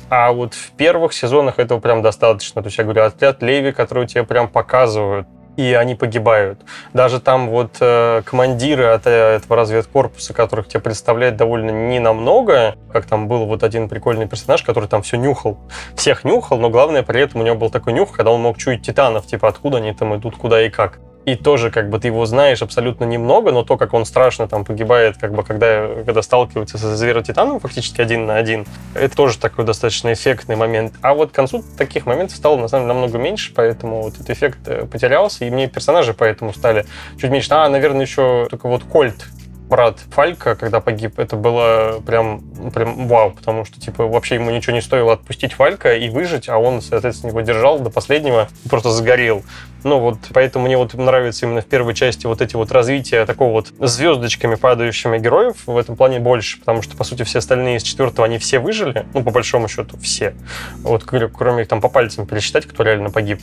А 0.10 0.32
вот 0.32 0.54
в 0.54 0.72
первых 0.72 1.14
сезонах 1.14 1.60
этого 1.60 1.80
прям 1.80 2.02
достаточно. 2.02 2.62
То 2.62 2.68
есть 2.68 2.78
я 2.78 2.84
говорю, 2.84 3.04
отряд 3.04 3.42
Леви, 3.42 3.72
который 3.72 4.08
тебе 4.08 4.24
прям 4.24 4.48
показывают, 4.48 5.28
и 5.58 5.74
они 5.74 5.96
погибают. 5.96 6.62
Даже 6.94 7.20
там 7.20 7.50
вот 7.50 7.78
э, 7.80 8.22
командиры 8.24 8.86
от 8.86 9.08
э, 9.08 9.38
этого 9.38 9.58
разведкорпуса, 9.58 10.34
которых 10.34 10.68
тебе 10.68 10.80
представляют 10.80 11.36
довольно 11.36 11.72
ненамного, 11.72 12.76
как 12.94 13.06
там 13.06 13.28
был 13.28 13.46
вот 13.46 13.64
один 13.64 13.90
прикольный 13.90 14.28
персонаж, 14.28 14.62
который 14.62 14.88
там 14.88 15.02
все 15.02 15.18
нюхал. 15.18 15.58
Всех 15.96 16.24
нюхал, 16.24 16.60
но 16.60 16.70
главное 16.70 17.02
при 17.02 17.22
этом 17.22 17.42
у 17.42 17.44
него 17.44 17.56
был 17.56 17.72
такой 17.72 17.94
нюх, 17.94 18.12
когда 18.12 18.32
он 18.32 18.42
мог 18.42 18.58
чуять 18.58 18.84
титанов, 18.84 19.26
типа 19.26 19.48
откуда 19.48 19.78
они 19.78 19.94
там 19.94 20.16
идут, 20.16 20.38
куда 20.38 20.64
и 20.64 20.70
как. 20.70 21.00
И 21.28 21.36
тоже, 21.36 21.72
как 21.72 21.90
бы, 21.90 22.00
ты 22.00 22.08
его 22.08 22.26
знаешь 22.26 22.62
абсолютно 22.62 23.04
немного, 23.04 23.52
но 23.52 23.62
то, 23.62 23.76
как 23.76 23.94
он 23.94 24.06
страшно 24.06 24.48
там 24.48 24.64
погибает, 24.64 25.18
как 25.18 25.34
бы, 25.34 25.44
когда, 25.44 25.86
когда 26.06 26.22
сталкивается 26.22 26.78
со 26.78 26.96
зверотитаном 26.96 27.60
фактически 27.60 28.00
один 28.00 28.26
на 28.26 28.38
один, 28.38 28.66
это 28.94 29.14
тоже 29.14 29.38
такой 29.38 29.66
достаточно 29.66 30.14
эффектный 30.14 30.56
момент. 30.56 30.94
А 31.02 31.14
вот 31.14 31.32
к 31.32 31.36
концу 31.36 31.66
таких 31.78 32.06
моментов 32.06 32.38
стало, 32.38 32.56
на 32.56 32.70
самом 32.70 32.86
деле, 32.86 32.94
намного 32.94 33.18
меньше, 33.18 33.52
поэтому 33.54 34.04
вот 34.04 34.14
этот 34.14 34.30
эффект 34.30 34.60
э, 34.68 34.86
потерялся, 34.86 35.44
и 35.44 35.50
мне 35.50 35.68
персонажи 35.68 36.14
поэтому 36.14 36.54
стали 36.54 36.86
чуть 37.20 37.30
меньше. 37.30 37.50
А, 37.52 37.68
наверное, 37.68 38.06
еще 38.06 38.48
только 38.50 38.70
вот 38.70 38.86
Кольт, 38.86 39.26
брат 39.70 40.00
Фалька, 40.12 40.56
когда 40.56 40.80
погиб, 40.80 41.20
это 41.20 41.36
было 41.36 42.02
прям, 42.06 42.42
прям 42.74 43.08
вау, 43.08 43.32
потому 43.32 43.66
что, 43.66 43.80
типа, 43.80 44.08
вообще 44.08 44.36
ему 44.36 44.52
ничего 44.52 44.74
не 44.74 44.82
стоило 44.82 45.14
отпустить 45.14 45.54
Фалька 45.54 45.96
и 45.96 46.10
выжить, 46.10 46.50
а 46.50 46.58
он, 46.58 46.82
соответственно, 46.82 47.32
его 47.32 47.42
держал 47.42 47.80
до 47.80 47.90
последнего, 47.90 48.48
просто 48.70 48.92
сгорел. 48.92 49.44
Ну 49.84 50.00
вот, 50.00 50.18
поэтому 50.34 50.66
мне 50.66 50.78
вот 50.78 50.94
нравится 50.94 51.46
именно 51.46 51.62
в 51.62 51.66
первой 51.66 51.94
части 51.94 52.26
вот 52.26 52.42
эти 52.42 52.56
вот 52.56 52.72
развития 52.72 53.26
такого 53.26 53.52
вот 53.52 53.74
звездочками 53.80 54.56
падающими 54.56 55.18
героев 55.18 55.56
в 55.66 55.78
этом 55.78 55.96
плане 55.96 56.20
больше, 56.20 56.60
потому 56.60 56.82
что, 56.82 56.98
по 56.98 57.04
сути, 57.04 57.24
все 57.24 57.40
остальные 57.40 57.78
из 57.78 57.84
четвертого, 57.84 58.26
они 58.26 58.38
все 58.38 58.60
выжили, 58.60 59.06
ну, 59.14 59.24
по 59.24 59.32
большому 59.32 59.68
счету, 59.68 59.98
все. 60.00 60.34
Вот, 60.82 61.04
кроме 61.04 61.64
их 61.64 61.68
там 61.68 61.82
по 61.82 61.90
пальцам 61.90 62.26
пересчитать, 62.26 62.66
кто 62.66 62.84
реально 62.84 63.10
погиб 63.12 63.42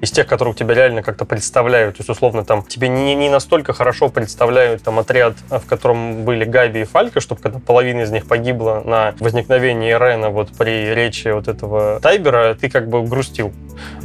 из 0.00 0.10
тех, 0.10 0.26
которых 0.26 0.56
тебя 0.56 0.74
реально 0.74 1.02
как-то 1.02 1.24
представляют. 1.24 1.96
То 1.96 2.00
есть, 2.00 2.10
условно, 2.10 2.44
там 2.44 2.62
тебе 2.62 2.88
не, 2.88 3.14
не 3.14 3.28
настолько 3.28 3.72
хорошо 3.72 4.08
представляют 4.08 4.82
там 4.82 4.98
отряд, 4.98 5.34
в 5.48 5.66
котором 5.66 6.24
были 6.24 6.44
Габи 6.44 6.82
и 6.82 6.84
Фалька, 6.84 7.20
чтобы 7.20 7.40
когда 7.40 7.58
половина 7.58 8.02
из 8.02 8.10
них 8.10 8.26
погибла 8.26 8.82
на 8.84 9.14
возникновении 9.20 9.92
Рена 9.92 10.30
вот 10.30 10.50
при 10.56 10.94
речи 10.94 11.28
вот 11.28 11.48
этого 11.48 12.00
Тайбера, 12.00 12.54
ты 12.54 12.68
как 12.68 12.88
бы 12.88 13.02
грустил. 13.02 13.52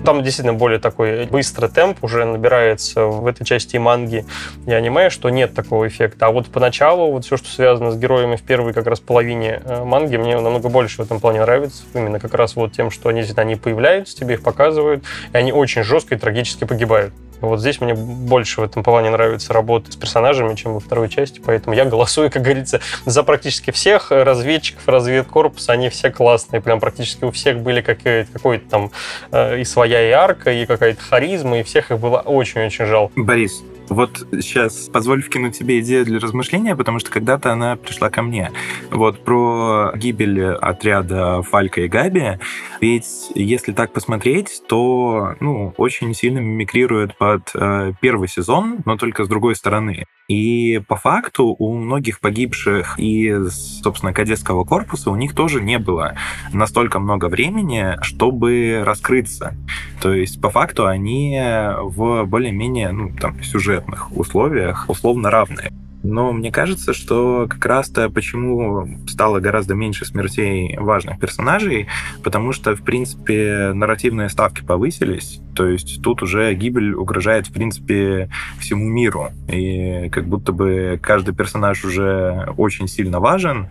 Там 0.05 0.23
действительно 0.23 0.57
более 0.57 0.79
такой 0.79 1.25
быстрый 1.25 1.69
темп 1.69 2.03
уже 2.03 2.25
набирается 2.25 3.05
в 3.05 3.27
этой 3.27 3.45
части 3.45 3.77
манги, 3.77 4.25
и 4.65 4.73
аниме, 4.73 5.09
что 5.09 5.29
нет 5.29 5.53
такого 5.53 5.87
эффекта. 5.87 6.27
А 6.27 6.31
вот 6.31 6.47
поначалу 6.47 7.11
вот 7.11 7.25
все, 7.25 7.37
что 7.37 7.47
связано 7.47 7.91
с 7.91 7.97
героями 7.97 8.35
в 8.35 8.41
первой 8.41 8.73
как 8.73 8.87
раз 8.87 8.99
половине 8.99 9.61
э, 9.63 9.83
манги, 9.83 10.17
мне 10.17 10.39
намного 10.39 10.69
больше 10.69 10.97
в 10.97 11.05
этом 11.05 11.19
плане 11.19 11.41
нравится. 11.41 11.83
Именно 11.93 12.19
как 12.19 12.33
раз 12.33 12.55
вот 12.55 12.73
тем, 12.73 12.91
что 12.91 13.09
они, 13.09 13.23
они 13.35 13.55
появляются, 13.55 14.17
тебе 14.17 14.35
их 14.35 14.43
показывают, 14.43 15.03
и 15.33 15.37
они 15.37 15.53
очень 15.53 15.80
жестко 15.83 16.15
и 16.15 16.17
трагически 16.17 16.65
погибают. 16.65 17.13
Вот 17.41 17.59
здесь 17.59 17.81
мне 17.81 17.93
больше 17.93 18.61
в 18.61 18.63
этом 18.63 18.83
плане 18.83 19.09
нравится 19.09 19.53
работа 19.53 19.91
с 19.91 19.95
персонажами, 19.95 20.55
чем 20.55 20.73
во 20.73 20.79
второй 20.79 21.09
части, 21.09 21.41
поэтому 21.43 21.75
я 21.75 21.85
голосую, 21.85 22.31
как 22.31 22.41
говорится, 22.41 22.81
за 23.05 23.23
практически 23.23 23.71
всех 23.71 24.11
разведчиков 24.11 24.87
разведкорпуса, 24.87 25.73
они 25.73 25.89
все 25.89 26.09
классные, 26.09 26.61
прям 26.61 26.79
практически 26.79 27.25
у 27.25 27.31
всех 27.31 27.59
были 27.59 27.81
какой-то, 27.81 28.69
там 28.69 28.91
э, 29.31 29.61
и 29.61 29.63
своя 29.63 30.07
и 30.07 30.11
арка, 30.11 30.51
и 30.51 30.65
какая-то 30.65 31.01
харизма, 31.01 31.59
и 31.59 31.63
всех 31.63 31.91
их 31.91 31.99
было 31.99 32.19
очень-очень 32.19 32.85
жалко. 32.85 33.13
Борис, 33.15 33.63
вот 33.91 34.25
сейчас 34.31 34.87
позволь 34.87 35.21
вкинуть 35.21 35.57
тебе 35.57 35.81
идею 35.81 36.05
для 36.05 36.17
размышления, 36.19 36.77
потому 36.77 36.99
что 36.99 37.11
когда-то 37.11 37.51
она 37.51 37.75
пришла 37.75 38.09
ко 38.09 38.21
мне. 38.21 38.49
Вот 38.89 39.25
про 39.25 39.91
гибель 39.95 40.45
отряда 40.45 41.41
Фалька 41.41 41.81
и 41.81 41.89
Габи. 41.89 42.39
Ведь 42.79 43.31
если 43.35 43.73
так 43.73 43.91
посмотреть, 43.91 44.63
то 44.69 45.35
ну, 45.41 45.73
очень 45.75 46.13
сильно 46.13 46.39
мимикрирует 46.39 47.17
под 47.31 47.51
э, 47.53 47.93
первый 48.01 48.27
сезон, 48.27 48.79
но 48.85 48.97
только 48.97 49.23
с 49.23 49.27
другой 49.29 49.55
стороны. 49.55 50.05
И 50.27 50.81
по 50.87 50.97
факту 50.97 51.55
у 51.57 51.77
многих 51.77 52.19
погибших 52.19 52.99
из, 52.99 53.81
собственно, 53.81 54.13
кадетского 54.13 54.65
корпуса 54.65 55.11
у 55.11 55.15
них 55.15 55.33
тоже 55.33 55.61
не 55.61 55.79
было 55.79 56.15
настолько 56.51 56.99
много 56.99 57.27
времени, 57.29 57.97
чтобы 58.01 58.83
раскрыться. 58.85 59.55
То 60.01 60.13
есть 60.13 60.41
по 60.41 60.49
факту 60.49 60.87
они 60.87 61.39
в 61.81 62.25
более-менее 62.25 62.91
ну, 62.91 63.11
там, 63.15 63.41
сюжетных 63.43 64.11
условиях 64.11 64.89
условно 64.89 65.29
равны. 65.29 65.71
Но 66.03 66.31
мне 66.33 66.51
кажется, 66.51 66.93
что 66.93 67.47
как 67.49 67.65
раз-то 67.65 68.09
почему 68.09 68.87
стало 69.07 69.39
гораздо 69.39 69.75
меньше 69.75 70.05
смертей 70.05 70.77
важных 70.77 71.19
персонажей, 71.19 71.87
потому 72.23 72.53
что, 72.53 72.75
в 72.75 72.81
принципе, 72.81 73.71
нарративные 73.73 74.29
ставки 74.29 74.63
повысились, 74.63 75.39
то 75.55 75.67
есть 75.67 76.01
тут 76.01 76.23
уже 76.23 76.53
гибель 76.55 76.93
угрожает, 76.93 77.47
в 77.47 77.53
принципе, 77.53 78.29
всему 78.59 78.87
миру, 78.87 79.29
и 79.47 80.09
как 80.09 80.27
будто 80.27 80.51
бы 80.51 80.99
каждый 81.01 81.35
персонаж 81.35 81.85
уже 81.85 82.53
очень 82.57 82.87
сильно 82.87 83.19
важен, 83.19 83.67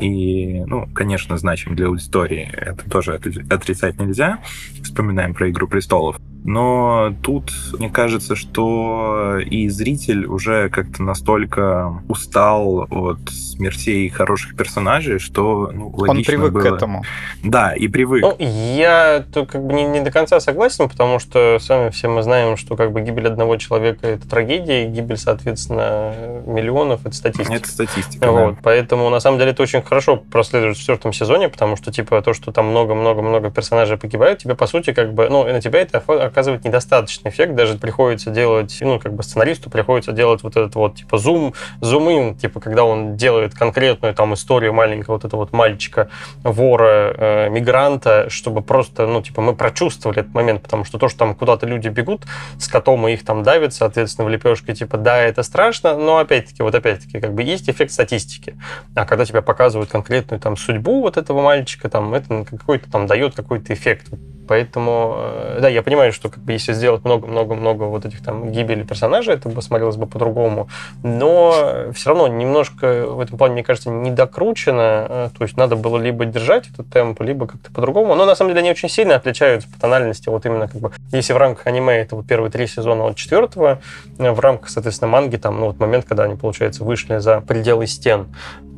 и, 0.00 0.62
ну, 0.66 0.88
конечно, 0.94 1.36
значим 1.38 1.74
для 1.74 1.88
аудитории. 1.88 2.48
Это 2.52 2.88
тоже 2.88 3.14
отрицать 3.14 3.98
нельзя. 3.98 4.38
Вспоминаем 4.82 5.34
про 5.34 5.50
«Игру 5.50 5.66
престолов». 5.66 6.20
Но 6.44 7.12
тут 7.22 7.52
мне 7.78 7.90
кажется, 7.90 8.36
что 8.36 9.38
и 9.38 9.68
зритель 9.68 10.26
уже 10.26 10.68
как-то 10.70 11.02
настолько 11.02 12.02
устал 12.08 12.86
от 12.90 13.18
смертей 13.30 14.08
хороших 14.08 14.56
персонажей, 14.56 15.18
что 15.18 15.70
ну, 15.72 15.88
логично 15.96 16.10
Он 16.10 16.24
привык 16.24 16.52
было... 16.52 16.62
к 16.62 16.64
этому. 16.66 17.04
Да, 17.42 17.74
и 17.74 17.88
привык. 17.88 18.22
Ну, 18.22 18.36
я 18.38 19.24
тут 19.32 19.50
как 19.50 19.64
бы 19.64 19.74
не, 19.74 19.84
не 19.84 20.00
до 20.00 20.10
конца 20.10 20.40
согласен, 20.40 20.88
потому 20.88 21.18
что 21.18 21.58
сами 21.60 21.90
все 21.90 22.08
мы 22.08 22.22
знаем, 22.22 22.56
что 22.56 22.76
как 22.76 22.92
бы 22.92 23.00
гибель 23.00 23.26
одного 23.26 23.56
человека 23.56 24.06
это 24.06 24.28
трагедия, 24.28 24.84
и 24.84 24.88
гибель, 24.88 25.18
соответственно, 25.18 26.14
миллионов 26.46 27.04
это 27.04 27.14
статистика. 27.14 27.54
Это 27.54 27.68
статистика. 27.68 28.30
Вот, 28.30 28.54
да. 28.54 28.60
поэтому 28.62 29.10
на 29.10 29.20
самом 29.20 29.38
деле 29.38 29.50
это 29.50 29.62
очень 29.62 29.82
хорошо 29.82 30.16
проследует 30.16 30.76
в 30.76 30.80
четвертом 30.80 31.12
сезоне, 31.12 31.48
потому 31.48 31.76
что 31.76 31.92
типа 31.92 32.22
то, 32.22 32.32
что 32.32 32.52
там 32.52 32.66
много-много-много 32.66 33.50
персонажей 33.50 33.96
погибают, 33.96 34.40
тебе 34.40 34.54
по 34.54 34.66
сути 34.66 34.92
как 34.92 35.12
бы, 35.12 35.28
ну, 35.28 35.44
на 35.44 35.60
тебя 35.60 35.80
это 35.80 36.00
оказывает 36.38 36.64
недостаточный 36.64 37.32
эффект, 37.32 37.56
даже 37.56 37.74
приходится 37.74 38.30
делать, 38.30 38.78
ну, 38.80 39.00
как 39.00 39.12
бы 39.12 39.24
сценаристу 39.24 39.70
приходится 39.70 40.12
делать 40.12 40.44
вот 40.44 40.56
этот 40.56 40.76
вот 40.76 40.94
типа 40.94 41.18
зум, 41.18 41.52
зум-ин, 41.80 42.36
типа 42.36 42.60
когда 42.60 42.84
он 42.84 43.16
делает 43.16 43.54
конкретную 43.54 44.14
там 44.14 44.34
историю 44.34 44.72
маленького 44.72 45.14
вот 45.14 45.24
этого 45.24 45.40
вот 45.40 45.52
мальчика, 45.52 46.10
вора, 46.44 47.12
э, 47.16 47.48
мигранта, 47.50 48.30
чтобы 48.30 48.62
просто, 48.62 49.08
ну, 49.08 49.20
типа 49.20 49.42
мы 49.42 49.56
прочувствовали 49.56 50.20
этот 50.20 50.32
момент, 50.32 50.62
потому 50.62 50.84
что 50.84 50.96
то, 50.98 51.08
что 51.08 51.18
там 51.18 51.34
куда-то 51.34 51.66
люди 51.66 51.88
бегут 51.88 52.22
с 52.56 52.68
котом 52.68 53.08
и 53.08 53.14
их 53.14 53.24
там 53.24 53.42
давят, 53.42 53.74
соответственно, 53.74 54.28
в 54.28 54.30
лепешке, 54.30 54.74
типа, 54.74 54.96
да, 54.96 55.18
это 55.18 55.42
страшно, 55.42 55.96
но 55.96 56.18
опять-таки, 56.18 56.62
вот 56.62 56.74
опять-таки, 56.74 57.18
как 57.18 57.34
бы 57.34 57.42
есть 57.42 57.68
эффект 57.68 57.90
статистики. 57.90 58.56
А 58.94 59.04
когда 59.06 59.24
тебя 59.24 59.42
показывают 59.42 59.90
конкретную 59.90 60.38
там 60.38 60.56
судьбу 60.56 61.00
вот 61.00 61.16
этого 61.16 61.42
мальчика, 61.42 61.88
там 61.88 62.14
это 62.14 62.44
какой-то 62.44 62.88
там 62.88 63.08
дает 63.08 63.34
какой-то 63.34 63.74
эффект. 63.74 64.06
Поэтому, 64.48 65.16
э, 65.18 65.58
да, 65.60 65.68
я 65.68 65.82
понимаю, 65.82 66.12
что 66.12 66.30
как 66.30 66.42
бы 66.42 66.52
если 66.52 66.72
сделать 66.72 67.04
много-много-много 67.04 67.84
вот 67.84 68.06
этих 68.06 68.22
там 68.22 68.50
гибели 68.50 68.82
персонажей, 68.82 69.34
это 69.34 69.48
бы 69.48 69.62
смотрелось 69.62 69.96
бы 69.96 70.06
по-другому. 70.06 70.68
Но 71.02 71.92
все 71.92 72.10
равно 72.10 72.28
немножко 72.28 73.06
в 73.06 73.20
этом 73.20 73.38
плане, 73.38 73.54
мне 73.54 73.64
кажется, 73.64 73.90
недокручено. 73.90 75.06
Э, 75.08 75.28
то 75.36 75.44
есть 75.44 75.56
надо 75.56 75.76
было 75.76 75.98
либо 75.98 76.24
держать 76.24 76.68
этот 76.72 76.88
темп, 76.90 77.20
либо 77.20 77.46
как-то 77.46 77.70
по-другому. 77.70 78.14
Но 78.14 78.24
на 78.24 78.34
самом 78.34 78.50
деле 78.50 78.60
они 78.60 78.70
очень 78.70 78.88
сильно 78.88 79.14
отличаются 79.16 79.68
по 79.68 79.78
тональности. 79.78 80.28
Вот 80.28 80.46
именно 80.46 80.66
как 80.68 80.80
бы, 80.80 80.92
если 81.12 81.32
в 81.32 81.36
рамках 81.36 81.66
аниме 81.66 81.98
это 81.98 82.16
вот 82.16 82.26
первые 82.26 82.50
три 82.50 82.66
сезона 82.66 83.04
от 83.04 83.16
четвертого, 83.16 83.80
э, 84.18 84.30
в 84.30 84.40
рамках, 84.40 84.70
соответственно, 84.70 85.10
манги 85.10 85.36
там, 85.36 85.60
ну 85.60 85.66
вот 85.66 85.78
момент, 85.78 86.06
когда 86.06 86.24
они, 86.24 86.36
получается, 86.36 86.84
вышли 86.84 87.18
за 87.18 87.40
пределы 87.40 87.86
стен, 87.86 88.28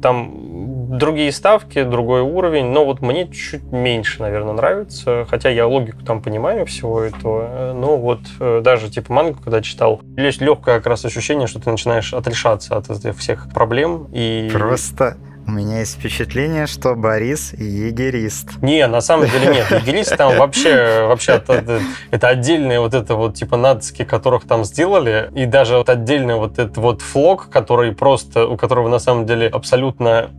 там 0.01 0.99
другие 0.99 1.33
ставки, 1.33 1.83
другой 1.85 2.23
уровень, 2.23 2.67
но 2.67 2.85
вот 2.85 3.01
мне 3.01 3.29
чуть 3.29 3.63
меньше, 3.73 4.21
наверное, 4.21 4.55
нравится, 4.55 5.27
хотя 5.29 5.49
я 5.49 5.67
логику 5.67 6.05
там 6.05 6.21
понимаю 6.21 6.67
всего 6.67 7.01
этого, 7.01 7.73
но 7.75 7.97
вот 7.97 8.21
э, 8.41 8.61
даже 8.63 8.91
типа 8.91 9.13
мангу, 9.13 9.39
когда 9.43 9.63
читал, 9.63 10.01
есть 10.17 10.41
легкое 10.41 10.77
как 10.77 10.87
раз 10.87 11.05
ощущение, 11.05 11.47
что 11.47 11.61
ты 11.61 11.71
начинаешь 11.71 12.13
отрешаться 12.13 12.77
от 12.77 13.17
всех 13.17 13.53
проблем 13.53 14.09
и... 14.13 14.51
Просто 14.53 15.17
у 15.47 15.51
меня 15.53 15.81
есть 15.81 15.99
впечатление, 15.99 16.67
что 16.67 16.95
Борис 16.95 17.53
егерист. 17.55 18.63
Не, 18.63 18.87
на 18.87 19.01
самом 19.01 19.29
деле 19.29 19.55
нет. 19.55 19.71
Егерист 19.71 20.17
там 20.17 20.37
вообще, 20.37 21.07
вообще 21.07 21.33
это, 21.33 21.81
это 22.11 22.29
отдельные 22.29 22.81
вот 22.81 22.95
это 22.95 23.15
вот 23.15 23.35
типа 23.35 23.57
нацики, 23.57 24.05
которых 24.05 24.47
там 24.47 24.65
сделали, 24.65 25.31
и 25.35 25.47
даже 25.47 25.77
вот 25.77 25.89
отдельный 25.89 26.37
вот 26.37 26.59
этот 26.59 26.77
вот 26.77 27.03
флог, 27.03 27.49
который 27.51 27.93
просто, 27.93 28.47
у 28.47 28.57
которого 28.57 28.89
на 28.89 28.99
самом 28.99 29.27
деле 29.27 29.49
абсолютно, 29.49 30.31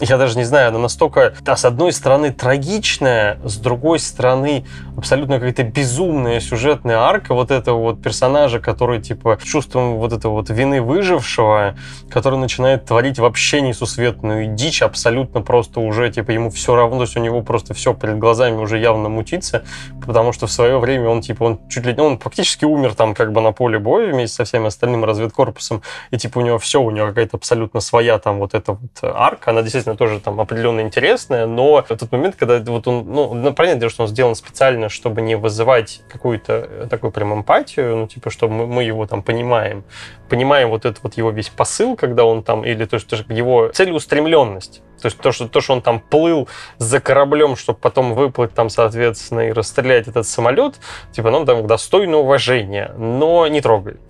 я 0.00 0.16
даже 0.16 0.36
не 0.36 0.44
знаю, 0.44 0.68
она 0.68 0.78
настолько, 0.78 1.34
да, 1.42 1.56
с 1.56 1.64
одной 1.64 1.92
стороны 1.92 2.32
трагичная, 2.32 3.38
с 3.44 3.56
другой 3.56 3.98
стороны 3.98 4.64
абсолютно 4.96 5.36
какая-то 5.36 5.62
безумная 5.62 6.40
сюжетная 6.40 6.98
арка 6.98 7.34
вот 7.34 7.50
этого 7.50 7.78
вот 7.78 8.02
персонажа, 8.02 8.58
который 8.58 9.00
типа 9.00 9.38
чувством 9.42 9.96
вот 9.96 10.12
этого 10.12 10.32
вот 10.32 10.50
вины 10.50 10.82
выжившего, 10.82 11.76
который 12.10 12.38
начинает 12.38 12.84
творить 12.84 13.18
вообще 13.18 13.60
несусветную 13.60 14.45
дичь 14.46 14.82
абсолютно 14.82 15.42
просто 15.42 15.80
уже, 15.80 16.10
типа, 16.10 16.30
ему 16.30 16.50
все 16.50 16.74
равно, 16.74 16.98
то 16.98 17.02
есть 17.02 17.16
у 17.16 17.20
него 17.20 17.42
просто 17.42 17.74
все 17.74 17.94
перед 17.94 18.18
глазами 18.18 18.56
уже 18.56 18.78
явно 18.78 19.08
мутится, 19.08 19.64
потому 20.04 20.32
что 20.32 20.46
в 20.46 20.52
свое 20.52 20.78
время 20.78 21.08
он, 21.08 21.20
типа, 21.20 21.44
он 21.44 21.60
чуть 21.68 21.86
ли 21.86 21.94
не, 21.94 22.00
он 22.00 22.18
фактически 22.18 22.64
умер 22.64 22.94
там 22.94 23.14
как 23.14 23.32
бы 23.32 23.40
на 23.40 23.52
поле 23.52 23.78
боя 23.78 24.12
вместе 24.12 24.36
со 24.36 24.44
всем 24.44 24.66
остальным 24.66 25.04
разведкорпусом, 25.04 25.82
и, 26.10 26.18
типа, 26.18 26.38
у 26.38 26.42
него 26.42 26.58
все, 26.58 26.80
у 26.80 26.90
него 26.90 27.08
какая-то 27.08 27.36
абсолютно 27.36 27.80
своя 27.80 28.18
там 28.18 28.38
вот 28.38 28.54
эта 28.54 28.72
вот 28.72 28.90
арка, 29.02 29.50
она 29.50 29.62
действительно 29.62 29.96
тоже 29.96 30.20
там 30.20 30.40
определенно 30.40 30.80
интересная, 30.80 31.46
но 31.46 31.82
в 31.82 31.88
тот 31.88 32.12
момент, 32.12 32.36
когда 32.36 32.58
вот 32.58 32.86
он, 32.88 33.06
ну, 33.06 33.34
ну 33.34 33.52
понятное 33.52 33.80
дело, 33.80 33.90
что 33.90 34.02
он 34.04 34.08
сделан 34.08 34.34
специально, 34.34 34.88
чтобы 34.88 35.22
не 35.22 35.36
вызывать 35.36 36.02
какую-то 36.08 36.86
такую 36.90 37.10
прям 37.10 37.34
эмпатию, 37.34 37.96
ну, 37.96 38.06
типа, 38.06 38.30
чтобы 38.30 38.54
мы, 38.54 38.66
мы 38.66 38.84
его 38.84 39.06
там 39.06 39.22
понимаем, 39.22 39.84
понимаем 40.28 40.70
вот 40.70 40.84
этот 40.84 41.02
вот 41.02 41.14
его 41.14 41.30
весь 41.30 41.48
посыл, 41.48 41.96
когда 41.96 42.24
он 42.24 42.42
там, 42.42 42.64
или 42.64 42.84
то, 42.84 42.98
что 42.98 43.16
его 43.28 43.68
целеустремленность. 43.68 44.82
То 45.00 45.06
есть 45.06 45.18
то 45.18 45.32
что, 45.32 45.48
то, 45.48 45.60
что 45.60 45.74
он 45.74 45.82
там 45.82 46.00
плыл 46.00 46.48
за 46.78 47.00
кораблем, 47.00 47.56
чтобы 47.56 47.78
потом 47.78 48.14
выплыть 48.14 48.54
там, 48.54 48.70
соответственно, 48.70 49.48
и 49.48 49.52
расстрелять 49.52 50.08
этот 50.08 50.26
самолет, 50.26 50.76
типа, 51.12 51.30
ну, 51.30 51.44
там, 51.44 51.66
достойно 51.66 52.16
уважения, 52.18 52.92
но 52.96 53.46
не 53.46 53.60
трогает. 53.60 54.00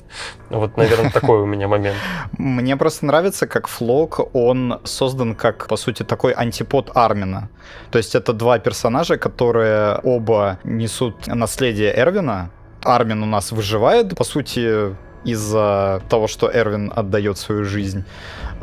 Вот, 0.48 0.76
наверное, 0.76 1.10
такой 1.14 1.40
у 1.40 1.46
меня 1.46 1.68
момент. 1.68 1.96
Мне 2.38 2.76
просто 2.76 3.06
нравится, 3.06 3.46
как 3.46 3.66
Флок, 3.68 4.34
он 4.34 4.80
создан 4.84 5.34
как, 5.34 5.66
по 5.66 5.76
сути, 5.76 6.02
такой 6.02 6.32
антипод 6.32 6.92
Армина. 6.94 7.48
То 7.90 7.98
есть 7.98 8.14
это 8.14 8.32
два 8.32 8.58
персонажа, 8.58 9.18
которые 9.18 9.98
оба 10.04 10.58
несут 10.64 11.26
наследие 11.26 11.92
Эрвина. 11.96 12.50
Армин 12.84 13.22
у 13.22 13.26
нас 13.26 13.50
выживает, 13.50 14.16
по 14.16 14.22
сути, 14.22 14.94
из-за 15.26 16.02
того, 16.08 16.28
что 16.28 16.50
Эрвин 16.52 16.92
отдает 16.94 17.38
свою 17.38 17.64
жизнь, 17.64 18.04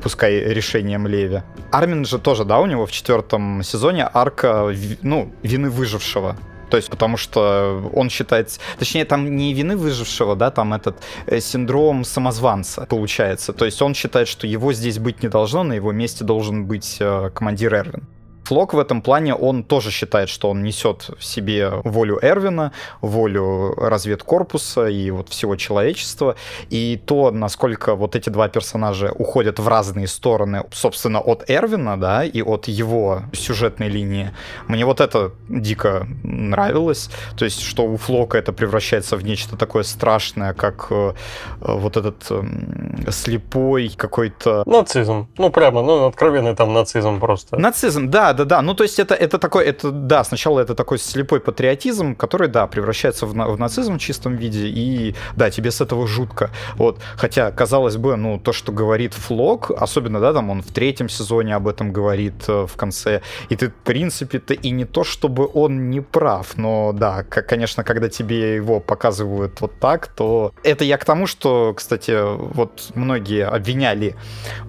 пускай 0.01 0.39
решением 0.39 1.07
Леви. 1.07 1.41
Армин 1.71 2.05
же 2.05 2.19
тоже, 2.19 2.45
да, 2.45 2.59
у 2.59 2.65
него 2.65 2.85
в 2.85 2.91
четвертом 2.91 3.63
сезоне 3.63 4.09
арка, 4.13 4.73
ну, 5.01 5.31
вины 5.43 5.69
выжившего. 5.69 6.35
То 6.69 6.77
есть, 6.77 6.89
потому 6.89 7.17
что 7.17 7.91
он 7.93 8.09
считает... 8.09 8.59
Точнее, 8.79 9.05
там 9.05 9.35
не 9.35 9.53
вины 9.53 9.77
выжившего, 9.77 10.35
да, 10.35 10.49
там 10.49 10.73
этот 10.73 10.95
э, 11.27 11.39
синдром 11.39 12.03
самозванца 12.03 12.87
получается. 12.89 13.53
То 13.53 13.65
есть 13.65 13.81
он 13.81 13.93
считает, 13.93 14.27
что 14.27 14.47
его 14.47 14.73
здесь 14.73 14.97
быть 14.97 15.21
не 15.21 15.29
должно, 15.29 15.63
на 15.63 15.73
его 15.73 15.91
месте 15.91 16.23
должен 16.23 16.65
быть 16.65 16.97
э, 16.99 17.29
командир 17.35 17.75
Эрвин. 17.75 18.07
Флок 18.43 18.73
в 18.73 18.79
этом 18.79 19.01
плане, 19.01 19.35
он 19.35 19.63
тоже 19.63 19.91
считает, 19.91 20.29
что 20.29 20.49
он 20.49 20.63
несет 20.63 21.09
в 21.17 21.23
себе 21.23 21.69
волю 21.83 22.19
Эрвина, 22.21 22.71
волю 23.01 23.73
разведкорпуса 23.75 24.87
и 24.87 25.11
вот 25.11 25.29
всего 25.29 25.55
человечества. 25.55 26.35
И 26.69 27.01
то, 27.05 27.31
насколько 27.31 27.95
вот 27.95 28.15
эти 28.15 28.29
два 28.29 28.49
персонажа 28.49 29.11
уходят 29.11 29.59
в 29.59 29.67
разные 29.67 30.07
стороны, 30.07 30.63
собственно, 30.71 31.19
от 31.19 31.49
Эрвина, 31.49 31.99
да, 31.99 32.25
и 32.25 32.41
от 32.41 32.67
его 32.67 33.23
сюжетной 33.33 33.89
линии, 33.89 34.31
мне 34.67 34.85
вот 34.85 35.01
это 35.01 35.31
дико 35.49 36.07
нравилось. 36.23 37.09
То 37.37 37.45
есть, 37.45 37.61
что 37.61 37.83
у 37.85 37.97
Флока 37.97 38.37
это 38.37 38.53
превращается 38.53 39.17
в 39.17 39.23
нечто 39.23 39.57
такое 39.57 39.83
страшное, 39.83 40.53
как 40.53 40.87
э, 40.89 41.13
вот 41.61 41.97
этот 41.97 42.25
э, 42.29 43.11
слепой 43.11 43.89
какой-то... 43.95 44.63
Нацизм. 44.65 45.27
Ну, 45.37 45.49
прямо, 45.49 45.81
ну, 45.81 46.07
откровенный 46.07 46.55
там 46.55 46.73
нацизм 46.73 47.19
просто. 47.19 47.57
Нацизм, 47.57 48.09
да, 48.09 48.32
да, 48.33 48.45
да, 48.45 48.61
Ну, 48.61 48.73
то 48.73 48.83
есть 48.83 48.99
это, 48.99 49.15
это 49.15 49.37
такой, 49.37 49.65
это, 49.65 49.91
да, 49.91 50.23
сначала 50.23 50.59
это 50.59 50.75
такой 50.75 50.97
слепой 50.97 51.39
патриотизм, 51.39 52.15
который, 52.15 52.47
да, 52.47 52.67
превращается 52.67 53.25
в, 53.25 53.33
в 53.33 53.59
нацизм 53.59 53.97
в 53.97 53.99
чистом 53.99 54.35
виде, 54.35 54.67
и, 54.67 55.15
да, 55.35 55.49
тебе 55.49 55.71
с 55.71 55.81
этого 55.81 56.07
жутко. 56.07 56.49
Вот, 56.75 56.99
хотя, 57.15 57.51
казалось 57.51 57.97
бы, 57.97 58.15
ну, 58.15 58.39
то, 58.39 58.53
что 58.53 58.71
говорит 58.71 59.13
Флок, 59.13 59.71
особенно, 59.71 60.19
да, 60.19 60.33
там 60.33 60.49
он 60.49 60.61
в 60.61 60.71
третьем 60.71 61.09
сезоне 61.09 61.55
об 61.55 61.67
этом 61.67 61.93
говорит 61.93 62.43
э, 62.47 62.65
в 62.65 62.75
конце, 62.75 63.21
и 63.49 63.55
ты, 63.55 63.69
в 63.69 63.73
принципе-то, 63.73 64.53
и 64.53 64.71
не 64.71 64.85
то, 64.85 65.03
чтобы 65.03 65.49
он 65.53 65.89
не 65.89 66.01
прав, 66.01 66.57
но, 66.57 66.91
да, 66.93 67.23
как, 67.23 67.47
конечно, 67.47 67.83
когда 67.83 68.09
тебе 68.09 68.55
его 68.55 68.79
показывают 68.79 69.61
вот 69.61 69.79
так, 69.79 70.07
то 70.07 70.53
это 70.63 70.83
я 70.83 70.97
к 70.97 71.05
тому, 71.05 71.27
что, 71.27 71.73
кстати, 71.75 72.15
вот 72.53 72.91
многие 72.95 73.45
обвиняли 73.45 74.15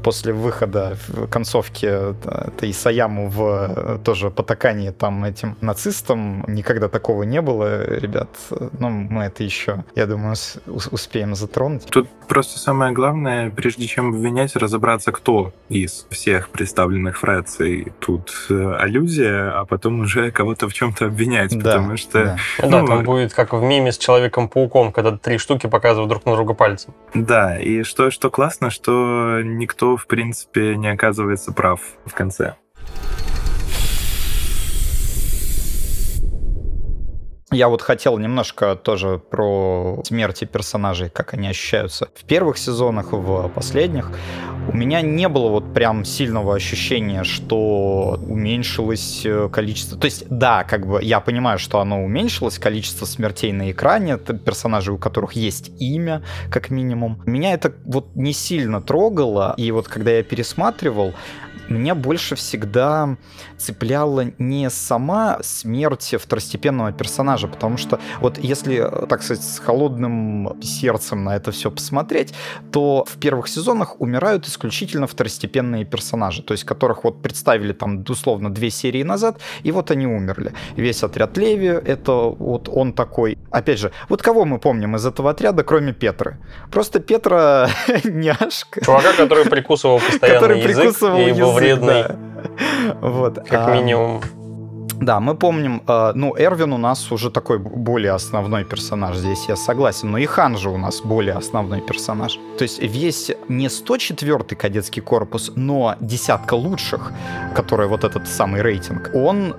после 0.02 0.32
выхода 0.32 0.96
в 1.08 1.26
концовке 1.28 2.14
э, 2.24 2.50
Исаяму 2.74 3.28
в 3.28 3.53
Э, 3.54 3.98
тоже 4.04 4.30
потакание 4.30 4.92
там 4.92 5.24
этим 5.24 5.56
нацистам. 5.60 6.44
Никогда 6.48 6.88
такого 6.88 7.22
не 7.22 7.40
было, 7.40 7.84
ребят. 7.98 8.28
Ну, 8.78 8.88
мы 8.88 9.24
это 9.24 9.42
еще, 9.44 9.84
я 9.94 10.06
думаю, 10.06 10.36
успеем 10.66 11.34
затронуть. 11.34 11.86
Тут 11.86 12.08
просто 12.28 12.58
самое 12.58 12.92
главное, 12.92 13.50
прежде 13.50 13.86
чем 13.86 14.10
обвинять, 14.10 14.56
разобраться, 14.56 15.12
кто 15.12 15.52
из 15.68 16.06
всех 16.10 16.48
представленных 16.50 17.18
фракций 17.18 17.92
тут 17.98 18.32
э, 18.50 18.76
аллюзия, 18.78 19.58
а 19.58 19.64
потом 19.64 20.00
уже 20.00 20.30
кого-то 20.30 20.68
в 20.68 20.74
чем-то 20.74 21.06
обвинять, 21.06 21.56
да, 21.58 21.72
потому 21.72 21.96
что... 21.96 22.24
Да. 22.24 22.36
Ну, 22.62 22.70
да, 22.70 22.86
там 22.86 23.04
будет 23.04 23.34
как 23.34 23.52
в 23.52 23.62
меме 23.62 23.92
с 23.92 23.98
Человеком-пауком, 23.98 24.92
когда 24.92 25.16
три 25.16 25.38
штуки 25.38 25.66
показывают 25.66 26.08
друг 26.10 26.26
на 26.26 26.34
друга 26.34 26.54
пальцем. 26.54 26.94
Да, 27.14 27.58
и 27.58 27.82
что, 27.82 28.10
что 28.10 28.30
классно, 28.30 28.70
что 28.70 29.40
никто, 29.42 29.96
в 29.96 30.06
принципе, 30.06 30.76
не 30.76 30.88
оказывается 30.88 31.52
прав 31.52 31.80
в 32.06 32.14
конце. 32.14 32.54
Я 37.54 37.68
вот 37.68 37.82
хотел 37.82 38.18
немножко 38.18 38.74
тоже 38.74 39.18
про 39.18 40.02
смерти 40.04 40.44
персонажей, 40.44 41.08
как 41.08 41.34
они 41.34 41.46
ощущаются 41.46 42.08
в 42.12 42.24
первых 42.24 42.58
сезонах, 42.58 43.12
в 43.12 43.48
последних. 43.48 44.10
У 44.66 44.76
меня 44.76 45.02
не 45.02 45.28
было 45.28 45.48
вот 45.48 45.72
прям 45.72 46.04
сильного 46.04 46.56
ощущения, 46.56 47.22
что 47.22 48.18
уменьшилось 48.26 49.24
э, 49.24 49.48
количество... 49.52 49.96
То 49.96 50.06
есть, 50.06 50.24
да, 50.28 50.64
как 50.64 50.84
бы 50.88 51.00
я 51.00 51.20
понимаю, 51.20 51.60
что 51.60 51.78
оно 51.78 52.02
уменьшилось, 52.02 52.58
количество 52.58 53.06
смертей 53.06 53.52
на 53.52 53.70
экране, 53.70 54.14
это 54.14 54.34
персонажи, 54.34 54.92
у 54.92 54.98
которых 54.98 55.34
есть 55.34 55.70
имя, 55.78 56.22
как 56.50 56.70
минимум. 56.70 57.22
Меня 57.24 57.52
это 57.52 57.72
вот 57.84 58.16
не 58.16 58.32
сильно 58.32 58.82
трогало, 58.82 59.54
и 59.56 59.70
вот 59.70 59.86
когда 59.86 60.10
я 60.10 60.24
пересматривал, 60.24 61.14
меня 61.68 61.94
больше 61.94 62.34
всегда 62.34 63.16
цепляла 63.56 64.26
не 64.38 64.70
сама 64.70 65.38
смерть 65.42 66.14
второстепенного 66.18 66.92
персонажа, 66.92 67.48
потому 67.48 67.76
что 67.76 67.98
вот 68.20 68.38
если, 68.38 68.88
так 69.08 69.22
сказать, 69.22 69.44
с 69.44 69.58
холодным 69.58 70.56
сердцем 70.62 71.24
на 71.24 71.36
это 71.36 71.52
все 71.52 71.70
посмотреть, 71.70 72.34
то 72.72 73.04
в 73.08 73.18
первых 73.18 73.48
сезонах 73.48 74.00
умирают 74.00 74.46
исключительно 74.46 75.06
второстепенные 75.06 75.84
персонажи, 75.84 76.42
то 76.42 76.52
есть 76.52 76.64
которых 76.64 77.04
вот 77.04 77.22
представили 77.22 77.72
там 77.72 78.04
условно 78.08 78.52
две 78.52 78.70
серии 78.70 79.02
назад, 79.02 79.38
и 79.62 79.72
вот 79.72 79.90
они 79.90 80.06
умерли. 80.06 80.52
Весь 80.76 81.02
отряд 81.02 81.36
Леви, 81.36 81.66
это 81.66 82.12
вот 82.12 82.68
он 82.68 82.92
такой. 82.92 83.38
Опять 83.50 83.78
же, 83.78 83.92
вот 84.08 84.22
кого 84.22 84.44
мы 84.44 84.58
помним 84.58 84.96
из 84.96 85.06
этого 85.06 85.30
отряда, 85.30 85.64
кроме 85.64 85.92
Петры? 85.92 86.38
Просто 86.70 87.00
Петра 87.00 87.68
няшка. 88.04 88.84
Чувака, 88.84 89.12
который 89.12 89.46
прикусывал 89.46 89.98
постоянно 89.98 90.40
который 90.40 90.60
язык 90.60 90.84
прикусывал 90.84 91.20
и 91.20 91.32
был 91.32 91.53
вредный. 91.54 92.04
Вот. 93.00 93.38
Как 93.48 93.68
а, 93.68 93.74
минимум. 93.74 94.20
Да, 95.00 95.20
мы 95.20 95.34
помним, 95.34 95.82
э, 95.86 96.12
ну, 96.14 96.34
Эрвин 96.36 96.72
у 96.72 96.78
нас 96.78 97.12
уже 97.12 97.30
такой 97.30 97.58
более 97.58 98.12
основной 98.12 98.64
персонаж, 98.64 99.16
здесь 99.16 99.48
я 99.48 99.56
согласен, 99.56 100.10
но 100.10 100.18
и 100.18 100.26
Хан 100.26 100.56
же 100.56 100.70
у 100.70 100.78
нас 100.78 101.00
более 101.00 101.34
основной 101.34 101.80
персонаж. 101.80 102.38
То 102.58 102.62
есть 102.62 102.80
весь 102.80 103.30
не 103.48 103.66
104-й 103.66 104.56
кадетский 104.56 105.02
корпус, 105.02 105.52
но 105.56 105.96
десятка 106.00 106.54
лучших, 106.54 107.12
который 107.54 107.88
вот 107.88 108.04
этот 108.04 108.28
самый 108.28 108.62
рейтинг, 108.62 109.10
он 109.14 109.56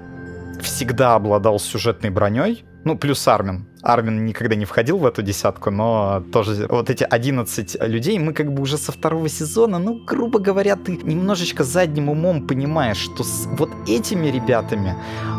всегда 0.62 1.16
обладал 1.16 1.60
сюжетной 1.60 2.10
броней, 2.10 2.66
ну, 2.86 2.98
плюс 2.98 3.28
Армин. 3.28 3.66
Армин 3.82 4.26
никогда 4.26 4.56
не 4.56 4.66
входил 4.66 4.98
в 4.98 5.06
эту 5.06 5.22
десятку, 5.22 5.72
но 5.72 6.24
тоже 6.32 6.68
вот 6.70 6.90
эти 6.90 7.04
11 7.04 7.78
людей, 7.82 8.18
мы 8.18 8.34
как 8.34 8.52
бы 8.52 8.62
уже 8.62 8.78
со 8.78 8.92
второго 8.92 9.30
сезона, 9.30 9.80
ну, 9.80 10.04
грубо 10.06 10.40
говоря, 10.40 10.76
ты 10.76 10.98
немножечко 11.04 11.64
задним 11.64 12.10
умом 12.10 12.48
понимаешь, 12.48 12.98
что 12.98 13.24
с 13.24 13.48
вот 13.58 13.70
этими 13.88 14.28
ребятами, 14.28 14.96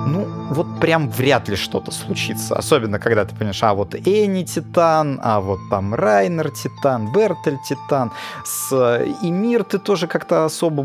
ну, 0.06 0.28
вот 0.50 0.80
прям 0.80 1.10
вряд 1.10 1.48
ли 1.48 1.56
что-то 1.56 1.90
случится. 1.90 2.56
Особенно, 2.56 3.00
когда 3.00 3.24
ты 3.24 3.34
понимаешь, 3.34 3.62
а 3.62 3.74
вот 3.74 3.94
Энни 3.94 4.44
Титан, 4.44 5.20
а 5.22 5.40
вот 5.40 5.58
там 5.70 5.94
Райнер 5.94 6.50
Титан, 6.50 7.12
Бертель 7.12 7.58
Титан, 7.68 8.12
с 8.44 8.72
Эмир 9.22 9.64
ты 9.64 9.78
тоже 9.78 10.06
как-то 10.06 10.44
особо 10.44 10.84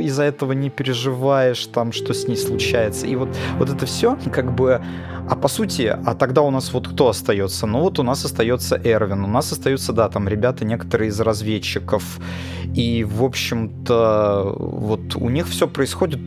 из-за 0.00 0.22
этого 0.22 0.52
не 0.52 0.70
переживаешь, 0.70 1.66
там, 1.66 1.92
что 1.92 2.14
с 2.14 2.26
ней 2.26 2.36
случается. 2.36 3.06
И 3.06 3.16
вот, 3.16 3.28
вот 3.58 3.68
это 3.68 3.84
все, 3.84 4.16
как 4.32 4.54
бы, 4.54 4.80
а 5.28 5.36
по 5.36 5.48
сути, 5.48 5.94
а 6.04 6.14
тогда 6.14 6.42
у 6.42 6.50
нас 6.50 6.72
вот 6.72 6.88
кто 6.88 7.08
остается? 7.08 7.66
Ну 7.66 7.80
вот 7.80 7.98
у 7.98 8.02
нас 8.02 8.24
остается 8.24 8.80
Эрвин, 8.82 9.24
у 9.24 9.28
нас 9.28 9.52
остаются, 9.52 9.92
да, 9.92 10.08
там 10.08 10.28
ребята 10.28 10.64
некоторые 10.64 11.08
из 11.08 11.20
разведчиков. 11.20 12.18
И, 12.74 13.04
в 13.04 13.22
общем-то, 13.22 14.54
вот 14.58 15.16
у 15.16 15.28
них 15.28 15.48
все 15.48 15.68
происходит 15.68 16.20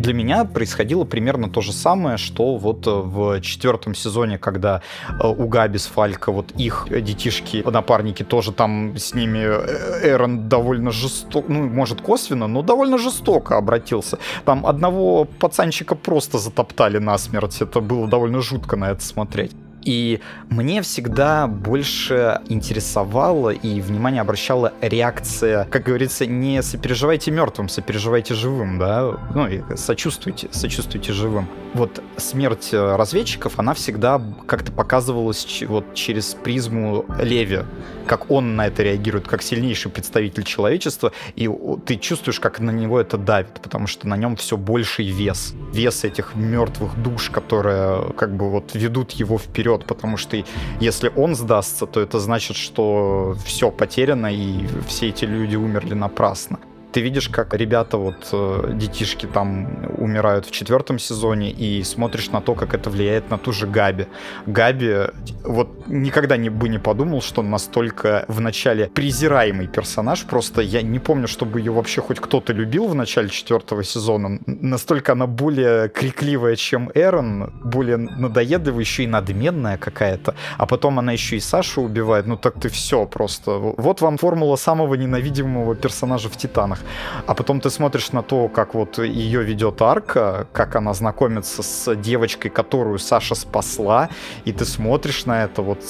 для 0.00 0.14
меня 0.14 0.44
происходило 0.44 1.04
примерно 1.04 1.48
то 1.48 1.60
же 1.60 1.72
самое, 1.72 2.16
что 2.16 2.56
вот 2.56 2.86
в 2.86 3.40
четвертом 3.40 3.94
сезоне, 3.94 4.38
когда 4.38 4.82
э, 5.08 5.26
у 5.26 5.48
Габи 5.48 5.78
с 5.78 5.86
Фалька, 5.86 6.32
вот 6.32 6.52
их 6.52 6.86
детишки, 6.90 7.62
напарники 7.68 8.22
тоже 8.22 8.52
там 8.52 8.96
с 8.96 9.14
ними 9.14 9.38
э, 9.38 10.08
Эрон 10.08 10.48
довольно 10.48 10.90
жестоко, 10.90 11.50
ну, 11.52 11.68
может, 11.68 12.00
косвенно, 12.00 12.46
но 12.46 12.62
довольно 12.62 12.98
жестоко 12.98 13.56
обратился. 13.56 14.18
Там 14.44 14.66
одного 14.66 15.24
пацанчика 15.24 15.94
просто 15.94 16.38
затоптали 16.38 16.98
насмерть. 16.98 17.60
Это 17.60 17.80
было 17.80 18.08
довольно 18.08 18.40
жутко 18.40 18.76
на 18.76 18.90
это 18.90 19.02
смотреть. 19.02 19.52
И 19.88 20.20
мне 20.50 20.82
всегда 20.82 21.46
больше 21.46 22.42
интересовала 22.50 23.48
и 23.48 23.80
внимание 23.80 24.20
обращала 24.20 24.74
реакция, 24.82 25.64
как 25.64 25.84
говорится, 25.84 26.26
не 26.26 26.62
сопереживайте 26.62 27.30
мертвым, 27.30 27.70
сопереживайте 27.70 28.34
живым, 28.34 28.78
да, 28.78 29.16
ну 29.34 29.48
и 29.48 29.62
сочувствуйте, 29.76 30.48
сочувствуйте 30.50 31.14
живым. 31.14 31.48
Вот 31.72 32.02
смерть 32.18 32.68
разведчиков, 32.72 33.58
она 33.58 33.72
всегда 33.72 34.20
как-то 34.46 34.72
показывалась 34.72 35.64
вот 35.66 35.94
через 35.94 36.34
призму 36.34 37.06
Леви, 37.18 37.60
как 38.06 38.30
он 38.30 38.56
на 38.56 38.66
это 38.66 38.82
реагирует, 38.82 39.26
как 39.26 39.40
сильнейший 39.40 39.90
представитель 39.90 40.42
человечества, 40.44 41.12
и 41.34 41.48
ты 41.86 41.96
чувствуешь, 41.96 42.40
как 42.40 42.60
на 42.60 42.72
него 42.72 43.00
это 43.00 43.16
давит, 43.16 43.60
потому 43.62 43.86
что 43.86 44.06
на 44.06 44.18
нем 44.18 44.36
все 44.36 44.58
больший 44.58 45.06
вес. 45.06 45.54
Вес 45.72 46.04
этих 46.04 46.34
мертвых 46.34 46.94
душ, 47.02 47.30
которые 47.30 48.12
как 48.18 48.36
бы 48.36 48.50
вот 48.50 48.74
ведут 48.74 49.12
его 49.12 49.38
вперед, 49.38 49.77
потому 49.86 50.16
что 50.16 50.42
если 50.80 51.12
он 51.16 51.34
сдастся, 51.34 51.86
то 51.86 52.00
это 52.00 52.20
значит, 52.20 52.56
что 52.56 53.36
все 53.44 53.70
потеряно, 53.70 54.32
и 54.32 54.66
все 54.86 55.08
эти 55.08 55.24
люди 55.24 55.56
умерли 55.56 55.94
напрасно. 55.94 56.58
Ты 56.92 57.00
видишь, 57.00 57.28
как 57.28 57.54
ребята, 57.54 57.98
вот 57.98 58.28
э, 58.32 58.72
детишки 58.74 59.26
там 59.26 59.68
умирают 59.98 60.46
в 60.46 60.50
четвертом 60.50 60.98
сезоне, 60.98 61.50
и 61.50 61.82
смотришь 61.82 62.30
на 62.30 62.40
то, 62.40 62.54
как 62.54 62.74
это 62.74 62.88
влияет 62.90 63.30
на 63.30 63.38
ту 63.38 63.52
же 63.52 63.66
Габи. 63.66 64.06
Габи, 64.46 65.08
вот 65.44 65.86
никогда 65.86 66.36
не, 66.36 66.48
бы 66.48 66.68
не 66.68 66.78
подумал, 66.78 67.20
что 67.20 67.42
настолько 67.42 68.24
в 68.28 68.40
начале 68.40 68.86
презираемый 68.86 69.66
персонаж, 69.66 70.24
просто 70.24 70.62
я 70.62 70.82
не 70.82 70.98
помню, 70.98 71.28
чтобы 71.28 71.60
ее 71.60 71.72
вообще 71.72 72.00
хоть 72.00 72.20
кто-то 72.20 72.52
любил 72.52 72.88
в 72.88 72.94
начале 72.94 73.28
четвертого 73.28 73.84
сезона. 73.84 74.40
Настолько 74.46 75.12
она 75.12 75.26
более 75.26 75.88
крикливая, 75.88 76.56
чем 76.56 76.90
Эрон, 76.94 77.52
более 77.64 77.96
надоедливая, 77.96 78.80
еще 78.80 79.04
и 79.04 79.06
надменная 79.06 79.76
какая-то. 79.76 80.34
А 80.56 80.66
потом 80.66 80.98
она 80.98 81.12
еще 81.12 81.36
и 81.36 81.40
Сашу 81.40 81.82
убивает. 81.82 82.26
Ну 82.26 82.36
так 82.36 82.60
ты 82.60 82.68
все 82.68 83.04
просто. 83.06 83.52
Вот 83.52 84.00
вам 84.00 84.16
формула 84.16 84.56
самого 84.56 84.94
ненавидимого 84.94 85.74
персонажа 85.74 86.28
в 86.28 86.36
Титанах 86.36 86.77
сценах. 86.78 86.90
А 87.26 87.34
потом 87.34 87.60
ты 87.60 87.70
смотришь 87.70 88.12
на 88.12 88.22
то, 88.22 88.48
как 88.48 88.74
вот 88.74 88.98
ее 88.98 89.42
ведет 89.42 89.82
арка, 89.82 90.46
как 90.52 90.76
она 90.76 90.94
знакомится 90.94 91.62
с 91.62 91.94
девочкой, 91.94 92.50
которую 92.50 92.98
Саша 92.98 93.34
спасла, 93.34 94.08
и 94.44 94.52
ты 94.52 94.64
смотришь 94.64 95.26
на 95.26 95.44
это 95.44 95.62
вот, 95.62 95.84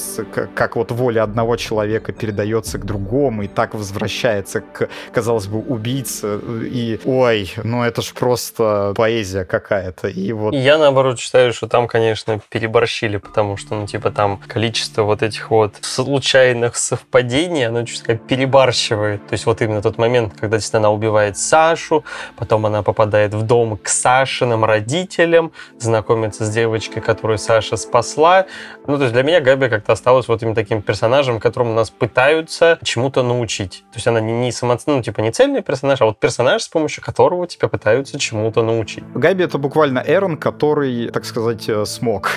как 0.55 0.75
вот 0.75 0.91
воля 0.91 1.23
одного 1.23 1.55
человека 1.55 2.11
передается 2.11 2.77
к 2.77 2.85
другому, 2.85 3.43
и 3.43 3.47
так 3.47 3.73
возвращается 3.73 4.61
к, 4.61 4.89
казалось 5.11 5.47
бы, 5.47 5.59
убийце. 5.59 6.39
И, 6.63 6.99
ой, 7.05 7.53
ну 7.63 7.83
это 7.83 8.01
ж 8.01 8.13
просто 8.13 8.93
поэзия 8.95 9.45
какая-то. 9.45 10.07
И 10.07 10.31
вот... 10.33 10.53
Я, 10.53 10.77
наоборот, 10.77 11.19
считаю, 11.19 11.53
что 11.53 11.67
там, 11.67 11.87
конечно, 11.87 12.39
переборщили, 12.49 13.17
потому 13.17 13.57
что, 13.57 13.75
ну, 13.75 13.87
типа, 13.87 14.11
там 14.11 14.37
количество 14.37 15.03
вот 15.03 15.23
этих 15.23 15.51
вот 15.51 15.75
случайных 15.81 16.75
совпадений, 16.75 17.67
оно 17.67 17.83
чуть-чуть 17.83 18.21
перебарщивает. 18.23 19.25
То 19.27 19.33
есть 19.33 19.45
вот 19.45 19.61
именно 19.61 19.81
тот 19.81 19.97
момент, 19.97 20.33
когда 20.39 20.57
действительно 20.57 20.78
она 20.79 20.89
убивает 20.89 21.37
Сашу, 21.37 22.03
потом 22.35 22.65
она 22.65 22.81
попадает 22.81 23.33
в 23.33 23.43
дом 23.43 23.77
к 23.77 23.87
Сашиным 23.87 24.65
родителям, 24.65 25.51
знакомится 25.77 26.45
с 26.45 26.49
девочкой, 26.49 27.01
которую 27.01 27.37
Саша 27.37 27.77
спасла. 27.77 28.45
Ну, 28.87 28.97
то 28.97 29.03
есть 29.03 29.13
для 29.13 29.23
меня 29.23 29.39
Габи 29.39 29.69
как-то 29.69 29.93
осталась 29.93 30.27
вот 30.27 30.41
именно 30.41 30.55
таким 30.55 30.81
персонажем, 30.81 31.39
которому 31.39 31.73
нас 31.73 31.89
пытаются 31.89 32.79
чему-то 32.83 33.23
научить. 33.23 33.83
То 33.91 33.97
есть 33.97 34.07
она 34.07 34.19
не, 34.19 34.33
не 34.33 34.51
само, 34.51 34.77
ну, 34.87 35.01
типа 35.03 35.21
не 35.21 35.31
цельный 35.31 35.61
персонаж, 35.61 36.01
а 36.01 36.05
вот 36.05 36.19
персонаж, 36.19 36.63
с 36.63 36.67
помощью 36.67 37.03
которого 37.03 37.45
тебя 37.47 37.67
пытаются 37.67 38.17
чему-то 38.17 38.63
научить. 38.63 39.03
Габи 39.13 39.43
это 39.43 39.57
буквально 39.57 40.03
Эрон, 40.05 40.37
который, 40.37 41.09
так 41.11 41.25
сказать, 41.25 41.69
э, 41.69 41.85
смог. 41.85 42.31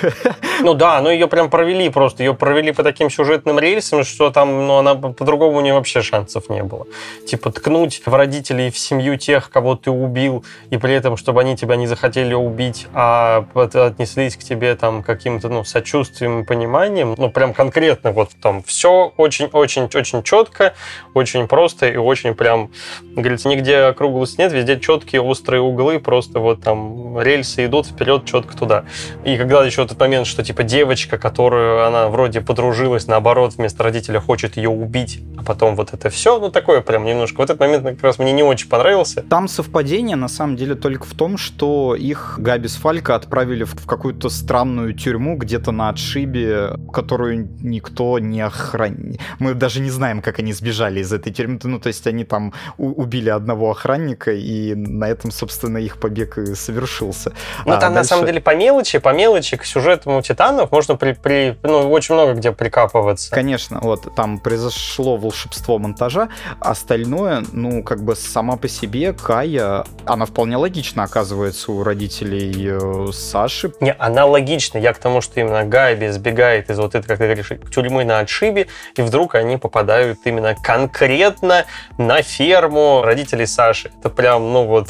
Ну 0.61 0.73
да, 0.73 1.01
но 1.01 1.11
ее 1.11 1.27
прям 1.27 1.49
провели 1.49 1.89
просто, 1.89 2.23
ее 2.23 2.33
провели 2.33 2.71
по 2.71 2.83
таким 2.83 3.09
сюжетным 3.09 3.59
рельсам, 3.59 4.03
что 4.03 4.29
там, 4.29 4.67
ну, 4.67 4.77
она 4.77 4.95
по-другому 4.95 5.57
у 5.57 5.61
нее 5.61 5.73
вообще 5.73 6.01
шансов 6.01 6.49
не 6.49 6.63
было. 6.63 6.85
Типа 7.27 7.51
ткнуть 7.51 8.01
в 8.05 8.13
родителей 8.13 8.32
родителей 8.33 8.71
в 8.71 8.77
семью 8.77 9.17
тех, 9.17 9.51
кого 9.51 9.75
ты 9.75 9.91
убил, 9.91 10.43
и 10.71 10.77
при 10.77 10.93
этом, 10.93 11.17
чтобы 11.17 11.41
они 11.41 11.55
тебя 11.55 11.75
не 11.75 11.85
захотели 11.85 12.33
убить, 12.33 12.87
а 12.93 13.45
отнеслись 13.53 14.35
к 14.35 14.39
тебе 14.39 14.75
там 14.75 15.03
каким-то, 15.03 15.49
ну, 15.49 15.63
сочувствием 15.63 16.41
и 16.41 16.43
пониманием, 16.43 17.13
ну, 17.15 17.29
прям 17.29 17.53
конкретно 17.53 18.11
вот 18.11 18.29
там 18.41 18.63
все 18.63 19.13
очень-очень-очень 19.17 20.23
четко, 20.23 20.73
очень 21.13 21.47
просто 21.47 21.89
и 21.89 21.97
очень 21.97 22.33
прям, 22.33 22.71
говорится, 23.15 23.49
нигде 23.49 23.77
округлости 23.77 24.39
нет, 24.39 24.51
везде 24.51 24.79
четкие 24.79 25.21
острые 25.21 25.61
углы, 25.61 25.99
просто 25.99 26.39
вот 26.39 26.63
там 26.63 27.19
рельсы 27.19 27.65
идут 27.65 27.85
вперед 27.85 28.25
четко 28.25 28.57
туда. 28.57 28.85
И 29.23 29.37
когда 29.37 29.63
еще 29.63 29.83
этот 29.83 29.99
момент, 29.99 30.25
что 30.25 30.43
типа 30.43 30.63
девочка, 30.63 31.19
которую 31.19 31.85
она 31.85 32.07
вроде 32.07 32.41
подружилась, 32.41 33.05
наоборот, 33.05 33.53
вместо 33.57 33.83
родителя 33.83 34.19
хочет 34.19 34.57
ее 34.57 34.69
убить, 34.69 35.19
а 35.37 35.43
потом 35.43 35.75
вот 35.75 35.93
это 35.93 36.09
все, 36.09 36.39
ну, 36.39 36.49
такое 36.49 36.81
прям 36.81 37.05
немножко, 37.05 37.37
вот 37.37 37.51
этот 37.51 37.59
момент 37.59 37.83
как 37.83 38.03
раз 38.03 38.17
мне 38.23 38.31
не 38.31 38.43
очень 38.43 38.69
понравился. 38.69 39.21
Там 39.21 39.47
совпадение, 39.47 40.15
на 40.15 40.27
самом 40.27 40.55
деле, 40.55 40.75
только 40.75 41.05
в 41.05 41.13
том, 41.13 41.37
что 41.37 41.95
их 41.95 42.35
Габи 42.37 42.67
с 42.67 42.75
Фалька 42.75 43.15
отправили 43.15 43.63
в 43.63 43.85
какую-то 43.85 44.29
странную 44.29 44.93
тюрьму 44.93 45.37
где-то 45.37 45.71
на 45.71 45.89
отшибе, 45.89 46.71
которую 46.91 47.49
никто 47.61 48.19
не 48.19 48.41
охраняет. 48.41 49.19
Мы 49.39 49.53
даже 49.53 49.79
не 49.79 49.89
знаем, 49.89 50.21
как 50.21 50.39
они 50.39 50.53
сбежали 50.53 50.99
из 51.01 51.11
этой 51.11 51.31
тюрьмы. 51.31 51.59
Ну, 51.63 51.79
то 51.79 51.87
есть 51.87 52.07
они 52.07 52.23
там 52.23 52.53
убили 52.77 53.29
одного 53.29 53.71
охранника, 53.71 54.31
и 54.31 54.73
на 54.75 55.05
этом, 55.05 55.31
собственно, 55.31 55.77
их 55.77 55.99
побег 55.99 56.37
и 56.37 56.55
совершился. 56.55 57.33
Ну, 57.65 57.73
а 57.73 57.77
там, 57.77 57.93
дальше... 57.93 57.95
на 57.95 58.03
самом 58.03 58.25
деле, 58.25 58.41
по 58.41 58.55
мелочи, 58.55 58.99
по 58.99 59.13
мелочи 59.13 59.57
к 59.57 59.65
сюжету 59.65 60.21
Титанов 60.23 60.71
можно 60.71 60.95
при, 60.95 61.13
при, 61.13 61.57
ну, 61.63 61.91
очень 61.91 62.15
много 62.15 62.33
где 62.33 62.51
прикапываться. 62.51 63.31
Конечно, 63.31 63.79
вот 63.81 64.13
там 64.15 64.39
произошло 64.39 65.17
волшебство 65.17 65.77
монтажа, 65.79 66.29
остальное, 66.59 67.43
ну, 67.51 67.83
как 67.83 68.03
бы 68.03 68.12
сама 68.15 68.57
по 68.57 68.67
себе 68.67 69.13
Кая, 69.13 69.85
она 70.05 70.25
вполне 70.25 70.57
логично 70.57 71.03
оказывается 71.03 71.71
у 71.71 71.83
родителей 71.83 72.53
э, 72.69 73.11
Саши. 73.11 73.73
Не, 73.79 73.93
она 73.93 74.25
логична. 74.25 74.77
Я 74.77 74.93
к 74.93 74.97
тому, 74.97 75.21
что 75.21 75.39
именно 75.39 75.63
Габи 75.63 76.09
сбегает 76.09 76.69
из 76.69 76.77
вот 76.77 76.95
этой, 76.95 77.07
как 77.07 77.17
ты 77.17 77.25
говоришь, 77.25 77.51
тюрьмы 77.73 78.05
на 78.05 78.19
отшибе, 78.19 78.67
и 78.95 79.01
вдруг 79.01 79.35
они 79.35 79.57
попадают 79.57 80.19
именно 80.25 80.55
конкретно 80.55 81.65
на 81.97 82.21
ферму 82.21 83.01
родителей 83.03 83.45
Саши. 83.45 83.91
Это 83.99 84.09
прям, 84.09 84.51
ну 84.53 84.65
вот, 84.65 84.89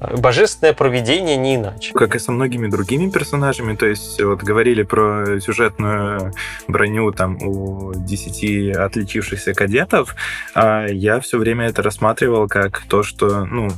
божественное 0.00 0.72
проведение 0.72 1.36
не 1.36 1.56
иначе. 1.56 1.92
Как 1.92 2.14
и 2.14 2.18
со 2.18 2.32
многими 2.32 2.68
другими 2.68 3.10
персонажами, 3.10 3.74
то 3.76 3.86
есть 3.86 4.20
вот 4.20 4.42
говорили 4.42 4.82
про 4.82 5.40
сюжетную 5.40 6.32
броню 6.68 7.12
там 7.12 7.36
у 7.42 7.92
10 7.94 8.76
отличившихся 8.76 9.54
кадетов, 9.54 10.14
а 10.54 10.86
я 10.86 11.20
все 11.20 11.38
время 11.38 11.66
это 11.66 11.82
рассматривал 11.82 12.48
как 12.54 12.82
то, 12.82 13.02
что, 13.02 13.44
ну, 13.46 13.68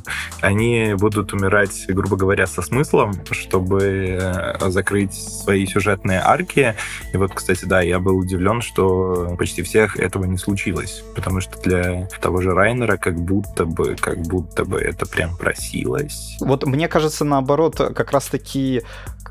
они 0.43 0.93
будут 0.99 1.33
умирать, 1.33 1.87
грубо 1.89 2.17
говоря, 2.17 2.47
со 2.47 2.61
смыслом, 2.61 3.15
чтобы 3.31 4.19
э, 4.21 4.69
закрыть 4.69 5.15
свои 5.15 5.65
сюжетные 5.67 6.21
арки. 6.23 6.77
И 7.15 7.17
вот, 7.17 7.33
кстати, 7.33 7.65
да, 7.65 7.81
я 7.81 8.01
был 8.01 8.19
удивлен, 8.19 8.61
что 8.61 9.35
почти 9.39 9.63
всех 9.63 9.97
этого 9.97 10.27
не 10.27 10.37
случилось, 10.37 11.03
потому 11.15 11.41
что 11.41 11.59
для 11.63 12.07
того 12.21 12.43
же 12.43 12.53
Райнера 12.53 12.99
как 12.99 13.19
будто 13.19 13.65
бы, 13.65 13.97
как 13.99 14.19
будто 14.19 14.67
бы 14.67 14.79
это 14.79 15.07
прям 15.07 15.35
просилось. 15.39 16.37
Вот 16.41 16.67
мне 16.67 16.87
кажется, 16.87 17.25
наоборот, 17.25 17.77
как 17.77 18.13
раз-таки 18.13 18.83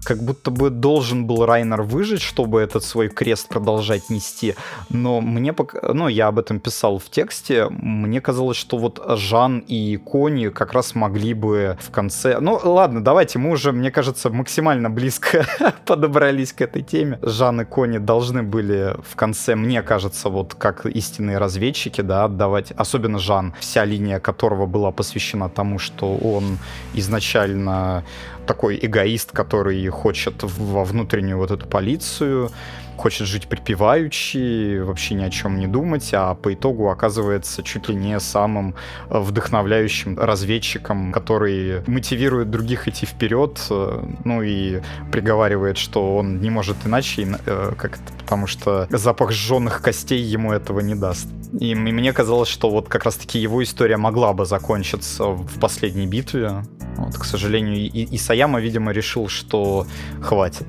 как 0.05 0.23
будто 0.23 0.51
бы 0.51 0.69
должен 0.69 1.25
был 1.25 1.45
Райнер 1.45 1.81
выжить, 1.81 2.21
чтобы 2.21 2.61
этот 2.61 2.83
свой 2.83 3.09
крест 3.09 3.49
продолжать 3.49 4.09
нести. 4.09 4.55
Но 4.89 5.19
мне, 5.19 5.53
ну, 5.81 6.07
я 6.07 6.27
об 6.27 6.39
этом 6.39 6.59
писал 6.59 6.99
в 6.99 7.09
тексте, 7.09 7.67
мне 7.69 8.21
казалось, 8.21 8.57
что 8.57 8.77
вот 8.77 9.03
Жан 9.17 9.59
и 9.59 9.97
Кони 9.97 10.49
как 10.49 10.73
раз 10.73 10.95
могли 10.95 11.33
бы 11.33 11.77
в 11.81 11.91
конце... 11.91 12.39
Ну, 12.39 12.59
ладно, 12.63 13.03
давайте, 13.03 13.39
мы 13.39 13.51
уже, 13.51 13.71
мне 13.71 13.91
кажется, 13.91 14.29
максимально 14.29 14.89
близко 14.89 15.45
подобрались 15.85 16.53
к 16.53 16.61
этой 16.61 16.83
теме. 16.83 17.19
Жан 17.21 17.61
и 17.61 17.65
Кони 17.65 17.97
должны 17.97 18.43
были 18.43 18.95
в 19.03 19.15
конце, 19.15 19.55
мне 19.55 19.81
кажется, 19.81 20.29
вот 20.29 20.53
как 20.53 20.85
истинные 20.85 21.39
разведчики, 21.39 22.01
да, 22.01 22.25
отдавать, 22.25 22.71
особенно 22.71 23.17
Жан, 23.17 23.53
вся 23.59 23.83
линия 23.85 24.19
которого 24.19 24.67
была 24.67 24.91
посвящена 24.91 25.49
тому, 25.49 25.79
что 25.79 26.15
он 26.15 26.59
изначально 26.93 28.03
такой 28.45 28.79
эгоист, 28.81 29.31
который 29.31 29.85
хочет 29.87 30.43
во 30.43 30.83
внутреннюю 30.83 31.37
вот 31.37 31.51
эту 31.51 31.67
полицию, 31.67 32.51
хочет 32.97 33.27
жить 33.27 33.47
припеваючи, 33.47 34.79
вообще 34.79 35.15
ни 35.15 35.23
о 35.23 35.29
чем 35.29 35.59
не 35.59 35.67
думать, 35.67 36.09
а 36.13 36.35
по 36.35 36.53
итогу 36.53 36.89
оказывается 36.89 37.63
чуть 37.63 37.89
ли 37.89 37.95
не 37.95 38.19
самым 38.19 38.75
э, 39.09 39.19
вдохновляющим 39.19 40.19
разведчиком, 40.19 41.11
который 41.11 41.83
мотивирует 41.87 42.49
других 42.49 42.87
идти 42.87 43.05
вперед, 43.05 43.59
э, 43.69 44.03
ну 44.23 44.41
и 44.41 44.81
приговаривает, 45.11 45.77
что 45.77 46.17
он 46.17 46.39
не 46.39 46.49
может 46.49 46.77
иначе, 46.85 47.27
э, 47.45 47.73
как 47.77 47.99
потому 48.19 48.47
что 48.47 48.87
запах 48.89 49.31
сжженных 49.31 49.81
костей 49.81 50.21
ему 50.21 50.51
этого 50.51 50.79
не 50.79 50.95
даст. 50.95 51.27
И 51.59 51.75
мне 51.75 52.11
казалось, 52.11 52.49
что 52.49 52.69
вот 52.69 52.89
как 52.89 53.05
раз-таки 53.05 53.39
его 53.39 53.63
история 53.63 53.97
могла 53.97 54.33
бы 54.33 54.45
закончиться 54.45 55.25
в 55.25 55.59
последней 55.59 56.07
битве. 56.07 56.63
Вот, 56.97 57.15
к 57.17 57.25
сожалению, 57.25 57.75
и 57.75 58.15
Исаяма, 58.15 58.59
видимо, 58.59 58.91
решил, 58.91 59.27
что 59.27 59.85
хватит 60.21 60.67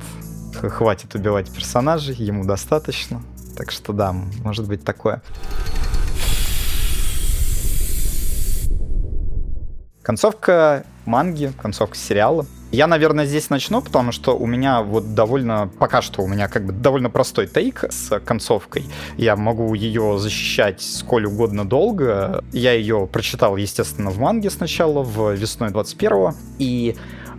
хватит 0.60 1.14
убивать 1.14 1.50
персонажей, 1.50 2.14
ему 2.16 2.44
достаточно. 2.44 3.22
Так 3.56 3.70
что 3.70 3.92
да, 3.92 4.12
может 4.12 4.66
быть 4.66 4.84
такое. 4.84 5.22
Концовка 10.02 10.84
манги, 11.04 11.52
концовка 11.60 11.96
сериала. 11.96 12.46
Я, 12.72 12.88
наверное, 12.88 13.26
здесь 13.26 13.48
начну, 13.48 13.80
потому 13.80 14.12
что 14.12 14.36
у 14.36 14.44
меня 14.44 14.82
вот 14.82 15.14
довольно, 15.14 15.70
пока 15.78 16.02
что 16.02 16.22
у 16.22 16.26
меня 16.26 16.48
как 16.48 16.66
бы 16.66 16.72
довольно 16.72 17.10
простой 17.10 17.46
тейк 17.46 17.84
с 17.88 18.18
концовкой. 18.20 18.84
Я 19.16 19.36
могу 19.36 19.72
ее 19.74 20.18
защищать 20.18 20.82
сколь 20.82 21.26
угодно 21.26 21.64
долго. 21.64 22.44
Я 22.52 22.72
ее 22.72 23.08
прочитал, 23.10 23.56
естественно, 23.56 24.10
в 24.10 24.18
манге 24.18 24.50
сначала, 24.50 25.02
в 25.02 25.32
весной 25.32 25.70
21-го. 25.70 26.34
И 26.58 26.96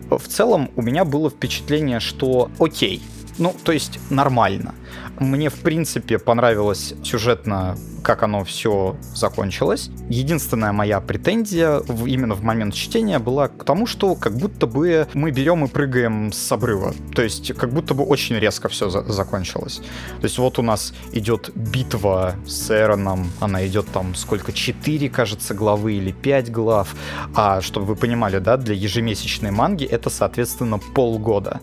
в 0.10 0.28
целом 0.28 0.70
у 0.76 0.82
меня 0.82 1.06
было 1.06 1.30
впечатление, 1.30 2.00
что 2.00 2.50
окей, 2.60 3.02
ну, 3.38 3.54
то 3.64 3.72
есть 3.72 4.00
нормально. 4.10 4.74
Мне, 5.20 5.50
в 5.50 5.56
принципе, 5.56 6.20
понравилось 6.20 6.94
сюжетно, 7.04 7.76
как 8.04 8.24
оно 8.24 8.44
все 8.44 8.96
закончилось. 9.16 9.90
Единственная 10.10 10.72
моя 10.72 11.02
претензия 11.02 11.80
в, 11.88 12.06
именно 12.06 12.36
в 12.36 12.44
момент 12.44 12.76
чтения 12.76 13.18
была 13.18 13.48
к 13.48 13.64
тому, 13.64 13.88
что 13.88 14.14
как 14.16 14.38
будто 14.38 14.68
бы 14.68 15.08
мы 15.14 15.32
берем 15.32 15.66
и 15.66 15.68
прыгаем 15.68 16.32
с 16.32 16.52
обрыва. 16.52 16.94
То 17.16 17.24
есть 17.24 17.54
как 17.56 17.74
будто 17.74 17.96
бы 17.96 18.04
очень 18.04 18.36
резко 18.38 18.70
все 18.70 18.90
за 18.90 19.04
закончилось. 19.12 19.82
То 20.22 20.26
есть 20.26 20.38
вот 20.38 20.60
у 20.60 20.62
нас 20.62 20.94
идет 21.14 21.50
битва 21.56 22.36
с 22.46 22.70
Эроном, 22.70 23.32
она 23.40 23.66
идет 23.66 23.88
там 23.88 24.14
сколько, 24.14 24.54
4, 24.54 25.10
кажется, 25.10 25.54
главы 25.54 25.94
или 25.94 26.12
5 26.12 26.52
глав. 26.52 26.96
А 27.34 27.62
чтобы 27.62 27.88
вы 27.88 27.96
понимали, 27.96 28.38
да, 28.38 28.58
для 28.58 28.76
ежемесячной 28.76 29.52
манги 29.52 29.86
это, 29.86 30.10
соответственно, 30.10 30.78
полгода. 30.78 31.62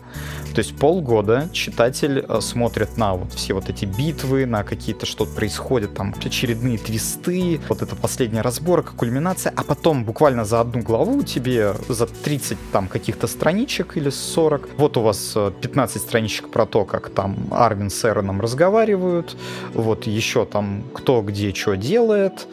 То 0.53 0.59
есть 0.59 0.75
полгода 0.77 1.49
читатель 1.51 2.25
э, 2.27 2.39
смотрит 2.41 2.97
на 2.97 3.13
вот 3.13 3.33
все 3.33 3.44
вот 3.53 3.69
эти 3.69 3.85
битвы, 3.85 4.45
на 4.45 4.63
какие-то 4.63 5.05
что-то 5.05 5.33
происходит, 5.33 5.93
там 5.93 6.13
очередные 6.23 6.77
твисты, 6.77 7.59
вот 7.69 7.81
это 7.81 7.95
последняя 7.95 8.41
разборка, 8.41 8.93
кульминация, 8.93 9.53
а 9.55 9.63
потом 9.63 10.05
буквально 10.05 10.45
за 10.45 10.61
одну 10.61 10.81
главу 10.81 11.23
тебе 11.23 11.73
за 11.87 12.07
30 12.07 12.57
там 12.71 12.87
каких-то 12.87 13.27
страничек 13.27 13.97
или 13.97 14.09
40, 14.09 14.69
вот 14.77 14.97
у 14.97 15.01
вас 15.01 15.35
15 15.61 15.95
э, 15.95 15.99
страничек 15.99 16.49
про 16.49 16.65
то, 16.65 16.85
как 16.85 17.09
там 17.09 17.35
Арвин 17.51 17.89
с 17.89 18.05
Эроном 18.05 18.41
разговаривают, 18.41 19.35
вот 19.73 20.07
еще 20.07 20.45
там 20.45 20.83
кто 20.93 21.21
где 21.21 21.53
что 21.53 21.75
делает, 21.75 22.47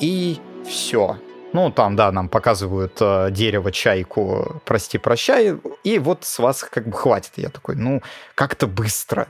и 0.00 0.38
все. 0.66 1.16
Ну, 1.52 1.70
там, 1.70 1.96
да, 1.96 2.12
нам 2.12 2.28
показывают 2.28 2.92
э, 3.00 3.30
дерево, 3.30 3.72
чайку, 3.72 4.60
прости, 4.66 4.98
прощай, 4.98 5.56
и 5.82 5.98
вот 5.98 6.24
с 6.24 6.38
вас 6.38 6.62
как 6.62 6.86
бы 6.86 6.92
хватит. 6.92 7.32
Я 7.36 7.48
такой, 7.48 7.74
ну, 7.76 8.02
как-то 8.34 8.66
быстро. 8.66 9.28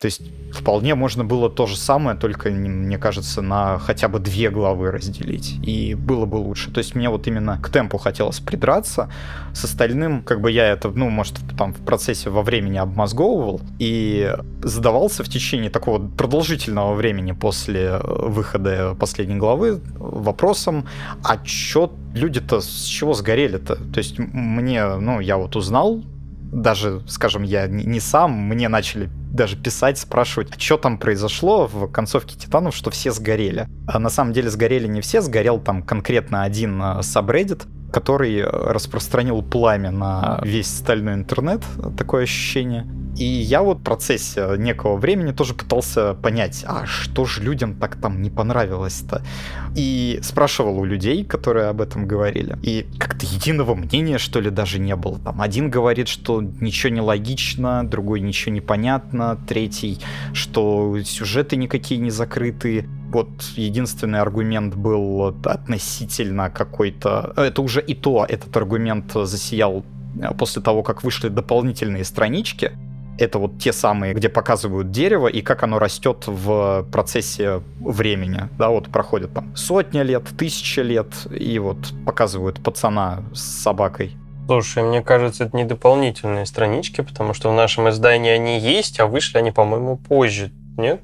То 0.00 0.06
есть 0.06 0.22
вполне 0.52 0.94
можно 0.94 1.24
было 1.24 1.48
то 1.48 1.66
же 1.66 1.76
самое, 1.76 2.16
только, 2.16 2.50
мне 2.50 2.98
кажется, 2.98 3.40
на 3.40 3.78
хотя 3.78 4.08
бы 4.08 4.18
две 4.18 4.50
главы 4.50 4.90
разделить. 4.90 5.56
И 5.66 5.94
было 5.94 6.26
бы 6.26 6.36
лучше. 6.36 6.70
То 6.70 6.78
есть 6.78 6.94
мне 6.94 7.08
вот 7.08 7.26
именно 7.26 7.58
к 7.62 7.70
темпу 7.70 7.96
хотелось 7.96 8.40
придраться. 8.40 9.10
С 9.54 9.64
остальным, 9.64 10.22
как 10.22 10.40
бы 10.40 10.50
я 10.50 10.68
это, 10.68 10.90
ну, 10.90 11.08
может, 11.08 11.36
там 11.56 11.72
в 11.72 11.78
процессе 11.78 12.28
во 12.28 12.42
времени 12.42 12.76
обмозговывал 12.76 13.60
и 13.78 14.30
задавался 14.62 15.24
в 15.24 15.28
течение 15.28 15.70
такого 15.70 16.06
продолжительного 16.06 16.94
времени 16.94 17.32
после 17.32 17.98
выхода 17.98 18.94
последней 18.98 19.36
главы 19.36 19.80
вопросом, 19.94 20.86
а 21.22 21.38
чё 21.38 21.90
люди-то 22.14 22.60
с 22.60 22.84
чего 22.84 23.14
сгорели-то? 23.14 23.76
То 23.76 23.98
есть 23.98 24.18
мне, 24.18 24.84
ну, 24.96 25.20
я 25.20 25.36
вот 25.36 25.56
узнал 25.56 26.02
даже, 26.54 27.02
скажем, 27.08 27.42
я 27.42 27.66
не 27.66 28.00
сам, 28.00 28.32
мне 28.32 28.68
начали 28.68 29.10
даже 29.32 29.56
писать, 29.56 29.98
спрашивать, 29.98 30.52
а 30.56 30.60
что 30.60 30.76
там 30.76 30.98
произошло 30.98 31.66
в 31.66 31.90
концовке 31.90 32.36
Титанов, 32.36 32.76
что 32.76 32.90
все 32.90 33.10
сгорели. 33.10 33.68
А 33.88 33.98
на 33.98 34.08
самом 34.08 34.32
деле 34.32 34.48
сгорели 34.48 34.86
не 34.86 35.00
все, 35.00 35.20
сгорел 35.20 35.58
там 35.58 35.82
конкретно 35.82 36.44
один 36.44 36.80
э, 36.80 37.02
сабреддит, 37.02 37.64
который 37.94 38.42
распространил 38.44 39.40
пламя 39.40 39.92
на 39.92 40.40
весь 40.42 40.66
стальной 40.66 41.14
интернет, 41.14 41.62
такое 41.96 42.24
ощущение. 42.24 42.86
И 43.16 43.24
я 43.24 43.62
вот 43.62 43.78
в 43.78 43.82
процессе 43.82 44.56
некого 44.58 44.96
времени 44.96 45.30
тоже 45.30 45.54
пытался 45.54 46.14
понять, 46.14 46.64
а 46.66 46.86
что 46.86 47.24
же 47.24 47.42
людям 47.42 47.76
так 47.76 47.94
там 47.94 48.20
не 48.20 48.30
понравилось-то? 48.30 49.22
И 49.76 50.18
спрашивал 50.22 50.80
у 50.80 50.84
людей, 50.84 51.24
которые 51.24 51.68
об 51.68 51.80
этом 51.80 52.08
говорили. 52.08 52.58
И 52.62 52.84
как-то 52.98 53.24
единого 53.26 53.76
мнения, 53.76 54.18
что 54.18 54.40
ли, 54.40 54.50
даже 54.50 54.80
не 54.80 54.96
было. 54.96 55.20
Там 55.20 55.40
один 55.40 55.70
говорит, 55.70 56.08
что 56.08 56.42
ничего 56.42 56.92
не 56.92 57.00
логично, 57.00 57.88
другой 57.88 58.20
ничего 58.20 58.52
не 58.52 58.60
понятно, 58.60 59.38
третий, 59.46 60.00
что 60.32 60.98
сюжеты 61.04 61.54
никакие 61.54 62.00
не 62.00 62.10
закрыты. 62.10 62.88
Вот 63.14 63.28
единственный 63.54 64.20
аргумент 64.20 64.74
был 64.74 65.34
относительно 65.44 66.50
какой-то... 66.50 67.32
Это 67.36 67.62
уже 67.62 67.80
и 67.80 67.94
то, 67.94 68.26
этот 68.28 68.56
аргумент 68.56 69.12
засиял 69.12 69.84
э, 70.20 70.34
после 70.34 70.62
того, 70.62 70.82
как 70.82 71.04
вышли 71.04 71.28
дополнительные 71.28 72.04
странички, 72.04 72.72
это 73.16 73.38
вот 73.38 73.58
те 73.58 73.72
самые, 73.72 74.14
где 74.14 74.28
показывают 74.28 74.90
дерево 74.90 75.28
и 75.28 75.42
как 75.42 75.62
оно 75.62 75.78
растет 75.78 76.24
в 76.26 76.84
процессе 76.90 77.62
времени. 77.78 78.48
Да, 78.58 78.70
вот 78.70 78.88
проходит 78.88 79.32
там 79.32 79.54
сотня 79.54 80.02
лет, 80.02 80.24
тысяча 80.36 80.82
лет, 80.82 81.06
и 81.30 81.58
вот 81.60 81.78
показывают 82.04 82.60
пацана 82.62 83.22
с 83.32 83.40
собакой. 83.40 84.16
Слушай, 84.46 84.82
мне 84.82 85.02
кажется, 85.02 85.44
это 85.44 85.56
не 85.56 85.64
дополнительные 85.64 86.46
странички, 86.46 87.00
потому 87.00 87.32
что 87.32 87.50
в 87.50 87.54
нашем 87.54 87.88
издании 87.88 88.30
они 88.30 88.58
есть, 88.58 88.98
а 88.98 89.06
вышли 89.06 89.38
они, 89.38 89.52
по-моему, 89.52 89.96
позже, 89.96 90.50
нет? 90.76 91.00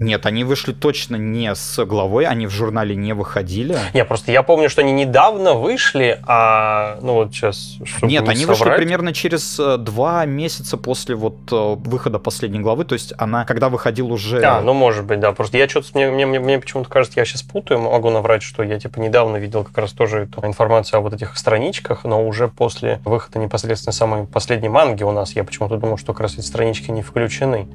Нет, 0.00 0.26
они 0.26 0.44
вышли 0.44 0.72
точно 0.72 1.16
не 1.16 1.54
с 1.54 1.84
главой, 1.84 2.24
они 2.24 2.46
в 2.46 2.50
журнале 2.50 2.94
не 2.94 3.14
выходили. 3.14 3.76
Не, 3.94 4.04
просто 4.04 4.30
я 4.30 4.42
помню, 4.42 4.70
что 4.70 4.82
они 4.82 4.92
недавно 4.92 5.54
вышли, 5.54 6.20
а 6.26 6.98
ну 7.02 7.14
вот 7.14 7.32
сейчас... 7.32 7.78
Нет, 8.02 8.24
не 8.24 8.30
они 8.30 8.40
соврать... 8.42 8.60
вышли 8.60 8.76
примерно 8.76 9.12
через 9.12 9.58
э, 9.58 9.76
два 9.76 10.24
месяца 10.24 10.76
после 10.76 11.16
вот 11.16 11.36
э, 11.50 11.74
выхода 11.78 12.18
последней 12.18 12.60
главы, 12.60 12.84
то 12.84 12.92
есть 12.92 13.12
она, 13.18 13.44
когда 13.44 13.68
выходил 13.68 14.12
уже... 14.12 14.40
Да, 14.40 14.60
ну 14.60 14.72
может 14.72 15.04
быть, 15.04 15.18
да, 15.18 15.32
просто 15.32 15.58
я 15.58 15.68
что-то, 15.68 15.88
мне, 15.94 16.10
мне, 16.10 16.26
мне, 16.26 16.38
мне 16.38 16.58
почему-то 16.60 16.88
кажется, 16.88 17.18
я 17.18 17.24
сейчас 17.24 17.42
путаю, 17.42 17.80
могу 17.80 18.10
наврать, 18.10 18.42
что 18.42 18.62
я 18.62 18.78
типа 18.78 19.00
недавно 19.00 19.36
видел 19.36 19.64
как 19.64 19.76
раз 19.78 19.92
тоже 19.92 20.28
эту 20.30 20.46
информацию 20.46 20.98
о 20.98 21.00
вот 21.00 21.14
этих 21.14 21.36
страничках, 21.36 22.04
но 22.04 22.24
уже 22.24 22.46
после 22.46 23.00
выхода 23.04 23.40
непосредственно 23.40 23.92
самой 23.92 24.26
последней 24.26 24.68
манги 24.68 25.02
у 25.02 25.10
нас, 25.10 25.34
я 25.34 25.42
почему-то 25.42 25.76
думал, 25.76 25.98
что 25.98 26.12
как 26.12 26.20
раз 26.20 26.34
эти 26.34 26.42
странички 26.42 26.92
не 26.92 27.02
включены. 27.02 27.66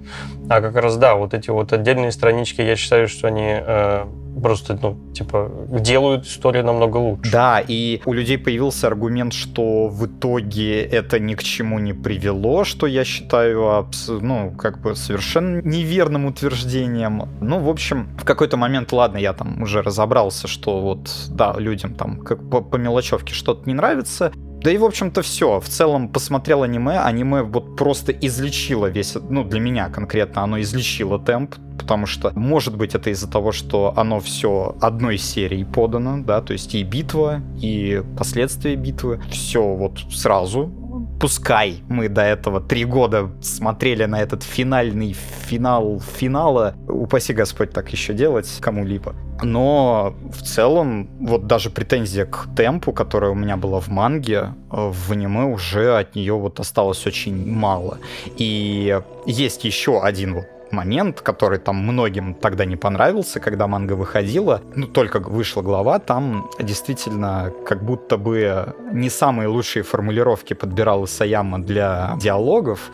А 0.49 0.61
как 0.61 0.75
раз, 0.77 0.95
да, 0.95 1.15
вот 1.15 1.33
эти 1.33 1.49
вот 1.49 1.73
отдельные 1.73 2.12
странички, 2.13 2.61
я 2.61 2.75
считаю, 2.75 3.07
что 3.07 3.27
они 3.27 3.47
э, 3.47 4.05
просто, 4.41 4.77
ну, 4.81 4.97
типа, 5.13 5.51
делают 5.79 6.25
историю 6.25 6.65
намного 6.65 6.97
лучше. 6.97 7.31
Да, 7.31 7.63
и 7.65 8.01
у 8.05 8.13
людей 8.13 8.37
появился 8.37 8.87
аргумент, 8.87 9.33
что 9.33 9.87
в 9.87 10.05
итоге 10.05 10.81
это 10.81 11.19
ни 11.19 11.35
к 11.35 11.43
чему 11.43 11.79
не 11.79 11.93
привело, 11.93 12.63
что 12.63 12.87
я 12.87 13.03
считаю, 13.03 13.87
ну, 14.07 14.51
как 14.51 14.81
бы 14.81 14.95
совершенно 14.95 15.61
неверным 15.61 16.25
утверждением. 16.25 17.29
Ну, 17.41 17.59
в 17.59 17.69
общем, 17.69 18.09
в 18.17 18.25
какой-то 18.25 18.57
момент, 18.57 18.91
ладно, 18.91 19.17
я 19.17 19.33
там 19.33 19.61
уже 19.61 19.81
разобрался, 19.81 20.47
что 20.47 20.81
вот, 20.81 21.09
да, 21.29 21.53
людям 21.57 21.93
там 21.93 22.19
как 22.19 22.49
по, 22.49 22.61
по 22.61 22.75
мелочевке 22.75 23.33
что-то 23.33 23.67
не 23.67 23.73
нравится, 23.73 24.31
да 24.63 24.71
и, 24.71 24.77
в 24.77 24.85
общем-то, 24.85 25.21
все. 25.21 25.59
В 25.59 25.67
целом, 25.67 26.07
посмотрел 26.07 26.63
аниме, 26.63 26.99
аниме 26.99 27.41
вот 27.41 27.75
просто 27.75 28.11
излечило 28.11 28.87
весь, 28.87 29.15
ну, 29.29 29.43
для 29.43 29.59
меня 29.59 29.89
конкретно, 29.89 30.43
оно 30.43 30.61
излечило 30.61 31.19
темп, 31.19 31.55
потому 31.77 32.05
что, 32.05 32.31
может 32.35 32.77
быть, 32.77 32.95
это 32.95 33.09
из-за 33.09 33.29
того, 33.29 33.51
что 33.51 33.93
оно 33.97 34.19
все 34.19 34.75
одной 34.81 35.17
серией 35.17 35.65
подано, 35.65 36.23
да, 36.23 36.41
то 36.41 36.53
есть 36.53 36.73
и 36.75 36.83
битва, 36.83 37.41
и 37.61 38.01
последствия 38.17 38.75
битвы, 38.75 39.21
все 39.29 39.61
вот 39.61 39.99
сразу, 40.11 40.71
пускай 41.19 41.83
мы 41.89 42.07
до 42.09 42.21
этого 42.21 42.61
три 42.61 42.85
года 42.85 43.31
смотрели 43.41 44.05
на 44.05 44.21
этот 44.21 44.43
финальный 44.43 45.15
финал 45.47 45.99
финала, 45.99 46.75
упаси 46.87 47.33
Господь 47.33 47.71
так 47.71 47.91
еще 47.91 48.13
делать 48.13 48.49
кому-либо. 48.61 49.15
Но 49.43 50.15
в 50.31 50.41
целом, 50.41 51.09
вот 51.19 51.47
даже 51.47 51.69
претензия 51.69 52.25
к 52.25 52.47
темпу, 52.55 52.93
которая 52.93 53.31
у 53.31 53.35
меня 53.35 53.57
была 53.57 53.79
в 53.79 53.89
манге, 53.89 54.53
в 54.69 55.11
аниме 55.11 55.45
уже 55.45 55.97
от 55.97 56.15
нее 56.15 56.33
вот 56.33 56.59
осталось 56.59 57.05
очень 57.05 57.51
мало. 57.51 57.97
И 58.37 58.99
есть 59.25 59.65
еще 59.65 60.01
один 60.01 60.35
вот 60.35 60.45
момент, 60.73 61.21
который 61.21 61.59
там 61.59 61.75
многим 61.75 62.33
тогда 62.33 62.65
не 62.65 62.75
понравился, 62.75 63.39
когда 63.39 63.67
манга 63.67 63.93
выходила, 63.93 64.61
ну, 64.75 64.87
только 64.87 65.19
вышла 65.19 65.61
глава, 65.61 65.99
там 65.99 66.49
действительно 66.59 67.53
как 67.65 67.83
будто 67.83 68.17
бы 68.17 68.73
не 68.91 69.09
самые 69.09 69.47
лучшие 69.47 69.83
формулировки 69.83 70.53
подбирал 70.53 71.05
Исаяма 71.05 71.61
для 71.61 72.17
диалогов, 72.19 72.91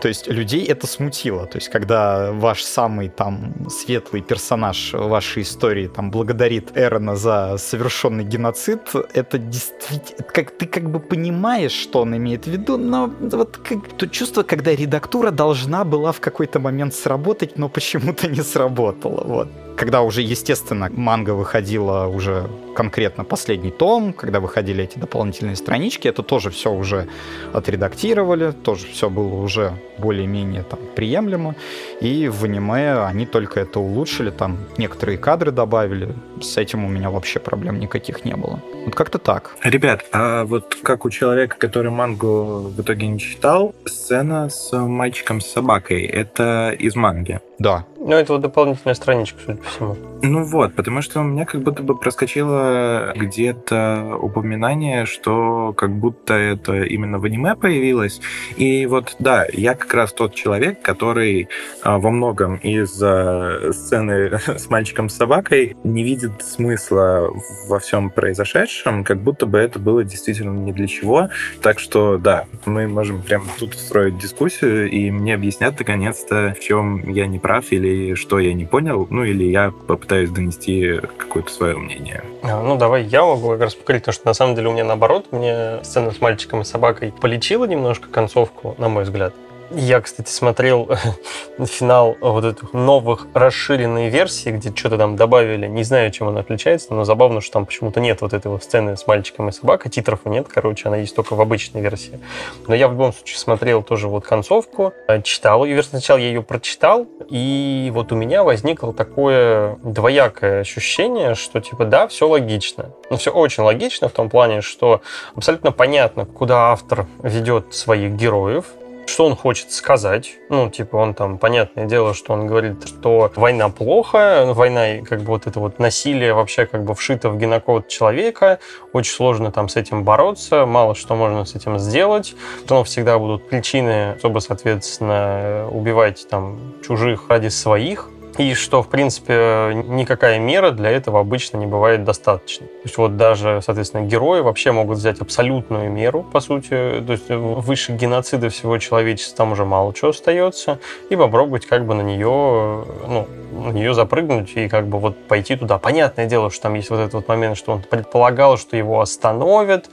то 0.00 0.08
есть 0.08 0.28
людей 0.28 0.64
это 0.64 0.86
смутило. 0.86 1.46
То 1.46 1.58
есть 1.58 1.68
когда 1.68 2.32
ваш 2.32 2.62
самый 2.62 3.08
там 3.08 3.68
светлый 3.68 4.22
персонаж 4.22 4.92
вашей 4.92 5.42
истории 5.42 5.86
там 5.88 6.10
благодарит 6.10 6.72
Эрона 6.74 7.16
за 7.16 7.56
совершенный 7.58 8.24
геноцид, 8.24 8.80
это 9.14 9.38
действительно... 9.38 10.24
Как, 10.24 10.50
ты 10.50 10.66
как 10.66 10.90
бы 10.90 11.00
понимаешь, 11.00 11.72
что 11.72 12.00
он 12.00 12.16
имеет 12.16 12.44
в 12.44 12.50
виду, 12.50 12.76
но 12.76 13.12
вот 13.20 13.56
как, 13.58 13.96
то 13.96 14.08
чувство, 14.08 14.42
когда 14.42 14.74
редактура 14.74 15.30
должна 15.30 15.84
была 15.84 16.12
в 16.12 16.20
какой-то 16.20 16.60
момент 16.60 16.94
сработать, 16.94 17.58
но 17.58 17.68
почему-то 17.68 18.28
не 18.28 18.42
сработала. 18.42 19.24
Вот 19.24 19.48
когда 19.80 20.02
уже, 20.02 20.20
естественно, 20.20 20.90
манга 20.92 21.30
выходила 21.30 22.06
уже 22.06 22.50
конкретно 22.76 23.24
последний 23.24 23.70
том, 23.70 24.12
когда 24.12 24.38
выходили 24.38 24.84
эти 24.84 24.98
дополнительные 24.98 25.56
странички, 25.56 26.06
это 26.06 26.22
тоже 26.22 26.50
все 26.50 26.70
уже 26.70 27.08
отредактировали, 27.54 28.50
тоже 28.50 28.86
все 28.92 29.08
было 29.08 29.36
уже 29.36 29.72
более-менее 29.96 30.64
там 30.64 30.78
приемлемо, 30.94 31.54
и 32.02 32.28
в 32.28 32.44
аниме 32.44 33.06
они 33.06 33.24
только 33.24 33.60
это 33.60 33.80
улучшили, 33.80 34.28
там 34.28 34.58
некоторые 34.76 35.16
кадры 35.16 35.50
добавили, 35.50 36.14
с 36.42 36.58
этим 36.58 36.84
у 36.84 36.88
меня 36.88 37.08
вообще 37.08 37.40
проблем 37.40 37.80
никаких 37.80 38.26
не 38.26 38.36
было. 38.36 38.60
Вот 38.84 38.94
как-то 38.94 39.16
так. 39.18 39.56
Ребят, 39.62 40.04
а 40.12 40.44
вот 40.44 40.76
как 40.82 41.06
у 41.06 41.10
человека, 41.10 41.56
который 41.58 41.90
мангу 41.90 42.70
в 42.76 42.78
итоге 42.82 43.06
не 43.06 43.18
читал, 43.18 43.74
сцена 43.86 44.50
с 44.50 44.76
мальчиком 44.76 45.40
с 45.40 45.46
собакой, 45.46 46.02
это 46.02 46.76
из 46.78 46.94
манги? 46.94 47.40
Да. 47.58 47.86
Ну, 48.02 48.16
это 48.16 48.32
вот 48.32 48.40
дополнительная 48.40 48.94
страничка, 48.94 49.38
судя 49.44 49.58
по 49.58 49.68
всему. 49.68 49.96
Ну 50.22 50.42
вот, 50.44 50.74
потому 50.74 51.02
что 51.02 51.20
у 51.20 51.22
меня 51.22 51.44
как 51.44 51.60
будто 51.60 51.82
бы 51.82 51.98
проскочило 51.98 53.12
где-то 53.14 54.16
упоминание, 54.20 55.04
что 55.04 55.74
как 55.76 55.94
будто 55.94 56.32
это 56.32 56.82
именно 56.82 57.18
в 57.18 57.24
аниме 57.24 57.56
появилось. 57.56 58.22
И 58.56 58.86
вот, 58.86 59.16
да, 59.18 59.46
я 59.52 59.74
как 59.74 59.92
раз 59.92 60.14
тот 60.14 60.34
человек, 60.34 60.80
который 60.80 61.50
а, 61.82 61.98
во 61.98 62.10
многом 62.10 62.56
из-за 62.56 63.70
сцены 63.72 64.38
с 64.46 64.70
мальчиком 64.70 65.10
с 65.10 65.16
собакой 65.16 65.76
не 65.84 66.02
видит 66.02 66.42
смысла 66.42 67.30
во 67.68 67.78
всем 67.80 68.08
произошедшем, 68.08 69.04
как 69.04 69.22
будто 69.22 69.44
бы 69.44 69.58
это 69.58 69.78
было 69.78 70.04
действительно 70.04 70.58
не 70.58 70.72
для 70.72 70.86
чего. 70.86 71.28
Так 71.60 71.78
что, 71.78 72.16
да, 72.16 72.46
мы 72.64 72.88
можем 72.88 73.20
прямо 73.20 73.44
тут 73.58 73.74
строить 73.74 74.16
дискуссию, 74.16 74.88
и 74.88 75.10
мне 75.10 75.34
объяснят 75.34 75.78
наконец-то, 75.78 76.54
в 76.56 76.60
чем 76.60 77.10
я 77.10 77.26
не 77.26 77.38
прав 77.38 77.70
или 77.72 77.89
что 78.14 78.38
я 78.38 78.52
не 78.54 78.64
понял, 78.64 79.06
ну 79.10 79.24
или 79.24 79.44
я 79.44 79.70
попытаюсь 79.70 80.30
донести 80.30 81.00
какое-то 81.16 81.52
свое 81.52 81.76
мнение. 81.76 82.22
А, 82.42 82.62
ну, 82.62 82.76
давай 82.76 83.04
я 83.04 83.24
могу 83.24 83.50
как 83.50 83.60
раз 83.60 83.74
покорить, 83.74 84.02
потому 84.02 84.14
что 84.14 84.26
на 84.26 84.34
самом 84.34 84.54
деле 84.54 84.68
у 84.68 84.72
меня 84.72 84.84
наоборот, 84.84 85.26
мне 85.30 85.82
сцена 85.82 86.10
с 86.10 86.20
мальчиком 86.20 86.62
и 86.62 86.64
собакой 86.64 87.12
полечила 87.20 87.64
немножко 87.64 88.08
концовку, 88.08 88.74
на 88.78 88.88
мой 88.88 89.04
взгляд. 89.04 89.34
Я, 89.72 90.00
кстати, 90.00 90.28
смотрел 90.28 90.88
финал 91.64 92.16
вот 92.20 92.44
этих 92.44 92.72
новых 92.72 93.28
расширенной 93.34 94.08
версии, 94.08 94.50
где 94.50 94.74
что-то 94.74 94.98
там 94.98 95.14
добавили. 95.14 95.68
Не 95.68 95.84
знаю, 95.84 96.10
чем 96.10 96.26
она 96.26 96.40
отличается, 96.40 96.92
но 96.92 97.04
забавно, 97.04 97.40
что 97.40 97.52
там 97.52 97.66
почему-то 97.66 98.00
нет 98.00 98.20
вот 98.20 98.32
этой 98.32 98.48
вот 98.48 98.64
сцены 98.64 98.96
с 98.96 99.06
мальчиком 99.06 99.48
и 99.48 99.52
собакой. 99.52 99.90
Титров 99.90 100.20
нет, 100.24 100.48
короче, 100.48 100.88
она 100.88 100.96
есть 100.96 101.14
только 101.14 101.34
в 101.34 101.40
обычной 101.40 101.82
версии. 101.82 102.18
Но 102.66 102.74
я 102.74 102.88
в 102.88 102.92
любом 102.92 103.12
случае 103.12 103.38
смотрел 103.38 103.84
тоже 103.84 104.08
вот 104.08 104.24
концовку, 104.24 104.92
э, 105.06 105.22
читал 105.22 105.64
ее. 105.64 105.84
Сначала 105.84 106.18
я 106.18 106.26
ее 106.26 106.42
прочитал, 106.42 107.06
и 107.28 107.90
вот 107.94 108.10
у 108.10 108.16
меня 108.16 108.42
возникло 108.42 108.92
такое 108.92 109.76
двоякое 109.84 110.60
ощущение, 110.62 111.36
что 111.36 111.60
типа 111.60 111.84
да, 111.84 112.08
все 112.08 112.26
логично. 112.28 112.90
Ну, 113.08 113.16
все 113.18 113.30
очень 113.30 113.62
логично 113.62 114.08
в 114.08 114.12
том 114.12 114.30
плане, 114.30 114.62
что 114.62 115.00
абсолютно 115.36 115.70
понятно, 115.70 116.24
куда 116.24 116.72
автор 116.72 117.06
ведет 117.22 117.72
своих 117.72 118.12
героев, 118.12 118.64
что 119.10 119.26
он 119.26 119.36
хочет 119.36 119.72
сказать. 119.72 120.36
Ну, 120.48 120.70
типа, 120.70 120.96
он 120.96 121.14
там, 121.14 121.38
понятное 121.38 121.86
дело, 121.86 122.14
что 122.14 122.32
он 122.32 122.46
говорит, 122.46 122.86
что 122.86 123.30
война 123.36 123.68
плохо, 123.68 124.44
война, 124.54 125.04
как 125.04 125.20
бы 125.20 125.26
вот 125.26 125.46
это 125.46 125.60
вот 125.60 125.78
насилие 125.78 126.32
вообще 126.32 126.66
как 126.66 126.84
бы 126.84 126.94
вшито 126.94 127.28
в 127.30 127.38
генокод 127.38 127.88
человека, 127.88 128.60
очень 128.92 129.12
сложно 129.12 129.52
там 129.52 129.68
с 129.68 129.76
этим 129.76 130.04
бороться, 130.04 130.66
мало 130.66 130.94
что 130.94 131.14
можно 131.16 131.44
с 131.44 131.54
этим 131.54 131.78
сделать, 131.78 132.34
но 132.68 132.84
всегда 132.84 133.18
будут 133.18 133.48
причины, 133.48 134.16
чтобы, 134.18 134.40
соответственно, 134.40 135.68
убивать 135.70 136.26
там 136.28 136.74
чужих 136.86 137.28
ради 137.28 137.48
своих, 137.48 138.08
и 138.40 138.54
что, 138.54 138.82
в 138.82 138.88
принципе, 138.88 139.84
никакая 139.86 140.38
мера 140.38 140.70
для 140.70 140.90
этого 140.90 141.20
обычно 141.20 141.58
не 141.58 141.66
бывает 141.66 142.04
достаточно. 142.04 142.66
То 142.66 142.84
есть 142.84 142.96
вот 142.96 143.18
даже, 143.18 143.60
соответственно, 143.62 144.06
герои 144.06 144.40
вообще 144.40 144.72
могут 144.72 144.96
взять 144.96 145.20
абсолютную 145.20 145.90
меру, 145.90 146.22
по 146.22 146.40
сути, 146.40 146.68
то 146.68 147.12
есть 147.12 147.28
выше 147.28 147.92
геноцида 147.92 148.48
всего 148.48 148.78
человечества 148.78 149.36
там 149.36 149.52
уже 149.52 149.66
мало 149.66 149.92
чего 149.92 150.10
остается, 150.10 150.78
и 151.10 151.16
попробовать 151.16 151.66
как 151.66 151.86
бы 151.86 151.92
на 151.92 152.00
нее, 152.00 152.26
ну, 152.26 153.28
на 153.52 153.72
нее 153.72 153.92
запрыгнуть 153.92 154.52
и 154.56 154.68
как 154.68 154.86
бы 154.86 154.98
вот 154.98 155.28
пойти 155.28 155.56
туда. 155.56 155.78
Понятное 155.78 156.24
дело, 156.24 156.50
что 156.50 156.62
там 156.62 156.74
есть 156.74 156.88
вот 156.88 157.00
этот 157.00 157.12
вот 157.14 157.28
момент, 157.28 157.58
что 157.58 157.72
он 157.72 157.82
предполагал, 157.82 158.56
что 158.56 158.76
его 158.76 159.00
остановят, 159.00 159.90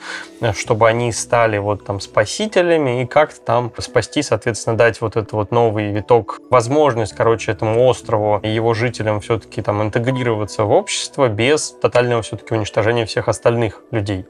чтобы 0.53 0.87
они 0.87 1.11
стали 1.11 1.57
вот 1.57 1.83
там 1.83 1.99
спасителями 1.99 3.01
и 3.01 3.05
как-то 3.05 3.41
там 3.41 3.73
спасти, 3.77 4.21
соответственно, 4.21 4.77
дать 4.77 5.01
вот 5.01 5.17
этот 5.17 5.33
вот 5.33 5.51
новый 5.51 5.91
виток, 5.91 6.39
возможность, 6.49 7.13
короче, 7.13 7.51
этому 7.51 7.85
острову 7.85 8.36
и 8.43 8.49
его 8.49 8.73
жителям 8.73 9.19
все-таки 9.19 9.61
там 9.61 9.81
интегрироваться 9.81 10.64
в 10.64 10.72
общество 10.72 11.27
без 11.27 11.72
тотального 11.72 12.22
все-таки 12.22 12.53
уничтожения 12.53 13.05
всех 13.05 13.27
остальных 13.27 13.81
людей. 13.91 14.26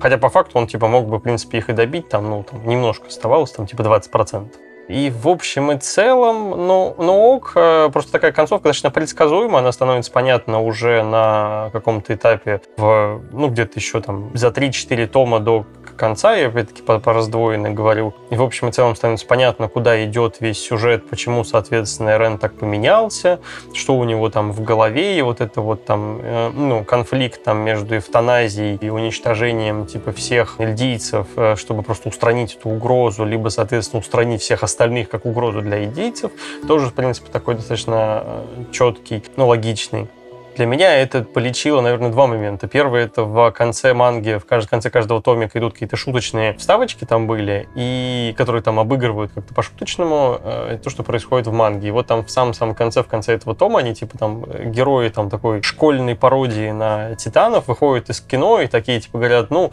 Хотя 0.00 0.18
по 0.18 0.28
факту 0.28 0.58
он 0.58 0.66
типа 0.66 0.88
мог 0.88 1.06
бы, 1.06 1.18
в 1.18 1.20
принципе, 1.20 1.58
их 1.58 1.68
и 1.70 1.72
добить, 1.72 2.08
там, 2.08 2.28
ну, 2.30 2.42
там 2.42 2.66
немножко 2.66 3.06
оставалось, 3.08 3.52
там 3.52 3.66
типа 3.66 3.82
20%. 3.82 4.67
И 4.88 5.10
в 5.10 5.28
общем 5.28 5.70
и 5.72 5.78
целом, 5.78 6.50
ну, 6.50 6.94
ну 6.98 7.18
ок, 7.34 7.52
э, 7.54 7.90
просто 7.92 8.10
такая 8.10 8.32
концовка 8.32 8.68
достаточно 8.68 8.90
предсказуема, 8.90 9.58
она 9.58 9.70
становится 9.70 10.10
понятна 10.10 10.60
уже 10.60 11.02
на 11.02 11.68
каком-то 11.72 12.14
этапе, 12.14 12.62
в, 12.76 13.20
ну, 13.32 13.48
где-то 13.48 13.72
еще 13.76 14.00
там 14.00 14.30
за 14.34 14.48
3-4 14.48 15.06
тома 15.06 15.40
до 15.40 15.66
конца, 15.96 16.34
я 16.34 16.48
опять-таки 16.48 16.82
по, 16.82 16.98
по 16.98 17.12
раздвоенной 17.12 17.70
говорю. 17.70 18.14
И 18.30 18.36
в 18.36 18.42
общем 18.42 18.68
и 18.68 18.72
целом 18.72 18.96
становится 18.96 19.26
понятно, 19.26 19.68
куда 19.68 20.02
идет 20.04 20.36
весь 20.40 20.58
сюжет, 20.58 21.08
почему, 21.10 21.44
соответственно, 21.44 22.16
Рен 22.16 22.38
так 22.38 22.54
поменялся, 22.54 23.40
что 23.74 23.96
у 23.96 24.04
него 24.04 24.30
там 24.30 24.52
в 24.52 24.62
голове, 24.62 25.18
и 25.18 25.22
вот 25.22 25.42
это 25.42 25.60
вот 25.60 25.84
там, 25.84 26.20
э, 26.22 26.50
ну, 26.54 26.84
конфликт 26.84 27.44
там 27.44 27.58
между 27.58 27.98
эвтаназией 27.98 28.78
и 28.80 28.88
уничтожением 28.88 29.86
типа 29.86 30.12
всех 30.12 30.56
эльдийцев, 30.60 31.26
э, 31.36 31.56
чтобы 31.56 31.82
просто 31.82 32.08
устранить 32.08 32.54
эту 32.54 32.70
угрозу, 32.70 33.24
либо, 33.24 33.48
соответственно, 33.48 34.00
устранить 34.00 34.40
всех 34.40 34.62
остальных 34.62 34.77
как 35.08 35.26
угрозу 35.26 35.62
для 35.62 35.84
идейцев, 35.84 36.32
тоже, 36.66 36.86
в 36.86 36.94
принципе, 36.94 37.30
такой 37.30 37.54
достаточно 37.54 38.22
э, 38.24 38.64
четкий, 38.72 39.22
но 39.36 39.46
логичный. 39.46 40.08
Для 40.58 40.66
меня 40.66 40.96
это 40.96 41.22
полечило, 41.22 41.80
наверное, 41.80 42.10
два 42.10 42.26
момента. 42.26 42.66
Первый— 42.66 43.02
это 43.04 43.22
в 43.22 43.52
конце 43.52 43.94
манги, 43.94 44.40
в 44.44 44.44
конце 44.44 44.90
каждого 44.90 45.22
томика 45.22 45.56
идут 45.60 45.74
какие-то 45.74 45.96
шуточные 45.96 46.54
вставочки 46.54 47.04
там 47.04 47.28
были, 47.28 47.68
и 47.76 48.34
которые 48.36 48.60
там 48.60 48.80
обыгрывают 48.80 49.30
как-то 49.32 49.54
по-шуточному 49.54 50.40
э, 50.42 50.78
то, 50.82 50.90
что 50.90 51.04
происходит 51.04 51.46
в 51.46 51.52
манге. 51.52 51.86
И 51.86 51.90
вот 51.92 52.08
там 52.08 52.24
в 52.24 52.30
самом-самом 52.32 52.74
конце, 52.74 53.04
в 53.04 53.06
конце 53.06 53.34
этого 53.34 53.54
тома, 53.54 53.78
они 53.78 53.94
типа 53.94 54.18
там 54.18 54.42
герои 54.72 55.10
там 55.10 55.30
такой 55.30 55.62
школьной 55.62 56.16
пародии 56.16 56.72
на 56.72 57.14
Титанов 57.14 57.68
выходят 57.68 58.10
из 58.10 58.20
кино 58.20 58.60
и 58.60 58.66
такие 58.66 58.98
типа 58.98 59.18
говорят, 59.18 59.52
ну, 59.52 59.70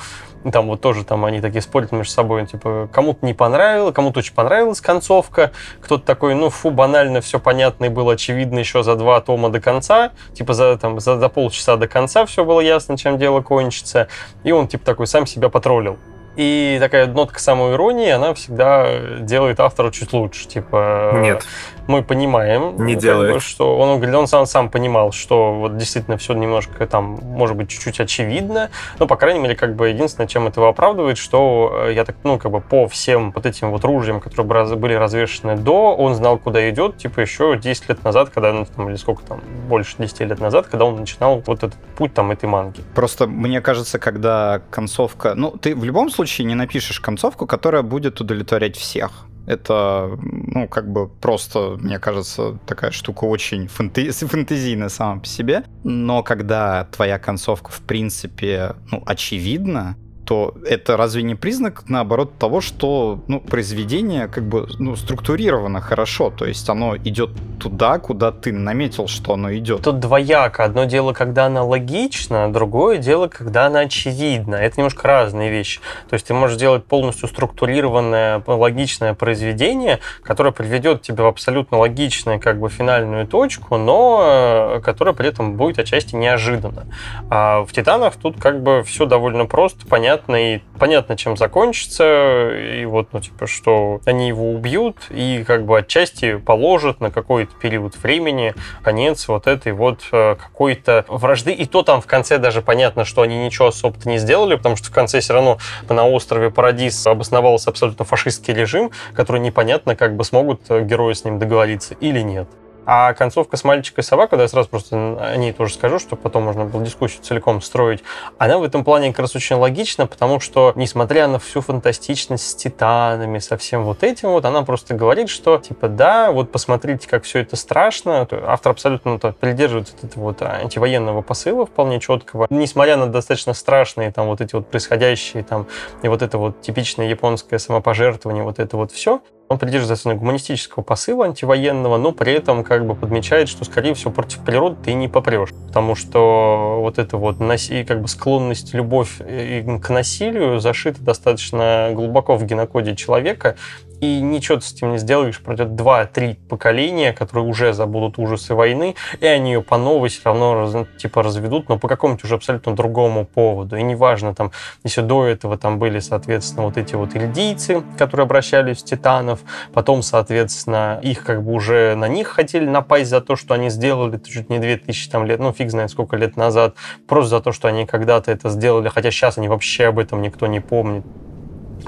там 0.51 0.67
вот 0.67 0.81
тоже 0.81 1.03
там 1.03 1.25
они 1.25 1.41
такие 1.41 1.61
спорят 1.61 1.91
между 1.91 2.11
собой, 2.11 2.45
типа, 2.45 2.89
кому-то 2.91 3.25
не 3.25 3.33
понравилось, 3.33 3.93
кому-то 3.93 4.19
очень 4.19 4.33
понравилась 4.33 4.81
концовка, 4.81 5.51
кто-то 5.81 6.05
такой, 6.05 6.35
ну, 6.35 6.49
фу, 6.49 6.69
банально, 6.69 7.21
все 7.21 7.39
понятно 7.39 7.85
и 7.85 7.89
было 7.89 8.13
очевидно 8.13 8.59
еще 8.59 8.83
за 8.83 8.95
два 8.95 9.21
тома 9.21 9.49
до 9.49 9.59
конца, 9.59 10.11
типа 10.33 10.53
за, 10.53 10.74
там, 10.77 10.99
за, 10.99 11.19
за 11.19 11.29
полчаса 11.29 11.75
до 11.77 11.87
конца 11.87 12.25
все 12.25 12.43
было 12.43 12.59
ясно, 12.59 12.97
чем 12.97 13.17
дело 13.17 13.41
кончится, 13.41 14.07
и 14.43 14.51
он, 14.51 14.67
типа, 14.67 14.85
такой 14.85 15.07
сам 15.07 15.25
себя 15.25 15.49
потроллил. 15.49 15.97
И 16.35 16.77
такая 16.81 17.07
нотка 17.07 17.39
самоиронии, 17.39 18.09
она 18.09 18.33
всегда 18.33 19.19
делает 19.19 19.59
автора 19.61 19.89
чуть 19.91 20.11
лучше. 20.11 20.47
Типа, 20.47 21.11
Нет 21.21 21.45
мы 21.87 22.03
понимаем, 22.03 22.83
не 22.85 22.95
делает. 22.95 23.35
Бы, 23.35 23.39
что 23.39 23.77
он 23.77 23.97
говорит, 23.97 24.15
он 24.15 24.27
сам, 24.27 24.45
сам 24.45 24.69
понимал, 24.69 25.11
что 25.11 25.53
вот 25.53 25.77
действительно 25.77 26.17
все 26.17 26.33
немножко 26.33 26.85
там, 26.87 27.19
может 27.23 27.55
быть, 27.55 27.69
чуть-чуть 27.69 27.99
очевидно, 27.99 28.69
но, 28.99 29.07
по 29.07 29.15
крайней 29.15 29.39
мере, 29.39 29.55
как 29.55 29.75
бы 29.75 29.89
единственное, 29.89 30.27
чем 30.27 30.47
это 30.47 30.59
его 30.59 30.69
оправдывает, 30.69 31.17
что 31.17 31.85
э, 31.87 31.93
я 31.93 32.05
так, 32.05 32.15
ну, 32.23 32.39
как 32.39 32.51
бы 32.51 32.61
по 32.61 32.87
всем 32.87 33.31
вот 33.31 33.45
этим 33.45 33.71
вот 33.71 33.83
ружьям, 33.83 34.19
которые 34.19 34.75
были 34.75 34.93
развешены 34.93 35.57
до, 35.57 35.95
он 35.95 36.15
знал, 36.15 36.37
куда 36.37 36.69
идет, 36.69 36.97
типа 36.97 37.19
еще 37.19 37.57
10 37.57 37.89
лет 37.89 38.03
назад, 38.03 38.29
когда, 38.29 38.51
ну, 38.51 38.65
там, 38.65 38.89
или 38.89 38.95
сколько 38.95 39.23
там, 39.23 39.41
больше 39.67 39.95
10 39.97 40.21
лет 40.21 40.39
назад, 40.39 40.67
когда 40.67 40.85
он 40.85 40.95
начинал 40.95 41.43
вот 41.45 41.63
этот 41.63 41.75
путь 41.97 42.13
там 42.13 42.31
этой 42.31 42.47
манги. 42.47 42.81
Просто 42.93 43.27
мне 43.27 43.61
кажется, 43.61 43.99
когда 43.99 44.61
концовка, 44.69 45.35
ну, 45.35 45.51
ты 45.51 45.75
в 45.75 45.83
любом 45.83 46.09
случае 46.09 46.45
не 46.45 46.55
напишешь 46.55 46.99
концовку, 46.99 47.45
которая 47.45 47.83
будет 47.83 48.19
удовлетворять 48.21 48.75
всех. 48.77 49.25
Это, 49.45 50.17
ну, 50.21 50.67
как 50.67 50.91
бы 50.91 51.07
просто, 51.07 51.77
мне 51.79 51.99
кажется, 51.99 52.57
такая 52.65 52.91
штука 52.91 53.25
очень 53.25 53.67
фэнтези 53.67 54.25
фэнтезийная 54.25 54.89
сама 54.89 55.19
по 55.19 55.27
себе. 55.27 55.63
Но 55.83 56.23
когда 56.23 56.85
твоя 56.85 57.19
концовка, 57.19 57.71
в 57.71 57.81
принципе, 57.81 58.75
ну, 58.91 59.03
очевидна, 59.05 59.97
то 60.25 60.55
это 60.65 60.97
разве 60.97 61.23
не 61.23 61.35
признак, 61.35 61.83
наоборот, 61.87 62.37
того, 62.37 62.61
что 62.61 63.19
ну, 63.27 63.39
произведение 63.39 64.27
как 64.27 64.47
бы 64.47 64.67
ну, 64.79 64.95
структурировано 64.95 65.81
хорошо, 65.81 66.31
то 66.31 66.45
есть 66.45 66.67
оно 66.69 66.97
идет 66.97 67.29
туда, 67.59 67.99
куда 67.99 68.31
ты 68.31 68.51
наметил, 68.51 69.07
что 69.07 69.33
оно 69.33 69.53
идет. 69.55 69.83
Тут 69.83 69.99
двояко. 69.99 70.63
Одно 70.63 70.85
дело, 70.85 71.13
когда 71.13 71.45
она 71.45 71.63
логична, 71.63 72.51
другое 72.51 72.97
дело, 72.97 73.27
когда 73.27 73.67
она 73.67 73.81
очевидна. 73.81 74.55
Это 74.55 74.77
немножко 74.77 75.07
разные 75.07 75.51
вещи. 75.51 75.79
То 76.09 76.15
есть 76.15 76.27
ты 76.27 76.33
можешь 76.33 76.57
сделать 76.57 76.85
полностью 76.85 77.29
структурированное, 77.29 78.43
логичное 78.47 79.13
произведение, 79.13 79.99
которое 80.23 80.51
приведет 80.51 81.01
тебя 81.01 81.23
в 81.23 81.27
абсолютно 81.27 81.77
логичную 81.77 82.39
как 82.39 82.59
бы 82.59 82.69
финальную 82.69 83.27
точку, 83.27 83.77
но 83.77 84.75
э, 84.77 84.81
которое 84.81 85.13
при 85.13 85.29
этом 85.29 85.55
будет 85.55 85.79
отчасти 85.79 86.15
неожиданно. 86.15 86.87
А 87.29 87.63
в 87.63 87.71
«Титанах» 87.71 88.15
тут 88.15 88.39
как 88.39 88.63
бы 88.63 88.83
все 88.83 89.05
довольно 89.05 89.45
просто, 89.45 89.85
понятно, 89.85 90.14
понятно, 90.15 90.55
и 90.55 90.59
понятно, 90.79 91.17
чем 91.17 91.37
закончится, 91.37 92.51
и 92.53 92.85
вот, 92.85 93.09
ну, 93.11 93.19
типа, 93.19 93.47
что 93.47 94.01
они 94.05 94.27
его 94.27 94.51
убьют, 94.51 94.97
и 95.09 95.43
как 95.45 95.65
бы 95.65 95.79
отчасти 95.79 96.37
положат 96.37 96.99
на 96.99 97.11
какой-то 97.11 97.53
период 97.55 97.95
времени 97.97 98.53
конец 98.83 99.27
вот 99.27 99.47
этой 99.47 99.73
вот 99.73 100.01
э, 100.11 100.35
какой-то 100.35 101.05
вражды, 101.07 101.51
и 101.51 101.65
то 101.65 101.83
там 101.83 102.01
в 102.01 102.07
конце 102.07 102.37
даже 102.37 102.61
понятно, 102.61 103.05
что 103.05 103.21
они 103.21 103.45
ничего 103.45 103.67
особо-то 103.67 104.07
не 104.09 104.17
сделали, 104.17 104.55
потому 104.55 104.75
что 104.75 104.87
в 104.87 104.91
конце 104.93 105.19
все 105.19 105.33
равно 105.33 105.57
на 105.89 106.07
острове 106.07 106.49
Парадис 106.49 107.05
обосновался 107.07 107.69
абсолютно 107.69 108.05
фашистский 108.05 108.53
режим, 108.53 108.91
который 109.13 109.41
непонятно, 109.41 109.95
как 109.95 110.15
бы 110.15 110.23
смогут 110.23 110.61
э, 110.69 110.83
герои 110.83 111.13
с 111.13 111.25
ним 111.25 111.39
договориться 111.39 111.95
или 111.95 112.21
нет. 112.21 112.47
А 112.85 113.13
концовка 113.13 113.57
с 113.57 113.63
мальчиком 113.63 114.01
и 114.01 114.03
собакой, 114.03 114.37
да, 114.37 114.43
я 114.43 114.47
сразу 114.47 114.69
просто 114.69 115.17
о 115.19 115.35
ней 115.37 115.51
тоже 115.53 115.73
скажу, 115.73 115.99
чтобы 115.99 116.21
потом 116.21 116.43
можно 116.43 116.65
было 116.65 116.83
дискуссию 116.83 117.23
целиком 117.23 117.61
строить, 117.61 118.03
она 118.37 118.57
в 118.57 118.63
этом 118.63 118.83
плане 118.83 119.09
как 119.09 119.19
раз 119.19 119.35
очень 119.35 119.55
логична, 119.55 120.07
потому 120.07 120.39
что, 120.39 120.73
несмотря 120.75 121.27
на 121.27 121.39
всю 121.39 121.61
фантастичность 121.61 122.47
с 122.47 122.55
титанами, 122.55 123.39
со 123.39 123.57
всем 123.57 123.83
вот 123.83 124.03
этим 124.03 124.29
вот, 124.29 124.45
она 124.45 124.63
просто 124.63 124.93
говорит, 124.93 125.29
что, 125.29 125.57
типа, 125.57 125.87
да, 125.87 126.31
вот 126.31 126.51
посмотрите, 126.51 127.07
как 127.07 127.23
все 127.23 127.39
это 127.39 127.55
страшно. 127.55 128.27
Автор 128.45 128.71
абсолютно 128.71 129.09
-то 129.15 129.33
придерживается 129.33 129.95
этого 130.01 130.23
вот 130.23 130.41
антивоенного 130.41 131.21
посыла 131.21 131.65
вполне 131.65 131.99
четкого. 131.99 132.47
Несмотря 132.49 132.97
на 132.97 133.07
достаточно 133.07 133.53
страшные 133.53 134.11
там 134.11 134.27
вот 134.27 134.41
эти 134.41 134.55
вот 134.55 134.69
происходящие 134.69 135.43
там 135.43 135.67
и 136.03 136.07
вот 136.07 136.21
это 136.21 136.37
вот 136.37 136.61
типичное 136.61 137.07
японское 137.07 137.59
самопожертвование, 137.59 138.43
вот 138.43 138.59
это 138.59 138.77
вот 138.77 138.91
все, 138.91 139.21
он 139.47 139.59
придерживается 139.59 140.13
гуманистического 140.15 140.83
посыла 140.83 141.25
антивоенного, 141.25 141.97
но 141.97 142.11
при 142.11 142.33
этом 142.33 142.63
как 142.63 142.85
бы 142.85 142.95
подмечает, 142.95 143.47
что, 143.47 143.63
скорее 143.63 143.93
всего, 143.93 144.11
против 144.11 144.43
природы 144.43 144.77
ты 144.83 144.93
не 144.93 145.07
попрешь. 145.07 145.49
Потому 145.67 145.95
что 145.95 146.79
вот 146.81 146.97
эта 146.97 147.17
вот 147.17 147.39
наси, 147.39 147.83
как 147.83 148.01
бы 148.01 148.07
склонность, 148.07 148.73
любовь 148.73 149.19
э, 149.19 149.61
к 149.79 149.89
насилию 149.89 150.59
зашита 150.59 151.01
достаточно 151.03 151.91
глубоко 151.93 152.37
в 152.37 152.45
генокоде 152.45 152.95
человека, 152.95 153.55
и 154.01 154.21
ничего 154.21 154.57
ты 154.57 154.65
с 154.65 154.73
этим 154.73 154.91
не 154.91 154.97
сделаешь. 154.97 155.39
Пройдет 155.41 155.69
2-3 155.69 156.35
поколения, 156.49 157.13
которые 157.13 157.45
уже 157.45 157.73
забудут 157.73 158.17
ужасы 158.19 158.53
войны, 158.53 158.95
и 159.19 159.25
они 159.25 159.53
ее 159.53 159.61
по 159.61 159.77
новой 159.77 160.09
все 160.09 160.21
равно 160.25 160.85
типа 160.97 161.23
разведут, 161.23 161.69
но 161.69 161.77
по 161.77 161.87
какому-нибудь 161.87 162.23
уже 162.23 162.35
абсолютно 162.35 162.75
другому 162.75 163.25
поводу. 163.25 163.77
И 163.77 163.83
неважно, 163.83 164.35
там, 164.35 164.51
если 164.83 165.01
до 165.01 165.25
этого 165.25 165.57
там 165.57 165.79
были, 165.79 165.99
соответственно, 165.99 166.63
вот 166.63 166.77
эти 166.77 166.95
вот 166.95 167.15
ильдийцы, 167.15 167.83
которые 167.97 168.25
обращались 168.25 168.79
в 168.79 168.85
титанов, 168.85 169.34
потом, 169.73 170.01
соответственно, 170.01 170.99
их 171.01 171.23
как 171.23 171.43
бы 171.43 171.53
уже 171.53 171.95
на 171.95 172.07
них 172.07 172.27
хотели 172.27 172.67
напасть 172.67 173.09
за 173.09 173.21
то, 173.21 173.35
что 173.35 173.53
они 173.53 173.69
сделали 173.69 174.19
чуть 174.25 174.49
не 174.49 174.59
2000 174.59 175.09
там 175.09 175.25
лет, 175.25 175.39
ну 175.39 175.51
фиг 175.53 175.69
знает 175.69 175.91
сколько 175.91 176.15
лет 176.15 176.37
назад, 176.37 176.75
просто 177.07 177.29
за 177.29 177.41
то, 177.41 177.51
что 177.51 177.67
они 177.67 177.85
когда-то 177.85 178.31
это 178.31 178.49
сделали, 178.49 178.89
хотя 178.89 179.11
сейчас 179.11 179.37
они 179.37 179.47
вообще 179.47 179.85
об 179.87 179.99
этом 179.99 180.21
никто 180.21 180.47
не 180.47 180.59
помнит 180.59 181.05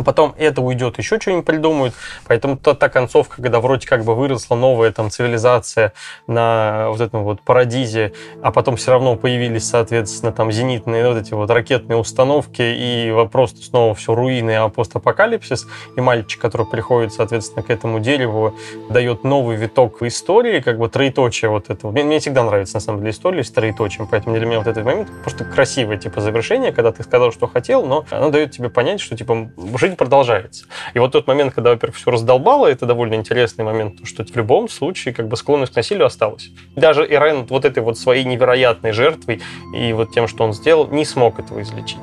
Потом 0.04 0.36
это 0.38 0.62
уйдет, 0.62 0.98
еще 0.98 1.20
что-нибудь 1.20 1.46
придумают. 1.46 1.94
Поэтому 2.28 2.58
та, 2.58 2.74
та 2.74 2.90
концовка, 2.90 3.42
когда 3.42 3.60
вроде 3.60 3.88
как 3.88 4.04
бы 4.04 4.16
выросла 4.16 4.56
новая 4.56 4.92
там 4.92 5.10
цивилизация 5.10 5.94
на 6.28 6.90
вот 6.90 7.02
этом 7.02 7.24
вот 7.24 7.42
парадизе, 7.42 8.14
а 8.42 8.52
потом 8.52 8.76
все 8.76 8.92
равно 8.92 9.16
появились, 9.16 9.68
соответственно, 9.68 10.32
там 10.32 10.52
зенитные 10.52 11.08
вот 11.08 11.18
эти 11.18 11.34
вот 11.34 11.50
ракетные 11.50 11.98
установки, 11.98 12.62
и 12.62 13.12
вопрос 13.12 13.52
снова 13.52 13.96
все 13.96 14.14
руины, 14.14 14.56
а 14.56 14.70
постапокалипсис, 14.70 15.68
и 15.96 16.02
мальчик, 16.02 16.42
который 16.42 16.66
приходит, 16.66 17.14
соответственно, 17.14 17.64
к 17.64 17.70
этому 17.70 18.00
дереву, 18.00 18.56
дает 18.90 19.24
новый 19.24 19.56
виток 19.56 20.02
в 20.02 20.08
истории, 20.08 20.60
как 20.60 20.78
бы 20.78 20.90
троеточие 20.90 21.50
вот 21.50 21.70
этого. 21.70 21.92
Мне, 21.92 22.04
мне 22.04 22.20
всегда 22.20 22.44
нравится, 22.44 22.76
на 22.76 22.82
самом 22.82 23.00
деле, 23.00 23.12
история 23.12 23.44
с 23.44 23.52
троеточием, 23.52 24.08
поэтому 24.08 24.36
для 24.36 24.46
меня 24.46 24.60
вот 24.60 24.68
этот 24.68 24.84
момент 24.84 25.10
просто 25.24 25.46
красивое, 25.46 25.98
типа, 25.98 26.22
завершение, 26.22 26.72
когда 26.72 26.92
ты 26.92 27.04
сказал, 27.04 27.32
что 27.32 27.48
хотел, 27.48 27.86
но 27.86 28.06
оно 28.12 28.30
дает 28.30 28.52
тебе 28.52 28.70
понять, 28.70 29.00
что, 29.00 29.16
типа, 29.16 29.50
жизнь 29.80 29.87
продолжается. 29.96 30.66
И 30.94 31.00
вот 31.00 31.12
тот 31.12 31.28
момент, 31.28 31.54
когда, 31.54 31.72
во-первых, 31.72 31.98
все 31.98 32.12
раздолбало, 32.12 32.68
это 32.68 32.86
довольно 32.86 33.16
интересный 33.16 33.64
момент, 33.64 34.00
что 34.04 34.24
в 34.24 34.36
любом 34.36 34.70
случае 34.70 35.14
как 35.14 35.28
бы 35.28 35.38
склонность 35.38 35.74
к 35.74 35.76
насилию 35.76 36.06
осталась. 36.06 36.50
Даже 36.76 37.06
Ирен 37.06 37.46
вот 37.46 37.66
этой 37.66 37.84
вот 37.84 37.98
своей 37.98 38.24
невероятной 38.24 38.92
жертвой 38.92 39.42
и 39.74 39.94
вот 39.94 40.12
тем, 40.12 40.28
что 40.28 40.44
он 40.44 40.54
сделал, 40.54 40.88
не 40.88 41.06
смог 41.06 41.40
этого 41.40 41.62
излечить. 41.62 41.98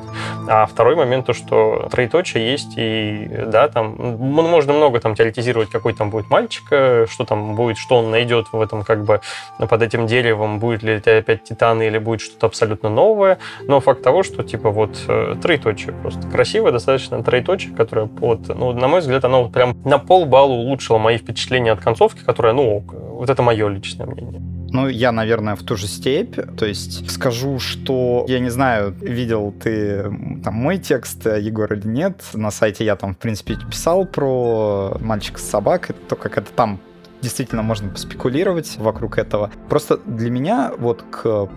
А 0.49 0.67
второй 0.67 0.97
момент, 0.97 1.27
то, 1.27 1.33
что 1.33 1.89
троеточие 1.91 2.51
есть, 2.51 2.75
и 2.77 3.29
да, 3.47 3.69
там 3.69 3.95
можно 4.19 4.73
много 4.73 5.01
там 5.01 5.15
теоретизировать, 5.15 5.71
какой 5.71 5.95
там 5.95 6.11
будет 6.11 6.31
мальчик, 6.31 6.65
э, 6.71 7.07
что 7.09 7.25
там 7.25 7.55
будет, 7.55 7.79
что 7.79 7.97
он 7.97 8.11
найдет 8.11 8.47
в 8.53 8.61
этом 8.61 8.83
как 8.83 9.05
бы 9.05 9.21
под 9.59 9.83
этим 9.83 10.07
деревом, 10.07 10.59
будет 10.59 10.83
ли 10.83 10.95
это 10.95 11.19
опять 11.19 11.45
титаны 11.45 11.87
или 11.87 11.99
будет 11.99 12.21
что-то 12.21 12.47
абсолютно 12.47 12.89
новое. 12.89 13.39
Но 13.63 13.81
факт 13.81 14.03
того, 14.03 14.23
что 14.23 14.43
типа 14.43 14.71
вот 14.71 14.97
э, 15.09 15.37
троеточие 15.43 15.93
просто 15.93 16.29
красивое 16.29 16.73
достаточно 16.73 17.23
троеточие, 17.23 17.74
которое 17.75 18.07
вот, 18.07 18.49
ну, 18.49 18.73
на 18.73 18.89
мой 18.89 19.01
взгляд, 19.01 19.25
оно 19.25 19.49
прям 19.49 19.77
на 19.85 19.99
полбалла 19.99 20.53
улучшило 20.53 20.99
мои 20.99 21.19
впечатления 21.19 21.73
от 21.73 21.81
концовки, 21.81 22.21
которая, 22.25 22.55
ну, 22.55 22.81
вот 22.81 23.31
это 23.31 23.43
мое 23.43 23.69
личное 23.69 24.07
мнение. 24.07 24.41
Ну, 24.75 24.89
я, 24.89 25.13
наверное, 25.13 25.55
в 25.55 25.63
ту 25.63 25.77
же 25.77 25.87
степь. 25.87 26.37
То 26.59 26.67
есть 26.67 27.09
скажу, 27.09 27.61
что 27.61 28.25
я 28.27 28.41
не 28.41 28.51
знаю, 28.51 28.93
видел 29.01 29.53
ты 29.53 30.03
там 30.43 30.55
мой 30.55 30.79
текст, 30.79 31.27
Егор, 31.27 31.73
или 31.73 31.87
нет. 31.87 32.23
На 32.33 32.51
сайте 32.51 32.85
я 32.85 32.97
там, 32.97 33.15
в 33.15 33.19
принципе, 33.19 33.55
писал 33.55 34.05
про 34.05 34.97
мальчика 35.01 35.39
с 35.39 35.45
собакой, 35.45 35.95
то, 36.09 36.17
как 36.17 36.39
это 36.39 36.51
там 36.51 36.81
действительно 37.23 37.63
можно 37.63 37.89
поспекулировать 37.89 38.77
вокруг 38.77 39.19
этого. 39.19 39.53
Просто 39.69 39.99
для 40.07 40.31
меня 40.31 40.73
вот 40.77 41.05
к 41.09 41.49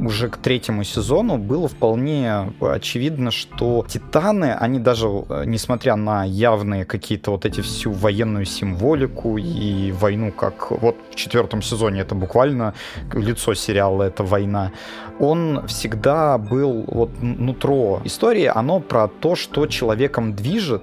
уже 0.00 0.28
к 0.28 0.36
третьему 0.36 0.84
сезону 0.84 1.38
было 1.38 1.68
вполне 1.68 2.52
очевидно, 2.60 3.30
что 3.30 3.84
Титаны, 3.88 4.52
они 4.52 4.78
даже, 4.78 5.06
э, 5.06 5.44
несмотря 5.46 5.96
на 5.96 6.24
явные 6.24 6.84
какие-то 6.84 7.30
вот 7.30 7.44
эти 7.44 7.60
всю 7.60 7.92
военную 7.92 8.44
символику 8.44 9.38
и 9.38 9.92
войну, 9.92 10.32
как 10.32 10.70
вот 10.70 10.96
в 11.10 11.14
четвертом 11.14 11.62
сезоне 11.62 12.00
это 12.00 12.14
буквально 12.14 12.74
лицо 13.12 13.54
сериала, 13.54 14.02
это 14.04 14.22
война, 14.22 14.72
он 15.18 15.66
всегда 15.66 16.38
был 16.38 16.84
вот 16.86 17.10
нутро 17.22 18.00
истории, 18.04 18.50
оно 18.54 18.80
про 18.80 19.08
то, 19.08 19.34
что 19.34 19.66
человеком 19.66 20.34
движет 20.34 20.82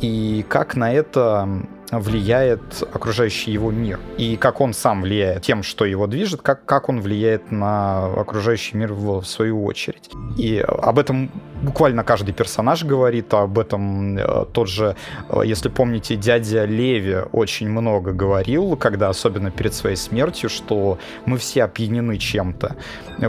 и 0.00 0.44
как 0.48 0.76
на 0.76 0.92
это 0.92 1.66
влияет 1.92 2.82
окружающий 2.92 3.52
его 3.52 3.70
мир. 3.70 4.00
И 4.18 4.36
как 4.36 4.60
он 4.60 4.74
сам 4.74 5.02
влияет 5.02 5.42
тем, 5.42 5.62
что 5.62 5.84
его 5.84 6.06
движет, 6.06 6.42
как, 6.42 6.64
как 6.64 6.88
он 6.88 7.00
влияет 7.00 7.50
на 7.50 8.06
окружающий 8.06 8.76
мир 8.76 8.92
в, 8.92 9.20
в 9.20 9.26
свою 9.26 9.64
очередь. 9.64 10.10
И 10.36 10.58
об 10.58 10.98
этом 10.98 11.30
буквально 11.62 12.04
каждый 12.04 12.32
персонаж 12.32 12.84
говорит, 12.84 13.32
об 13.34 13.58
этом 13.58 14.18
э, 14.18 14.44
тот 14.52 14.68
же, 14.68 14.96
э, 15.28 15.40
если 15.44 15.68
помните, 15.68 16.16
дядя 16.16 16.64
Леви 16.64 17.18
очень 17.32 17.68
много 17.68 18.12
говорил, 18.12 18.76
когда 18.76 19.08
особенно 19.08 19.50
перед 19.50 19.74
своей 19.74 19.96
смертью, 19.96 20.50
что 20.50 20.98
мы 21.24 21.38
все 21.38 21.64
опьянены 21.64 22.18
чем-то, 22.18 22.76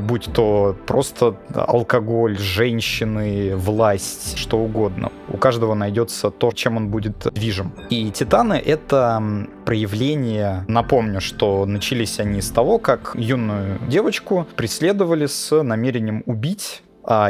будь 0.02 0.30
то 0.34 0.76
просто 0.86 1.36
алкоголь, 1.54 2.38
женщины, 2.38 3.56
власть, 3.56 4.38
что 4.38 4.58
угодно. 4.58 5.12
У 5.30 5.38
каждого 5.38 5.74
найдется 5.74 6.30
то, 6.32 6.52
чем 6.52 6.78
он 6.78 6.90
будет 6.90 7.28
движим. 7.34 7.72
И 7.90 8.12
Титаны— 8.48 8.64
это 8.66 9.48
проявление, 9.66 10.64
напомню, 10.70 11.20
что 11.20 11.66
начались 11.66 12.20
они 12.20 12.42
с 12.42 12.50
того, 12.50 12.78
как 12.78 13.12
юную 13.16 13.80
девочку 13.90 14.48
преследовали 14.56 15.26
с 15.26 15.64
намерением 15.64 16.24
убить 16.26 16.82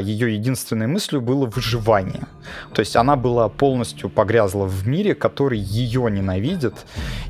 ее 0.02 0.34
единственной 0.34 0.88
мыслью 0.88 1.22
было 1.22 1.46
выживание. 1.46 2.24
То 2.74 2.80
есть 2.80 2.96
она 2.96 3.16
была 3.16 3.48
полностью 3.48 4.10
погрязла 4.10 4.66
в 4.66 4.88
мире, 4.88 5.14
который 5.14 5.60
ее 5.60 6.10
ненавидит, 6.10 6.74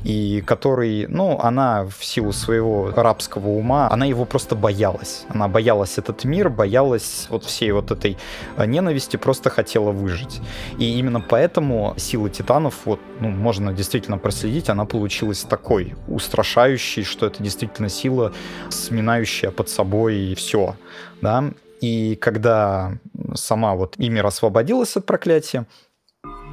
и 0.04 0.42
который, 0.46 1.06
ну, 1.08 1.38
она 1.40 1.84
в 1.84 2.04
силу 2.04 2.32
своего 2.32 2.90
рабского 2.90 3.48
ума, 3.48 3.88
она 3.90 4.06
его 4.06 4.24
просто 4.24 4.56
боялась. 4.56 5.26
Она 5.28 5.48
боялась 5.48 5.98
этот 5.98 6.24
мир, 6.24 6.48
боялась 6.48 7.26
вот 7.28 7.44
всей 7.44 7.72
вот 7.72 7.90
этой 7.90 8.16
э, 8.56 8.66
ненависти, 8.66 9.16
просто 9.16 9.50
хотела 9.50 9.90
выжить. 9.90 10.40
И 10.78 10.98
именно 10.98 11.20
поэтому 11.20 11.94
сила 11.98 12.30
титанов, 12.30 12.74
вот, 12.86 13.00
ну, 13.20 13.28
можно 13.28 13.74
действительно 13.74 14.16
проследить, 14.18 14.70
она 14.70 14.86
получилась 14.86 15.42
такой 15.42 15.94
устрашающей, 16.06 17.04
что 17.04 17.26
это 17.26 17.42
действительно 17.42 17.90
сила, 17.90 18.32
сминающая 18.70 19.50
под 19.50 19.68
собой 19.68 20.34
все, 20.34 20.76
да, 21.20 21.50
и 21.80 22.16
когда 22.16 22.98
сама 23.34 23.74
вот 23.74 23.94
Имир 23.98 24.26
освободилась 24.26 24.96
от 24.96 25.06
проклятия, 25.06 25.66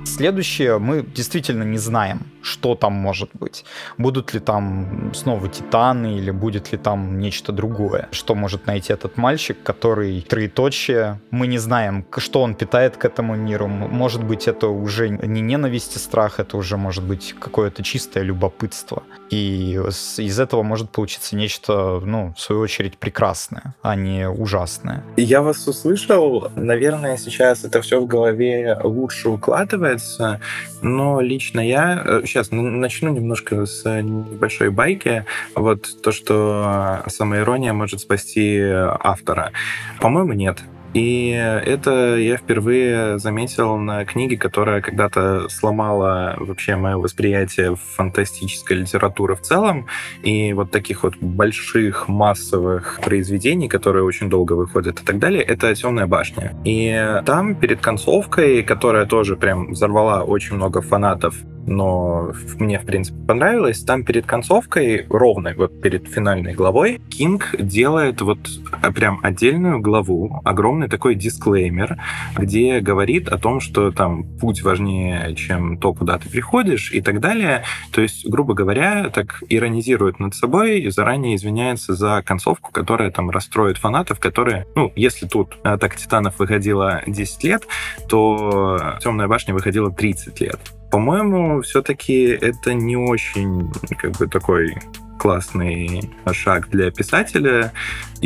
Следующее, 0.05 0.77
мы 0.77 1.01
действительно 1.03 1.63
не 1.63 1.79
знаем, 1.79 2.31
что 2.45 2.75
там 2.75 2.93
может 2.93 3.29
быть. 3.33 3.65
Будут 3.97 4.33
ли 4.33 4.39
там 4.39 5.11
снова 5.13 5.47
титаны 5.49 6.17
или 6.17 6.31
будет 6.31 6.71
ли 6.71 6.77
там 6.77 7.19
нечто 7.19 7.51
другое. 7.51 8.07
Что 8.11 8.35
может 8.35 8.67
найти 8.67 8.93
этот 8.93 9.17
мальчик, 9.17 9.57
который 9.63 10.21
троеточие. 10.21 11.19
Мы 11.31 11.47
не 11.47 11.57
знаем, 11.57 12.05
что 12.17 12.41
он 12.41 12.53
питает 12.55 12.97
к 12.97 13.05
этому 13.05 13.35
миру. 13.35 13.67
Может 13.67 14.23
быть, 14.23 14.47
это 14.47 14.67
уже 14.67 15.09
не 15.09 15.41
ненависть 15.41 15.95
и 15.95 15.99
страх, 15.99 16.39
это 16.39 16.57
уже 16.57 16.77
может 16.77 17.03
быть 17.03 17.35
какое-то 17.39 17.83
чистое 17.83 18.23
любопытство. 18.23 19.03
И 19.31 19.79
из 20.17 20.39
этого 20.39 20.63
может 20.63 20.91
получиться 20.91 21.35
нечто, 21.35 21.99
ну, 22.05 22.33
в 22.37 22.39
свою 22.39 22.61
очередь, 22.61 22.97
прекрасное, 22.97 23.75
а 23.81 23.95
не 23.95 24.29
ужасное. 24.29 25.03
Я 25.17 25.41
вас 25.41 25.67
услышал. 25.67 26.51
Наверное, 26.55 27.17
сейчас 27.17 27.63
это 27.63 27.81
все 27.81 27.99
в 27.99 28.05
голове 28.05 28.79
лучше 28.83 29.29
укладывается, 29.29 30.39
но 30.81 31.21
лично 31.21 31.59
я... 31.59 32.21
Сейчас 32.35 32.51
э, 32.51 32.55
начну 32.55 33.13
немножко 33.13 33.65
с 33.65 33.85
небольшой 34.01 34.69
байки. 34.69 35.23
Вот 35.55 35.87
то, 36.03 36.11
что 36.11 37.01
самая 37.07 37.43
ирония 37.43 37.71
может 37.71 38.01
спасти 38.01 38.59
автора. 38.59 39.53
По-моему, 40.01 40.33
нет. 40.33 40.59
И 40.93 41.29
это 41.29 42.17
я 42.17 42.35
впервые 42.35 43.19
заметил 43.19 43.77
на 43.77 44.03
книге, 44.03 44.37
которая 44.37 44.81
когда-то 44.81 45.47
сломала 45.47 46.35
вообще 46.37 46.75
мое 46.75 46.97
восприятие 46.97 47.75
фантастической 47.75 48.77
литературы 48.77 49.35
в 49.35 49.41
целом. 49.41 49.87
И 50.23 50.51
вот 50.51 50.71
таких 50.71 51.03
вот 51.03 51.15
больших 51.17 52.09
массовых 52.09 52.99
произведений, 53.01 53.69
которые 53.69 54.03
очень 54.03 54.29
долго 54.29 54.53
выходят 54.53 55.01
и 55.01 55.05
так 55.05 55.19
далее, 55.19 55.41
это 55.41 55.73
«Темная 55.73 56.07
башня». 56.07 56.53
И 56.65 57.21
там 57.25 57.55
перед 57.55 57.79
концовкой, 57.79 58.61
которая 58.63 59.05
тоже 59.05 59.37
прям 59.37 59.71
взорвала 59.71 60.23
очень 60.23 60.55
много 60.55 60.81
фанатов 60.81 61.35
но 61.67 62.31
мне, 62.59 62.79
в 62.79 62.85
принципе, 62.85 63.17
понравилось. 63.25 63.83
Там 63.83 64.03
перед 64.03 64.25
концовкой, 64.25 65.05
ровно 65.09 65.53
вот 65.55 65.81
перед 65.81 66.07
финальной 66.07 66.53
главой, 66.53 67.01
Кинг 67.09 67.55
делает 67.57 68.21
вот 68.21 68.39
а, 68.71 68.91
прям 68.91 69.19
отдельную 69.23 69.79
главу, 69.79 70.41
огромный 70.43 70.87
такой 70.87 71.15
дисклеймер, 71.15 71.97
где 72.37 72.79
говорит 72.79 73.29
о 73.29 73.37
том, 73.37 73.59
что 73.59 73.91
там 73.91 74.23
путь 74.37 74.61
важнее, 74.63 75.35
чем 75.35 75.77
то, 75.77 75.93
куда 75.93 76.17
ты 76.17 76.29
приходишь 76.29 76.91
и 76.91 77.01
так 77.01 77.19
далее. 77.19 77.63
То 77.91 78.01
есть, 78.01 78.27
грубо 78.27 78.53
говоря, 78.53 79.09
так 79.09 79.43
иронизирует 79.49 80.19
над 80.19 80.35
собой 80.35 80.81
и 80.81 80.89
заранее 80.89 81.35
извиняется 81.35 81.93
за 81.93 82.21
концовку, 82.25 82.71
которая 82.71 83.11
там 83.11 83.29
расстроит 83.29 83.77
фанатов, 83.77 84.19
которые, 84.19 84.67
ну, 84.75 84.91
если 84.95 85.27
тут 85.27 85.57
«Атака 85.63 85.97
Титанов» 85.97 86.39
выходила 86.39 87.01
10 87.07 87.43
лет, 87.43 87.67
то 88.07 88.97
«Темная 89.01 89.27
башня» 89.27 89.53
выходила 89.53 89.91
30 89.91 90.41
лет. 90.41 90.59
По-моему, 90.95 91.61
все-таки 91.61 92.23
это 92.23 92.73
не 92.73 92.95
очень 92.95 93.69
как 93.97 94.13
бы 94.13 94.27
такой 94.27 94.77
классный 95.19 96.09
шаг 96.31 96.69
для 96.69 96.89
писателя 96.89 97.73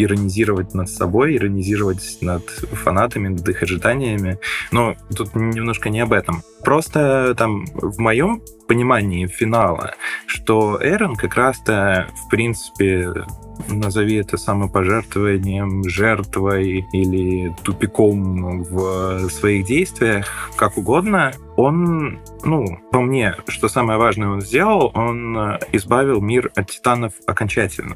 иронизировать 0.01 0.73
над 0.73 0.89
собой, 0.89 1.35
иронизировать 1.35 2.17
над 2.21 2.47
фанатами, 2.49 3.29
над 3.29 3.47
их 3.47 3.63
ожиданиями. 3.63 4.39
Но 4.71 4.95
тут 5.15 5.35
немножко 5.35 5.89
не 5.89 5.99
об 5.99 6.13
этом. 6.13 6.43
Просто 6.63 7.33
там 7.37 7.65
в 7.73 7.99
моем 7.99 8.41
понимании 8.67 9.27
финала, 9.27 9.95
что 10.27 10.79
Эрон 10.81 11.15
как 11.15 11.35
раз-то, 11.35 12.07
в 12.25 12.29
принципе, 12.29 13.13
назови 13.67 14.15
это 14.15 14.37
самопожертвованием, 14.37 15.83
жертвой 15.89 16.85
или 16.93 17.53
тупиком 17.63 18.63
в 18.63 19.29
своих 19.29 19.65
действиях, 19.65 20.51
как 20.55 20.77
угодно, 20.77 21.33
он, 21.57 22.19
ну, 22.45 22.79
по 22.91 23.01
мне, 23.01 23.35
что 23.49 23.67
самое 23.67 23.99
важное 23.99 24.29
он 24.29 24.39
сделал, 24.41 24.91
он 24.93 25.37
избавил 25.73 26.21
мир 26.21 26.51
от 26.55 26.69
титанов 26.71 27.11
окончательно. 27.27 27.95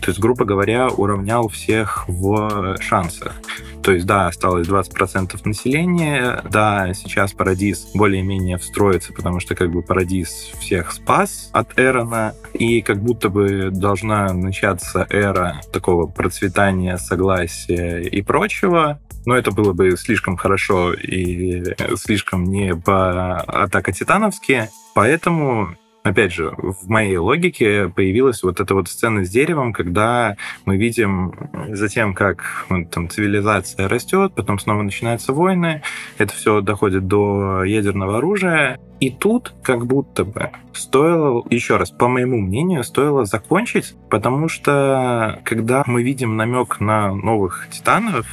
То 0.00 0.08
есть, 0.08 0.18
грубо 0.18 0.46
говоря, 0.46 0.88
уравнял 0.88 1.41
всех 1.48 2.04
в 2.08 2.76
шансах. 2.80 3.34
То 3.82 3.92
есть, 3.92 4.06
да, 4.06 4.28
осталось 4.28 4.68
20% 4.68 5.40
населения, 5.44 6.42
да, 6.50 6.94
сейчас 6.94 7.32
Парадис 7.32 7.90
более-менее 7.94 8.58
встроится, 8.58 9.12
потому 9.12 9.40
что 9.40 9.54
как 9.54 9.70
бы 9.72 9.82
Парадис 9.82 10.52
всех 10.60 10.92
спас 10.92 11.50
от 11.52 11.78
Эрона, 11.78 12.34
и 12.54 12.80
как 12.80 13.02
будто 13.02 13.28
бы 13.28 13.70
должна 13.70 14.32
начаться 14.32 15.06
эра 15.10 15.60
такого 15.72 16.06
процветания, 16.06 16.96
согласия 16.96 18.00
и 18.00 18.22
прочего. 18.22 19.00
Но 19.24 19.36
это 19.36 19.52
было 19.52 19.72
бы 19.72 19.96
слишком 19.96 20.36
хорошо 20.36 20.92
и 20.94 21.74
слишком 21.96 22.44
не 22.44 22.74
по 22.74 23.36
атака 23.38 23.92
титановские. 23.92 24.70
Поэтому 24.94 25.76
опять 26.02 26.32
же, 26.32 26.52
в 26.56 26.88
моей 26.88 27.16
логике 27.16 27.88
появилась 27.88 28.42
вот 28.42 28.60
эта 28.60 28.74
вот 28.74 28.88
сцена 28.88 29.24
с 29.24 29.30
деревом, 29.30 29.72
когда 29.72 30.36
мы 30.64 30.76
видим 30.76 31.34
затем, 31.68 32.14
как 32.14 32.66
ну, 32.68 32.84
там 32.84 33.08
цивилизация 33.08 33.88
растет, 33.88 34.32
потом 34.34 34.58
снова 34.58 34.82
начинаются 34.82 35.32
войны, 35.32 35.82
это 36.18 36.34
все 36.34 36.60
доходит 36.60 37.06
до 37.06 37.64
ядерного 37.64 38.18
оружия, 38.18 38.78
и 39.00 39.10
тут 39.10 39.52
как 39.62 39.86
будто 39.86 40.24
бы 40.24 40.50
стоило, 40.72 41.44
еще 41.50 41.76
раз, 41.76 41.90
по 41.90 42.08
моему 42.08 42.40
мнению, 42.40 42.84
стоило 42.84 43.24
закончить, 43.24 43.94
потому 44.10 44.48
что 44.48 45.40
когда 45.44 45.82
мы 45.86 46.02
видим 46.02 46.36
намек 46.36 46.80
на 46.80 47.14
новых 47.14 47.68
титанов, 47.70 48.26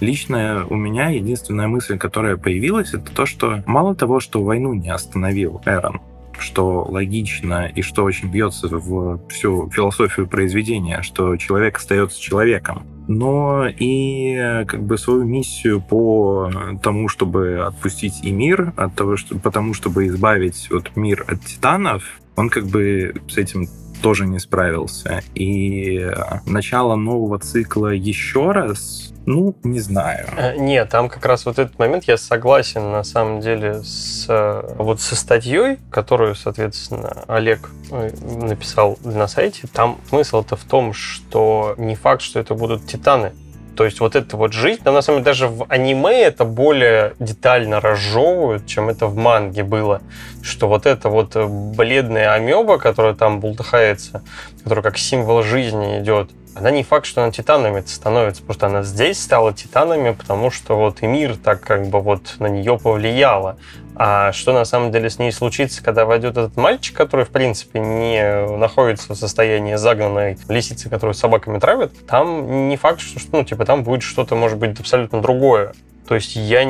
Лично 0.00 0.66
у 0.68 0.76
меня 0.76 1.08
единственная 1.08 1.68
мысль, 1.68 1.96
которая 1.96 2.36
появилась, 2.36 2.92
это 2.92 3.10
то, 3.14 3.24
что 3.24 3.62
мало 3.66 3.94
того, 3.94 4.20
что 4.20 4.42
войну 4.42 4.74
не 4.74 4.90
остановил 4.90 5.62
Эрон, 5.64 6.02
что 6.40 6.86
логично 6.88 7.66
и 7.66 7.82
что 7.82 8.04
очень 8.04 8.30
бьется 8.30 8.68
в 8.68 9.20
всю 9.28 9.70
философию 9.70 10.26
произведения, 10.26 11.02
что 11.02 11.36
человек 11.36 11.78
остается 11.78 12.20
человеком. 12.20 12.84
Но 13.08 13.66
и 13.68 14.64
как 14.66 14.82
бы 14.82 14.98
свою 14.98 15.24
миссию 15.24 15.80
по 15.80 16.50
тому, 16.82 17.08
чтобы 17.08 17.64
отпустить 17.64 18.24
и 18.24 18.32
мир, 18.32 18.72
от 18.76 18.94
того, 18.94 19.16
что, 19.16 19.38
потому 19.38 19.74
чтобы 19.74 20.08
избавить 20.08 20.68
вот 20.70 20.96
мир 20.96 21.24
от 21.28 21.40
титанов, 21.42 22.02
он 22.34 22.50
как 22.50 22.66
бы 22.66 23.14
с 23.28 23.38
этим 23.38 23.68
тоже 24.02 24.26
не 24.26 24.38
справился. 24.38 25.22
И 25.34 26.10
начало 26.46 26.96
нового 26.96 27.38
цикла 27.38 27.88
еще 27.88 28.52
раз 28.52 29.12
ну, 29.26 29.56
не 29.64 29.80
знаю. 29.80 30.28
Э, 30.36 30.56
нет, 30.56 30.88
там 30.88 31.08
как 31.08 31.26
раз 31.26 31.46
вот 31.46 31.58
этот 31.58 31.78
момент 31.80 32.04
я 32.04 32.16
согласен 32.16 32.92
на 32.92 33.02
самом 33.02 33.40
деле 33.40 33.82
с 33.82 34.24
э, 34.28 34.74
вот 34.78 35.00
со 35.00 35.16
статьей, 35.16 35.78
которую, 35.90 36.36
соответственно, 36.36 37.24
Олег 37.26 37.68
э, 37.90 38.10
написал 38.22 38.98
на 39.02 39.26
сайте. 39.26 39.66
Там 39.72 39.98
смысл-то 40.08 40.54
в 40.54 40.62
том, 40.62 40.92
что 40.92 41.74
не 41.76 41.96
факт, 41.96 42.22
что 42.22 42.38
это 42.38 42.54
будут 42.54 42.86
титаны. 42.86 43.32
То 43.76 43.84
есть 43.84 44.00
вот 44.00 44.16
эта 44.16 44.36
вот 44.36 44.52
жизнь, 44.52 44.80
но 44.84 44.92
на 44.92 45.02
самом 45.02 45.18
деле 45.18 45.26
даже 45.26 45.48
в 45.48 45.66
аниме 45.68 46.22
это 46.22 46.44
более 46.44 47.12
детально 47.18 47.80
разжевывают, 47.80 48.66
чем 48.66 48.88
это 48.88 49.06
в 49.06 49.16
манге 49.16 49.64
было. 49.64 50.00
Что 50.42 50.66
вот 50.68 50.86
эта 50.86 51.10
вот 51.10 51.36
бледная 51.36 52.32
амеба, 52.32 52.78
которая 52.78 53.14
там 53.14 53.40
бултыхается, 53.40 54.22
которая 54.64 54.82
как 54.82 54.96
символ 54.96 55.42
жизни 55.42 56.00
идет, 56.00 56.30
она 56.56 56.70
не 56.70 56.82
факт, 56.82 57.04
что 57.04 57.22
она 57.22 57.30
титанами 57.30 57.82
становится, 57.82 58.42
просто 58.42 58.66
она 58.66 58.82
здесь 58.82 59.22
стала 59.22 59.52
титанами, 59.52 60.12
потому 60.12 60.50
что 60.50 60.74
вот 60.76 61.02
и 61.02 61.06
мир 61.06 61.36
так 61.36 61.60
как 61.60 61.88
бы 61.88 62.00
вот 62.00 62.36
на 62.38 62.46
нее 62.46 62.78
повлияло. 62.78 63.58
А 63.94 64.32
что 64.32 64.52
на 64.52 64.64
самом 64.64 64.90
деле 64.90 65.10
с 65.10 65.18
ней 65.18 65.32
случится, 65.32 65.84
когда 65.84 66.06
войдет 66.06 66.32
этот 66.36 66.56
мальчик, 66.56 66.96
который, 66.96 67.26
в 67.26 67.28
принципе, 67.30 67.78
не 67.80 68.46
находится 68.56 69.12
в 69.12 69.16
состоянии 69.16 69.74
загнанной 69.74 70.38
лисицы, 70.48 70.88
которую 70.88 71.14
собаками 71.14 71.58
травят, 71.58 71.92
там 72.06 72.68
не 72.68 72.76
факт, 72.76 73.00
что, 73.00 73.20
ну, 73.32 73.44
типа, 73.44 73.66
там 73.66 73.82
будет 73.82 74.02
что-то, 74.02 74.34
может 74.34 74.58
быть, 74.58 74.78
абсолютно 74.80 75.20
другое. 75.20 75.74
То 76.06 76.14
есть 76.14 76.36
я 76.36 76.64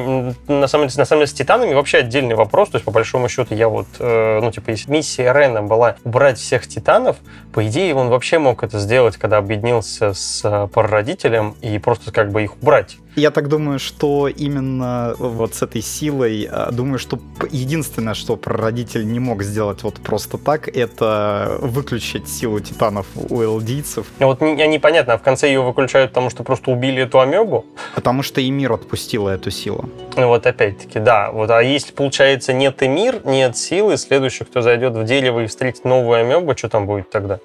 на 0.48 0.66
самом 0.66 0.88
деле, 0.88 0.98
на 0.98 1.04
самом 1.04 1.20
деле 1.20 1.26
с 1.26 1.32
Титанами 1.32 1.74
вообще 1.74 1.98
отдельный 1.98 2.34
вопрос. 2.34 2.70
То 2.70 2.76
есть 2.76 2.84
по 2.84 2.90
большому 2.90 3.28
счету 3.28 3.54
я 3.54 3.68
вот, 3.68 3.86
э, 3.98 4.40
ну 4.40 4.50
типа, 4.50 4.70
если 4.70 4.90
миссия 4.90 5.32
Рена 5.32 5.62
была 5.62 5.96
убрать 6.04 6.38
всех 6.38 6.66
Титанов, 6.66 7.16
по 7.52 7.66
идее 7.66 7.94
он 7.94 8.08
вообще 8.08 8.38
мог 8.38 8.62
это 8.62 8.78
сделать, 8.78 9.16
когда 9.16 9.38
объединился 9.38 10.14
с 10.14 10.40
э, 10.44 10.68
прародителем 10.68 11.56
и 11.60 11.78
просто 11.78 12.12
как 12.12 12.32
бы 12.32 12.42
их 12.44 12.56
убрать. 12.60 12.96
Я 13.16 13.30
так 13.30 13.48
думаю, 13.48 13.78
что 13.78 14.28
именно 14.28 15.14
вот 15.18 15.54
с 15.54 15.62
этой 15.62 15.80
силой, 15.80 16.46
а, 16.50 16.70
думаю, 16.70 16.98
что 16.98 17.18
единственное, 17.50 18.12
что 18.12 18.36
прародитель 18.36 19.10
не 19.10 19.18
мог 19.18 19.42
сделать 19.42 19.82
вот 19.84 19.94
просто 19.94 20.36
так, 20.36 20.68
это 20.68 21.56
выключить 21.60 22.28
силу 22.28 22.60
титанов 22.60 23.06
у 23.30 23.42
элдийцев. 23.42 24.06
Вот 24.18 24.42
непонятно, 24.42 25.14
а 25.14 25.18
в 25.18 25.22
конце 25.22 25.48
ее 25.48 25.62
выключают, 25.62 26.10
потому 26.10 26.28
что 26.28 26.44
просто 26.44 26.70
убили 26.70 27.04
эту 27.04 27.18
амебу? 27.18 27.64
Потому 27.94 28.22
что 28.22 28.42
и 28.42 28.50
мир 28.50 28.74
отпустила 28.74 29.30
эту 29.30 29.50
силу. 29.50 29.88
Ну 30.14 30.28
вот 30.28 30.46
опять-таки, 30.46 31.00
да. 31.00 31.30
Вот, 31.30 31.50
а 31.50 31.62
если, 31.62 31.94
получается, 31.94 32.52
нет 32.52 32.82
и 32.82 32.88
мир, 32.88 33.22
нет 33.24 33.56
силы, 33.56 33.96
следующий, 33.96 34.44
кто 34.44 34.60
зайдет 34.60 34.92
в 34.92 35.04
дерево 35.04 35.40
и 35.40 35.46
встретит 35.46 35.86
новую 35.86 36.20
амебу, 36.20 36.54
что 36.54 36.68
там 36.68 36.86
будет 36.86 37.08
тогда? 37.08 37.40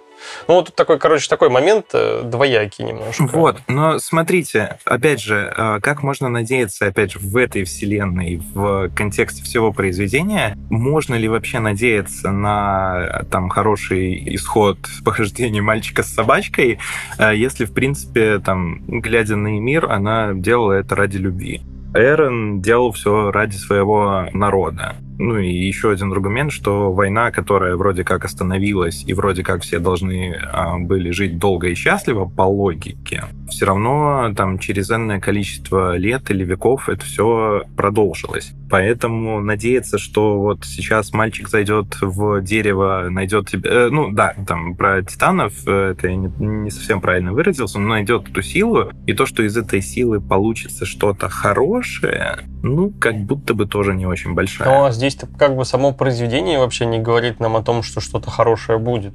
Ну, 0.48 0.56
вот 0.56 0.76
такой, 0.76 0.99
короче, 0.99 1.30
такой 1.30 1.49
момент 1.49 1.88
э, 1.93 2.22
двоякий 2.23 2.85
немножко. 2.85 3.27
Вот, 3.27 3.57
но 3.68 3.99
смотрите, 3.99 4.77
опять 4.85 5.22
же, 5.22 5.53
э, 5.56 5.80
как 5.81 6.03
можно 6.03 6.30
надеяться, 6.30 6.88
опять 6.88 7.14
же, 7.14 7.19
в 7.19 7.38
этой 7.38 7.64
вселенной, 7.64 8.41
в 8.53 8.89
контексте 8.95 9.43
всего 9.43 9.72
произведения, 9.72 10.57
можно 10.69 11.15
ли 11.15 11.27
вообще 11.27 11.60
надеяться 11.60 12.31
на 12.31 13.23
там 13.31 13.49
хороший 13.49 14.35
исход 14.35 14.77
похождения 15.06 15.61
мальчика 15.61 16.03
с 16.03 16.14
собачкой, 16.14 16.80
э, 17.18 17.35
если, 17.35 17.65
в 17.65 17.73
принципе, 17.73 18.39
там, 18.39 18.81
глядя 18.88 19.35
на 19.35 19.48
мир, 19.48 19.91
она 19.91 20.34
делала 20.34 20.73
это 20.73 20.95
ради 20.95 21.18
любви. 21.18 21.61
Эрон 21.93 22.61
делал 22.61 22.91
все 22.91 23.31
ради 23.31 23.56
своего 23.56 24.27
народа. 24.34 24.95
Ну 25.22 25.38
и 25.38 25.52
еще 25.52 25.91
один 25.91 26.11
аргумент, 26.11 26.52
что 26.52 26.91
война, 26.91 27.30
которая 27.30 27.76
вроде 27.76 28.03
как 28.03 28.26
остановилась, 28.26 29.03
и 29.06 29.14
вроде 29.14 29.43
как 29.43 29.61
все 29.61 29.77
должны 29.77 30.35
а, 30.52 30.80
были 30.80 31.11
жить 31.11 31.38
долго 31.38 31.68
и 31.68 31.76
счастливо 31.76 32.26
по 32.26 32.41
логике, 32.41 33.26
все 33.48 33.68
равно 33.68 34.34
там 34.35 34.57
через 34.57 34.89
энное 34.89 35.19
количество 35.19 35.95
лет 35.95 36.31
или 36.31 36.43
веков 36.43 36.89
это 36.89 37.06
все 37.06 37.65
продолжилось. 37.77 38.53
Поэтому 38.72 39.41
надеяться, 39.41 39.99
что 39.99 40.39
вот 40.39 40.65
сейчас 40.65 41.14
мальчик 41.14 41.49
зайдет 41.49 41.98
в 42.02 42.41
дерево, 42.41 43.07
найдет 43.11 43.49
тебя... 43.49 43.69
Э, 43.69 43.89
ну 43.91 44.10
да, 44.11 44.34
там 44.48 44.76
про 44.76 45.03
титанов, 45.03 45.53
э, 45.68 45.91
это 45.91 46.07
я 46.07 46.15
не, 46.15 46.31
не 46.39 46.72
совсем 46.72 46.99
правильно 46.99 47.31
выразился, 47.31 47.77
но 47.80 47.89
найдет 47.89 48.27
эту 48.30 48.41
силу, 48.41 48.91
и 49.06 49.14
то, 49.14 49.27
что 49.27 49.43
из 49.43 49.56
этой 49.56 49.81
силы 49.81 50.19
получится 50.19 50.85
что-то 50.85 51.30
хорошее, 51.30 52.39
ну, 52.63 52.91
как 52.99 53.17
будто 53.25 53.53
бы 53.53 53.65
тоже 53.65 53.93
не 53.93 54.05
очень 54.05 54.33
большая. 54.33 54.69
Ну, 54.69 54.85
а 54.85 54.91
здесь 54.91 55.17
как 55.38 55.55
бы 55.55 55.65
само 55.65 55.93
произведение 55.93 56.59
вообще 56.59 56.85
не 56.85 56.99
говорит 56.99 57.39
нам 57.39 57.55
о 57.55 57.63
том, 57.63 57.81
что 57.83 58.01
что-то 58.01 58.29
хорошее 58.29 58.77
будет. 58.77 59.13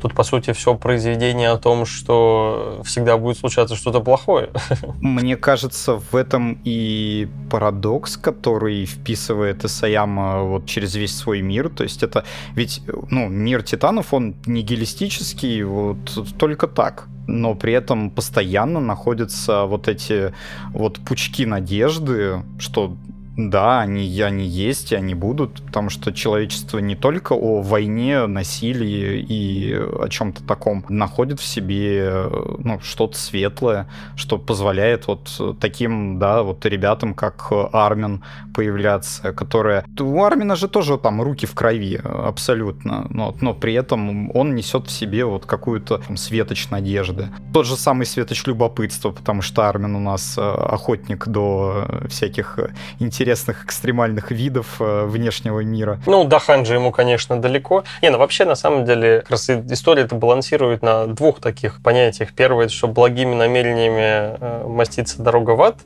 Тут, 0.00 0.14
по 0.14 0.24
сути, 0.24 0.52
все 0.52 0.74
произведение 0.74 1.50
о 1.50 1.58
том, 1.58 1.86
что 1.86 2.80
всегда 2.84 3.16
будет 3.16 3.38
случаться 3.38 3.76
что-то 3.76 4.00
плохое. 4.00 4.50
Мне 5.00 5.36
кажется, 5.36 5.96
в 5.96 6.14
этом 6.14 6.60
и 6.64 7.28
парадокс, 7.50 8.16
который 8.16 8.84
вписывает 8.84 9.64
Исаяма 9.64 10.42
вот 10.42 10.66
через 10.66 10.94
весь 10.94 11.16
свой 11.16 11.40
мир. 11.40 11.68
То 11.68 11.84
есть 11.84 12.02
это 12.02 12.24
ведь, 12.54 12.82
ну, 13.10 13.28
мир 13.28 13.62
титанов, 13.62 14.12
он 14.12 14.34
нигилистический, 14.46 15.62
вот 15.62 15.98
только 16.38 16.66
так 16.66 17.08
но 17.28 17.54
при 17.54 17.74
этом 17.74 18.10
постоянно 18.10 18.80
находятся 18.80 19.64
вот 19.66 19.86
эти 19.86 20.32
вот 20.72 20.98
пучки 20.98 21.44
надежды, 21.46 22.42
что 22.58 22.96
да, 23.38 23.80
они, 23.80 24.20
они 24.20 24.44
есть, 24.44 24.90
и 24.90 24.96
они 24.96 25.14
будут, 25.14 25.62
потому 25.62 25.90
что 25.90 26.12
человечество 26.12 26.80
не 26.80 26.96
только 26.96 27.34
о 27.34 27.62
войне, 27.62 28.26
насилии 28.26 29.24
и 29.26 29.74
о 29.74 30.08
чем-то 30.08 30.42
таком 30.42 30.84
находит 30.88 31.38
в 31.38 31.44
себе 31.44 32.24
ну, 32.58 32.80
что-то 32.80 33.16
светлое, 33.16 33.88
что 34.16 34.38
позволяет 34.38 35.06
вот 35.06 35.30
таким, 35.60 36.18
да, 36.18 36.42
вот 36.42 36.66
ребятам, 36.66 37.14
как 37.14 37.52
Армин, 37.72 38.24
появляться, 38.54 39.32
которые... 39.32 39.84
У 40.00 40.24
Армина 40.24 40.56
же 40.56 40.66
тоже 40.66 40.98
там 40.98 41.22
руки 41.22 41.46
в 41.46 41.54
крови, 41.54 42.00
абсолютно, 42.02 43.06
но, 43.08 43.36
но 43.40 43.54
при 43.54 43.74
этом 43.74 44.34
он 44.34 44.56
несет 44.56 44.88
в 44.88 44.90
себе 44.90 45.24
вот 45.24 45.46
какую-то 45.46 45.98
там, 45.98 46.16
светоч 46.16 46.70
надежды. 46.70 47.28
Тот 47.54 47.66
же 47.66 47.76
самый 47.76 48.04
светоч 48.04 48.44
любопытства, 48.46 49.12
потому 49.12 49.42
что 49.42 49.68
Армин 49.68 49.94
у 49.94 50.00
нас 50.00 50.36
э, 50.36 50.40
охотник 50.40 51.28
до 51.28 51.86
всяких 52.08 52.58
интересных 52.98 53.27
интересных 53.28 53.66
экстремальных 53.66 54.30
видов 54.30 54.76
э, 54.80 55.04
внешнего 55.04 55.60
мира. 55.60 56.00
Ну, 56.06 56.24
до 56.24 56.38
Ханджи 56.38 56.74
ему, 56.74 56.90
конечно, 56.90 57.38
далеко. 57.38 57.84
Не, 58.00 58.08
ну 58.08 58.16
вообще, 58.16 58.46
на 58.46 58.54
самом 58.54 58.86
деле, 58.86 59.20
как 59.20 59.32
раз 59.32 59.50
история 59.50 60.02
это 60.04 60.14
балансирует 60.14 60.80
на 60.80 61.06
двух 61.06 61.40
таких 61.40 61.82
понятиях. 61.82 62.32
Первое, 62.34 62.68
что 62.68 62.88
благими 62.88 63.34
намерениями 63.34 64.38
э, 64.40 64.66
мастится 64.66 65.22
дорога 65.22 65.50
в 65.50 65.62
ад, 65.62 65.76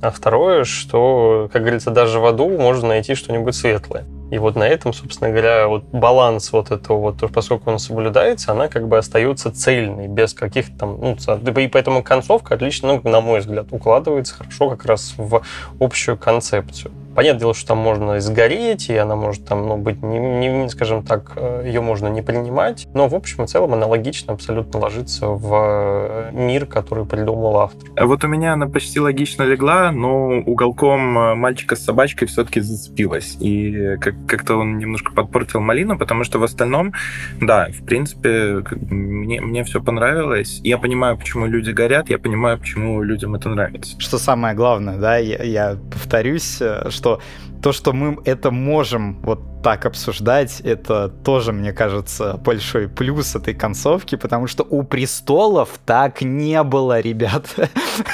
а 0.00 0.10
второе, 0.10 0.64
что, 0.64 1.50
как 1.52 1.62
говорится, 1.62 1.90
даже 1.90 2.18
в 2.18 2.24
аду 2.24 2.48
можно 2.48 2.88
найти 2.88 3.14
что-нибудь 3.14 3.54
светлое. 3.54 4.04
И 4.30 4.38
вот 4.38 4.56
на 4.56 4.64
этом, 4.64 4.92
собственно 4.92 5.30
говоря, 5.30 5.68
вот 5.68 5.84
баланс 5.84 6.52
вот 6.52 6.70
этого 6.70 6.98
вот, 6.98 7.32
поскольку 7.32 7.70
он 7.70 7.78
соблюдается, 7.78 8.52
она 8.52 8.68
как 8.68 8.88
бы 8.88 8.98
остается 8.98 9.52
цельной, 9.52 10.08
без 10.08 10.34
каких-то 10.34 10.76
там, 10.76 10.98
ну, 11.00 11.60
и 11.60 11.68
поэтому 11.68 12.02
концовка 12.02 12.54
отлично, 12.54 13.00
ну, 13.02 13.10
на 13.10 13.20
мой 13.20 13.40
взгляд, 13.40 13.68
укладывается 13.70 14.34
хорошо 14.34 14.70
как 14.70 14.84
раз 14.84 15.14
в 15.16 15.42
общую 15.78 16.18
концепцию. 16.18 16.92
Понятное 17.16 17.40
дело, 17.40 17.54
что 17.54 17.68
там 17.68 17.78
можно 17.78 18.20
сгореть, 18.20 18.90
и 18.90 18.96
она 18.96 19.16
может 19.16 19.46
там, 19.46 19.66
ну, 19.66 19.78
быть, 19.78 20.02
не, 20.02 20.18
не, 20.18 20.68
скажем 20.68 21.02
так, 21.02 21.32
э, 21.36 21.62
ее 21.64 21.80
можно 21.80 22.08
не 22.08 22.20
принимать, 22.20 22.86
но 22.92 23.08
в 23.08 23.14
общем 23.14 23.44
и 23.44 23.46
целом 23.46 23.72
она 23.72 23.86
логично 23.86 24.34
абсолютно 24.34 24.80
ложится 24.80 25.28
в 25.28 25.50
э, 25.54 26.30
мир, 26.32 26.66
который 26.66 27.06
придумал 27.06 27.60
автор. 27.60 27.88
А 27.96 28.04
вот 28.04 28.22
у 28.24 28.28
меня 28.28 28.52
она 28.52 28.66
почти 28.66 29.00
логично 29.00 29.44
легла, 29.44 29.92
но 29.92 30.28
уголком 30.44 31.18
э, 31.18 31.34
мальчика 31.34 31.74
с 31.74 31.84
собачкой 31.84 32.28
все-таки 32.28 32.60
зацепилась. 32.60 33.38
И 33.40 33.96
как- 33.98 34.26
как-то 34.28 34.56
он 34.56 34.76
немножко 34.76 35.14
подпортил 35.14 35.60
малину, 35.60 35.98
потому 35.98 36.22
что 36.22 36.38
в 36.38 36.44
остальном, 36.44 36.92
да, 37.40 37.68
в 37.70 37.82
принципе, 37.86 38.62
мне, 38.90 39.40
мне 39.40 39.64
все 39.64 39.80
понравилось. 39.82 40.60
Я 40.64 40.76
понимаю, 40.76 41.16
почему 41.16 41.46
люди 41.46 41.70
горят, 41.70 42.10
я 42.10 42.18
понимаю, 42.18 42.58
почему 42.58 43.02
людям 43.02 43.34
это 43.34 43.48
нравится. 43.48 43.98
Что 43.98 44.18
самое 44.18 44.54
главное, 44.54 44.98
да, 44.98 45.16
я, 45.16 45.42
я 45.42 45.76
повторюсь, 45.90 46.60
что 46.90 47.05
что 47.06 47.20
то, 47.62 47.72
что 47.72 47.92
мы 47.92 48.18
это 48.24 48.50
можем 48.50 49.20
вот 49.22 49.62
так 49.62 49.86
обсуждать, 49.86 50.60
это 50.60 51.08
тоже, 51.08 51.52
мне 51.52 51.72
кажется, 51.72 52.34
большой 52.44 52.88
плюс 52.88 53.34
этой 53.36 53.54
концовки, 53.54 54.16
потому 54.16 54.46
что 54.46 54.64
у 54.64 54.82
престолов 54.82 55.68
так 55.84 56.22
не 56.22 56.62
было, 56.62 57.00
ребята. 57.00 57.68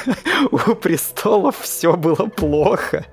У 0.50 0.74
престолов 0.74 1.58
все 1.60 1.96
было 1.96 2.26
плохо. 2.26 3.04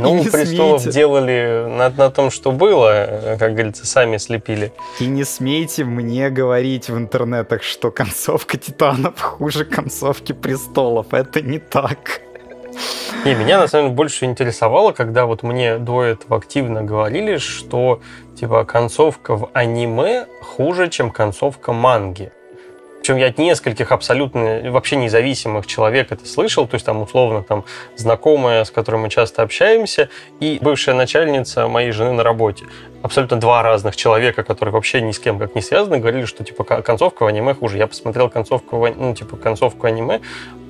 Ну, 0.00 0.24
престолов 0.24 0.82
смейте... 0.82 0.98
делали 0.98 1.66
на, 1.68 1.90
на 1.90 2.10
том, 2.10 2.30
что 2.30 2.50
было, 2.50 3.36
как 3.38 3.52
говорится, 3.52 3.86
сами 3.86 4.16
слепили. 4.16 4.72
И 5.00 5.06
не 5.06 5.24
смейте 5.24 5.84
мне 5.84 6.30
говорить 6.30 6.88
в 6.88 6.96
интернетах, 6.96 7.62
что 7.62 7.90
концовка 7.90 8.58
Титанов 8.58 9.20
хуже 9.20 9.64
концовки 9.64 10.32
престолов. 10.32 11.14
Это 11.14 11.40
не 11.40 11.58
так. 11.58 12.22
Не, 13.24 13.34
меня 13.34 13.58
на 13.58 13.66
самом 13.66 13.86
деле 13.86 13.96
больше 13.96 14.24
интересовало, 14.24 14.92
когда 14.92 15.26
вот 15.26 15.42
мне 15.42 15.78
до 15.78 16.02
этого 16.02 16.36
активно 16.36 16.82
говорили, 16.82 17.38
что 17.38 18.00
типа 18.38 18.64
концовка 18.64 19.36
в 19.36 19.50
аниме 19.52 20.26
хуже, 20.42 20.88
чем 20.88 21.10
концовка 21.10 21.72
манги. 21.72 22.32
Причем 23.00 23.16
я 23.16 23.28
от 23.28 23.38
нескольких 23.38 23.92
абсолютно 23.92 24.60
вообще 24.70 24.96
независимых 24.96 25.66
человек 25.66 26.12
это 26.12 26.26
слышал, 26.26 26.66
то 26.66 26.74
есть 26.74 26.84
там 26.84 27.00
условно 27.00 27.42
там 27.42 27.64
знакомая, 27.96 28.64
с 28.64 28.70
которой 28.70 28.96
мы 28.96 29.08
часто 29.08 29.42
общаемся, 29.42 30.10
и 30.40 30.58
бывшая 30.60 30.94
начальница 30.94 31.68
моей 31.68 31.90
жены 31.90 32.12
на 32.12 32.22
работе. 32.22 32.66
Абсолютно 33.02 33.38
два 33.38 33.62
разных 33.62 33.96
человека, 33.96 34.42
которые 34.42 34.72
вообще 34.72 35.00
ни 35.00 35.12
с 35.12 35.18
кем 35.18 35.38
как 35.38 35.54
не 35.54 35.62
связаны, 35.62 35.98
говорили, 35.98 36.24
что 36.24 36.44
типа 36.44 36.64
концовка 36.64 37.22
в 37.22 37.26
аниме 37.26 37.54
хуже. 37.54 37.78
Я 37.78 37.86
посмотрел 37.86 38.28
концовку, 38.28 38.86
ну 38.94 39.14
типа 39.14 39.36
концовку 39.36 39.86
аниме, 39.86 40.20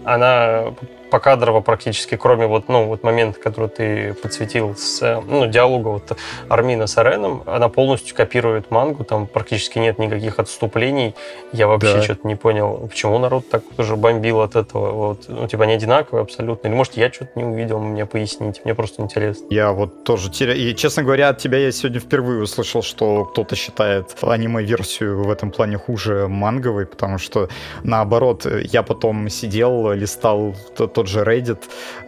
она 0.04 0.74
покадрово 1.10 1.60
практически, 1.60 2.16
кроме 2.16 2.46
вот, 2.46 2.68
ну, 2.68 2.86
вот 2.86 3.02
момента, 3.02 3.40
который 3.40 3.68
ты 3.68 4.14
подсветил 4.14 4.74
с 4.76 5.22
ну, 5.26 5.46
диалога 5.46 5.88
вот 5.88 6.16
Армина 6.48 6.86
с 6.86 6.98
Ареном, 6.98 7.42
она 7.46 7.68
полностью 7.68 8.16
копирует 8.16 8.70
мангу, 8.70 9.04
там 9.04 9.26
практически 9.26 9.78
нет 9.78 9.98
никаких 9.98 10.38
отступлений. 10.38 11.14
Я 11.52 11.66
вообще 11.66 11.94
да. 11.94 12.02
что-то 12.02 12.26
не 12.26 12.36
понял, 12.36 12.88
почему 12.88 13.18
народ 13.18 13.48
так 13.48 13.62
уже 13.76 13.96
бомбил 13.96 14.40
от 14.40 14.56
этого. 14.56 14.92
Вот, 14.92 15.24
ну, 15.28 15.46
типа, 15.46 15.64
они 15.64 15.74
одинаковые 15.74 16.22
абсолютно. 16.22 16.68
Или, 16.68 16.74
может, 16.74 16.96
я 16.96 17.12
что-то 17.12 17.30
не 17.36 17.44
увидел, 17.44 17.78
мне 17.78 18.06
поясните. 18.06 18.60
Мне 18.64 18.74
просто 18.74 19.02
интересно. 19.02 19.46
Я 19.50 19.72
вот 19.72 20.04
тоже 20.04 20.30
теряю. 20.30 20.58
И, 20.58 20.74
честно 20.74 21.02
говоря, 21.02 21.30
от 21.30 21.38
тебя 21.38 21.58
я 21.58 21.72
сегодня 21.72 22.00
впервые 22.00 22.42
услышал, 22.42 22.82
что 22.82 23.24
кто-то 23.24 23.56
считает 23.56 24.16
аниме-версию 24.22 25.22
в 25.22 25.30
этом 25.30 25.50
плане 25.50 25.78
хуже 25.78 26.28
манговой, 26.28 26.86
потому 26.86 27.18
что, 27.18 27.48
наоборот, 27.82 28.46
я 28.46 28.82
потом 28.82 29.28
сидел, 29.28 29.92
листал 29.92 30.54
тот 30.76 30.97
же 31.06 31.20
Reddit, 31.20 31.62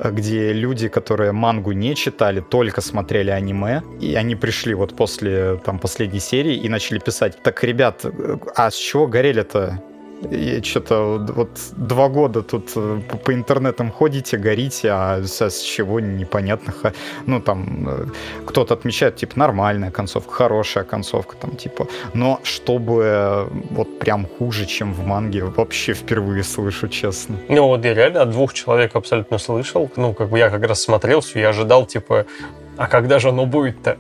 где 0.05 0.53
люди, 0.53 0.89
которые 0.89 1.33
мангу 1.33 1.73
не 1.73 1.95
читали, 1.95 2.41
только 2.41 2.81
смотрели 2.81 3.31
аниме, 3.31 3.83
и 4.01 4.15
они 4.15 4.35
пришли 4.37 4.75
вот 4.75 4.97
после 4.97 5.57
там 5.65 5.79
последней 5.79 6.21
серии 6.21 6.57
и 6.57 6.69
начали 6.69 6.99
писать, 6.99 7.43
так, 7.43 7.63
ребят, 7.65 8.05
а 8.57 8.71
с 8.71 8.75
чего 8.75 9.07
горели-то? 9.07 9.83
И 10.31 10.61
что-то 10.63 11.25
вот 11.35 11.49
два 11.77 12.09
года 12.09 12.43
тут 12.43 12.73
э, 12.77 13.01
по 13.25 13.33
интернетам 13.33 13.91
ходите, 13.91 14.37
горите, 14.37 14.91
а 14.93 15.23
с 15.25 15.61
чего 15.61 16.01
непонятно. 16.01 16.75
Ну, 17.27 17.41
там 17.41 17.89
э, 17.89 18.07
кто-то 18.45 18.75
отмечает, 18.75 19.17
типа, 19.17 19.39
нормальная 19.39 19.91
концовка, 19.91 20.33
хорошая 20.33 20.85
концовка, 20.85 21.37
там, 21.37 21.57
типа. 21.57 21.87
Но 22.15 22.41
чтобы 22.43 23.03
э, 23.05 23.49
вот 23.71 23.99
прям 23.99 24.27
хуже, 24.39 24.67
чем 24.67 24.93
в 24.93 25.07
манге, 25.07 25.45
вообще 25.45 25.95
впервые 25.95 26.45
слышу, 26.45 26.89
честно. 26.89 27.37
Ну, 27.49 27.67
вот 27.67 27.85
я 27.85 27.95
реально 27.95 28.23
от 28.23 28.31
двух 28.31 28.53
человек 28.53 28.97
абсолютно 28.97 29.39
слышал. 29.39 29.91
Ну, 29.97 30.13
как 30.13 30.29
бы 30.29 30.39
я 30.39 30.51
как 30.51 30.63
раз 30.67 30.83
смотрел 30.83 31.21
все, 31.21 31.41
я 31.41 31.49
ожидал, 31.49 31.87
типа, 31.87 32.27
а 32.81 32.87
когда 32.87 33.19
же 33.19 33.29
оно 33.29 33.45
будет-то? 33.45 33.99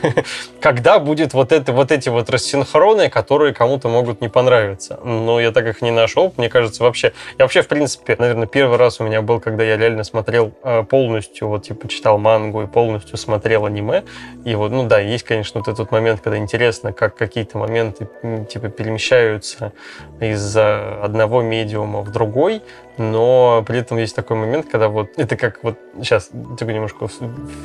когда 0.60 0.98
будет 0.98 1.34
вот, 1.34 1.52
это, 1.52 1.74
вот 1.74 1.92
эти 1.92 2.08
вот 2.08 2.30
рассинхроны, 2.30 3.10
которые 3.10 3.52
кому-то 3.52 3.90
могут 3.90 4.22
не 4.22 4.28
понравиться? 4.28 4.98
Но 5.04 5.38
я 5.40 5.52
так 5.52 5.66
их 5.66 5.82
не 5.82 5.90
нашел. 5.90 6.32
Мне 6.38 6.48
кажется, 6.48 6.82
вообще... 6.82 7.12
Я 7.38 7.44
вообще, 7.44 7.60
в 7.60 7.68
принципе, 7.68 8.16
наверное, 8.18 8.46
первый 8.46 8.78
раз 8.78 8.98
у 8.98 9.04
меня 9.04 9.20
был, 9.20 9.40
когда 9.40 9.62
я 9.62 9.76
реально 9.76 10.04
смотрел 10.04 10.54
э, 10.62 10.84
полностью, 10.84 11.48
вот, 11.48 11.64
типа, 11.64 11.86
читал 11.86 12.16
мангу 12.16 12.62
и 12.62 12.66
полностью 12.66 13.18
смотрел 13.18 13.66
аниме. 13.66 14.04
И 14.46 14.54
вот, 14.54 14.72
ну 14.72 14.86
да, 14.86 15.00
есть, 15.00 15.24
конечно, 15.24 15.60
вот 15.60 15.68
этот 15.68 15.90
момент, 15.90 16.22
когда 16.22 16.38
интересно, 16.38 16.94
как 16.94 17.16
какие-то 17.16 17.58
моменты, 17.58 18.08
типа, 18.48 18.70
перемещаются 18.70 19.74
из 20.18 20.56
одного 20.56 21.42
медиума 21.42 22.00
в 22.00 22.10
другой, 22.10 22.62
но 22.96 23.64
при 23.66 23.80
этом 23.80 23.98
есть 23.98 24.14
такой 24.14 24.36
момент, 24.36 24.66
когда 24.70 24.88
вот 24.88 25.10
это 25.16 25.36
как 25.36 25.62
вот 25.62 25.78
сейчас 25.96 26.30
типа 26.58 26.70
немножко 26.70 27.08
в 27.08 27.12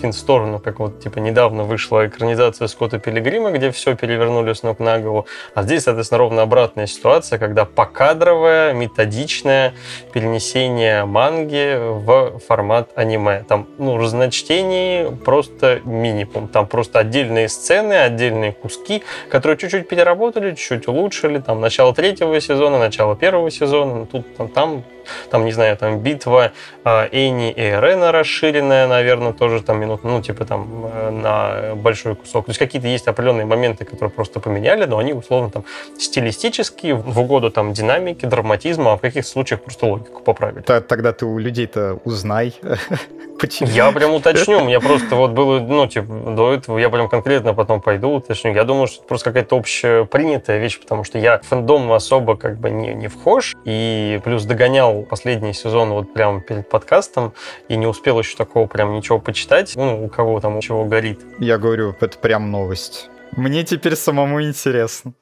фин 0.01 0.13
сторону, 0.13 0.59
как 0.59 0.79
вот 0.79 0.99
типа 1.01 1.19
недавно 1.19 1.63
вышла 1.63 2.07
экранизация 2.07 2.67
Скотта 2.67 2.99
Пилигрима, 2.99 3.51
где 3.51 3.71
все 3.71 3.95
перевернули 3.95 4.53
с 4.53 4.63
ног 4.63 4.79
на 4.79 4.99
голову, 4.99 5.27
а 5.53 5.63
здесь, 5.63 5.83
соответственно, 5.83 6.19
ровно 6.19 6.41
обратная 6.41 6.87
ситуация, 6.87 7.39
когда 7.39 7.65
покадровое, 7.65 8.73
методичное 8.73 9.73
перенесение 10.13 11.05
манги 11.05 11.77
в 11.77 12.39
формат 12.39 12.89
аниме. 12.95 13.43
Там, 13.47 13.67
ну, 13.77 13.97
разночтений 13.97 15.11
просто 15.11 15.81
минимум. 15.85 16.47
Там 16.47 16.67
просто 16.67 16.99
отдельные 16.99 17.49
сцены, 17.49 17.93
отдельные 17.93 18.51
куски, 18.51 19.03
которые 19.29 19.57
чуть-чуть 19.57 19.87
переработали, 19.87 20.51
чуть-чуть 20.51 20.87
улучшили. 20.87 21.39
Там 21.39 21.61
начало 21.61 21.93
третьего 21.93 22.39
сезона, 22.39 22.79
начало 22.79 23.15
первого 23.15 23.51
сезона, 23.51 24.05
тут 24.05 24.35
там, 24.35 24.49
там 24.49 24.83
там, 25.29 25.45
не 25.45 25.51
знаю, 25.51 25.77
там 25.77 25.99
битва 25.99 26.51
э, 26.83 27.07
Эйни 27.11 27.51
и 27.51 27.61
Эрена 27.61 28.11
расширенная, 28.11 28.87
наверное, 28.87 29.33
тоже 29.33 29.61
там 29.61 29.79
минут, 29.79 30.03
ну, 30.03 30.21
типа 30.21 30.45
там 30.45 30.85
э, 30.93 31.09
на 31.09 31.75
большой 31.75 32.15
кусок. 32.15 32.45
То 32.45 32.51
есть 32.51 32.59
какие-то 32.59 32.87
есть 32.87 33.07
определенные 33.07 33.45
моменты, 33.45 33.85
которые 33.85 34.09
просто 34.09 34.39
поменяли, 34.39 34.85
но 34.85 34.97
они, 34.97 35.13
условно, 35.13 35.49
там 35.49 35.65
стилистические, 35.97 36.95
в 36.95 37.19
угоду 37.19 37.51
там 37.51 37.73
динамики, 37.73 38.25
драматизма, 38.25 38.93
а 38.93 38.97
в 38.97 39.01
каких 39.01 39.25
случаях 39.25 39.61
просто 39.61 39.85
логику 39.85 40.21
поправили. 40.21 40.61
Тогда 40.61 41.13
ты 41.13 41.25
у 41.25 41.37
людей-то 41.37 41.99
узнай, 42.03 42.53
Почему? 43.39 43.69
Я 43.69 43.91
прям 43.91 44.13
уточню. 44.13 44.59
Мне 44.59 44.79
просто 44.79 45.15
вот 45.15 45.31
было, 45.31 45.59
ну, 45.59 45.87
типа, 45.87 46.13
до 46.31 46.53
этого 46.53 46.77
я 46.77 46.89
прям 46.89 47.07
конкретно 47.07 47.53
потом 47.53 47.81
пойду 47.81 48.09
уточню. 48.09 48.53
Я 48.53 48.65
думаю, 48.65 48.87
что 48.87 48.97
это 48.97 49.07
просто 49.07 49.29
какая-то 49.29 49.57
общепринятая 49.57 50.59
вещь, 50.59 50.79
потому 50.79 51.03
что 51.03 51.17
я 51.17 51.39
в 51.39 51.43
фэндом 51.43 51.91
особо 51.91 52.35
как 52.35 52.59
бы 52.59 52.69
не, 52.69 52.93
не 52.93 53.07
вхож. 53.07 53.55
И 53.63 54.19
плюс 54.23 54.43
догонял 54.43 55.07
последний 55.09 55.53
сезон 55.53 55.89
вот 55.89 56.13
прямо 56.13 56.39
перед 56.39 56.69
подкастом 56.69 57.33
и 57.67 57.75
не 57.75 57.87
успел 57.87 58.19
еще 58.19 58.37
такого 58.37 58.67
прям 58.67 58.93
ничего 58.93 59.19
почитать. 59.19 59.75
Ну, 59.75 60.05
у 60.05 60.07
кого 60.07 60.39
там 60.39 60.61
чего 60.61 60.85
горит. 60.85 61.19
Я 61.39 61.57
говорю, 61.57 61.95
это 61.99 62.17
прям 62.17 62.51
новость. 62.51 63.09
Мне 63.35 63.63
теперь 63.63 63.95
самому 63.95 64.41
интересно. 64.41 65.13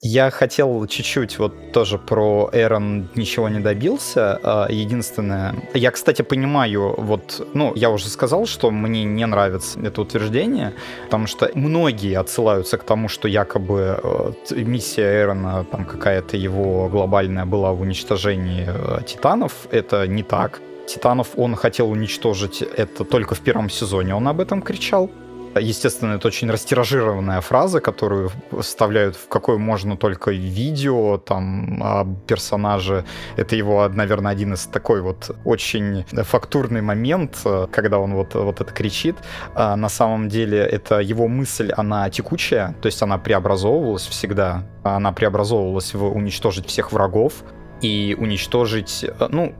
Я 0.00 0.30
хотел 0.30 0.86
чуть-чуть 0.86 1.40
вот 1.40 1.72
тоже 1.72 1.98
про 1.98 2.48
Эрон 2.52 3.08
ничего 3.16 3.48
не 3.48 3.58
добился. 3.58 4.38
А, 4.44 4.68
единственное, 4.70 5.56
я, 5.74 5.90
кстати, 5.90 6.22
понимаю, 6.22 6.94
вот, 6.96 7.44
ну, 7.52 7.72
я 7.74 7.90
уже 7.90 8.08
сказал, 8.08 8.46
что 8.46 8.70
мне 8.70 9.02
не 9.02 9.26
нравится 9.26 9.80
это 9.80 10.00
утверждение, 10.00 10.74
потому 11.06 11.26
что 11.26 11.50
многие 11.54 12.16
отсылаются 12.16 12.78
к 12.78 12.84
тому, 12.84 13.08
что 13.08 13.26
якобы 13.26 14.00
э, 14.00 14.54
миссия 14.54 15.22
Эрона, 15.22 15.64
там 15.64 15.84
какая-то 15.84 16.36
его 16.36 16.88
глобальная 16.88 17.44
была 17.44 17.72
в 17.72 17.80
уничтожении 17.80 18.68
э, 18.68 19.02
титанов. 19.04 19.66
Это 19.72 20.06
не 20.06 20.22
так. 20.22 20.60
Титанов 20.86 21.30
он 21.36 21.56
хотел 21.56 21.90
уничтожить 21.90 22.62
это 22.62 23.04
только 23.04 23.34
в 23.34 23.40
первом 23.40 23.68
сезоне, 23.68 24.14
он 24.14 24.28
об 24.28 24.40
этом 24.40 24.62
кричал. 24.62 25.10
Естественно, 25.54 26.14
это 26.14 26.28
очень 26.28 26.50
растиражированная 26.50 27.40
фраза, 27.40 27.80
которую 27.80 28.30
вставляют 28.60 29.16
в 29.16 29.28
какое 29.28 29.58
можно 29.58 29.96
только 29.96 30.30
видео, 30.30 31.18
там, 31.18 31.82
о 31.82 32.06
персонаже. 32.26 33.04
Это 33.36 33.56
его, 33.56 33.88
наверное, 33.88 34.32
один 34.32 34.54
из 34.54 34.66
такой 34.66 35.00
вот 35.00 35.36
очень 35.44 36.04
фактурный 36.24 36.82
момент, 36.82 37.38
когда 37.70 37.98
он 37.98 38.14
вот, 38.14 38.34
вот 38.34 38.60
это 38.60 38.72
кричит. 38.72 39.16
А 39.54 39.76
на 39.76 39.88
самом 39.88 40.28
деле, 40.28 40.58
это 40.58 41.00
его 41.00 41.28
мысль, 41.28 41.72
она 41.76 42.08
текучая, 42.10 42.74
то 42.80 42.86
есть 42.86 43.02
она 43.02 43.18
преобразовывалась 43.18 44.06
всегда. 44.06 44.64
Она 44.84 45.12
преобразовывалась 45.12 45.94
в 45.94 46.04
уничтожить 46.04 46.66
всех 46.66 46.92
врагов, 46.92 47.42
и 47.82 48.16
уничтожить, 48.18 49.04
э, 49.04 49.28
ну, 49.30 49.54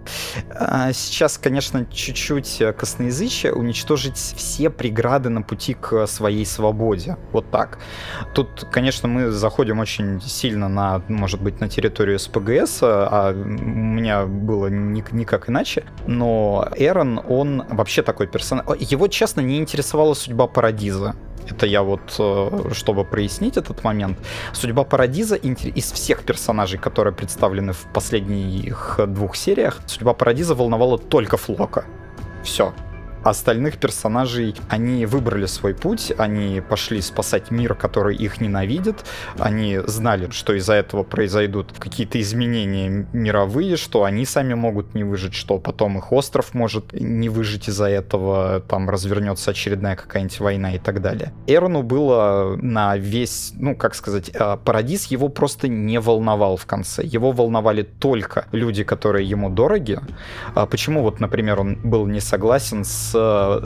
а, 0.51 0.93
сейчас, 0.93 1.39
конечно, 1.39 1.87
чуть-чуть 1.87 2.63
косноязычие, 2.77 3.53
уничтожить 3.53 4.17
все 4.17 4.71
преграды 4.71 5.29
на 5.29 5.43
пути 5.43 5.75
к 5.75 6.07
своей 6.07 6.45
свободе. 6.47 7.17
Вот 7.33 7.51
так. 7.51 7.79
Тут, 8.35 8.67
конечно, 8.71 9.09
мы 9.09 9.31
заходим 9.31 9.79
очень 9.79 10.21
сильно 10.21 10.69
на, 10.69 11.03
может 11.09 11.41
быть, 11.41 11.61
на 11.61 11.69
территорию 11.69 12.19
СПГС, 12.19 12.79
а 12.83 13.33
у 13.33 13.35
меня 13.35 14.27
было 14.27 14.69
никак 14.69 15.49
иначе, 15.49 15.85
но 16.07 16.69
Эрон, 16.77 17.21
он 17.29 17.65
вообще 17.69 18.03
такой 18.03 18.27
персонаж. 18.27 18.67
Его, 18.79 19.09
честно, 19.09 19.41
не 19.41 19.59
интересовала 19.59 20.15
судьба 20.15 20.47
Парадиза. 20.47 21.15
Это 21.51 21.67
я 21.67 21.83
вот, 21.83 22.15
э, 22.19 22.71
чтобы 22.73 23.05
прояснить 23.05 23.57
этот 23.57 23.85
момент. 23.85 24.19
Судьба 24.53 24.85
Парадиза 24.85 25.37
из 25.37 25.93
всех 25.93 26.23
персонажей, 26.25 26.79
которые 26.79 27.15
представлены 27.15 27.73
в 27.73 27.87
последних 27.93 29.01
двух 29.07 29.37
сериях, 29.37 29.81
судьба 29.87 30.13
Парадиза 30.15 30.55
волновала 30.55 30.99
только 30.99 31.37
Флока. 31.37 31.85
Все. 32.43 32.73
Остальных 33.29 33.77
персонажей, 33.77 34.55
они 34.71 35.05
выбрали 35.05 35.45
свой 35.45 35.75
путь, 35.75 36.15
они 36.17 36.63
пошли 36.67 37.03
спасать 37.03 37.51
мир, 37.51 37.75
который 37.75 38.17
их 38.17 38.41
ненавидит, 38.41 39.05
они 39.39 39.81
знали, 39.85 40.31
что 40.31 40.55
из-за 40.55 40.73
этого 40.73 41.03
произойдут 41.03 41.75
какие-то 41.79 42.19
изменения 42.23 43.07
мировые, 43.13 43.77
что 43.77 44.05
они 44.05 44.25
сами 44.25 44.55
могут 44.55 44.95
не 44.95 45.05
выжить, 45.05 45.35
что 45.35 45.59
потом 45.59 45.99
их 45.99 46.11
остров 46.11 46.55
может 46.55 46.95
не 46.95 47.29
выжить 47.29 47.69
из-за 47.69 47.91
этого, 47.91 48.61
там 48.67 48.89
развернется 48.89 49.51
очередная 49.51 49.95
какая-нибудь 49.95 50.41
война 50.41 50.75
и 50.77 50.79
так 50.79 51.03
далее. 51.03 51.35
Эрону 51.47 51.83
было 51.83 52.57
на 52.57 52.97
весь, 52.97 53.53
ну, 53.57 53.77
как 53.77 53.95
сказать, 53.95 54.31
а, 54.35 54.57
Парадис 54.57 55.05
его 55.09 55.29
просто 55.29 55.69
не 55.69 56.01
волновал 56.01 56.57
в 56.57 56.65
конце. 56.65 57.05
Его 57.05 57.33
волновали 57.33 57.83
только 57.83 58.47
люди, 58.53 58.85
которые 58.85 59.29
ему 59.29 59.51
дороги. 59.51 60.01
А 60.55 60.65
почему 60.65 61.03
вот, 61.03 61.21
например, 61.21 61.61
он 61.61 61.77
был 61.85 62.07
не 62.07 62.21
согласен 62.21 62.85
с 62.85 63.18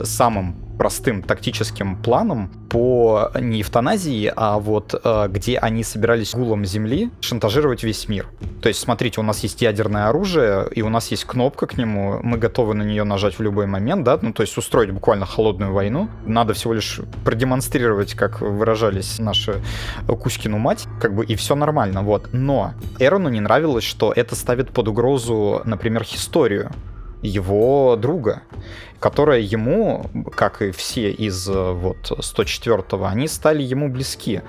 с 0.03 0.09
самым 0.09 0.55
простым 0.77 1.21
тактическим 1.21 1.95
планом 1.95 2.49
по 2.69 3.31
не 3.39 3.61
эвтаназии, 3.61 4.31
а 4.35 4.57
вот 4.59 4.99
э, 5.01 5.27
где 5.29 5.57
они 5.57 5.83
собирались 5.83 6.33
гулом 6.33 6.65
земли 6.65 7.11
шантажировать 7.21 7.83
весь 7.83 8.09
мир. 8.09 8.27
То 8.61 8.69
есть, 8.69 8.79
смотрите, 8.79 9.19
у 9.19 9.23
нас 9.23 9.43
есть 9.43 9.61
ядерное 9.61 10.09
оружие, 10.09 10.67
и 10.73 10.81
у 10.81 10.89
нас 10.89 11.11
есть 11.11 11.25
кнопка 11.25 11.67
к 11.67 11.77
нему, 11.77 12.19
мы 12.23 12.37
готовы 12.37 12.73
на 12.73 12.83
нее 12.83 13.03
нажать 13.03 13.37
в 13.37 13.41
любой 13.41 13.67
момент, 13.67 14.03
да, 14.03 14.17
ну 14.21 14.33
то 14.33 14.41
есть 14.41 14.57
устроить 14.57 14.91
буквально 14.91 15.25
холодную 15.25 15.73
войну. 15.73 16.09
Надо 16.25 16.53
всего 16.53 16.73
лишь 16.73 16.99
продемонстрировать, 17.23 18.13
как 18.15 18.41
выражались 18.41 19.19
наши 19.19 19.61
Кузькину 20.07 20.57
мать, 20.57 20.85
как 20.99 21.13
бы 21.13 21.25
и 21.25 21.35
все 21.35 21.55
нормально, 21.55 22.01
вот. 22.01 22.29
Но 22.33 22.73
Эрону 22.99 23.29
не 23.29 23.39
нравилось, 23.39 23.83
что 23.83 24.11
это 24.15 24.35
ставит 24.35 24.71
под 24.71 24.87
угрозу, 24.87 25.61
например, 25.65 26.03
историю 26.03 26.71
его 27.23 27.95
друга 27.95 28.43
которая 29.03 29.41
ему, 29.41 30.05
как 30.33 30.61
и 30.61 30.71
все 30.71 31.11
из 31.11 31.49
э, 31.49 31.71
вот 31.73 32.09
104-го, 32.09 33.03
они 33.03 33.27
стали 33.27 33.61
ему 33.61 33.89
близки. 33.89 34.41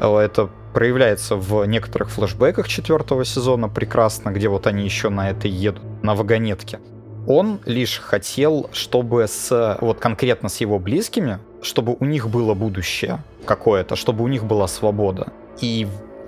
Э, 0.00 0.18
это 0.18 0.50
проявляется 0.74 1.36
в 1.36 1.64
некоторых 1.66 2.10
флэшбэках 2.10 2.66
четвертого 2.66 3.24
сезона 3.24 3.68
прекрасно, 3.68 4.30
где 4.30 4.48
вот 4.48 4.66
они 4.66 4.84
еще 4.84 5.10
на 5.10 5.30
этой 5.30 5.48
едут, 5.48 5.84
на 6.02 6.16
вагонетке. 6.16 6.80
Он 7.28 7.60
лишь 7.66 8.00
хотел, 8.00 8.68
чтобы 8.72 9.28
с, 9.28 9.78
вот 9.80 10.00
конкретно 10.00 10.48
с 10.48 10.60
его 10.60 10.80
близкими, 10.80 11.38
чтобы 11.62 11.96
у 12.00 12.04
них 12.04 12.28
было 12.28 12.54
будущее 12.54 13.22
какое-то, 13.44 13.94
чтобы 13.94 14.24
у 14.24 14.26
них 14.26 14.42
была 14.42 14.66
свобода. 14.66 15.28
И 15.60 15.86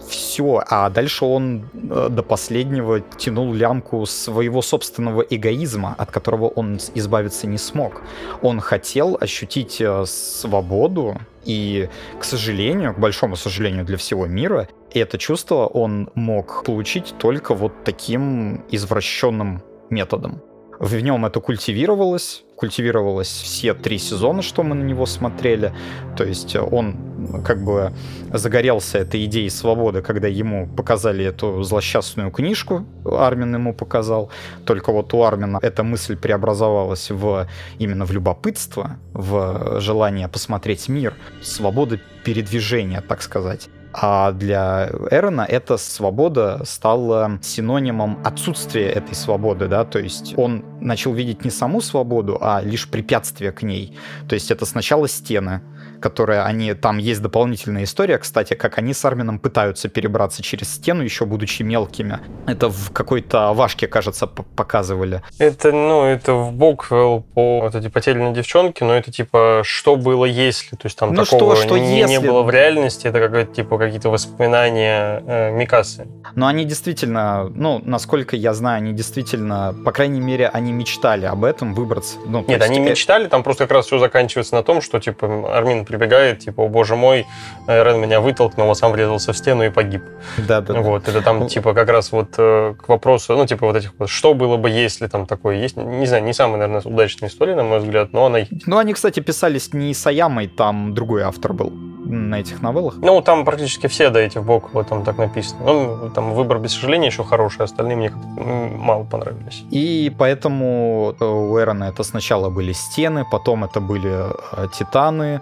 все, 0.08 0.62
а 0.68 0.90
дальше 0.90 1.24
он 1.24 1.68
э, 1.74 2.08
до 2.10 2.22
последнего 2.22 3.00
тянул 3.00 3.52
лямку 3.52 4.06
своего 4.06 4.62
собственного 4.62 5.22
эгоизма, 5.22 5.94
от 5.98 6.10
которого 6.10 6.48
он 6.48 6.78
избавиться 6.94 7.46
не 7.46 7.58
смог. 7.58 8.02
Он 8.42 8.60
хотел 8.60 9.16
ощутить 9.20 9.80
э, 9.80 10.04
свободу, 10.06 11.16
и, 11.44 11.88
к 12.20 12.24
сожалению, 12.24 12.94
к 12.94 12.98
большому 12.98 13.36
сожалению 13.36 13.84
для 13.84 13.96
всего 13.96 14.26
мира, 14.26 14.68
это 14.92 15.18
чувство 15.18 15.66
он 15.66 16.10
мог 16.14 16.64
получить 16.64 17.14
только 17.18 17.54
вот 17.54 17.84
таким 17.84 18.62
извращенным 18.70 19.62
методом. 19.90 20.40
В 20.82 20.98
нем 20.98 21.24
это 21.24 21.38
культивировалось, 21.38 22.42
культивировалось 22.56 23.28
все 23.28 23.72
три 23.72 23.98
сезона, 23.98 24.42
что 24.42 24.64
мы 24.64 24.74
на 24.74 24.82
него 24.82 25.06
смотрели. 25.06 25.72
То 26.16 26.24
есть 26.24 26.56
он 26.56 26.96
как 27.44 27.62
бы 27.62 27.92
загорелся 28.32 28.98
этой 28.98 29.24
идеей 29.26 29.48
свободы, 29.48 30.02
когда 30.02 30.26
ему 30.26 30.66
показали 30.66 31.24
эту 31.24 31.62
злосчастную 31.62 32.32
книжку, 32.32 32.84
Армин 33.04 33.54
ему 33.54 33.74
показал. 33.74 34.30
Только 34.66 34.90
вот 34.90 35.14
у 35.14 35.22
Армина 35.22 35.60
эта 35.62 35.84
мысль 35.84 36.16
преобразовалась 36.16 37.12
в 37.12 37.46
именно 37.78 38.04
в 38.04 38.10
любопытство, 38.10 38.96
в 39.12 39.78
желание 39.80 40.26
посмотреть 40.26 40.88
мир, 40.88 41.14
свобода 41.42 42.00
передвижения, 42.24 43.02
так 43.02 43.22
сказать. 43.22 43.68
А 43.92 44.32
для 44.32 44.90
Эрона 45.10 45.42
эта 45.42 45.76
свобода 45.76 46.62
стала 46.64 47.38
синонимом 47.42 48.18
отсутствия 48.24 48.88
этой 48.88 49.14
свободы, 49.14 49.68
да, 49.68 49.84
то 49.84 49.98
есть 49.98 50.34
он 50.36 50.64
начал 50.80 51.12
видеть 51.12 51.44
не 51.44 51.50
саму 51.50 51.80
свободу, 51.80 52.38
а 52.40 52.62
лишь 52.62 52.88
препятствие 52.88 53.52
к 53.52 53.62
ней. 53.62 53.96
То 54.28 54.34
есть 54.34 54.50
это 54.50 54.64
сначала 54.64 55.08
стены, 55.08 55.60
которые 56.02 56.42
они... 56.42 56.74
Там 56.74 56.98
есть 56.98 57.22
дополнительная 57.22 57.84
история, 57.84 58.18
кстати, 58.18 58.54
как 58.54 58.78
они 58.78 58.92
с 58.92 59.04
Армином 59.04 59.38
пытаются 59.38 59.88
перебраться 59.88 60.42
через 60.42 60.74
стену, 60.74 61.02
еще 61.02 61.24
будучи 61.24 61.62
мелкими. 61.62 62.18
Это 62.46 62.68
в 62.68 62.90
какой-то 62.92 63.52
Вашке, 63.54 63.86
кажется, 63.86 64.26
показывали. 64.26 65.22
Это, 65.38 65.72
ну, 65.72 66.04
это 66.04 66.34
в 66.34 66.52
Боквелл 66.52 67.24
по 67.34 67.60
вот 67.60 67.74
эти 67.74 67.88
потерянной 67.88 68.34
девчонке, 68.34 68.84
но 68.84 68.94
это 68.94 69.10
типа, 69.10 69.62
что 69.64 69.96
было 69.96 70.24
если? 70.24 70.76
То 70.76 70.86
есть 70.86 70.98
там 70.98 71.14
ну, 71.14 71.24
такого 71.24 71.56
что, 71.56 71.66
что 71.66 71.78
не, 71.78 72.00
если... 72.00 72.12
не 72.12 72.20
было 72.20 72.42
в 72.42 72.50
реальности, 72.50 73.06
это 73.06 73.20
какое-то 73.20 73.54
типа 73.54 73.78
какие-то 73.78 74.10
воспоминания 74.10 75.22
э, 75.26 75.50
Микасы. 75.52 76.06
Но 76.34 76.46
они 76.46 76.64
действительно, 76.64 77.50
ну, 77.54 77.80
насколько 77.84 78.36
я 78.36 78.54
знаю, 78.54 78.78
они 78.78 78.92
действительно, 78.92 79.74
по 79.84 79.92
крайней 79.92 80.20
мере, 80.20 80.48
они 80.48 80.72
мечтали 80.72 81.26
об 81.26 81.44
этом 81.44 81.74
выбраться. 81.74 82.18
Ну, 82.26 82.44
Нет, 82.46 82.62
они 82.62 82.80
мечтали, 82.80 83.28
там 83.28 83.42
просто 83.42 83.64
как 83.64 83.72
раз 83.72 83.86
все 83.86 83.98
заканчивается 83.98 84.54
на 84.54 84.62
том, 84.62 84.80
что 84.80 84.98
типа 84.98 85.56
Армин 85.56 85.84
прибегает, 85.92 86.38
типа, 86.38 86.62
о 86.62 86.68
боже 86.68 86.96
мой, 86.96 87.26
Рен 87.66 88.00
меня 88.00 88.20
вытолкнул, 88.20 88.70
а 88.70 88.74
сам 88.74 88.92
врезался 88.92 89.32
в 89.32 89.36
стену 89.36 89.64
и 89.64 89.68
погиб. 89.68 90.02
Да, 90.48 90.60
да. 90.60 90.80
Вот, 90.80 91.08
это 91.08 91.20
там, 91.20 91.46
типа, 91.46 91.74
как 91.74 91.88
раз 91.88 92.12
вот 92.12 92.34
э, 92.38 92.74
к 92.74 92.88
вопросу, 92.88 93.36
ну, 93.36 93.46
типа, 93.46 93.66
вот 93.66 93.76
этих 93.76 93.92
что 94.06 94.34
было 94.34 94.56
бы, 94.56 94.70
если 94.70 95.06
там 95.06 95.26
такое 95.26 95.56
есть. 95.56 95.76
Не 95.76 96.06
знаю, 96.06 96.24
не 96.24 96.32
самая, 96.32 96.58
наверное, 96.58 96.82
удачная 96.92 97.28
история, 97.28 97.54
на 97.54 97.62
мой 97.62 97.78
взгляд, 97.78 98.12
но 98.12 98.26
она... 98.26 98.38
Ну, 98.66 98.78
они, 98.78 98.94
кстати, 98.94 99.20
писались 99.20 99.74
не 99.74 99.92
Саямой, 99.94 100.48
там 100.48 100.94
другой 100.94 101.22
автор 101.22 101.52
был 101.52 101.72
на 102.12 102.40
этих 102.40 102.62
новеллах? 102.62 102.94
Ну, 102.98 103.20
там 103.22 103.44
практически 103.44 103.86
все 103.86 104.10
до 104.10 104.18
этих 104.18 104.42
бок 104.42 104.70
вот 104.72 104.88
там 104.88 105.04
так 105.04 105.18
написано. 105.18 105.64
Ну, 105.64 106.10
там 106.10 106.34
выбор 106.34 106.58
без 106.58 106.72
сожаления 106.72 107.06
еще 107.06 107.24
хороший, 107.24 107.64
остальные 107.64 107.96
мне 107.96 108.10
мало 108.10 109.04
понравились. 109.04 109.64
И 109.70 110.12
поэтому 110.18 111.14
у 111.20 111.58
Эрона 111.58 111.84
это 111.84 112.02
сначала 112.04 112.50
были 112.50 112.72
стены, 112.72 113.24
потом 113.30 113.64
это 113.64 113.80
были 113.80 114.12
э, 114.12 114.68
титаны, 114.72 115.40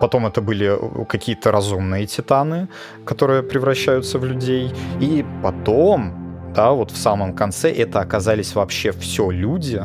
Потом 0.00 0.26
это 0.26 0.42
были 0.42 0.76
какие-то 1.08 1.52
разумные 1.52 2.06
титаны, 2.06 2.68
которые 3.04 3.42
превращаются 3.42 4.18
в 4.18 4.24
людей. 4.24 4.72
И 5.00 5.24
потом, 5.42 6.12
да, 6.54 6.72
вот 6.72 6.90
в 6.90 6.96
самом 6.96 7.34
конце 7.34 7.70
это 7.70 8.00
оказались 8.00 8.54
вообще 8.54 8.90
все 8.92 9.30
люди. 9.30 9.82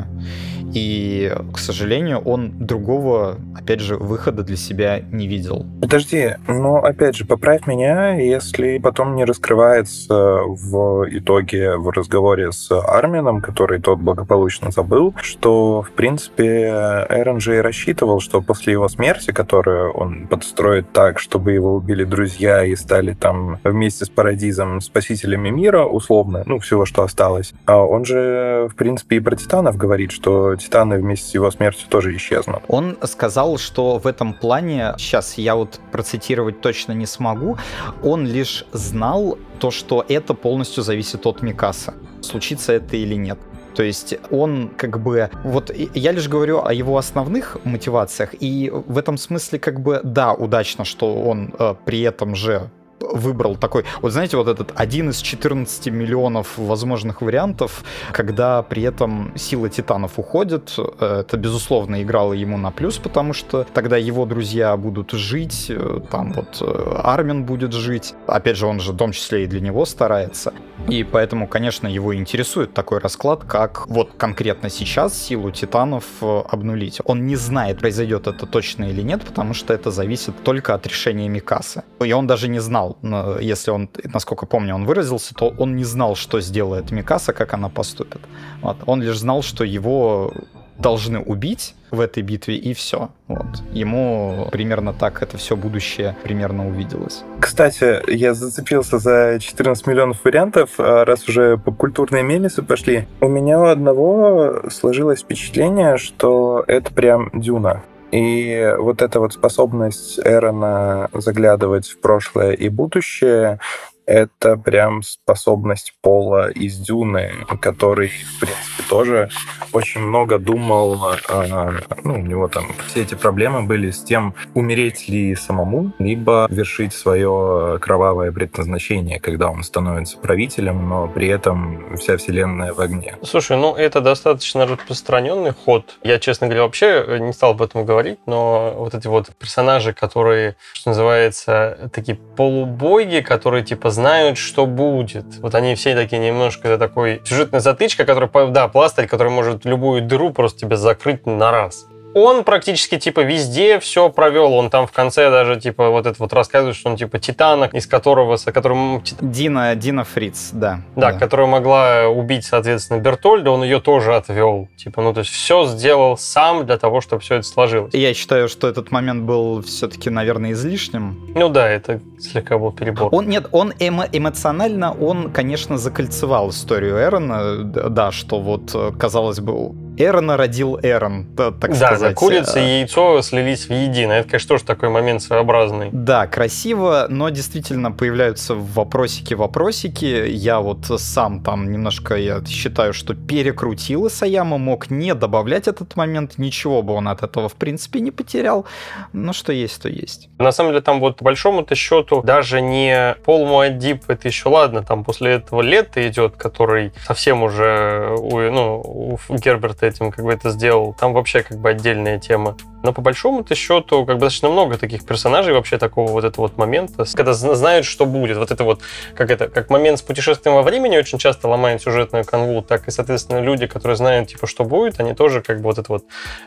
И, 0.74 1.32
к 1.52 1.58
сожалению, 1.58 2.18
он 2.18 2.52
другого, 2.58 3.36
опять 3.54 3.80
же, 3.80 3.96
выхода 3.96 4.42
для 4.42 4.56
себя 4.56 5.00
не 5.00 5.26
видел. 5.26 5.66
Подожди, 5.80 6.36
но 6.48 6.76
опять 6.76 7.16
же, 7.16 7.26
поправь 7.26 7.66
меня, 7.66 8.14
если 8.14 8.78
потом 8.78 9.14
не 9.14 9.24
раскрывается 9.24 10.14
в 10.14 11.06
итоге 11.10 11.76
в 11.76 11.90
разговоре 11.90 12.52
с 12.52 12.70
Армином, 12.70 13.40
который 13.40 13.80
тот 13.80 13.98
благополучно 13.98 14.70
забыл, 14.70 15.14
что, 15.20 15.82
в 15.82 15.90
принципе, 15.90 17.06
Эрон 17.08 17.40
же 17.40 17.58
и 17.58 17.60
рассчитывал, 17.60 18.20
что 18.20 18.40
после 18.40 18.72
его 18.72 18.88
смерти, 18.88 19.32
которую 19.32 19.92
он 19.92 20.26
подстроит 20.26 20.92
так, 20.92 21.18
чтобы 21.18 21.52
его 21.52 21.74
убили 21.74 22.04
друзья 22.04 22.64
и 22.64 22.74
стали 22.76 23.12
там 23.12 23.58
вместе 23.64 24.06
с 24.06 24.08
Парадизом 24.08 24.80
спасителями 24.80 25.50
мира, 25.50 25.84
условно, 25.84 26.42
ну, 26.46 26.58
всего, 26.58 26.86
что 26.86 27.02
осталось, 27.02 27.52
а 27.66 27.84
он 27.84 28.04
же, 28.04 28.68
в 28.70 28.74
принципе, 28.74 29.16
и 29.16 29.20
про 29.20 29.36
Титанов 29.36 29.76
говорит, 29.76 30.12
что 30.12 30.56
Титаны 30.62 30.98
вместе 30.98 31.30
с 31.30 31.34
его 31.34 31.50
смертью 31.50 31.88
тоже 31.88 32.14
исчезнут. 32.16 32.62
Он 32.68 32.96
сказал, 33.02 33.58
что 33.58 33.98
в 33.98 34.06
этом 34.06 34.32
плане, 34.32 34.94
сейчас 34.96 35.36
я 35.36 35.56
вот 35.56 35.80
процитировать 35.90 36.60
точно 36.60 36.92
не 36.92 37.06
смогу, 37.06 37.58
он 38.02 38.26
лишь 38.26 38.64
знал 38.72 39.38
то, 39.58 39.72
что 39.72 40.04
это 40.08 40.34
полностью 40.34 40.84
зависит 40.84 41.26
от 41.26 41.42
Микаса, 41.42 41.94
случится 42.20 42.72
это 42.72 42.96
или 42.96 43.16
нет. 43.16 43.38
То 43.74 43.82
есть 43.82 44.14
он 44.30 44.70
как 44.76 45.02
бы... 45.02 45.30
Вот 45.42 45.74
я 45.94 46.12
лишь 46.12 46.28
говорю 46.28 46.64
о 46.64 46.72
его 46.72 46.96
основных 46.96 47.56
мотивациях, 47.64 48.34
и 48.38 48.70
в 48.70 48.98
этом 48.98 49.18
смысле 49.18 49.58
как 49.58 49.80
бы 49.80 50.00
да, 50.04 50.32
удачно, 50.32 50.84
что 50.84 51.14
он 51.14 51.54
э, 51.58 51.74
при 51.84 52.02
этом 52.02 52.34
же 52.34 52.70
выбрал 53.12 53.56
такой, 53.56 53.84
вот 54.00 54.12
знаете, 54.12 54.36
вот 54.36 54.48
этот 54.48 54.72
один 54.74 55.10
из 55.10 55.20
14 55.20 55.88
миллионов 55.88 56.58
возможных 56.58 57.22
вариантов, 57.22 57.84
когда 58.12 58.62
при 58.62 58.82
этом 58.82 59.32
сила 59.36 59.68
титанов 59.68 60.18
уходит, 60.18 60.74
э, 60.78 61.20
это, 61.20 61.36
безусловно, 61.36 62.02
играло 62.02 62.32
ему 62.32 62.58
на 62.58 62.70
плюс, 62.70 62.98
потому 62.98 63.32
что 63.32 63.66
тогда 63.74 63.96
его 63.96 64.26
друзья 64.26 64.76
будут 64.76 65.12
жить, 65.12 65.66
э, 65.68 66.00
там 66.10 66.32
вот 66.32 66.58
э, 66.60 67.00
Армин 67.02 67.44
будет 67.44 67.72
жить, 67.72 68.14
опять 68.26 68.56
же, 68.56 68.66
он 68.66 68.80
же 68.80 68.92
в 68.92 68.96
том 68.96 69.12
числе 69.12 69.44
и 69.44 69.46
для 69.46 69.60
него 69.60 69.84
старается, 69.84 70.52
и 70.88 71.04
поэтому, 71.04 71.46
конечно, 71.46 71.86
его 71.86 72.14
интересует 72.14 72.74
такой 72.74 72.98
расклад, 72.98 73.44
как 73.44 73.86
вот 73.88 74.12
конкретно 74.16 74.70
сейчас 74.70 75.16
силу 75.16 75.50
титанов 75.50 76.04
обнулить. 76.20 77.00
Он 77.04 77.26
не 77.26 77.36
знает, 77.36 77.78
произойдет 77.78 78.26
это 78.26 78.46
точно 78.46 78.84
или 78.84 79.02
нет, 79.02 79.22
потому 79.22 79.54
что 79.54 79.74
это 79.74 79.90
зависит 79.90 80.34
только 80.42 80.74
от 80.74 80.86
решения 80.86 81.28
Микасы. 81.28 81.84
И 82.00 82.12
он 82.12 82.26
даже 82.26 82.48
не 82.48 82.60
знал, 82.60 82.91
если 83.40 83.70
он, 83.70 83.88
насколько 84.04 84.46
помню, 84.46 84.74
он 84.74 84.84
выразился, 84.84 85.34
то 85.34 85.52
он 85.58 85.76
не 85.76 85.84
знал, 85.84 86.16
что 86.16 86.40
сделает 86.40 86.90
Микаса, 86.90 87.32
как 87.32 87.54
она 87.54 87.68
поступит. 87.68 88.20
Вот. 88.60 88.76
Он 88.86 89.02
лишь 89.02 89.18
знал, 89.18 89.42
что 89.42 89.64
его 89.64 90.32
должны 90.78 91.20
убить 91.20 91.74
в 91.90 92.00
этой 92.00 92.22
битве, 92.22 92.56
и 92.56 92.74
все. 92.74 93.10
Вот. 93.28 93.46
Ему 93.72 94.48
примерно 94.50 94.92
так 94.92 95.22
это 95.22 95.36
все 95.36 95.56
будущее 95.56 96.16
примерно 96.24 96.66
увиделось. 96.66 97.22
Кстати, 97.40 98.10
я 98.10 98.34
зацепился 98.34 98.98
за 98.98 99.38
14 99.40 99.86
миллионов 99.86 100.24
вариантов, 100.24 100.70
а 100.78 101.04
раз 101.04 101.28
уже 101.28 101.58
попкультурные 101.58 102.22
мемесы 102.22 102.62
пошли. 102.62 103.06
У 103.20 103.28
меня 103.28 103.60
у 103.60 103.66
одного 103.66 104.70
сложилось 104.70 105.20
впечатление, 105.20 105.98
что 105.98 106.64
это 106.66 106.92
прям 106.92 107.30
Дюна. 107.34 107.82
И 108.12 108.74
вот 108.78 109.00
эта 109.00 109.20
вот 109.20 109.32
способность 109.32 110.20
Эрона 110.22 111.08
заглядывать 111.14 111.88
в 111.88 111.98
прошлое 111.98 112.52
и 112.52 112.68
будущее, 112.68 113.58
это 114.06 114.56
прям 114.56 115.02
способность 115.02 115.94
Пола 116.00 116.50
из 116.50 116.78
Дюны, 116.78 117.32
который, 117.60 118.08
в 118.08 118.40
принципе, 118.40 118.82
тоже 118.88 119.30
очень 119.72 120.00
много 120.00 120.38
думал, 120.38 121.14
э, 121.28 121.70
ну, 122.04 122.14
у 122.14 122.22
него 122.22 122.48
там 122.48 122.66
все 122.86 123.02
эти 123.02 123.14
проблемы 123.14 123.62
были 123.62 123.90
с 123.90 124.02
тем, 124.02 124.34
умереть 124.54 125.08
ли 125.08 125.34
самому, 125.34 125.92
либо 125.98 126.46
вершить 126.50 126.92
свое 126.92 127.78
кровавое 127.80 128.32
предназначение, 128.32 129.20
когда 129.20 129.50
он 129.50 129.62
становится 129.62 130.18
правителем, 130.18 130.88
но 130.88 131.08
при 131.08 131.28
этом 131.28 131.96
вся 131.96 132.16
вселенная 132.16 132.72
в 132.72 132.80
огне. 132.80 133.16
Слушай, 133.22 133.56
ну 133.56 133.74
это 133.74 134.00
достаточно 134.00 134.66
распространенный 134.66 135.52
ход. 135.52 135.98
Я, 136.02 136.18
честно 136.18 136.48
говоря, 136.48 136.64
вообще 136.64 137.18
не 137.20 137.32
стал 137.32 137.52
об 137.52 137.62
этом 137.62 137.84
говорить, 137.84 138.18
но 138.26 138.74
вот 138.76 138.94
эти 138.94 139.06
вот 139.06 139.30
персонажи, 139.38 139.92
которые, 139.92 140.56
что 140.72 140.90
называется, 140.90 141.90
такие 141.92 142.16
полубоги, 142.16 143.20
которые 143.20 143.64
типа 143.64 143.90
знают, 143.92 144.38
что 144.38 144.66
будет. 144.66 145.24
Вот 145.38 145.54
они 145.54 145.74
все 145.74 145.94
такие 145.94 146.20
немножко, 146.20 146.68
это 146.68 146.78
такой 146.78 147.22
сюжетная 147.24 147.60
затычка, 147.60 148.04
которая, 148.04 148.48
да, 148.48 148.68
пластырь, 148.68 149.06
который 149.06 149.30
может 149.30 149.64
любую 149.64 150.02
дыру 150.02 150.32
просто 150.32 150.60
тебе 150.60 150.76
закрыть 150.76 151.26
на 151.26 151.50
раз 151.50 151.86
он 152.14 152.44
практически 152.44 152.98
типа 152.98 153.20
везде 153.20 153.78
все 153.80 154.08
провел. 154.08 154.52
Он 154.54 154.70
там 154.70 154.86
в 154.86 154.92
конце 154.92 155.30
даже 155.30 155.60
типа 155.60 155.90
вот 155.90 156.06
это 156.06 156.16
вот 156.18 156.32
рассказывает, 156.32 156.76
что 156.76 156.90
он 156.90 156.96
типа 156.96 157.18
титанок, 157.18 157.74
из 157.74 157.86
которого, 157.86 158.36
с 158.36 158.50
которым... 158.50 159.02
Дина, 159.20 159.74
Дина 159.74 160.04
Фриц, 160.04 160.50
да. 160.52 160.82
Да, 160.96 161.12
да. 161.12 161.18
которая 161.18 161.46
могла 161.46 162.08
убить, 162.08 162.44
соответственно, 162.44 162.98
Бертольда, 162.98 163.50
он 163.50 163.62
ее 163.62 163.80
тоже 163.80 164.14
отвел. 164.14 164.68
Типа, 164.76 165.02
ну 165.02 165.12
то 165.12 165.20
есть 165.20 165.30
все 165.30 165.66
сделал 165.66 166.16
сам 166.16 166.66
для 166.66 166.78
того, 166.78 167.00
чтобы 167.00 167.22
все 167.22 167.36
это 167.36 167.46
сложилось. 167.46 167.94
Я 167.94 168.14
считаю, 168.14 168.48
что 168.48 168.68
этот 168.68 168.90
момент 168.90 169.24
был 169.24 169.62
все-таки, 169.62 170.10
наверное, 170.10 170.52
излишним. 170.52 171.32
Ну 171.34 171.48
да, 171.48 171.68
это 171.68 172.00
слегка 172.18 172.58
был 172.58 172.72
перебор. 172.72 173.08
Он, 173.12 173.28
нет, 173.28 173.46
он 173.52 173.72
эмо 173.78 174.06
эмоционально, 174.12 174.92
он, 174.92 175.30
конечно, 175.32 175.78
закольцевал 175.78 176.50
историю 176.50 177.00
Эрона, 177.00 177.64
да, 177.64 178.12
что 178.12 178.40
вот, 178.40 178.74
казалось 178.98 179.40
бы, 179.40 179.72
Эрона 179.98 180.36
родил 180.36 180.78
Эрон, 180.82 181.26
так 181.36 181.58
да, 181.58 181.74
сказать. 181.74 182.14
Да, 182.14 182.14
курица 182.14 182.60
и 182.60 182.80
яйцо 182.80 183.20
слились 183.22 183.68
в 183.68 183.72
едино. 183.72 184.12
Это, 184.12 184.28
конечно, 184.28 184.48
тоже 184.48 184.64
такой 184.64 184.88
момент 184.88 185.22
своеобразный. 185.22 185.90
Да, 185.92 186.26
красиво, 186.26 187.06
но 187.08 187.28
действительно 187.28 187.92
появляются 187.92 188.54
вопросики-вопросики. 188.54 190.28
Я 190.28 190.60
вот 190.60 190.86
сам 190.98 191.42
там 191.42 191.70
немножко, 191.70 192.16
я 192.16 192.42
считаю, 192.46 192.94
что 192.94 193.14
перекрутил 193.14 194.08
Исаяма, 194.08 194.58
мог 194.58 194.90
не 194.90 195.14
добавлять 195.14 195.68
этот 195.68 195.94
момент, 195.96 196.38
ничего 196.38 196.82
бы 196.82 196.94
он 196.94 197.08
от 197.08 197.22
этого, 197.22 197.48
в 197.48 197.54
принципе, 197.54 198.00
не 198.00 198.10
потерял. 198.10 198.66
Но 199.12 199.32
что 199.32 199.52
есть, 199.52 199.82
то 199.82 199.88
есть. 199.88 200.28
На 200.38 200.52
самом 200.52 200.72
деле, 200.72 200.82
там 200.82 201.00
вот 201.00 201.18
по 201.18 201.24
большому-то 201.24 201.74
счету 201.74 202.22
даже 202.22 202.60
не 202.60 203.14
Пол 203.24 203.46
Муаддиб, 203.46 204.04
это 204.08 204.28
еще 204.28 204.48
ладно, 204.48 204.82
там 204.82 205.04
после 205.04 205.32
этого 205.32 205.60
лета 205.60 206.06
идет, 206.08 206.36
который 206.36 206.92
совсем 207.06 207.42
уже 207.42 208.16
у, 208.18 208.38
ну, 208.38 209.18
у 209.28 209.36
Герберта 209.36 209.81
этим 209.82 210.10
как 210.10 210.24
бы 210.24 210.32
это 210.32 210.50
сделал. 210.50 210.94
Там 210.98 211.12
вообще 211.12 211.42
как 211.42 211.58
бы 211.58 211.70
отдельная 211.70 212.18
тема. 212.18 212.56
Но 212.82 212.92
по 212.92 213.00
большому-то 213.00 213.54
счету, 213.54 214.04
как 214.04 214.16
бы 214.16 214.22
достаточно 214.22 214.48
много 214.48 214.76
таких 214.76 215.06
персонажей 215.06 215.54
вообще 215.54 215.78
такого 215.78 216.10
вот 216.10 216.24
этого 216.24 216.46
вот 216.46 216.58
момента, 216.58 217.04
когда 217.14 217.32
знают, 217.32 217.86
что 217.86 218.06
будет. 218.06 218.36
Вот 218.36 218.50
это 218.50 218.64
вот, 218.64 218.80
как 219.14 219.30
это, 219.30 219.48
как 219.48 219.70
момент 219.70 219.98
с 220.00 220.02
путешествием 220.02 220.56
во 220.56 220.62
времени 220.62 220.96
очень 220.96 221.18
часто 221.18 221.48
ломает 221.48 221.80
сюжетную 221.80 222.24
канву, 222.24 222.60
так 222.62 222.88
и, 222.88 222.90
соответственно, 222.90 223.38
люди, 223.38 223.66
которые 223.66 223.96
знают, 223.96 224.28
типа, 224.28 224.46
что 224.46 224.64
будет, 224.64 224.98
они 225.00 225.14
тоже 225.14 225.42
как 225.42 225.58
бы 225.58 225.64
вот 225.64 225.78
это 225.78 225.92
вот 225.92 226.04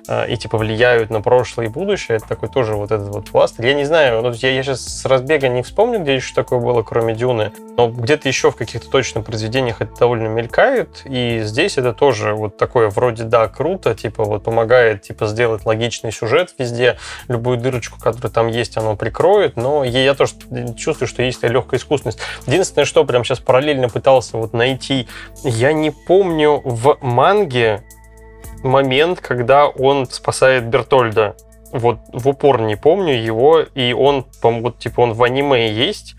э, 0.09 0.31
и, 0.31 0.37
типа, 0.37 0.57
влияют 0.57 1.09
на 1.09 1.21
прошлое 1.21 1.67
и 1.67 1.69
будущее. 1.69 2.17
Это 2.17 2.27
такой 2.27 2.49
тоже 2.49 2.75
вот 2.75 2.91
этот 2.91 3.07
вот 3.07 3.29
пласт. 3.29 3.55
Я 3.59 3.73
не 3.73 3.85
знаю, 3.85 4.21
ну, 4.21 4.31
я, 4.33 4.51
я 4.51 4.63
сейчас 4.63 4.81
с 4.81 5.05
разбега 5.05 5.47
не 5.47 5.63
вспомню, 5.63 5.99
где 5.99 6.15
еще 6.15 6.33
такое 6.33 6.59
было, 6.59 6.83
кроме 6.83 7.15
Дюны, 7.15 7.53
но 7.77 7.87
где-то 7.87 8.27
еще 8.27 8.51
в 8.51 8.55
каких-то 8.55 8.89
точно 8.89 9.21
произведениях 9.21 9.81
это 9.81 9.95
довольно 9.97 10.27
мелькает, 10.27 11.01
и 11.05 11.39
здесь 11.43 11.77
это 11.77 11.93
тоже 11.93 12.33
вот 12.33 12.57
такое 12.57 12.89
вроде, 12.89 13.23
да, 13.29 13.47
круто, 13.47 13.95
типа, 13.95 14.23
вот 14.23 14.43
помогает, 14.43 15.03
типа, 15.03 15.27
сделать 15.27 15.65
логичный 15.65 16.11
сюжет, 16.11 16.53
везде, 16.57 16.97
любую 17.27 17.57
дырочку, 17.57 17.99
которая 17.99 18.31
там 18.31 18.47
есть, 18.47 18.77
оно 18.77 18.95
прикроет, 18.95 19.55
но 19.55 19.83
я 19.83 20.13
тоже 20.13 20.33
чувствую, 20.77 21.07
что 21.07 21.23
есть 21.23 21.43
легкая 21.43 21.79
искусственность. 21.79 22.19
Единственное, 22.47 22.85
что 22.85 23.03
прям 23.03 23.23
сейчас 23.23 23.39
параллельно 23.39 23.89
пытался 23.89 24.37
вот 24.37 24.53
найти, 24.53 25.07
я 25.43 25.73
не 25.73 25.91
помню 25.91 26.61
в 26.63 26.97
манге 27.01 27.83
момент, 28.63 29.21
когда 29.21 29.67
он 29.67 30.07
спасает 30.09 30.65
Бертольда. 30.65 31.35
Вот 31.71 31.99
в 32.13 32.29
упор 32.29 32.61
не 32.61 32.77
помню 32.77 33.13
его, 33.13 33.59
и 33.59 33.91
он, 33.91 34.25
вот, 34.41 34.79
типа, 34.79 35.01
он 35.01 35.13
в 35.13 35.23
аниме 35.23 35.69
есть, 35.71 36.15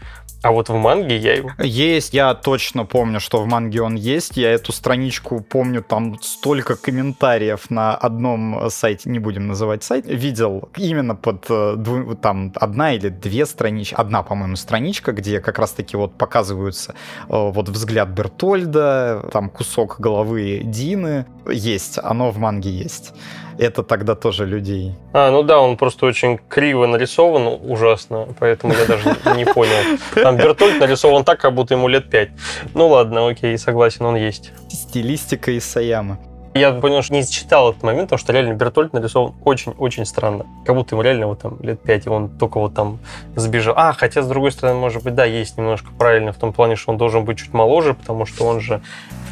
а 0.46 0.52
вот 0.52 0.68
в 0.68 0.76
манге 0.76 1.16
я 1.16 1.34
его... 1.34 1.50
Есть, 1.58 2.14
я 2.14 2.32
точно 2.34 2.84
помню, 2.84 3.18
что 3.18 3.42
в 3.42 3.48
манге 3.48 3.82
он 3.82 3.96
есть. 3.96 4.36
Я 4.36 4.52
эту 4.52 4.70
страничку 4.70 5.40
помню, 5.40 5.82
там 5.82 6.20
столько 6.22 6.76
комментариев 6.76 7.68
на 7.68 7.96
одном 7.96 8.70
сайте, 8.70 9.10
не 9.10 9.18
будем 9.18 9.48
называть 9.48 9.82
сайт, 9.82 10.06
видел 10.06 10.68
именно 10.76 11.16
под 11.16 11.46
э, 11.48 11.76
там 12.22 12.52
одна 12.54 12.92
или 12.92 13.08
две 13.08 13.44
странички, 13.44 13.94
одна, 13.94 14.22
по-моему, 14.22 14.54
страничка, 14.54 15.10
где 15.10 15.40
как 15.40 15.58
раз-таки 15.58 15.96
вот 15.96 16.16
показываются 16.16 16.92
э, 16.92 16.94
вот 17.28 17.68
взгляд 17.68 18.10
Бертольда, 18.10 19.28
там 19.32 19.50
кусок 19.50 19.96
головы 19.98 20.60
Дины. 20.62 21.26
Есть, 21.50 21.98
оно 22.00 22.30
в 22.30 22.38
манге 22.38 22.70
есть 22.70 23.14
это 23.58 23.82
тогда 23.82 24.14
тоже 24.14 24.46
людей. 24.46 24.94
А, 25.12 25.30
ну 25.30 25.42
да, 25.42 25.60
он 25.60 25.76
просто 25.76 26.06
очень 26.06 26.38
криво 26.48 26.86
нарисован, 26.86 27.58
ужасно, 27.62 28.28
поэтому 28.38 28.74
я 28.74 28.86
даже 28.86 29.16
не 29.36 29.44
понял. 29.44 29.98
Там 30.14 30.35
Бертольд 30.42 30.80
нарисован 30.80 31.24
так, 31.24 31.40
как 31.40 31.54
будто 31.54 31.74
ему 31.74 31.88
лет 31.88 32.10
пять. 32.10 32.30
Ну 32.74 32.88
ладно, 32.88 33.28
окей, 33.28 33.56
согласен, 33.58 34.04
он 34.04 34.16
есть. 34.16 34.52
Стилистика 34.68 35.56
Исаяма. 35.56 36.18
Я 36.56 36.72
понял, 36.72 37.02
что 37.02 37.12
не 37.12 37.26
читал 37.26 37.70
этот 37.70 37.82
момент, 37.82 38.08
потому 38.08 38.18
что 38.18 38.32
реально 38.32 38.54
Бертольд 38.54 38.94
нарисован 38.94 39.34
очень-очень 39.44 40.06
странно. 40.06 40.46
Как 40.64 40.74
будто 40.74 40.94
ему 40.94 41.02
реально 41.02 41.26
вот 41.26 41.40
там 41.40 41.58
лет 41.60 41.80
пять, 41.80 42.06
и 42.06 42.08
он 42.08 42.30
только 42.30 42.58
вот 42.58 42.74
там 42.74 42.98
сбежал. 43.34 43.74
А, 43.76 43.92
хотя, 43.92 44.22
с 44.22 44.28
другой 44.28 44.52
стороны, 44.52 44.78
может 44.78 45.02
быть, 45.02 45.14
да, 45.14 45.26
есть 45.26 45.58
немножко 45.58 45.88
правильно 45.98 46.32
в 46.32 46.36
том 46.36 46.54
плане, 46.54 46.76
что 46.76 46.92
он 46.92 46.98
должен 46.98 47.24
быть 47.26 47.38
чуть 47.38 47.52
моложе, 47.52 47.92
потому 47.92 48.24
что 48.24 48.46
он 48.46 48.60
же, 48.60 48.80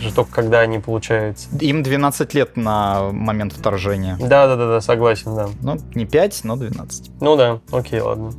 же 0.00 0.12
только 0.12 0.32
когда 0.32 0.60
они 0.60 0.80
получаются. 0.80 1.48
Им 1.60 1.82
12 1.82 2.34
лет 2.34 2.56
на 2.58 3.10
момент 3.10 3.54
вторжения. 3.54 4.18
Да-да-да, 4.20 4.82
согласен, 4.82 5.34
да. 5.34 5.48
Ну, 5.62 5.78
не 5.94 6.04
5, 6.04 6.40
но 6.44 6.56
12. 6.56 7.10
Ну 7.22 7.36
да, 7.36 7.60
окей, 7.72 8.00
ладно. 8.00 8.32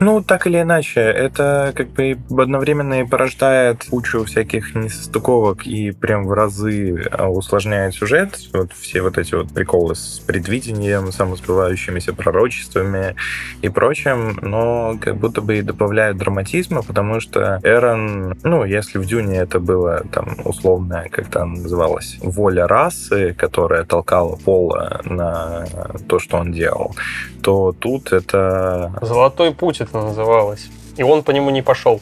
Ну, 0.00 0.22
так 0.22 0.46
или 0.46 0.60
иначе, 0.60 1.00
это 1.00 1.72
как 1.74 1.88
бы 1.90 2.16
одновременно 2.30 3.00
и 3.00 3.04
порождает 3.04 3.84
кучу 3.90 4.24
всяких 4.24 4.76
несостыковок 4.76 5.66
и 5.66 5.90
прям 5.90 6.26
в 6.26 6.32
разы 6.32 7.04
а, 7.10 7.28
усложняет 7.28 7.94
сюжет. 7.94 8.38
Вот 8.52 8.72
все 8.72 9.02
вот 9.02 9.18
эти 9.18 9.34
вот 9.34 9.52
приколы 9.52 9.96
с 9.96 10.20
предвидением, 10.24 11.10
самосбывающимися 11.10 12.12
пророчествами 12.12 13.16
и 13.60 13.68
прочим, 13.68 14.38
но 14.40 14.96
как 15.00 15.16
будто 15.16 15.40
бы 15.40 15.58
и 15.58 15.62
добавляет 15.62 16.16
драматизма, 16.16 16.82
потому 16.82 17.18
что 17.18 17.58
Эрон, 17.64 18.38
ну, 18.44 18.64
если 18.64 18.98
в 18.98 19.06
Дюне 19.06 19.38
это 19.38 19.58
было 19.58 20.04
там 20.12 20.36
условная, 20.44 21.08
как 21.08 21.26
там 21.26 21.54
называлось, 21.54 22.18
воля 22.22 22.68
расы, 22.68 23.34
которая 23.34 23.84
толкала 23.84 24.36
Пола 24.36 25.00
на 25.04 25.66
то, 26.08 26.20
что 26.20 26.36
он 26.36 26.52
делал, 26.52 26.94
то 27.42 27.74
тут 27.76 28.12
это... 28.12 28.92
Золотой 29.02 29.52
путь 29.52 29.80
это 29.88 30.02
называлось. 30.02 30.68
И 30.96 31.02
он 31.02 31.22
по 31.22 31.30
нему 31.30 31.50
не 31.50 31.62
пошел. 31.62 32.00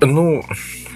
Ну, 0.00 0.42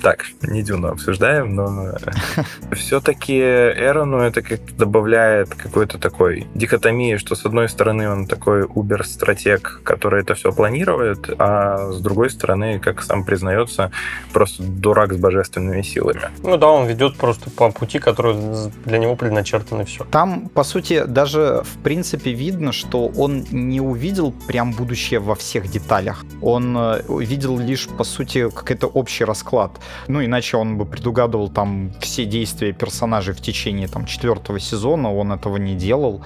так, 0.03 0.27
не 0.43 0.63
Дюну 0.63 0.89
обсуждаем, 0.89 1.55
но 1.55 1.95
все-таки 2.73 3.39
Эрону 3.39 4.19
это 4.19 4.43
как 4.43 4.61
добавляет 4.77 5.55
какой-то 5.55 5.99
такой 5.99 6.47
дихотомии, 6.55 7.17
что 7.17 7.35
с 7.35 7.47
одной 7.47 7.69
стороны 7.69 8.11
он 8.11 8.27
такой 8.27 8.65
убер-стратег, 8.65 9.81
который 9.85 10.23
это 10.23 10.35
все 10.35 10.53
планирует, 10.53 11.31
а 11.39 11.93
с 11.93 12.01
другой 12.01 12.31
стороны, 12.31 12.79
как 12.79 13.03
сам 13.03 13.25
признается, 13.25 13.91
просто 14.33 14.63
дурак 14.63 15.13
с 15.13 15.17
божественными 15.17 15.83
силами. 15.83 16.23
Ну 16.43 16.57
да, 16.57 16.69
он 16.69 16.87
ведет 16.87 17.17
просто 17.17 17.51
по 17.51 17.71
пути, 17.71 17.99
который 17.99 18.37
для 18.85 18.99
него 18.99 19.17
предначертан 19.17 19.83
и 19.83 19.85
все. 19.85 20.05
Там, 20.05 20.49
по 20.49 20.65
сути, 20.65 21.05
даже 21.07 21.63
в 21.65 21.83
принципе 21.83 22.33
видно, 22.33 22.73
что 22.73 23.07
он 23.07 23.45
не 23.51 23.81
увидел 23.81 24.33
прям 24.47 24.73
будущее 24.73 25.21
во 25.21 25.35
всех 25.35 25.69
деталях. 25.71 26.25
Он 26.41 26.77
э, 26.77 27.03
видел 27.09 27.59
лишь, 27.59 27.89
по 27.89 28.05
сути, 28.05 28.49
какой-то 28.51 28.87
общий 28.87 29.25
расклад. 29.25 29.73
Ну, 30.09 30.25
иначе 30.25 30.57
он 30.57 30.77
бы 30.79 30.87
предугадывал 30.87 31.49
там 31.49 31.93
все 32.01 32.25
действия 32.25 32.73
персонажей 32.73 33.35
в 33.35 33.41
течение 33.41 33.89
там 33.89 34.07
четвертого 34.07 34.61
сезона, 34.61 35.13
он 35.13 35.33
этого 35.33 35.57
не 35.57 35.75
делал. 35.75 36.23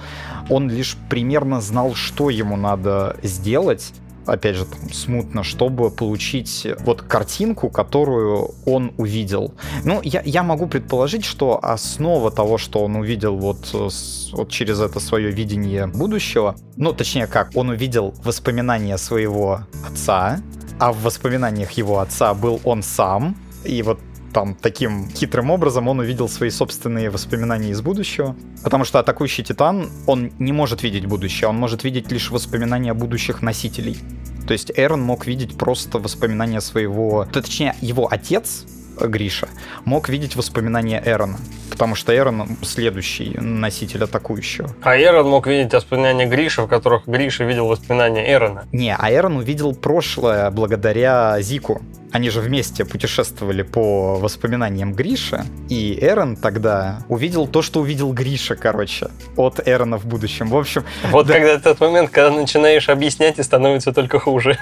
Он 0.49 0.69
лишь 0.69 0.97
примерно 1.09 1.61
знал, 1.61 1.95
что 1.95 2.29
ему 2.29 2.57
надо 2.57 3.17
сделать, 3.23 3.93
опять 4.25 4.55
же, 4.55 4.65
там, 4.65 4.91
смутно, 4.91 5.43
чтобы 5.43 5.91
получить 5.91 6.67
вот 6.79 7.01
картинку, 7.01 7.69
которую 7.69 8.51
он 8.65 8.93
увидел. 8.97 9.53
Ну, 9.83 10.01
я, 10.03 10.21
я 10.25 10.43
могу 10.43 10.67
предположить, 10.67 11.25
что 11.25 11.59
основа 11.61 12.31
того, 12.31 12.57
что 12.57 12.79
он 12.79 12.95
увидел 12.95 13.37
вот, 13.37 13.71
вот 13.73 14.49
через 14.49 14.79
это 14.79 14.99
свое 14.99 15.31
видение 15.31 15.87
будущего, 15.87 16.55
ну, 16.77 16.93
точнее 16.93 17.27
как, 17.27 17.51
он 17.55 17.69
увидел 17.69 18.13
воспоминания 18.23 18.97
своего 18.97 19.61
отца, 19.87 20.39
а 20.79 20.91
в 20.91 21.03
воспоминаниях 21.03 21.71
его 21.71 21.99
отца 21.99 22.33
был 22.33 22.59
он 22.63 22.83
сам, 22.83 23.35
и 23.65 23.81
вот 23.81 23.99
там 24.33 24.53
таким 24.53 25.09
хитрым 25.09 25.49
образом 25.49 25.87
он 25.87 25.99
увидел 25.99 26.27
свои 26.27 26.49
собственные 26.49 27.09
воспоминания 27.09 27.69
из 27.69 27.81
будущего. 27.81 28.35
Потому 28.63 28.83
что 28.83 28.99
атакующий 28.99 29.45
титан, 29.45 29.89
он 30.07 30.33
не 30.39 30.51
может 30.51 30.83
видеть 30.83 31.05
будущее, 31.05 31.47
он 31.47 31.55
может 31.55 31.85
видеть 31.85 32.11
лишь 32.11 32.31
воспоминания 32.31 32.93
будущих 32.93 33.41
носителей. 33.41 33.97
То 34.45 34.51
есть 34.51 34.71
Эрон 34.75 35.01
мог 35.01 35.25
видеть 35.25 35.57
просто 35.57 35.99
воспоминания 35.99 36.59
своего... 36.59 37.25
Точнее, 37.31 37.75
его 37.79 38.07
отец, 38.11 38.65
Гриша, 38.99 39.47
мог 39.83 40.09
видеть 40.09 40.35
воспоминания 40.35 41.01
Эрона. 41.05 41.37
Потому 41.69 41.95
что 41.95 42.15
Эрон 42.15 42.57
следующий 42.61 43.35
носитель 43.37 44.03
атакующего. 44.03 44.69
А 44.81 44.97
Эрон 44.97 45.27
мог 45.27 45.47
видеть 45.47 45.73
воспоминания 45.73 46.25
Гриша, 46.25 46.63
в 46.63 46.67
которых 46.67 47.05
Гриша 47.05 47.43
видел 47.43 47.67
воспоминания 47.67 48.31
Эрона. 48.31 48.65
Не, 48.71 48.95
а 48.95 49.11
Эрон 49.11 49.37
увидел 49.37 49.73
прошлое 49.73 50.49
благодаря 50.51 51.39
Зику. 51.41 51.81
Они 52.13 52.29
же 52.29 52.39
вместе 52.39 52.85
путешествовали 52.85 53.61
по 53.61 54.15
воспоминаниям 54.15 54.93
Гриша, 54.93 55.45
и 55.67 55.99
Эрон 56.01 56.37
тогда 56.37 56.99
увидел 57.09 57.45
то, 57.45 57.61
что 57.61 57.81
увидел 57.81 58.13
Гриша, 58.13 58.55
короче, 58.55 59.09
от 59.35 59.59
Эрона 59.67 59.97
в 59.97 60.05
будущем. 60.05 60.47
В 60.47 60.55
общем... 60.55 60.85
Вот 61.11 61.27
да. 61.27 61.33
когда 61.33 61.59
тот 61.59 61.81
момент, 61.81 62.11
когда 62.11 62.31
начинаешь 62.31 62.87
объяснять, 62.87 63.37
и 63.37 63.43
становится 63.43 63.91
только 63.91 64.19
хуже. 64.19 64.57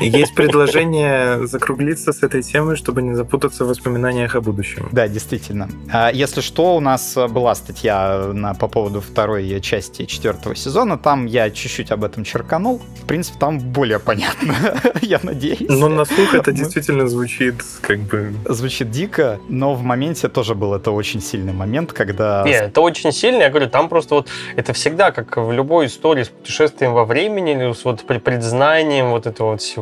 Есть 0.00 0.34
предложение 0.34 1.46
закруглиться 1.46 2.12
с 2.12 2.22
этой 2.22 2.42
темой, 2.42 2.76
чтобы 2.76 3.02
не 3.02 3.14
запутаться 3.14 3.64
в 3.64 3.68
воспоминаниях 3.68 4.34
о 4.34 4.40
будущем. 4.40 4.88
Да, 4.92 5.08
действительно. 5.08 5.68
А 5.92 6.10
если 6.12 6.40
что, 6.40 6.76
у 6.76 6.80
нас 6.80 7.16
была 7.28 7.54
статья 7.54 8.30
на, 8.32 8.54
по 8.54 8.68
поводу 8.68 9.00
второй 9.00 9.60
части 9.60 10.04
четвертого 10.04 10.54
сезона. 10.54 10.98
Там 10.98 11.26
я 11.26 11.50
чуть-чуть 11.50 11.90
об 11.90 12.04
этом 12.04 12.24
черканул. 12.24 12.80
В 13.02 13.06
принципе, 13.06 13.38
там 13.38 13.58
более 13.58 13.98
понятно, 13.98 14.54
я 15.02 15.20
надеюсь. 15.22 15.68
Но 15.68 15.88
на 15.88 16.04
слух 16.04 16.34
это 16.34 16.52
действительно 16.52 17.08
звучит 17.08 17.54
как 17.80 18.00
бы... 18.00 18.34
Звучит 18.46 18.90
дико, 18.90 19.38
но 19.48 19.74
в 19.74 19.82
моменте 19.82 20.28
тоже 20.28 20.54
был 20.54 20.74
это 20.74 20.90
очень 20.90 21.20
сильный 21.20 21.52
момент, 21.52 21.92
когда... 21.92 22.42
Нет, 22.44 22.62
это 22.68 22.80
очень 22.80 23.12
сильно. 23.12 23.42
Я 23.42 23.50
говорю, 23.50 23.68
там 23.68 23.88
просто 23.88 24.16
вот 24.16 24.28
это 24.56 24.72
всегда, 24.72 25.10
как 25.10 25.36
в 25.36 25.52
любой 25.52 25.86
истории 25.86 26.24
с 26.24 26.28
путешествием 26.28 26.94
во 26.94 27.04
времени, 27.04 27.52
или 27.52 27.72
с 27.72 27.84
вот 27.84 28.02
предзнанием 28.02 29.10
вот 29.10 29.26
этого 29.26 29.52
вот 29.52 29.60
всего, 29.60 29.75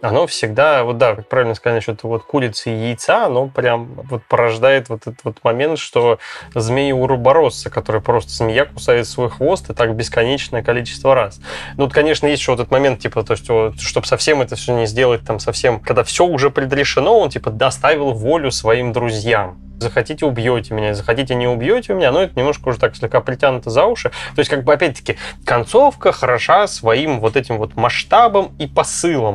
оно 0.00 0.26
всегда, 0.26 0.84
вот 0.84 0.98
да, 0.98 1.14
как 1.14 1.28
правильно 1.28 1.54
сказать 1.54 1.76
насчет 1.76 2.02
вот 2.02 2.24
курицы 2.24 2.70
и 2.70 2.88
яйца, 2.88 3.26
оно 3.26 3.48
прям 3.48 3.94
вот 3.94 4.22
порождает 4.24 4.88
вот 4.88 5.02
этот 5.02 5.24
вот 5.24 5.38
момент, 5.44 5.78
что 5.78 6.18
змеи 6.54 6.92
уроборосся, 6.92 7.70
который 7.70 8.00
просто 8.00 8.30
змея 8.30 8.64
кусает 8.66 9.06
свой 9.08 9.30
хвост 9.30 9.70
и 9.70 9.74
так 9.74 9.94
бесконечное 9.94 10.62
количество 10.62 11.14
раз. 11.14 11.40
Ну, 11.76 11.84
вот, 11.84 11.92
конечно, 11.92 12.26
есть 12.26 12.40
еще 12.40 12.52
вот 12.52 12.60
этот 12.60 12.70
момент, 12.70 13.00
типа, 13.00 13.22
то, 13.22 13.36
что, 13.36 13.72
чтобы 13.78 14.06
совсем 14.06 14.42
это 14.42 14.56
все 14.56 14.74
не 14.74 14.86
сделать, 14.86 15.24
там, 15.24 15.40
совсем, 15.40 15.80
когда 15.80 16.04
все 16.04 16.24
уже 16.24 16.50
предрешено, 16.50 17.18
он, 17.18 17.30
типа, 17.30 17.50
доставил 17.50 18.12
волю 18.12 18.50
своим 18.50 18.92
друзьям 18.92 19.58
захотите 19.78 20.26
убьете 20.26 20.74
меня, 20.74 20.94
захотите 20.94 21.34
не 21.34 21.46
убьете 21.46 21.94
меня, 21.94 22.12
но 22.12 22.22
это 22.22 22.38
немножко 22.38 22.68
уже 22.68 22.78
так 22.78 22.96
слегка 22.96 23.20
притянуто 23.20 23.70
за 23.70 23.86
уши. 23.86 24.10
То 24.34 24.40
есть, 24.40 24.50
как 24.50 24.64
бы, 24.64 24.72
опять-таки, 24.72 25.16
концовка 25.44 26.12
хороша 26.12 26.66
своим 26.66 27.20
вот 27.20 27.36
этим 27.36 27.58
вот 27.58 27.76
масштабом 27.76 28.54
и 28.58 28.66
посылом. 28.66 29.27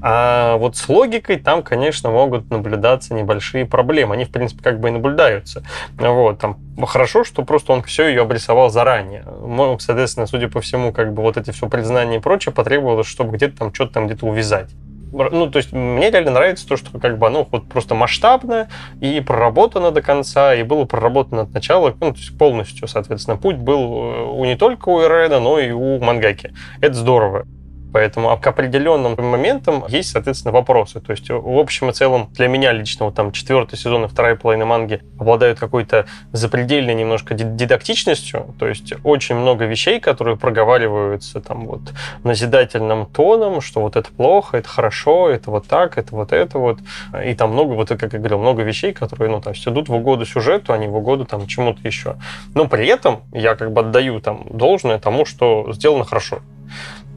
А 0.00 0.56
вот 0.56 0.76
с 0.76 0.88
логикой 0.88 1.38
там, 1.38 1.62
конечно, 1.62 2.10
могут 2.10 2.50
наблюдаться 2.50 3.14
небольшие 3.14 3.66
проблемы. 3.66 4.14
Они, 4.14 4.24
в 4.24 4.30
принципе, 4.30 4.62
как 4.62 4.80
бы 4.80 4.88
и 4.88 4.92
наблюдаются. 4.92 5.62
Вот, 5.96 6.38
там 6.38 6.58
хорошо, 6.86 7.24
что 7.24 7.44
просто 7.44 7.72
он 7.72 7.82
все 7.82 8.08
ее 8.08 8.22
обрисовал 8.22 8.70
заранее. 8.70 9.24
Ну, 9.24 9.78
соответственно, 9.78 10.26
судя 10.26 10.48
по 10.48 10.60
всему, 10.60 10.92
как 10.92 11.12
бы 11.12 11.22
вот 11.22 11.36
эти 11.36 11.50
все 11.50 11.68
признания 11.68 12.16
и 12.16 12.20
прочее 12.20 12.52
потребовалось, 12.52 13.06
чтобы 13.06 13.36
где-то 13.36 13.58
там 13.58 13.74
что-то 13.74 13.94
там 13.94 14.06
где-то 14.06 14.26
увязать 14.26 14.70
ну, 15.12 15.50
то 15.50 15.58
есть 15.58 15.72
мне 15.72 16.10
реально 16.10 16.32
нравится 16.32 16.66
то, 16.66 16.76
что 16.76 16.98
как 16.98 17.18
бы 17.18 17.26
оно 17.26 17.46
вот 17.50 17.68
просто 17.68 17.94
масштабное 17.94 18.68
и 19.00 19.20
проработано 19.20 19.90
до 19.90 20.02
конца, 20.02 20.54
и 20.54 20.62
было 20.62 20.84
проработано 20.84 21.42
от 21.42 21.52
начала, 21.52 21.94
ну, 22.00 22.12
то 22.12 22.18
есть 22.18 22.36
полностью, 22.36 22.88
соответственно, 22.88 23.36
путь 23.36 23.56
был 23.56 23.80
э, 23.80 24.22
у 24.24 24.44
не 24.44 24.56
только 24.56 24.88
у 24.88 25.00
Ирена, 25.02 25.40
но 25.40 25.58
и 25.58 25.70
у 25.70 25.98
Мангаки. 25.98 26.52
Это 26.80 26.94
здорово. 26.94 27.46
Поэтому 27.92 28.36
к 28.38 28.46
определенным 28.46 29.16
моментам 29.18 29.84
есть, 29.88 30.10
соответственно, 30.10 30.52
вопросы. 30.52 31.00
То 31.00 31.12
есть, 31.12 31.28
в 31.30 31.58
общем 31.58 31.90
и 31.90 31.92
целом, 31.92 32.28
для 32.34 32.48
меня 32.48 32.72
лично 32.72 33.06
вот 33.06 33.14
там 33.14 33.32
четвертый 33.32 33.76
сезон 33.76 34.04
и 34.04 34.08
вторая 34.08 34.36
половина 34.36 34.66
манги 34.66 35.00
обладают 35.18 35.58
какой-то 35.58 36.06
запредельной 36.32 36.94
немножко 36.94 37.34
дидактичностью. 37.34 38.54
То 38.58 38.66
есть, 38.66 38.94
очень 39.04 39.36
много 39.36 39.64
вещей, 39.64 40.00
которые 40.00 40.36
проговариваются 40.36 41.40
там 41.40 41.66
вот 41.66 41.80
назидательным 42.24 43.06
тоном, 43.06 43.60
что 43.60 43.80
вот 43.80 43.96
это 43.96 44.10
плохо, 44.12 44.58
это 44.58 44.68
хорошо, 44.68 45.28
это 45.30 45.50
вот 45.50 45.66
так, 45.66 45.98
это 45.98 46.14
вот 46.14 46.32
это 46.32 46.58
вот. 46.58 46.78
И 47.24 47.34
там 47.34 47.52
много, 47.52 47.72
вот 47.72 47.88
как 47.88 48.12
я 48.12 48.18
говорил, 48.18 48.38
много 48.38 48.62
вещей, 48.62 48.92
которые, 48.92 49.30
ну, 49.30 49.42
есть, 49.46 49.66
идут 49.66 49.88
в 49.88 49.94
угоду 49.94 50.24
сюжету, 50.26 50.72
а 50.72 50.78
не 50.78 50.88
в 50.88 50.96
угоду 50.96 51.24
там 51.24 51.46
чему-то 51.46 51.80
еще. 51.86 52.16
Но 52.54 52.68
при 52.68 52.86
этом 52.86 53.22
я 53.32 53.54
как 53.54 53.72
бы 53.72 53.80
отдаю 53.80 54.20
там 54.20 54.44
должное 54.50 54.98
тому, 54.98 55.24
что 55.24 55.72
сделано 55.72 56.04
хорошо. 56.04 56.40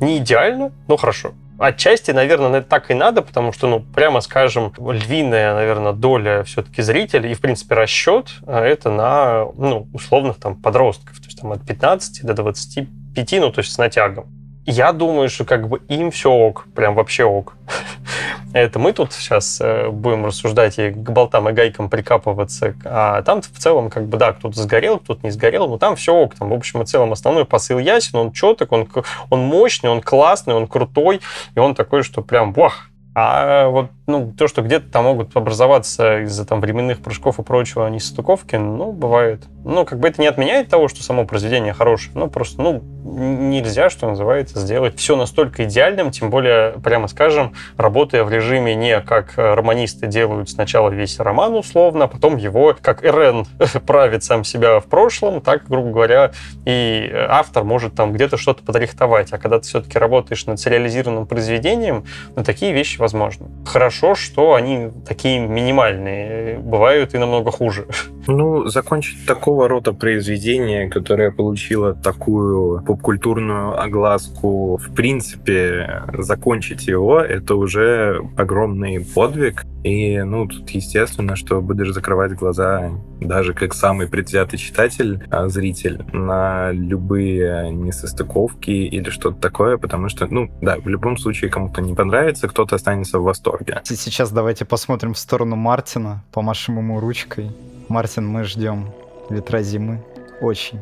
Не 0.01 0.17
идеально, 0.17 0.71
но 0.87 0.97
хорошо. 0.97 1.33
Отчасти, 1.59 2.09
наверное, 2.09 2.63
так 2.63 2.89
и 2.89 2.95
надо, 2.95 3.21
потому 3.21 3.53
что, 3.53 3.67
ну, 3.67 3.79
прямо 3.79 4.21
скажем, 4.21 4.73
львиная, 4.79 5.53
наверное, 5.53 5.93
доля 5.93 6.43
все-таки 6.43 6.81
зрителей 6.81 7.31
и, 7.31 7.35
в 7.35 7.39
принципе, 7.39 7.75
расчет 7.75 8.31
а, 8.47 8.65
это 8.65 8.89
на, 8.89 9.45
ну, 9.55 9.87
условных 9.93 10.39
там 10.39 10.55
подростков, 10.55 11.19
то 11.19 11.25
есть 11.25 11.39
там 11.39 11.51
от 11.51 11.63
15 11.63 12.25
до 12.25 12.33
25, 12.33 13.31
ну, 13.33 13.51
то 13.51 13.59
есть 13.59 13.71
с 13.71 13.77
натягом. 13.77 14.25
Я 14.65 14.93
думаю, 14.93 15.29
что 15.29 15.43
как 15.43 15.67
бы 15.67 15.81
им 15.87 16.11
все 16.11 16.29
ок, 16.29 16.67
прям 16.75 16.93
вообще 16.93 17.23
ок. 17.23 17.55
Это 18.53 18.77
мы 18.77 18.93
тут 18.93 19.11
сейчас 19.11 19.59
э, 19.59 19.89
будем 19.89 20.25
рассуждать 20.25 20.77
и 20.77 20.91
к 20.91 20.97
болтам 20.97 21.49
и 21.49 21.51
гайкам 21.51 21.89
прикапываться, 21.89 22.75
а 22.85 23.23
там 23.23 23.41
в 23.41 23.47
целом, 23.47 23.89
как 23.89 24.07
бы, 24.07 24.17
да, 24.17 24.33
кто-то 24.33 24.61
сгорел, 24.61 24.99
кто-то 24.99 25.21
не 25.23 25.31
сгорел, 25.31 25.67
но 25.67 25.77
там 25.77 25.95
все 25.95 26.13
ок, 26.13 26.35
там, 26.35 26.49
в 26.49 26.53
общем 26.53 26.81
и 26.83 26.85
целом, 26.85 27.11
основной 27.11 27.45
посыл 27.45 27.79
ясен, 27.79 28.19
он 28.19 28.31
четок, 28.33 28.71
он, 28.71 28.87
он 29.29 29.39
мощный, 29.39 29.89
он 29.89 30.01
классный, 30.01 30.53
он 30.53 30.67
крутой, 30.67 31.21
и 31.55 31.59
он 31.59 31.73
такой, 31.73 32.03
что 32.03 32.21
прям, 32.21 32.53
вах, 32.53 32.90
а 33.13 33.67
вот 33.67 33.89
ну, 34.11 34.33
то, 34.37 34.47
что 34.47 34.61
где-то 34.61 34.91
там 34.91 35.05
могут 35.05 35.35
образоваться 35.35 36.21
из-за 36.23 36.45
там 36.45 36.59
временных 36.59 37.01
прыжков 37.01 37.39
и 37.39 37.43
прочего 37.43 37.87
несостыковки, 37.87 38.55
ну, 38.55 38.91
бывает. 38.91 39.43
Ну, 39.63 39.85
как 39.85 39.99
бы 39.99 40.07
это 40.07 40.19
не 40.21 40.27
отменяет 40.27 40.69
того, 40.69 40.87
что 40.87 41.03
само 41.03 41.25
произведение 41.25 41.73
хорошее, 41.73 42.11
ну, 42.15 42.29
просто, 42.29 42.61
ну, 42.61 42.81
нельзя, 43.03 43.89
что 43.89 44.09
называется, 44.09 44.59
сделать 44.59 44.97
все 44.97 45.15
настолько 45.15 45.63
идеальным, 45.65 46.11
тем 46.11 46.29
более, 46.29 46.73
прямо 46.83 47.07
скажем, 47.07 47.53
работая 47.77 48.23
в 48.23 48.31
режиме 48.31 48.75
не 48.75 48.99
как 49.01 49.33
романисты 49.37 50.07
делают 50.07 50.49
сначала 50.49 50.89
весь 50.89 51.19
роман 51.19 51.55
условно, 51.55 52.05
а 52.05 52.07
потом 52.07 52.37
его, 52.37 52.75
как 52.79 53.03
Эрен 53.03 53.45
правит 53.85 54.23
сам 54.23 54.43
себя 54.43 54.79
в 54.79 54.85
прошлом, 54.85 55.41
так, 55.41 55.67
грубо 55.67 55.91
говоря, 55.91 56.31
и 56.65 57.11
автор 57.29 57.63
может 57.63 57.95
там 57.95 58.13
где-то 58.13 58.37
что-то 58.37 58.63
подрихтовать. 58.63 59.31
А 59.31 59.37
когда 59.37 59.59
ты 59.59 59.67
все-таки 59.67 59.97
работаешь 59.97 60.45
над 60.45 60.59
сериализированным 60.59 61.27
произведением, 61.27 62.05
ну, 62.35 62.43
такие 62.43 62.73
вещи 62.73 63.00
возможны. 63.01 63.47
Хорошо 63.65 63.91
хорошо, 63.91 64.15
что 64.15 64.53
они 64.53 64.91
такие 65.05 65.39
минимальные. 65.39 66.57
Бывают 66.59 67.13
и 67.13 67.17
намного 67.17 67.51
хуже. 67.51 67.87
Ну, 68.27 68.67
закончить 68.67 69.25
такого 69.25 69.67
рода 69.67 69.93
произведение, 69.93 70.89
которое 70.89 71.31
получило 71.31 71.93
такую 71.93 72.83
попкультурную 72.83 73.81
огласку, 73.81 74.77
в 74.77 74.93
принципе, 74.93 76.03
закончить 76.17 76.87
его, 76.87 77.19
это 77.19 77.55
уже 77.55 78.21
огромный 78.37 78.99
подвиг. 79.03 79.65
И, 79.83 80.21
ну, 80.21 80.47
тут 80.47 80.69
естественно, 80.69 81.35
что 81.35 81.59
будешь 81.59 81.91
закрывать 81.91 82.33
глаза, 82.33 82.91
даже 83.19 83.55
как 83.55 83.73
самый 83.73 84.07
предвзятый 84.07 84.59
читатель, 84.59 85.23
а 85.31 85.47
зритель, 85.47 86.05
на 86.13 86.71
любые 86.71 87.71
несостыковки 87.71 88.69
или 88.69 89.09
что-то 89.09 89.41
такое, 89.41 89.77
потому 89.77 90.07
что, 90.09 90.27
ну, 90.27 90.51
да, 90.61 90.77
в 90.77 90.87
любом 90.87 91.17
случае 91.17 91.49
кому-то 91.49 91.81
не 91.81 91.95
понравится, 91.95 92.47
кто-то 92.47 92.75
останется 92.75 93.17
в 93.17 93.23
восторге. 93.23 93.81
Сейчас 93.83 94.31
давайте 94.31 94.65
посмотрим 94.65 95.15
в 95.15 95.17
сторону 95.17 95.55
Мартина, 95.55 96.23
помашем 96.31 96.77
ему 96.77 96.99
ручкой. 96.99 97.49
Мартин, 97.87 98.27
мы 98.27 98.43
ждем 98.43 98.91
ветра 99.29 99.61
зимы. 99.61 100.03
Очень. 100.41 100.79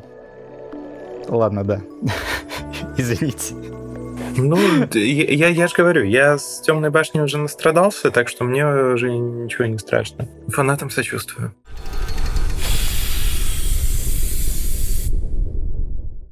Ладно, 1.28 1.64
да. 1.64 1.82
Извините. 2.98 3.56
Ну, 4.38 4.58
я, 4.94 5.48
я 5.48 5.68
же 5.68 5.76
говорю, 5.76 6.04
я 6.04 6.38
с 6.38 6.62
темной 6.62 6.90
башни 6.90 7.20
уже 7.20 7.38
настрадался, 7.38 8.12
так 8.12 8.30
что 8.30 8.44
мне 8.44 8.66
уже 8.66 9.12
ничего 9.12 9.66
не 9.66 9.78
страшно. 9.78 10.28
Фанатам 10.48 10.90
сочувствую. 10.90 11.54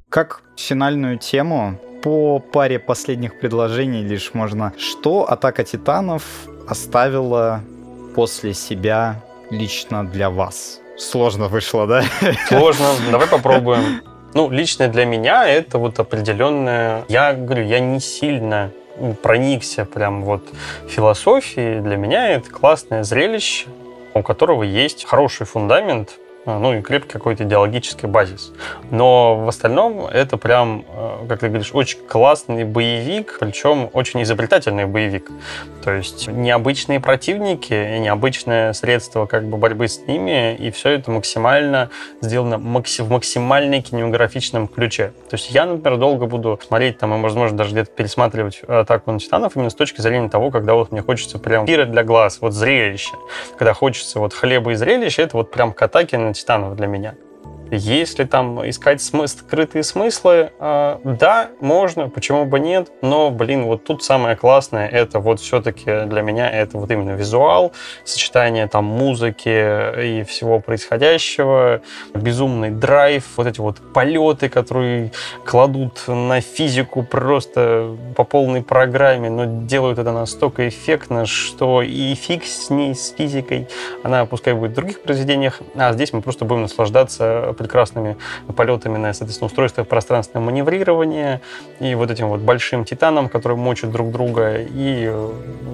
Как 0.08 0.42
финальную 0.56 1.18
тему 1.18 1.78
по 2.02 2.38
паре 2.38 2.78
последних 2.78 3.38
предложений 3.38 4.04
лишь 4.04 4.32
можно. 4.32 4.72
Что 4.78 5.30
Атака 5.30 5.64
Титанов 5.64 6.24
оставила 6.66 7.60
после 8.14 8.54
себя 8.54 9.22
лично 9.50 10.06
для 10.06 10.30
вас? 10.30 10.80
Сложно 10.96 11.48
вышло, 11.48 11.86
да? 11.86 12.02
Сложно. 12.48 12.86
Давай 13.10 13.28
попробуем. 13.28 14.02
Ну, 14.34 14.50
лично 14.50 14.88
для 14.88 15.06
меня 15.06 15.48
это 15.48 15.78
вот 15.78 15.98
определенное... 15.98 17.04
Я 17.08 17.32
говорю, 17.32 17.64
я 17.64 17.80
не 17.80 17.98
сильно 17.98 18.72
проникся 19.22 19.86
прям 19.86 20.22
вот 20.22 20.42
философией. 20.86 21.80
Для 21.80 21.96
меня 21.96 22.28
это 22.28 22.50
классное 22.50 23.04
зрелище, 23.04 23.68
у 24.12 24.22
которого 24.22 24.64
есть 24.64 25.06
хороший 25.06 25.46
фундамент, 25.46 26.18
ну 26.44 26.74
и 26.74 26.82
крепкий 26.82 27.12
какой-то 27.12 27.44
идеологический 27.44 28.06
базис. 28.06 28.52
Но 28.90 29.36
в 29.36 29.48
остальном 29.48 30.06
это 30.06 30.36
прям, 30.36 30.84
э, 30.88 31.26
как 31.28 31.40
ты 31.40 31.48
говоришь, 31.48 31.70
очень 31.72 31.98
классный 32.06 32.64
боевик, 32.64 33.36
причем 33.40 33.90
очень 33.92 34.22
изобретательный 34.22 34.86
боевик. 34.86 35.30
То 35.82 35.92
есть 35.92 36.28
необычные 36.28 37.00
противники, 37.00 37.98
необычное 37.98 38.72
средство 38.72 39.26
как 39.26 39.46
бы 39.46 39.56
борьбы 39.56 39.88
с 39.88 40.06
ними, 40.06 40.54
и 40.54 40.70
все 40.70 40.90
это 40.90 41.10
максимально 41.10 41.90
сделано 42.20 42.58
в 42.58 43.10
максимально 43.10 43.80
кинематографичном 43.82 44.68
ключе. 44.68 45.12
То 45.30 45.36
есть 45.36 45.50
я, 45.50 45.66
например, 45.66 45.98
долго 45.98 46.26
буду 46.26 46.58
смотреть 46.66 46.98
там, 46.98 47.14
и, 47.14 47.22
возможно, 47.22 47.56
даже 47.56 47.72
где-то 47.72 47.90
пересматривать 47.90 48.62
«Атаку 48.66 49.12
на 49.12 49.18
титанов» 49.18 49.56
именно 49.56 49.70
с 49.70 49.74
точки 49.74 50.00
зрения 50.00 50.28
того, 50.28 50.50
когда 50.50 50.74
вот 50.74 50.92
мне 50.92 51.02
хочется 51.02 51.38
прям 51.38 51.66
пира 51.66 51.84
для 51.84 52.04
глаз, 52.04 52.38
вот 52.40 52.52
зрелище. 52.52 53.12
Когда 53.58 53.72
хочется 53.72 54.18
вот 54.18 54.34
хлеба 54.34 54.72
и 54.72 54.74
зрелища, 54.74 55.22
это 55.22 55.36
вот 55.36 55.50
прям 55.50 55.72
к 55.72 55.80
«Атаке 55.80 56.18
на 56.28 56.34
титанов 56.34 56.76
для 56.76 56.86
меня. 56.86 57.14
Если 57.70 58.24
там 58.24 58.68
искать 58.68 59.02
смысл, 59.02 59.38
скрытые 59.38 59.82
смыслы, 59.82 60.52
э, 60.58 60.98
да, 61.04 61.50
можно, 61.60 62.08
почему 62.08 62.46
бы 62.46 62.60
нет, 62.60 62.90
но, 63.02 63.30
блин, 63.30 63.64
вот 63.64 63.84
тут 63.84 64.02
самое 64.02 64.36
классное, 64.36 64.88
это 64.88 65.20
вот 65.20 65.40
все-таки 65.40 66.06
для 66.06 66.22
меня 66.22 66.50
это 66.50 66.78
вот 66.78 66.90
именно 66.90 67.10
визуал, 67.10 67.72
сочетание 68.04 68.66
там 68.68 68.84
музыки 68.84 69.48
и 69.48 70.24
всего 70.24 70.60
происходящего, 70.60 71.82
безумный 72.14 72.70
драйв, 72.70 73.24
вот 73.36 73.46
эти 73.46 73.60
вот 73.60 73.76
полеты, 73.92 74.48
которые 74.48 75.12
кладут 75.44 76.04
на 76.06 76.40
физику 76.40 77.02
просто 77.02 77.96
по 78.16 78.24
полной 78.24 78.62
программе, 78.62 79.28
но 79.28 79.44
делают 79.66 79.98
это 79.98 80.12
настолько 80.12 80.68
эффектно, 80.68 81.26
что 81.26 81.82
и 81.82 82.14
фиг 82.14 82.44
с 82.44 82.70
ней, 82.70 82.94
с 82.94 83.12
физикой, 83.12 83.68
она 84.02 84.24
пускай 84.24 84.54
будет 84.54 84.72
в 84.72 84.74
других 84.74 85.02
произведениях, 85.02 85.60
а 85.74 85.92
здесь 85.92 86.12
мы 86.12 86.22
просто 86.22 86.44
будем 86.44 86.62
наслаждаться 86.62 87.54
прекрасными 87.58 88.16
полетами 88.56 88.96
на, 88.96 89.12
соответственно, 89.12 89.46
устройствах 89.46 89.86
пространственного 89.86 90.46
маневрирования 90.46 91.40
и 91.80 91.94
вот 91.94 92.10
этим 92.10 92.28
вот 92.28 92.40
большим 92.40 92.84
титаном, 92.84 93.28
который 93.28 93.56
мочит 93.56 93.90
друг 93.90 94.10
друга, 94.10 94.56
и 94.58 95.06
э, 95.10 95.30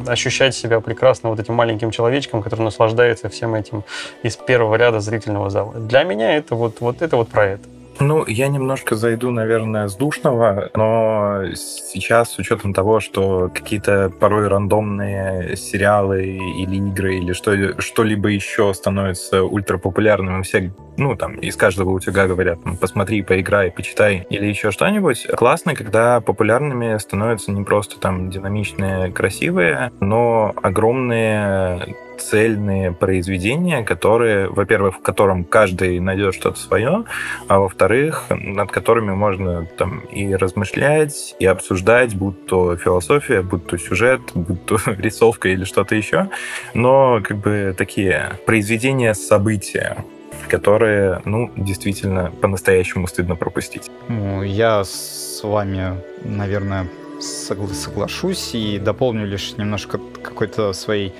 ощущать 0.07 0.55
себя 0.55 0.81
прекрасно 0.81 1.31
вот 1.31 1.41
этим 1.41 1.55
маленьким 1.55 1.91
человечком, 1.91 2.43
который 2.43 2.63
наслаждается 2.63 3.29
всем 3.29 3.55
этим 3.55 3.85
из 4.23 4.37
первого 4.37 4.77
ряда 4.77 5.01
зрительного 5.01 5.51
зала. 5.51 5.75
Для 5.75 6.05
меня 6.05 6.37
это 6.37 6.55
вот, 6.55 6.81
вот 6.81 7.03
это 7.03 7.17
вот 7.17 7.29
про 7.29 7.47
это. 7.47 7.74
Ну, 8.01 8.25
я 8.27 8.49
немножко 8.49 8.97
зайду, 8.97 9.31
наверное, 9.31 9.89
с 9.89 9.95
душного, 9.97 10.71
но 10.75 11.43
сейчас 11.55 12.33
с 12.33 12.39
учетом 12.39 12.75
того, 12.75 13.01
что 13.01 13.51
какие-то 13.55 14.11
порой 14.21 14.49
рандомные 14.49 15.57
сериалы 15.57 16.25
или 16.25 16.77
игры 16.77 17.17
или 17.17 17.33
что, 17.33 17.81
что-либо 17.81 18.29
еще 18.29 18.75
становятся 18.75 19.45
ультрапопулярным, 19.45 20.43
все, 20.43 20.73
ну, 20.97 21.17
там, 21.17 21.37
из 21.37 21.57
каждого 21.57 21.91
утюга 21.91 22.27
говорят, 22.27 22.59
посмотри, 22.81 23.23
поиграй, 23.23 23.71
почитай 23.71 24.27
или 24.29 24.47
еще 24.47 24.71
что-нибудь, 24.71 25.27
классно, 25.37 25.75
когда 25.75 26.21
популярными 26.21 26.97
становятся 26.99 27.53
не 27.53 27.63
просто 27.63 28.01
там 28.01 28.31
динамичные, 28.31 29.13
красивые, 29.13 29.93
но 30.01 30.53
огромные 30.63 31.95
цельные 32.19 32.93
произведения, 32.93 33.83
которые, 33.83 34.49
во-первых, 34.49 34.97
в 34.97 35.03
котором 35.03 35.45
каждый 35.45 36.01
найдет 36.01 36.35
что-то 36.35 36.59
свое, 36.59 37.05
а 37.49 37.59
во-вторых, 37.59 38.27
над 38.31 38.71
которыми 38.71 39.13
можно 39.13 39.67
там 39.79 40.01
и 40.01 40.35
размышлять, 40.35 41.35
и 41.39 41.47
обсуждать, 41.47 42.15
будь 42.15 42.47
то 42.47 42.77
философия, 42.77 43.43
будь 43.43 43.67
то 43.67 43.77
сюжет, 43.77 44.21
будь 44.35 44.65
то 44.67 44.79
рисовка 44.87 45.49
или 45.49 45.65
что-то 45.65 45.95
еще. 45.95 46.29
Но 46.75 47.21
как 47.23 47.39
бы 47.39 47.75
такие 47.77 48.39
произведения 48.47 49.15
события, 49.15 50.05
которые, 50.49 51.23
ну, 51.25 51.51
действительно, 51.57 52.33
по-настоящему 52.41 53.07
стыдно 53.07 53.37
пропустить. 53.37 53.91
Ну, 54.09 54.43
я 54.43 54.85
с 54.85 55.41
вами, 55.43 56.01
наверное, 56.23 56.89
соглашусь 57.21 58.55
и 58.55 58.79
дополню 58.79 59.27
лишь 59.27 59.57
немножко 59.57 60.01
какой-то 60.23 60.73
своей 60.73 61.15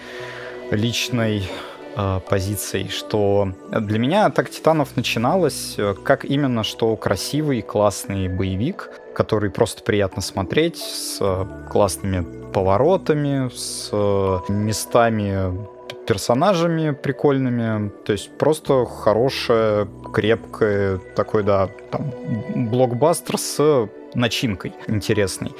личной 0.71 1.49
э, 1.97 2.21
позицией, 2.29 2.89
что 2.89 3.53
для 3.71 3.99
меня 3.99 4.27
«Атака 4.27 4.51
Титанов» 4.51 4.97
начиналась 4.97 5.75
э, 5.79 5.95
как 6.03 6.25
именно 6.25 6.65
что 6.65 6.97
красивый, 6.97 7.63
классный 7.63 8.29
боевик, 8.29 8.91
который 9.15 9.51
просто 9.51 9.83
приятно 9.83 10.23
смотреть, 10.23 10.79
с 10.79 11.19
э, 11.21 11.45
классными 11.71 12.25
поворотами, 12.53 13.51
с 13.55 13.91
э, 13.93 14.39
местами 14.49 15.67
персонажами 16.07 16.91
прикольными, 16.91 17.91
то 18.05 18.13
есть 18.13 18.31
просто 18.37 18.85
хорошее, 18.85 19.89
крепкое, 20.13 20.99
такой, 21.17 21.43
да, 21.43 21.69
там, 21.91 22.13
блокбастер 22.55 23.39
с 23.39 23.89
начинкой 24.15 24.75
интересной. 24.87 25.53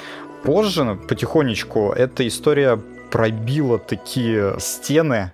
Позже, 0.43 0.99
потихонечку, 1.09 1.93
эта 1.93 2.27
история 2.29 2.79
пробила 3.11 3.79
такие 3.79 4.57
стены 4.59 5.33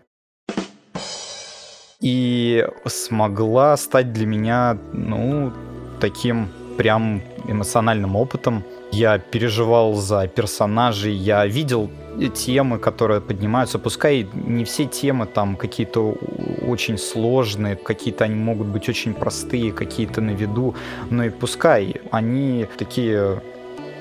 и 2.01 2.66
смогла 2.86 3.76
стать 3.76 4.12
для 4.12 4.26
меня, 4.26 4.78
ну, 4.92 5.52
таким 6.01 6.48
прям 6.76 7.20
эмоциональным 7.47 8.16
опытом, 8.16 8.64
Я 8.92 9.18
переживал 9.18 9.94
за 9.94 10.26
персонажей, 10.26 11.12
я 11.12 11.47
видел 11.47 11.90
темы, 12.34 12.78
которые 12.78 13.20
поднимаются. 13.20 13.78
Пускай 13.78 14.26
не 14.34 14.64
все 14.64 14.86
темы 14.86 15.26
там 15.26 15.56
какие-то 15.56 16.16
очень 16.66 16.98
сложные, 16.98 17.76
какие-то 17.76 18.24
они 18.24 18.34
могут 18.34 18.66
быть 18.66 18.88
очень 18.88 19.14
простые, 19.14 19.72
какие-то 19.72 20.20
на 20.20 20.30
виду, 20.30 20.74
но 21.10 21.24
и 21.24 21.30
пускай 21.30 22.01
они 22.10 22.66
такие 22.78 23.42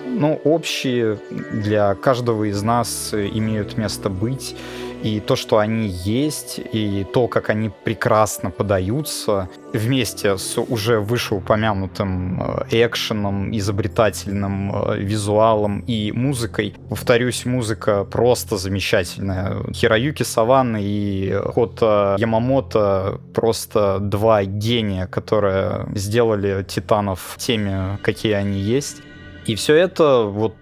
ну, 0.10 0.40
общие 0.44 1.20
для 1.30 1.96
каждого 1.96 2.50
из 2.50 2.62
нас 2.64 3.14
имеют 3.14 3.78
место 3.78 4.10
быть 4.10 4.56
и 5.04 5.20
то, 5.20 5.36
что 5.36 5.58
они 5.58 5.88
есть, 5.88 6.60
и 6.74 7.06
то, 7.14 7.28
как 7.28 7.50
они 7.50 7.72
прекрасно 7.84 8.52
подаются, 8.52 9.50
вместе 9.74 10.38
с 10.38 10.58
уже 10.60 11.00
вышеупомянутым 11.00 12.42
э, 12.42 12.86
экшеном, 12.86 13.56
изобретательным 13.56 14.76
э, 14.76 14.98
визуалом 15.00 15.82
и 15.88 16.12
музыкой. 16.12 16.76
Повторюсь, 16.90 17.46
музыка 17.46 18.04
просто 18.04 18.58
замечательная. 18.58 19.64
Хироюки 19.74 20.24
Саванны 20.24 20.80
и 20.82 21.34
Хота 21.54 22.16
Ямамото 22.20 23.22
просто 23.34 24.00
два 24.00 24.44
гения, 24.44 25.08
которые 25.08 25.88
сделали 25.96 26.64
Титанов 26.68 27.36
теми, 27.38 27.98
какие 28.02 28.34
они 28.34 28.60
есть. 28.60 29.02
И 29.50 29.56
все 29.56 29.74
это 29.74 30.26
вот 30.26 30.58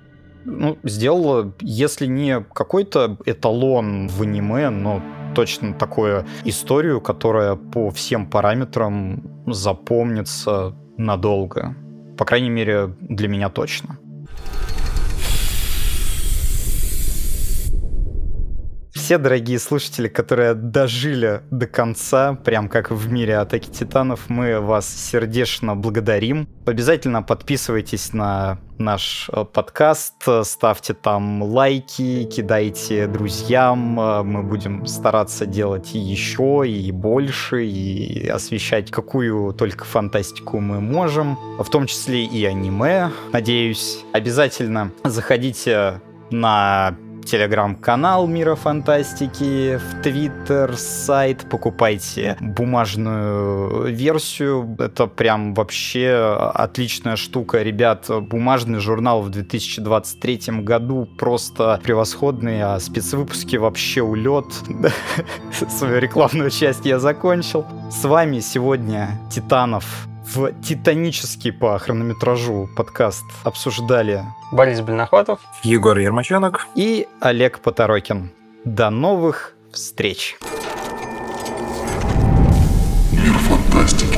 ну, 0.46 0.78
сделала, 0.84 1.54
если 1.60 2.06
не 2.06 2.40
какой-то 2.40 3.18
эталон 3.26 4.08
в 4.08 4.22
аниме, 4.22 4.70
но 4.70 5.02
точно 5.36 5.74
такую 5.74 6.26
историю, 6.46 7.02
которая 7.02 7.56
по 7.58 7.90
всем 7.90 8.30
параметрам 8.30 9.22
запомнится 9.46 10.74
надолго. 10.96 11.76
По 12.18 12.24
крайней 12.24 12.50
мере, 12.50 12.96
для 13.02 13.28
меня 13.28 13.50
точно. 13.50 14.00
Все 18.98 19.18
дорогие 19.18 19.60
слушатели, 19.60 20.08
которые 20.08 20.54
дожили 20.54 21.42
до 21.52 21.68
конца, 21.68 22.34
прям 22.34 22.68
как 22.68 22.92
в 22.92 23.12
мире 23.12 23.38
Атаки 23.38 23.70
Титанов, 23.70 24.30
мы 24.30 24.60
вас 24.60 24.88
сердечно 24.88 25.76
благодарим. 25.76 26.50
Обязательно 26.66 27.24
подписывайтесь 27.24 28.12
на 28.12 28.60
наш 28.78 29.30
э, 29.32 29.46
подкаст, 29.46 30.16
ставьте 30.44 30.94
там 30.94 31.42
лайки, 31.42 32.26
кидайте 32.26 33.08
друзьям, 33.08 33.80
мы 33.80 34.44
будем 34.44 34.86
стараться 34.86 35.46
делать 35.46 35.92
еще, 35.94 36.64
и 36.68 36.92
больше, 36.92 37.66
и 37.66 38.28
освещать 38.28 38.92
какую 38.92 39.54
только 39.54 39.86
фантастику 39.86 40.60
мы 40.60 40.82
можем, 40.82 41.38
в 41.58 41.70
том 41.70 41.88
числе 41.88 42.26
и 42.26 42.44
аниме, 42.46 43.12
надеюсь. 43.32 44.04
Обязательно 44.14 44.92
заходите 45.04 46.02
на 46.30 46.98
телеграм-канал 47.28 48.26
Мира 48.26 48.56
Фантастики, 48.56 49.78
в 49.78 50.02
Твиттер, 50.02 50.78
сайт, 50.78 51.46
покупайте 51.50 52.38
бумажную 52.40 53.94
версию. 53.94 54.76
Это 54.80 55.08
прям 55.08 55.54
вообще 55.54 56.38
отличная 56.54 57.18
штука. 57.18 57.62
Ребят, 57.62 58.06
бумажный 58.10 58.80
журнал 58.80 59.22
в 59.22 59.30
2023 59.30 60.62
году 60.62 61.08
просто 61.18 61.80
превосходный, 61.84 62.62
а 62.64 62.80
спецвыпуски 62.80 63.58
вообще 63.58 64.02
улет. 64.02 64.46
Свою 65.70 66.00
рекламную 66.00 66.50
часть 66.50 66.86
я 66.86 66.98
закончил. 66.98 67.66
С 67.92 68.06
вами 68.06 68.40
сегодня 68.40 69.20
Титанов 69.30 70.08
в 70.36 70.52
титанический 70.62 71.52
по 71.52 71.78
хронометражу 71.80 72.70
подкаст 72.76 73.24
обсуждали 73.44 74.24
Борис 74.52 74.82
Бельнохватов, 74.82 75.40
Егор 75.64 75.98
Ермаченок 75.98 76.68
и 76.76 77.08
Олег 77.22 77.60
Поторокин. 77.60 78.32
До 78.66 78.90
новых 78.90 79.56
встреч! 79.72 80.38
Мир 83.12 83.34
фантастики. 83.34 84.17